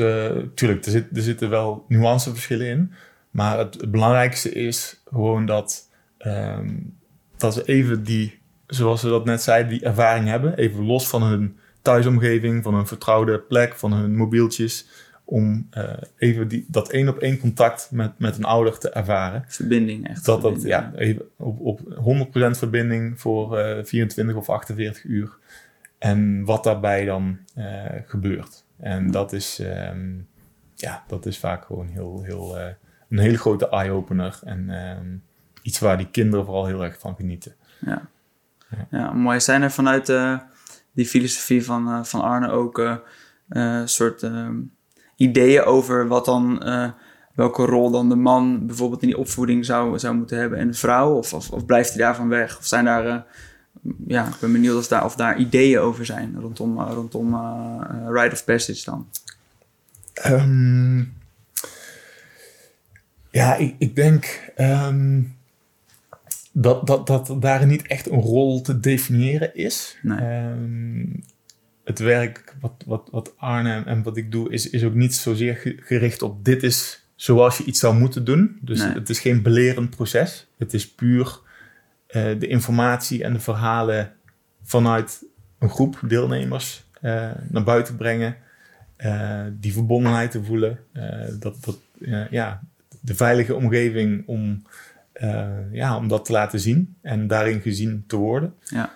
tuurlijk, 0.56 0.86
er, 0.86 1.08
er 1.14 1.22
zitten 1.22 1.50
wel 1.50 1.86
nuanceverschillen 1.88 2.68
in. 2.68 2.92
Maar 3.36 3.58
het, 3.58 3.74
het 3.82 3.92
belangrijkste 3.92 4.52
is 4.52 5.02
gewoon 5.06 5.46
dat, 5.46 5.90
um, 6.20 6.98
dat 7.38 7.54
ze 7.54 7.64
even 7.64 8.04
die, 8.04 8.40
zoals 8.68 9.02
ze 9.02 9.10
dat 9.10 9.26
net 9.26 9.42
zeiden, 9.42 9.72
die 9.72 9.84
ervaring 9.84 10.28
hebben. 10.28 10.58
Even 10.58 10.86
los 10.86 11.08
van 11.08 11.24
hun 11.24 11.58
thuisomgeving, 11.82 12.64
van 12.64 12.74
hun 12.74 12.88
vertrouwde 12.88 13.40
plek, 13.40 13.74
van 13.74 13.94
hun 13.94 14.16
mobieltjes. 14.16 14.88
Om 15.26 15.68
uh, 15.78 15.94
even 16.18 16.48
die, 16.48 16.66
dat 16.68 16.90
één 16.90 17.08
op 17.08 17.18
één 17.18 17.40
contact 17.40 17.90
met, 17.92 18.20
met 18.20 18.38
een 18.38 18.44
ouder 18.44 18.78
te 18.78 18.90
ervaren. 18.90 19.44
Verbinding, 19.48 20.08
echt. 20.08 20.26
Dat 20.26 20.42
dat, 20.42 20.62
ja, 20.62 20.92
even 20.96 21.26
op, 21.38 21.60
op 21.60 21.80
100% 22.28 22.58
verbinding 22.58 23.20
voor 23.20 23.60
uh, 23.60 23.84
24 23.84 24.36
of 24.36 24.50
48 24.50 25.04
uur. 25.04 25.38
En 25.98 26.46
wat 26.46 26.64
daarbij 26.64 27.06
dan 27.06 27.38
uh, 27.58 27.86
gebeurt. 28.06 28.66
En 28.80 29.12
dat 29.12 29.34
is, 29.34 29.60
um, 29.90 30.28
ja, 30.76 31.04
dat 31.08 31.26
is 31.26 31.38
vaak 31.38 31.66
gewoon 31.66 31.88
heel, 31.88 32.24
heel, 32.24 32.58
een 33.18 33.24
hele 33.24 33.38
grote 33.38 33.70
eye-opener. 33.70 34.40
En 34.44 34.70
um, 34.70 35.24
iets 35.62 35.80
waar 35.80 35.98
die 35.98 36.10
kinderen 36.12 36.46
vooral 36.46 36.66
heel 36.66 36.84
erg 36.84 37.00
van 37.00 37.16
genieten. 37.16 37.56
Ja, 37.80 38.08
ja. 38.70 38.88
ja 38.90 39.14
mooi. 39.14 39.40
Zijn 39.40 39.62
er 39.62 39.72
vanuit 39.72 40.10
uh, 40.10 40.40
die 40.92 41.06
filosofie 41.06 41.66
van, 41.66 42.06
van 42.06 42.22
Arne 42.22 42.50
ook 42.50 43.00
een 43.50 43.90
soort 43.90 44.22
um, 44.22 44.72
ideeën 45.16 45.64
over 45.64 46.08
wat 46.08 46.26
dan 46.26 46.64
welke 47.34 47.66
rol 47.66 47.92
dan 47.92 48.10
de 48.10 48.16
man 48.16 48.68
bijvoorbeeld 48.68 49.02
in 49.02 49.08
die 49.08 49.18
opvoeding 49.18 49.66
zou, 49.66 50.00
zou 50.00 50.16
moeten 50.16 50.38
hebben 50.38 50.60
en 50.60 50.68
de 50.68 50.74
vrouw? 50.78 51.14
Of, 51.14 51.34
of, 51.34 51.50
of 51.50 51.66
blijft 51.66 51.90
hij 51.90 51.98
daarvan 51.98 52.30
weg? 52.30 52.58
Of 52.58 52.66
zijn 52.66 52.86
daar 52.86 53.26
ja, 54.08 54.28
ik 54.28 54.40
ben 54.40 54.52
benieuwd 54.52 54.78
of 54.78 54.88
daar, 54.88 55.06
of 55.06 55.16
daar 55.16 55.38
ideeën 55.38 55.80
over 55.80 56.06
zijn 56.06 56.36
rondom, 56.40 56.80
uh, 56.80 56.92
rondom 56.94 57.34
uh, 57.34 57.82
Rite 58.08 58.36
of 58.36 58.46
Passage 58.46 58.86
dan. 58.86 59.08
Um, 60.26 61.14
ja, 63.36 63.56
ik, 63.56 63.76
ik 63.78 63.96
denk 63.96 64.52
um, 64.58 65.36
dat, 66.52 66.88
dat, 66.88 67.08
dat 67.08 67.36
daar 67.40 67.66
niet 67.66 67.88
echt 67.88 68.10
een 68.10 68.20
rol 68.20 68.62
te 68.62 68.80
definiëren 68.80 69.56
is. 69.56 69.98
Nee. 70.02 70.48
Um, 70.50 71.24
het 71.84 72.00
werk 72.00 72.56
wat, 72.60 72.84
wat, 72.86 73.08
wat 73.12 73.34
Arne 73.38 73.84
en 73.86 74.04
wat 74.04 74.18
ik 74.18 74.32
doe 74.32 74.52
is, 74.52 74.70
is 74.70 74.84
ook 74.84 74.94
niet 74.94 75.16
zozeer 75.16 75.78
gericht 75.80 76.22
op 76.22 76.46
dit 76.46 76.64
is 76.64 77.08
zoals 77.16 77.58
je 77.58 77.64
iets 77.64 77.80
zou 77.80 77.96
moeten 77.96 78.26
doen. 78.26 78.58
Dus 78.62 78.80
nee. 78.80 78.94
het 78.94 79.10
is 79.10 79.20
geen 79.20 79.42
belerend 79.42 79.90
proces. 79.90 80.48
Het 80.58 80.74
is 80.74 80.92
puur 80.92 81.40
uh, 82.08 82.40
de 82.40 82.48
informatie 82.48 83.24
en 83.24 83.34
de 83.34 83.40
verhalen 83.40 84.14
vanuit 84.64 85.24
een 85.60 85.70
groep 85.70 86.00
deelnemers 86.08 86.84
uh, 87.02 87.32
naar 87.50 87.64
buiten 87.64 87.96
brengen. 87.96 88.36
Uh, 88.98 89.42
die 89.52 89.74
verbondenheid 89.74 90.32
te 90.32 90.44
voelen. 90.44 90.80
dat, 91.40 91.64
dat, 91.64 91.80
ja, 92.30 92.62
de 93.06 93.16
veilige 93.16 93.56
omgeving 93.56 94.28
om, 94.28 94.64
ja, 95.72 95.98
om 95.98 96.08
dat 96.08 96.26
te 96.26 96.32
laten 96.32 96.60
zien 96.60 96.96
en 97.02 97.28
daarin 97.28 97.62
gezien 97.62 98.04
te 98.08 98.16
worden. 98.16 98.54
Ja. 98.64 98.94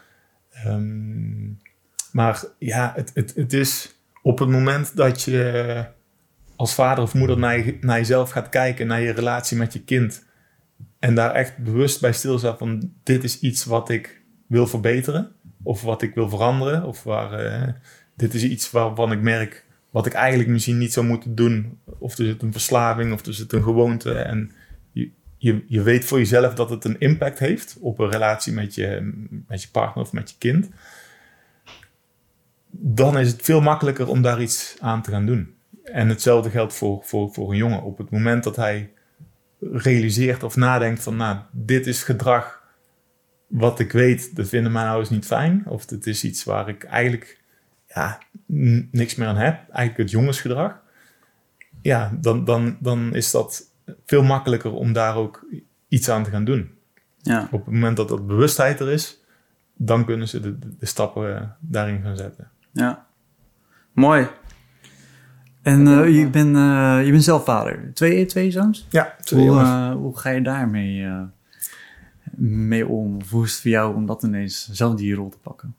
Um, 0.66 1.60
maar 2.12 2.44
ja, 2.58 2.94
het, 2.96 3.12
het, 3.14 3.36
het 3.36 3.54
is 3.54 3.96
op 4.22 4.40
het 4.40 4.50
moment 4.50 4.96
dat 4.96 5.22
je 5.22 5.86
als 6.56 6.74
vader 6.74 7.04
of 7.04 7.14
moeder 7.14 7.38
naar, 7.38 7.66
je, 7.66 7.78
naar 7.82 7.98
jezelf 7.98 8.30
gaat 8.30 8.50
kijken, 8.50 8.88
naar 8.88 9.02
je 9.02 9.12
relatie 9.12 9.58
met 9.58 9.74
je 9.74 9.84
kind 9.84 10.26
en 11.00 11.16
daar 11.16 11.32
echt 11.32 11.58
bewust 11.58 12.02
bij 12.02 12.14
stilstaan 12.14 12.58
van 12.58 12.92
dit 13.04 13.24
is 13.24 13.40
iets 13.40 13.66
wat 13.66 13.90
ik 13.90 14.22
wil 14.48 14.68
verbeteren. 14.68 15.32
Of 15.64 15.82
wat 15.82 16.02
ik 16.02 16.16
wil 16.16 16.30
veranderen. 16.30 16.84
Of 16.84 17.04
waar, 17.04 17.46
uh, 17.46 17.74
dit 18.16 18.34
is 18.34 18.44
iets 18.44 18.72
waarvan 18.72 19.12
ik 19.12 19.22
merk 19.22 19.66
wat 19.90 20.06
ik 20.06 20.14
eigenlijk 20.14 20.50
misschien 20.50 20.78
niet 20.78 20.94
zou 20.94 21.06
moeten 21.06 21.36
doen. 21.36 21.80
Of 21.86 22.18
er 22.18 22.26
zit 22.26 22.42
een 22.42 22.52
verslaving 22.52 23.14
of 23.14 23.26
er 23.26 23.34
zit 23.34 23.54
een 23.54 23.64
gewoonte. 23.64 24.12
En 24.14 24.52
je, 24.92 25.10
je, 25.38 25.64
je 25.68 25.82
weet 25.82 26.06
voor 26.06 26.18
jezelf 26.18 26.54
dat 26.54 26.70
het 26.70 26.86
een 26.86 27.00
impact 27.00 27.40
heeft 27.40 27.78
op 27.80 28.00
een 28.00 28.10
relatie 28.10 28.54
met 28.54 28.76
je, 28.76 29.14
met 29.48 29.62
je 29.62 29.70
partner 29.72 30.04
of 30.04 30.14
met 30.14 30.30
je 30.30 30.36
kind. 30.38 30.70
Dan 32.72 33.20
is 33.20 33.32
het 33.32 33.42
veel 33.42 33.62
makkelijker 33.62 34.08
om 34.08 34.22
daar 34.22 34.42
iets 34.42 34.76
aan 34.80 35.02
te 35.02 35.12
gaan 35.12 35.26
doen. 35.26 35.54
En 35.84 36.10
hetzelfde 36.10 36.50
geldt 36.50 36.74
voor, 36.74 37.02
voor, 37.04 37.34
voor 37.34 37.52
een 37.52 37.58
jongen. 37.58 37.84
Op 37.84 37.98
het 37.98 38.10
moment 38.10 38.44
dat 38.44 38.56
hij 38.56 38.92
realiseert 39.60 40.44
of 40.44 40.56
nadenkt 40.56 41.04
van, 41.04 41.16
nou, 41.16 41.38
dit 41.52 41.88
is 41.88 42.04
gedrag 42.04 42.64
wat 43.48 43.80
ik 43.80 43.92
weet, 43.92 44.36
dat 44.36 44.50
vinden 44.50 44.72
mijn 44.72 44.88
ouders 44.88 45.10
niet 45.10 45.26
fijn. 45.26 45.64
Of 45.66 45.86
dit 45.86 46.08
is 46.08 46.24
iets 46.24 46.44
waar 46.44 46.70
ik 46.70 46.84
eigenlijk 46.84 47.39
ja, 47.96 48.20
niks 48.92 49.16
meer 49.16 49.28
aan 49.28 49.36
heb. 49.36 49.70
Eigenlijk 49.70 49.98
het 49.98 50.12
jongensgedrag. 50.12 50.82
Ja, 51.82 52.18
dan, 52.22 52.46
dan, 52.46 52.78
dan 52.80 53.16
is 53.16 53.32
dat 53.32 53.64
veel 54.06 54.24
makkelijker 54.24 54.74
om 54.74 54.94
daar 54.94 55.16
ook 55.16 55.46
iets 55.88 56.10
aan 56.10 56.24
te 56.24 56.30
gaan 56.30 56.46
doen. 56.46 56.72
Ja. 57.22 57.48
Op 57.52 57.66
het 57.66 57.74
moment 57.74 57.98
dat 57.98 58.10
dat 58.10 58.28
bewustheid 58.28 58.80
er 58.80 58.90
is, 58.92 59.24
dan 59.76 60.06
kunnen 60.06 60.28
ze 60.28 60.40
de, 60.40 60.60
de 60.60 60.86
stappen 60.86 61.30
uh, 61.30 61.42
daarin 61.60 62.02
gaan 62.02 62.18
zetten. 62.18 62.50
Ja, 62.72 63.06
mooi. 63.92 64.28
En 65.62 65.86
uh, 65.86 66.18
je, 66.18 66.30
bent, 66.30 66.56
uh, 66.56 67.06
je 67.06 67.12
bent 67.12 67.24
zelf 67.24 67.44
vader. 67.44 67.92
Twee, 67.94 68.26
twee 68.26 68.52
zoons? 68.52 68.88
Ja, 68.90 69.16
twee 69.22 69.48
hoe, 69.48 69.60
uh, 69.60 69.92
hoe 69.92 70.18
ga 70.18 70.30
je 70.30 70.42
daarmee 70.42 71.08
mee 72.36 72.88
om? 72.88 73.16
Of 73.16 73.30
hoe 73.30 73.44
is 73.44 73.52
het 73.52 73.62
voor 73.62 73.72
jou 73.72 73.96
om 73.96 74.06
dat 74.06 74.24
ineens 74.24 74.70
zelf 74.72 74.96
die 74.96 75.16
rol 75.16 75.30
te 75.30 75.38
pakken? 75.38 75.76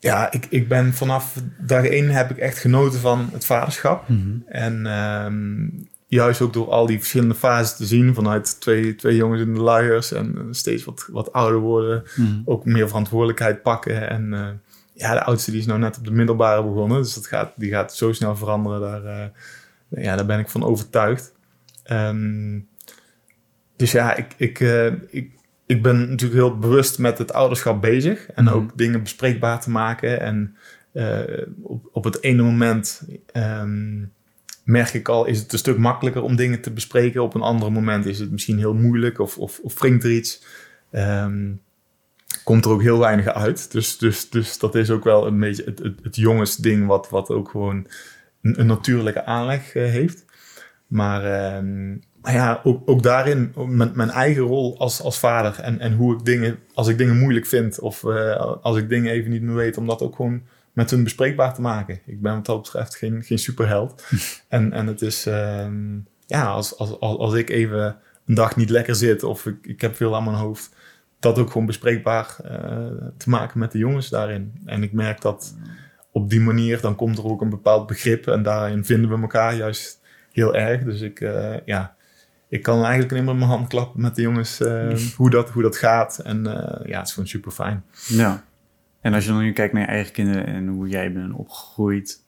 Ja, 0.00 0.32
ik, 0.32 0.46
ik 0.48 0.68
ben 0.68 0.94
vanaf 0.94 1.36
dag 1.58 1.84
één 1.84 2.10
heb 2.10 2.30
ik 2.30 2.38
echt 2.38 2.58
genoten 2.58 3.00
van 3.00 3.28
het 3.32 3.44
vaderschap. 3.44 4.08
Mm 4.08 4.20
-hmm. 4.20 4.44
En 4.46 4.86
um, 4.86 5.88
juist 6.06 6.40
ook 6.40 6.52
door 6.52 6.70
al 6.70 6.86
die 6.86 6.98
verschillende 6.98 7.34
fases 7.34 7.76
te 7.76 7.86
zien. 7.86 8.14
Vanuit 8.14 8.60
twee, 8.60 8.94
twee 8.94 9.16
jongens 9.16 9.42
in 9.42 9.54
de 9.54 9.60
luiers 9.60 10.12
en 10.12 10.48
steeds 10.50 10.84
wat, 10.84 11.06
wat 11.10 11.32
ouder 11.32 11.60
worden. 11.60 12.02
Mm 12.16 12.26
-hmm. 12.26 12.42
Ook 12.44 12.64
meer 12.64 12.88
verantwoordelijkheid 12.88 13.62
pakken 13.62 14.10
en 14.10 14.60
ja, 15.00 15.14
de 15.14 15.24
oudste 15.24 15.50
die 15.50 15.60
is 15.60 15.66
nou 15.66 15.78
net 15.78 15.98
op 15.98 16.04
de 16.04 16.10
middelbare 16.10 16.62
begonnen. 16.62 17.02
Dus 17.02 17.14
dat 17.14 17.26
gaat, 17.26 17.52
die 17.56 17.70
gaat 17.70 17.94
zo 17.94 18.12
snel 18.12 18.36
veranderen. 18.36 18.80
Daar, 18.80 19.04
uh, 19.04 20.04
ja, 20.04 20.16
daar 20.16 20.26
ben 20.26 20.38
ik 20.38 20.48
van 20.48 20.64
overtuigd. 20.64 21.32
Um, 21.92 22.68
dus 23.76 23.92
ja, 23.92 24.16
ik, 24.16 24.34
ik, 24.36 24.60
uh, 24.60 24.92
ik, 25.10 25.30
ik 25.70 25.82
ben 25.82 25.98
natuurlijk 26.08 26.40
heel 26.40 26.58
bewust 26.58 26.98
met 26.98 27.18
het 27.18 27.32
ouderschap 27.32 27.80
bezig. 27.80 28.26
En 28.26 28.44
mm. 28.44 28.50
ook 28.50 28.78
dingen 28.78 29.02
bespreekbaar 29.02 29.60
te 29.60 29.70
maken. 29.70 30.20
En 30.20 30.56
uh, 30.92 31.18
op, 31.62 31.88
op 31.92 32.04
het 32.04 32.22
ene 32.22 32.42
moment 32.42 33.02
um, 33.32 34.12
merk 34.64 34.92
ik 34.92 35.08
al, 35.08 35.26
is 35.26 35.38
het 35.38 35.52
een 35.52 35.58
stuk 35.58 35.78
makkelijker 35.78 36.22
om 36.22 36.36
dingen 36.36 36.60
te 36.60 36.70
bespreken. 36.70 37.22
Op 37.22 37.34
een 37.34 37.40
andere 37.40 37.70
moment 37.70 38.06
is 38.06 38.18
het 38.18 38.30
misschien 38.30 38.58
heel 38.58 38.74
moeilijk 38.74 39.18
of, 39.18 39.38
of, 39.38 39.58
of 39.58 39.80
wringt 39.80 40.04
er 40.04 40.10
iets. 40.10 40.44
Um, 40.92 41.60
komt 42.44 42.64
er 42.64 42.70
ook 42.70 42.82
heel 42.82 42.98
weinig 42.98 43.26
uit. 43.26 43.72
Dus, 43.72 43.98
dus, 43.98 44.30
dus 44.30 44.58
dat 44.58 44.74
is 44.74 44.90
ook 44.90 45.04
wel 45.04 45.26
een 45.26 45.40
beetje 45.40 45.64
het, 45.64 45.78
het, 45.78 45.98
het 46.02 46.16
jongensding 46.16 46.86
wat, 46.86 47.10
wat 47.10 47.28
ook 47.30 47.48
gewoon 47.48 47.86
een, 48.42 48.60
een 48.60 48.66
natuurlijke 48.66 49.24
aanleg 49.24 49.74
uh, 49.74 49.82
heeft. 49.82 50.24
Maar, 50.86 51.24
uh, 51.24 51.94
maar 52.22 52.32
ja, 52.32 52.60
ook, 52.64 52.90
ook 52.90 53.02
daarin, 53.02 53.52
met 53.66 53.94
mijn 53.94 54.10
eigen 54.10 54.42
rol 54.42 54.78
als, 54.78 55.02
als 55.02 55.18
vader 55.18 55.60
en, 55.60 55.78
en 55.78 55.92
hoe 55.92 56.14
ik 56.14 56.24
dingen, 56.24 56.58
als 56.74 56.88
ik 56.88 56.98
dingen 56.98 57.18
moeilijk 57.18 57.46
vind 57.46 57.80
of 57.80 58.02
uh, 58.02 58.36
als 58.62 58.76
ik 58.76 58.88
dingen 58.88 59.12
even 59.12 59.30
niet 59.30 59.42
meer 59.42 59.54
weet, 59.54 59.76
om 59.76 59.86
dat 59.86 60.02
ook 60.02 60.16
gewoon 60.16 60.42
met 60.72 60.90
hun 60.90 61.04
bespreekbaar 61.04 61.54
te 61.54 61.60
maken. 61.60 62.00
Ik 62.06 62.20
ben 62.20 62.34
wat 62.34 62.46
dat 62.46 62.62
betreft 62.62 62.96
geen, 62.96 63.22
geen 63.22 63.38
superheld. 63.38 64.04
en, 64.48 64.72
en 64.72 64.86
het 64.86 65.02
is, 65.02 65.26
ehm, 65.26 65.98
ja, 66.26 66.46
als, 66.46 66.78
als, 66.78 67.00
als, 67.00 67.18
als 67.18 67.34
ik 67.34 67.50
even 67.50 67.96
een 68.26 68.34
dag 68.34 68.56
niet 68.56 68.70
lekker 68.70 68.94
zit 68.94 69.22
of 69.22 69.46
ik, 69.46 69.56
ik 69.62 69.80
heb 69.80 69.96
veel 69.96 70.16
aan 70.16 70.24
mijn 70.24 70.36
hoofd, 70.36 70.74
dat 71.18 71.38
ook 71.38 71.50
gewoon 71.50 71.66
bespreekbaar 71.66 72.36
uh, 72.44 72.50
te 73.16 73.28
maken 73.28 73.58
met 73.58 73.72
de 73.72 73.78
jongens 73.78 74.08
daarin. 74.08 74.52
En 74.64 74.82
ik 74.82 74.92
merk 74.92 75.20
dat 75.20 75.54
op 76.12 76.30
die 76.30 76.40
manier, 76.40 76.80
dan 76.80 76.96
komt 76.96 77.18
er 77.18 77.24
ook 77.24 77.40
een 77.40 77.50
bepaald 77.50 77.86
begrip 77.86 78.26
en 78.26 78.42
daarin 78.42 78.84
vinden 78.84 79.10
we 79.10 79.20
elkaar 79.20 79.54
juist 79.54 80.00
heel 80.32 80.54
erg. 80.54 80.82
Dus 80.82 81.00
ik, 81.00 81.20
uh, 81.20 81.54
ja, 81.64 81.94
ik 82.50 82.62
kan 82.62 82.82
eigenlijk 82.82 83.12
alleen 83.12 83.24
maar 83.24 83.36
mijn 83.36 83.50
hand 83.50 83.68
klappen 83.68 84.00
met 84.00 84.14
de 84.14 84.22
jongens 84.22 84.60
uh, 84.60 84.96
hoe, 85.16 85.30
dat, 85.30 85.50
hoe 85.50 85.62
dat 85.62 85.76
gaat. 85.76 86.18
En 86.18 86.42
ja, 86.84 86.98
het 86.98 87.06
is 87.06 87.12
gewoon 87.12 87.28
super 87.28 87.50
fijn. 87.50 87.84
Ja. 88.06 88.44
En 89.00 89.14
als 89.14 89.24
je 89.24 89.30
dan 89.30 89.40
nu 89.40 89.52
kijkt 89.52 89.72
naar 89.72 89.82
je 89.82 89.88
eigen 89.88 90.12
kinderen 90.12 90.46
en 90.46 90.68
hoe 90.68 90.88
jij 90.88 91.12
bent 91.12 91.34
opgegroeid 91.34 92.22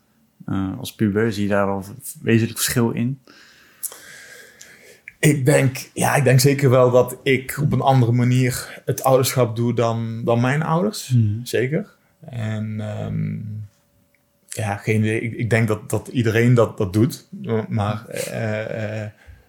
als 0.78 0.94
puber, 0.94 1.32
zie 1.32 1.42
je 1.42 1.48
daar 1.48 1.66
al 1.66 1.84
wezenlijk 2.22 2.58
verschil 2.58 2.90
in? 2.90 3.20
Ik 5.22 5.44
denk, 5.44 5.90
ja, 5.94 6.14
ik 6.14 6.24
denk 6.24 6.40
zeker 6.40 6.70
wel 6.70 6.90
dat 6.90 7.16
ik 7.22 7.58
op 7.60 7.72
een 7.72 7.80
andere 7.80 8.12
manier 8.12 8.82
het 8.84 9.02
ouderschap 9.02 9.56
doe 9.56 9.74
dan, 9.74 10.24
dan 10.24 10.40
mijn 10.40 10.62
ouders. 10.62 11.08
Hmm. 11.08 11.40
Zeker. 11.42 11.88
En 12.30 12.80
um, 13.04 13.66
ja, 14.48 14.76
geen 14.76 14.96
idee. 14.96 15.20
Ik, 15.20 15.34
ik, 15.34 15.50
denk 15.50 15.68
dat, 15.68 15.90
dat 15.90 16.08
iedereen 16.08 16.54
dat, 16.54 16.78
dat 16.78 16.92
doet. 16.92 17.28
Maar 17.68 18.04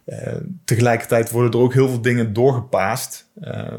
uh, 0.06 0.36
tegelijkertijd 0.66 1.32
worden 1.32 1.51
er 1.51 1.66
ook 1.66 1.74
heel 1.74 1.89
veel 1.89 2.01
dingen 2.01 2.34
doorgepaast. 2.34 3.30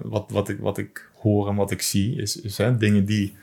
wat, 0.02 0.30
wat, 0.30 0.48
ik, 0.48 0.58
wat 0.58 0.78
ik 0.78 1.10
hoor 1.14 1.48
en 1.48 1.54
wat 1.54 1.70
ik 1.70 1.82
zie, 1.82 2.16
is, 2.16 2.40
is 2.40 2.58
hè, 2.58 2.76
dingen 2.76 3.04
die, 3.04 3.36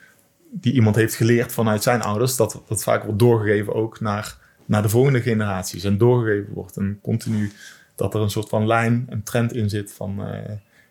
die 0.52 0.74
iemand 0.74 0.96
heeft 0.96 1.16
geleerd 1.16 1.52
vanuit 1.52 1.84
zijn 1.84 2.02
ouders. 2.02 2.36
Dat, 2.36 2.62
dat 2.68 2.84
vaak 2.84 3.04
wordt 3.04 3.20
doorgegeven 3.20 3.74
ook 3.74 4.00
naar, 4.00 4.38
naar 4.66 4.82
de 4.82 4.90
volgende 4.90 5.22
generaties. 5.22 5.84
En 5.84 5.98
doorgegeven 5.98 6.54
wordt. 6.54 6.78
En 6.78 7.00
continu 7.02 7.52
dat 7.96 8.14
er 8.14 8.22
een 8.22 8.30
soort 8.30 8.50
van 8.50 8.68
lijn, 8.68 9.06
een 9.10 9.24
trend 9.24 9.54
in 9.54 9.70
zit 9.70 9.94
van, 9.94 10.28
uh, 10.28 10.40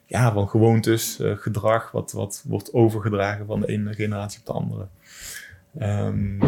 ja, 0.07 0.33
van 0.33 0.49
gewoontes, 0.49 1.19
gedrag, 1.21 1.91
wat, 1.91 2.13
wat 2.13 2.45
wordt 2.47 2.73
overgedragen 2.73 3.47
van 3.47 3.61
de 3.61 3.67
ene 3.67 3.95
generatie 3.95 4.41
op 4.41 4.47
de 4.47 4.53
andere. 4.53 4.87
Um, 5.81 6.39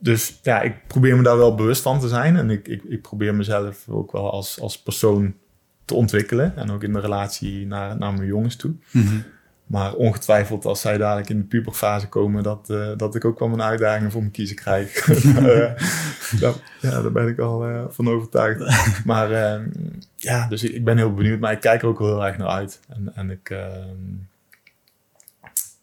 dus 0.00 0.38
ja, 0.42 0.60
ik 0.60 0.86
probeer 0.86 1.16
me 1.16 1.22
daar 1.22 1.36
wel 1.36 1.54
bewust 1.54 1.82
van 1.82 2.00
te 2.00 2.08
zijn 2.08 2.36
en 2.36 2.50
ik, 2.50 2.68
ik, 2.68 2.82
ik 2.82 3.02
probeer 3.02 3.34
mezelf 3.34 3.88
ook 3.88 4.12
wel 4.12 4.30
als, 4.30 4.60
als 4.60 4.82
persoon 4.82 5.34
te 5.84 5.94
ontwikkelen 5.94 6.56
en 6.56 6.70
ook 6.70 6.82
in 6.82 6.92
de 6.92 7.00
relatie 7.00 7.66
naar, 7.66 7.98
naar 7.98 8.12
mijn 8.12 8.26
jongens 8.26 8.56
toe. 8.56 8.74
Mm 8.90 9.06
-hmm. 9.06 9.24
Maar 9.70 9.94
ongetwijfeld 9.94 10.64
als 10.64 10.80
zij 10.80 10.98
dadelijk 10.98 11.28
in 11.28 11.38
de 11.38 11.44
puberfase 11.44 12.08
komen, 12.08 12.42
dat, 12.42 12.68
uh, 12.70 12.88
dat 12.96 13.14
ik 13.14 13.24
ook 13.24 13.38
wel 13.38 13.48
mijn 13.48 13.62
uitdagingen 13.62 14.10
voor 14.10 14.22
me 14.22 14.30
kiezen 14.30 14.56
krijg. 14.56 15.06
uh, 15.24 15.70
ja, 16.38 16.52
daar 16.80 17.12
ben 17.12 17.28
ik 17.28 17.38
al 17.38 17.68
uh, 17.68 17.84
van 17.88 18.08
overtuigd. 18.08 18.64
maar 19.04 19.32
ehm, 19.32 19.68
ja, 20.16 20.48
dus 20.48 20.62
ik, 20.62 20.72
ik, 20.72 20.84
ben 20.84 20.96
heel 20.96 21.14
benieuwd, 21.14 21.40
maar 21.40 21.52
ik 21.52 21.60
kijk 21.60 21.82
er 21.82 21.88
ook 21.88 21.98
wel 21.98 22.08
heel 22.08 22.26
erg 22.26 22.38
naar 22.38 22.48
uit. 22.48 22.80
En, 22.88 23.12
en 23.14 23.30
ik, 23.30 23.50
ehm, 23.50 23.96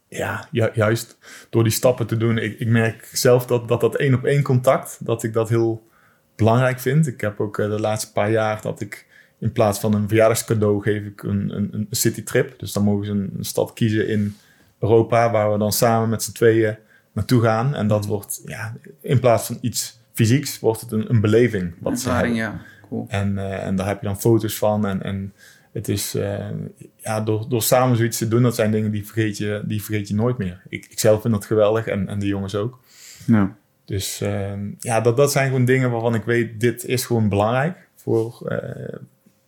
ja, 0.07 0.47
ju 0.51 0.69
juist 0.73 1.17
door 1.49 1.63
die 1.63 1.71
stappen 1.71 2.07
te 2.07 2.17
doen, 2.17 2.37
ik, 2.37 2.59
ik 2.59 2.67
merk 2.67 3.09
zelf 3.13 3.45
dat, 3.45 3.67
dat 3.67 3.81
dat 3.81 3.95
één 3.95 4.13
op 4.13 4.25
één 4.25 4.43
contact, 4.43 5.05
dat 5.05 5.23
ik 5.23 5.33
dat 5.33 5.49
heel 5.49 5.87
belangrijk 6.35 6.79
vind. 6.79 7.07
Ik 7.07 7.21
heb 7.21 7.39
ook 7.39 7.55
de 7.55 7.79
laatste 7.79 8.11
paar 8.11 8.31
jaar 8.31 8.61
dat 8.61 8.81
ik 8.81 9.05
in 9.39 9.51
plaats 9.51 9.79
van 9.79 9.93
een 9.93 10.07
verjaardagscadeau 10.07 10.81
geef 10.81 11.03
ik 11.03 11.23
een, 11.23 11.55
een, 11.55 11.69
een 11.73 11.87
citytrip. 11.89 12.59
Dus 12.59 12.73
dan 12.73 12.83
mogen 12.83 13.05
ze 13.05 13.11
een, 13.11 13.33
een, 13.37 13.45
stad 13.45 13.73
kiezen 13.73 14.07
in 14.07 14.35
Europa 14.79 15.31
waar 15.31 15.51
we 15.51 15.57
dan 15.57 15.71
samen 15.71 16.09
met 16.09 16.23
z'n 16.23 16.31
tweeën 16.31 16.77
naartoe 17.11 17.41
gaan. 17.41 17.75
En 17.75 17.87
dat 17.87 18.05
wordt, 18.05 18.41
ja, 18.45 18.75
in 19.01 19.19
plaats 19.19 19.45
van 19.45 19.57
iets 19.61 19.99
fysieks, 20.13 20.59
wordt 20.59 20.81
het 20.81 20.91
een, 20.91 21.09
een 21.09 21.21
beleving. 21.21 21.73
Wat 21.79 21.93
Ervaring, 21.93 22.35
ja. 22.35 22.61
Cool. 22.89 23.05
En, 23.07 23.33
uh, 23.33 23.65
en 23.65 23.75
daar 23.75 23.87
heb 23.87 24.01
je 24.01 24.07
dan 24.07 24.19
foto's 24.19 24.57
van. 24.57 24.85
En, 24.85 25.03
en 25.03 25.33
het 25.77 25.87
is, 25.87 26.15
uh, 26.15 26.49
ja, 26.95 27.21
door, 27.21 27.49
door 27.49 27.61
samen 27.61 27.97
zoiets 27.97 28.17
te 28.17 28.27
doen, 28.27 28.41
dat 28.41 28.55
zijn 28.55 28.71
dingen 28.71 28.91
die 28.91 29.05
vergeet 29.05 29.37
je, 29.37 29.61
die 29.65 29.83
vergeet 29.83 30.07
je 30.07 30.15
nooit 30.15 30.37
meer. 30.37 30.61
Ik, 30.69 30.85
ik 30.89 30.99
zelf 30.99 31.21
vind 31.21 31.33
dat 31.33 31.45
geweldig 31.45 31.87
en, 31.87 32.07
en 32.07 32.19
de 32.19 32.27
jongens 32.27 32.55
ook. 32.55 32.79
Ja. 33.25 33.55
Dus 33.85 34.21
uh, 34.21 34.53
ja, 34.79 35.01
dat, 35.01 35.17
dat 35.17 35.31
zijn 35.31 35.47
gewoon 35.47 35.65
dingen 35.65 35.91
waarvan 35.91 36.15
ik 36.15 36.23
weet, 36.23 36.59
dit 36.59 36.85
is 36.85 37.05
gewoon 37.05 37.29
belangrijk 37.29 37.87
voor, 37.95 38.59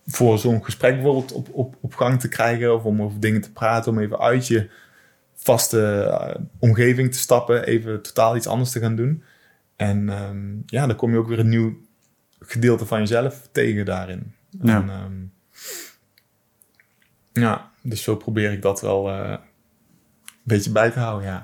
voor 0.06 0.38
zo'n 0.40 0.64
gesprek 0.64 0.94
bijvoorbeeld 0.94 1.32
op, 1.32 1.48
op, 1.52 1.76
op 1.82 1.96
gang 1.96 2.20
te 2.20 2.30
krijgen 2.30 2.76
of 2.76 2.84
om 2.84 3.02
over 3.02 3.20
dingen 3.20 3.42
te 3.42 3.52
praten, 3.52 3.92
om 3.92 4.00
even 4.00 4.20
uit 4.20 4.48
je 4.48 4.70
vaste 5.34 6.06
uh, 6.08 6.46
omgeving 6.60 7.12
te 7.12 7.18
stappen, 7.18 7.66
even 7.66 8.02
totaal 8.02 8.36
iets 8.36 8.48
anders 8.48 8.72
te 8.72 8.80
gaan 8.80 8.96
doen. 8.96 9.24
En 9.76 10.10
um, 10.24 10.64
ja, 10.66 10.88
dan 10.88 10.96
kom 10.96 11.12
je 11.12 11.18
ook 11.18 11.28
weer 11.28 11.40
een 11.40 11.50
nieuw 11.50 11.78
gedeelte 12.40 12.86
van 12.86 13.00
jezelf 13.00 13.50
tegen 13.52 13.86
daarin. 13.86 14.34
Ja. 14.62 14.76
En, 14.76 14.90
um, 14.90 15.32
ja, 17.32 17.72
dus 17.82 18.04
zo 18.04 18.16
probeer 18.16 18.52
ik 18.52 18.62
dat 18.62 18.82
wel 18.82 19.10
uh, 19.10 19.30
een 19.30 19.40
beetje 20.44 20.72
bij 20.72 20.92
te 20.92 21.00
houden, 21.00 21.28
ja. 21.28 21.44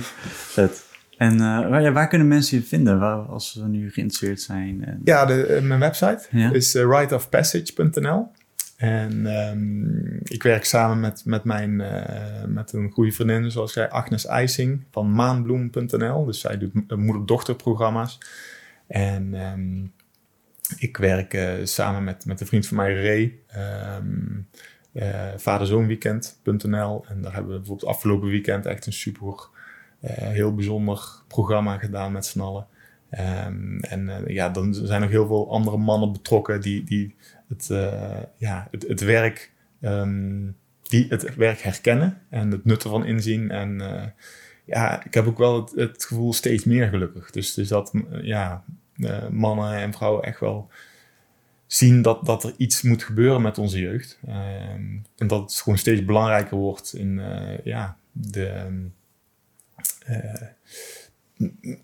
Vet. 0.54 0.84
En 1.16 1.32
uh, 1.32 1.68
waar, 1.68 1.82
ja, 1.82 1.92
waar, 1.92 2.08
kunnen 2.08 2.28
mensen 2.28 2.58
je 2.58 2.64
vinden 2.64 2.98
waar, 2.98 3.18
als 3.18 3.52
ze 3.52 3.68
nu 3.68 3.90
geïnteresseerd 3.90 4.40
zijn? 4.40 4.84
En... 4.84 5.00
Ja, 5.04 5.24
de, 5.24 5.60
mijn 5.62 5.80
website 5.80 6.26
ja? 6.30 6.52
is 6.52 6.74
uh, 6.74 6.82
rightofpassage.nl. 6.82 8.30
En 8.76 9.26
um, 9.26 10.20
ik 10.22 10.42
werk 10.42 10.64
samen 10.64 11.00
met, 11.00 11.22
met, 11.24 11.44
mijn, 11.44 11.80
uh, 11.80 12.44
met 12.46 12.72
een 12.72 12.90
goede 12.90 13.12
vriendin, 13.12 13.50
zoals 13.50 13.74
jij, 13.74 13.90
Agnes 13.90 14.26
IJsing 14.26 14.84
van 14.90 15.12
maanbloem.nl. 15.12 16.24
Dus 16.24 16.40
zij 16.40 16.58
doet 16.58 16.96
moeder-dochter-programma's. 16.96 18.18
En 18.86 19.34
um, 19.34 19.92
ik 20.76 20.96
werk 20.96 21.60
samen 21.64 22.04
met, 22.04 22.24
met 22.26 22.40
een 22.40 22.46
vriend 22.46 22.66
van 22.66 22.76
mij, 22.76 22.94
Ray. 22.94 23.38
Um, 23.96 24.48
vaderzoonweekend.nl. 25.36 27.04
En 27.08 27.22
daar 27.22 27.32
hebben 27.32 27.52
we 27.52 27.58
bijvoorbeeld 27.58 27.88
afgelopen 27.88 28.28
weekend 28.28 28.66
echt 28.66 28.86
een 28.86 28.92
super 28.92 29.48
uh, 30.00 30.10
heel 30.10 30.54
bijzonder 30.54 31.00
programma 31.28 31.78
gedaan 31.78 32.12
met 32.12 32.26
z'n 32.26 32.40
allen. 32.40 32.66
Um, 33.46 33.80
en 33.80 34.08
uh, 34.08 34.26
ja, 34.26 34.48
dan 34.48 34.74
zijn 34.74 35.00
nog 35.00 35.10
heel 35.10 35.26
veel 35.26 35.50
andere 35.50 35.76
mannen 35.76 36.12
betrokken 36.12 36.60
die, 36.60 36.84
die 36.84 37.14
het, 37.48 37.66
ja, 38.36 38.68
het, 38.70 38.88
het 38.88 39.00
werk, 39.00 39.52
um, 39.80 40.56
die 40.82 41.06
het 41.08 41.34
werk 41.34 41.60
herkennen 41.60 42.18
en 42.30 42.50
het 42.50 42.64
nut 42.64 42.82
ervan 42.82 43.04
inzien. 43.04 43.50
En 43.50 43.82
ja, 44.64 45.04
ik 45.04 45.14
heb 45.14 45.26
ook 45.26 45.38
wel 45.38 45.60
het, 45.60 45.72
het, 45.74 46.04
gevoel 46.04 46.32
steeds 46.32 46.64
meer 46.64 46.88
gelukkig. 46.88 47.30
Dus, 47.30 47.54
dus 47.54 47.68
dat 47.68 47.92
ja, 48.22 48.64
mannen 49.30 49.74
en 49.74 49.92
vrouwen 49.92 50.22
echt 50.22 50.40
wel 50.40 50.70
zien 51.66 52.02
dat, 52.02 52.24
dat 52.24 52.44
er 52.44 52.54
iets 52.56 52.82
moet 52.82 53.02
gebeuren 53.02 53.42
met 53.42 53.58
onze 53.58 53.80
jeugd. 53.80 54.18
Um, 54.28 55.04
en 55.16 55.26
dat 55.26 55.40
het 55.40 55.54
gewoon 55.54 55.78
steeds 55.78 56.04
belangrijker 56.04 56.56
wordt 56.56 56.94
in 56.94 57.20
ja, 57.64 57.96
de 58.12 58.66
uh, 60.08 60.46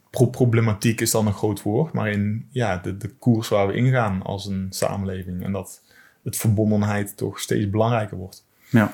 problematiek 0.09 1.01
is 1.01 1.11
dan 1.11 1.27
een 1.27 1.33
groot 1.33 1.63
woord, 1.63 1.93
maar 1.93 2.11
in 2.11 2.49
ja, 2.51 2.77
de, 2.79 2.97
de 2.97 3.09
koers 3.09 3.49
waar 3.49 3.67
we 3.67 3.75
ingaan 3.75 4.23
als 4.23 4.47
een 4.47 4.67
samenleving. 4.71 5.43
En 5.43 5.53
dat 5.53 5.83
het 6.23 6.37
verbondenheid 6.37 7.17
toch 7.17 7.41
steeds 7.41 7.71
belangrijker 7.71 8.17
wordt. 8.17 8.47
Ja. 8.71 8.93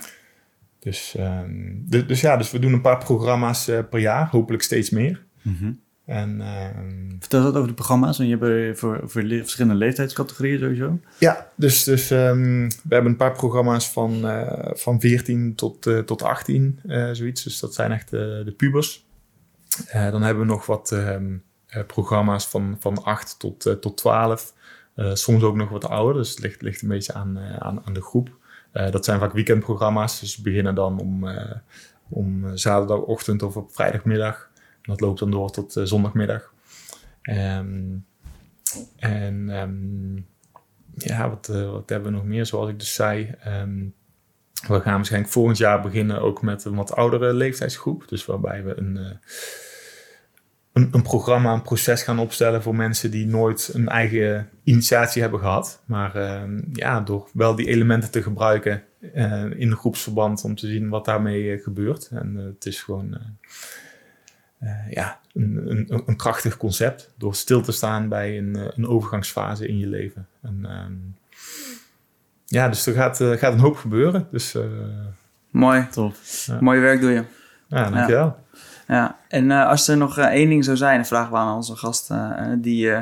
Dus, 0.78 1.14
um, 1.18 1.84
de, 1.86 2.06
dus 2.06 2.20
ja, 2.20 2.36
dus 2.36 2.50
we 2.50 2.58
doen 2.58 2.72
een 2.72 2.80
paar 2.80 2.98
programma's 2.98 3.68
uh, 3.68 3.78
per 3.90 4.00
jaar, 4.00 4.28
hopelijk 4.28 4.62
steeds 4.62 4.90
meer. 4.90 5.24
Mm 5.42 5.56
-hmm. 5.58 5.80
En, 6.08 6.40
um, 6.40 7.16
Vertel 7.20 7.42
dat 7.42 7.54
over 7.54 7.68
de 7.68 7.74
programma's. 7.74 8.18
Want 8.18 8.30
je 8.30 8.36
hebt 8.36 8.78
voor, 8.78 9.00
voor 9.04 9.22
verschillende 9.22 9.74
leeftijdscategorieën 9.74 10.58
sowieso. 10.58 10.98
Ja, 11.18 11.48
dus, 11.54 11.84
dus 11.84 12.10
um, 12.10 12.68
we 12.68 12.94
hebben 12.94 13.10
een 13.10 13.16
paar 13.16 13.32
programma's 13.32 13.90
van, 13.90 14.26
uh, 14.26 14.70
van 14.72 15.00
14 15.00 15.54
tot, 15.54 15.86
uh, 15.86 15.98
tot 15.98 16.22
18, 16.22 16.80
uh, 16.86 17.10
zoiets. 17.12 17.42
Dus 17.42 17.60
dat 17.60 17.74
zijn 17.74 17.92
echt 17.92 18.10
de 18.10 18.54
pubers. 18.56 19.06
dan 19.92 20.22
hebben 20.22 20.46
we 20.46 20.52
nog 20.52 20.66
wat 20.66 20.90
um, 20.90 21.42
programma's 21.86 22.46
van, 22.46 22.76
van 22.80 23.02
8 23.04 23.38
tot, 23.38 23.76
tot 23.80 23.96
12. 23.96 24.54
soms 25.12 25.42
ook 25.42 25.56
nog 25.56 25.68
wat 25.68 25.88
ouder, 25.88 26.14
dus 26.14 26.30
het 26.30 26.38
ligt, 26.38 26.62
ligt 26.62 26.82
een 26.82 26.88
beetje 26.88 27.14
aan, 27.14 27.38
aan, 27.38 27.82
aan 27.84 27.92
de 27.92 28.02
groep. 28.02 28.30
dat 28.72 29.04
zijn 29.04 29.18
vaak 29.20 29.32
weekendprogramma's, 29.32 30.20
dus 30.20 30.36
we 30.36 30.42
beginnen 30.42 30.74
dan 30.74 30.98
om, 30.98 31.28
om 32.08 32.56
zaterdagochtend 32.56 33.42
of 33.42 33.56
op 33.56 33.74
vrijdagmiddag. 33.74 34.47
Dat 34.88 35.00
loopt 35.00 35.18
dan 35.18 35.30
door 35.30 35.50
tot 35.50 35.76
uh, 35.76 35.84
zondagmiddag. 35.84 36.52
Um, 37.22 38.06
en 38.96 39.48
um, 39.48 40.26
ja, 40.94 41.28
wat, 41.28 41.48
uh, 41.50 41.70
wat 41.70 41.88
hebben 41.88 42.10
we 42.10 42.16
nog 42.16 42.26
meer? 42.26 42.46
Zoals 42.46 42.70
ik 42.70 42.78
dus 42.78 42.94
zei, 42.94 43.34
um, 43.46 43.94
we 44.66 44.80
gaan 44.80 44.94
waarschijnlijk 44.94 45.32
volgend 45.32 45.58
jaar 45.58 45.82
beginnen 45.82 46.20
ook 46.20 46.42
met 46.42 46.64
een 46.64 46.74
wat 46.74 46.94
oudere 46.94 47.32
leeftijdsgroep. 47.32 48.08
Dus 48.08 48.26
waarbij 48.26 48.64
we 48.64 48.78
een, 48.78 48.96
uh, 48.96 49.06
een, 50.72 50.88
een, 50.92 51.02
programma, 51.02 51.52
een 51.52 51.62
proces 51.62 52.02
gaan 52.02 52.18
opstellen 52.18 52.62
voor 52.62 52.74
mensen 52.74 53.10
die 53.10 53.26
nooit 53.26 53.70
een 53.72 53.88
eigen 53.88 54.48
initiatie 54.64 55.22
hebben 55.22 55.40
gehad. 55.40 55.82
Maar 55.84 56.46
ja, 56.72 57.00
door 57.00 57.28
wel 57.32 57.54
die 57.54 57.68
elementen 57.68 58.10
te 58.10 58.22
gebruiken 58.22 58.82
in 59.56 59.70
een 59.70 59.76
groepsverband 59.76 60.44
om 60.44 60.54
te 60.54 60.66
zien 60.66 60.88
wat 60.88 61.04
daarmee 61.04 61.58
gebeurt. 61.58 62.08
En 62.12 62.34
het 62.34 62.66
is 62.66 62.82
gewoon 62.82 63.18
ja, 64.90 65.20
een, 65.34 65.70
een, 65.70 66.02
een, 66.06 66.16
krachtig 66.16 66.56
concept. 66.56 67.10
Door 67.16 67.34
stil 67.34 67.60
te 67.60 67.72
staan 67.72 68.08
bij 68.08 68.38
een, 68.38 68.70
een 68.76 68.86
overgangsfase 68.86 69.68
in 69.68 69.78
je 69.78 69.86
leven. 69.86 70.26
En, 70.42 70.58
ehm, 70.62 70.92
ja, 72.44 72.68
dus 72.68 72.86
er 72.86 72.94
gaat, 72.94 73.16
gaat 73.16 73.52
een 73.52 73.58
hoop 73.58 73.76
gebeuren. 73.76 74.28
Dus, 74.30 74.56
Mooi. 75.50 75.86
Tof. 75.90 76.46
Ja. 76.46 76.58
Mooi 76.60 76.80
werk 76.80 77.00
doe 77.00 77.10
je. 77.10 77.24
Ja, 77.66 77.90
dankjewel. 77.90 78.36
Ja, 78.86 78.94
ja. 78.94 79.18
en 79.28 79.50
als 79.50 79.88
er 79.88 79.96
nog 79.96 80.18
één 80.18 80.48
ding 80.48 80.64
zou 80.64 80.76
zijn, 80.76 81.06
vragen 81.06 81.32
we 81.32 81.38
aan 81.38 81.56
onze 81.56 81.76
gast 81.76 82.10
die, 82.58 82.94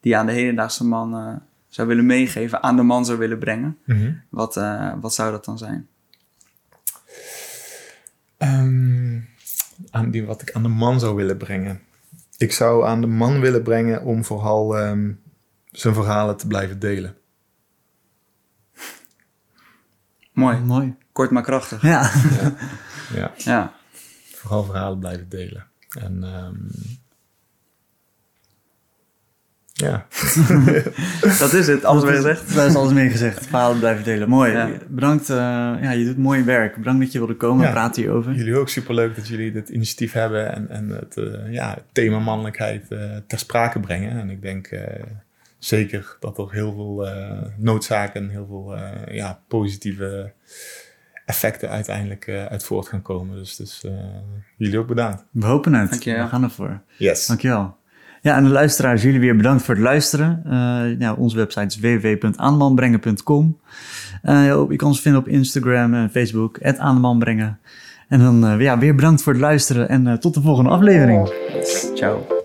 die 0.00 0.16
aan 0.16 0.26
de 0.26 0.32
hedendaagse 0.32 0.84
man 0.84 1.40
zou 1.68 1.88
willen 1.88 2.06
meegeven, 2.06 2.62
aan 2.62 2.76
de 2.76 2.82
man 2.82 3.04
zou 3.04 3.18
willen 3.18 3.38
brengen. 3.38 3.78
Mhm. 3.84 4.12
wat, 4.28 4.54
wat 5.00 5.14
zou 5.14 5.30
dat 5.30 5.44
dan 5.44 5.58
zijn? 5.58 5.88
Um, 8.38 9.28
aan 9.90 10.10
die, 10.10 10.26
wat 10.26 10.42
ik 10.42 10.52
aan 10.52 10.62
de 10.62 10.68
man 10.68 11.00
zou 11.00 11.14
willen 11.14 11.36
brengen. 11.36 11.80
Ik 12.36 12.52
zou 12.52 12.86
aan 12.86 13.00
de 13.00 13.06
man 13.06 13.40
willen 13.40 13.62
brengen 13.62 14.02
om 14.02 14.24
vooral 14.24 14.76
ehm, 14.78 15.12
zijn 15.70 15.94
verhalen 15.94 16.36
te 16.36 16.46
blijven 16.46 16.78
delen. 16.78 17.16
Mooi. 20.32 20.58
Mooi. 20.58 20.96
Kort 21.12 21.30
maar 21.30 21.42
krachtig. 21.42 21.82
Ja. 21.82 22.10
ja. 23.14 23.32
ja. 23.52 23.72
Vooral 24.34 24.64
verhalen 24.64 24.98
blijven 24.98 25.28
delen. 25.28 25.66
En 25.88 26.22
um, 26.22 26.70
ja. 29.80 30.06
dat 31.38 31.52
is 31.52 31.66
het, 31.66 31.84
alles 31.84 32.02
weer 32.02 32.14
gezegd. 32.14 32.54
Dat 32.54 32.68
is 32.68 32.74
alles 32.74 32.92
meer 32.92 33.10
gezegd. 33.10 33.46
Verhalen 33.46 33.78
blijven 33.78 34.04
delen. 34.04 34.28
Mooi. 34.28 34.78
Bedankt. 34.88 35.30
Uh, 35.30 35.36
ja, 35.36 35.90
je 35.90 36.04
doet 36.04 36.18
mooi 36.18 36.44
werk. 36.44 36.76
Bedankt 36.76 37.00
dat 37.00 37.12
je 37.12 37.18
wilde 37.18 37.36
komen 37.36 37.64
ja, 37.64 37.70
praten 37.70 38.02
hierover. 38.02 38.34
Jullie 38.34 38.56
ook 38.56 38.68
superleuk 38.68 39.16
dat 39.16 39.28
jullie 39.28 39.52
dit 39.52 39.68
initiatief 39.68 40.12
hebben 40.12 40.54
en, 40.54 40.68
en 40.68 40.88
het, 40.88 41.16
uh, 41.16 41.52
ja, 41.52 41.74
het 41.74 41.84
thema 41.92 42.18
mannelijkheid 42.18 42.86
uh, 42.88 43.16
ter 43.26 43.38
sprake 43.38 43.80
brengen. 43.80 44.20
En 44.20 44.30
ik 44.30 44.42
denk 44.42 44.70
zeker 45.58 46.16
dat 46.20 46.38
er 46.38 46.52
heel 46.52 46.72
veel 46.72 47.08
noodzaken 47.56 48.22
en 48.22 48.28
heel 48.28 48.46
veel 48.46 48.76
ja, 49.14 49.40
positieve 49.48 50.32
effecten 51.26 51.70
uiteindelijk 51.70 52.28
uit 52.28 52.64
voort 52.64 52.88
gaan 52.88 53.02
komen. 53.02 53.36
Dus, 53.36 53.56
dus 53.56 53.84
jullie 54.56 54.78
ook 54.78 54.86
bedankt. 54.86 55.24
We 55.30 55.46
hopen 55.46 55.74
het. 55.74 55.90
Dankjewel. 55.90 56.24
We 56.24 56.30
gaan 56.30 56.42
ervoor. 56.42 56.80
Yes. 56.96 57.26
Dankjewel. 57.26 57.77
Ja, 58.22 58.36
en 58.36 58.44
de 58.44 58.50
luisteraars, 58.50 59.02
jullie 59.02 59.20
weer 59.20 59.36
bedankt 59.36 59.62
voor 59.62 59.74
het 59.74 59.82
luisteren. 59.82 60.42
Uh, 61.00 61.18
onze 61.18 61.36
website 61.36 61.66
is 61.66 61.78
www.aandemanbrengen.com. 61.78 63.58
Uh, 64.22 64.44
je 64.68 64.76
kan 64.76 64.88
ons 64.88 65.00
vinden 65.00 65.20
op 65.20 65.28
Instagram 65.28 65.94
en 65.94 66.10
Facebook, 66.10 66.58
aandemanbrengen. 66.62 67.58
En 68.08 68.18
dan 68.20 68.44
uh, 68.44 68.60
ja, 68.60 68.78
weer 68.78 68.94
bedankt 68.94 69.22
voor 69.22 69.32
het 69.32 69.42
luisteren 69.42 69.88
en 69.88 70.20
tot 70.20 70.34
de 70.34 70.40
volgende 70.40 70.70
aflevering. 70.70 71.32
Ciao. 71.94 72.37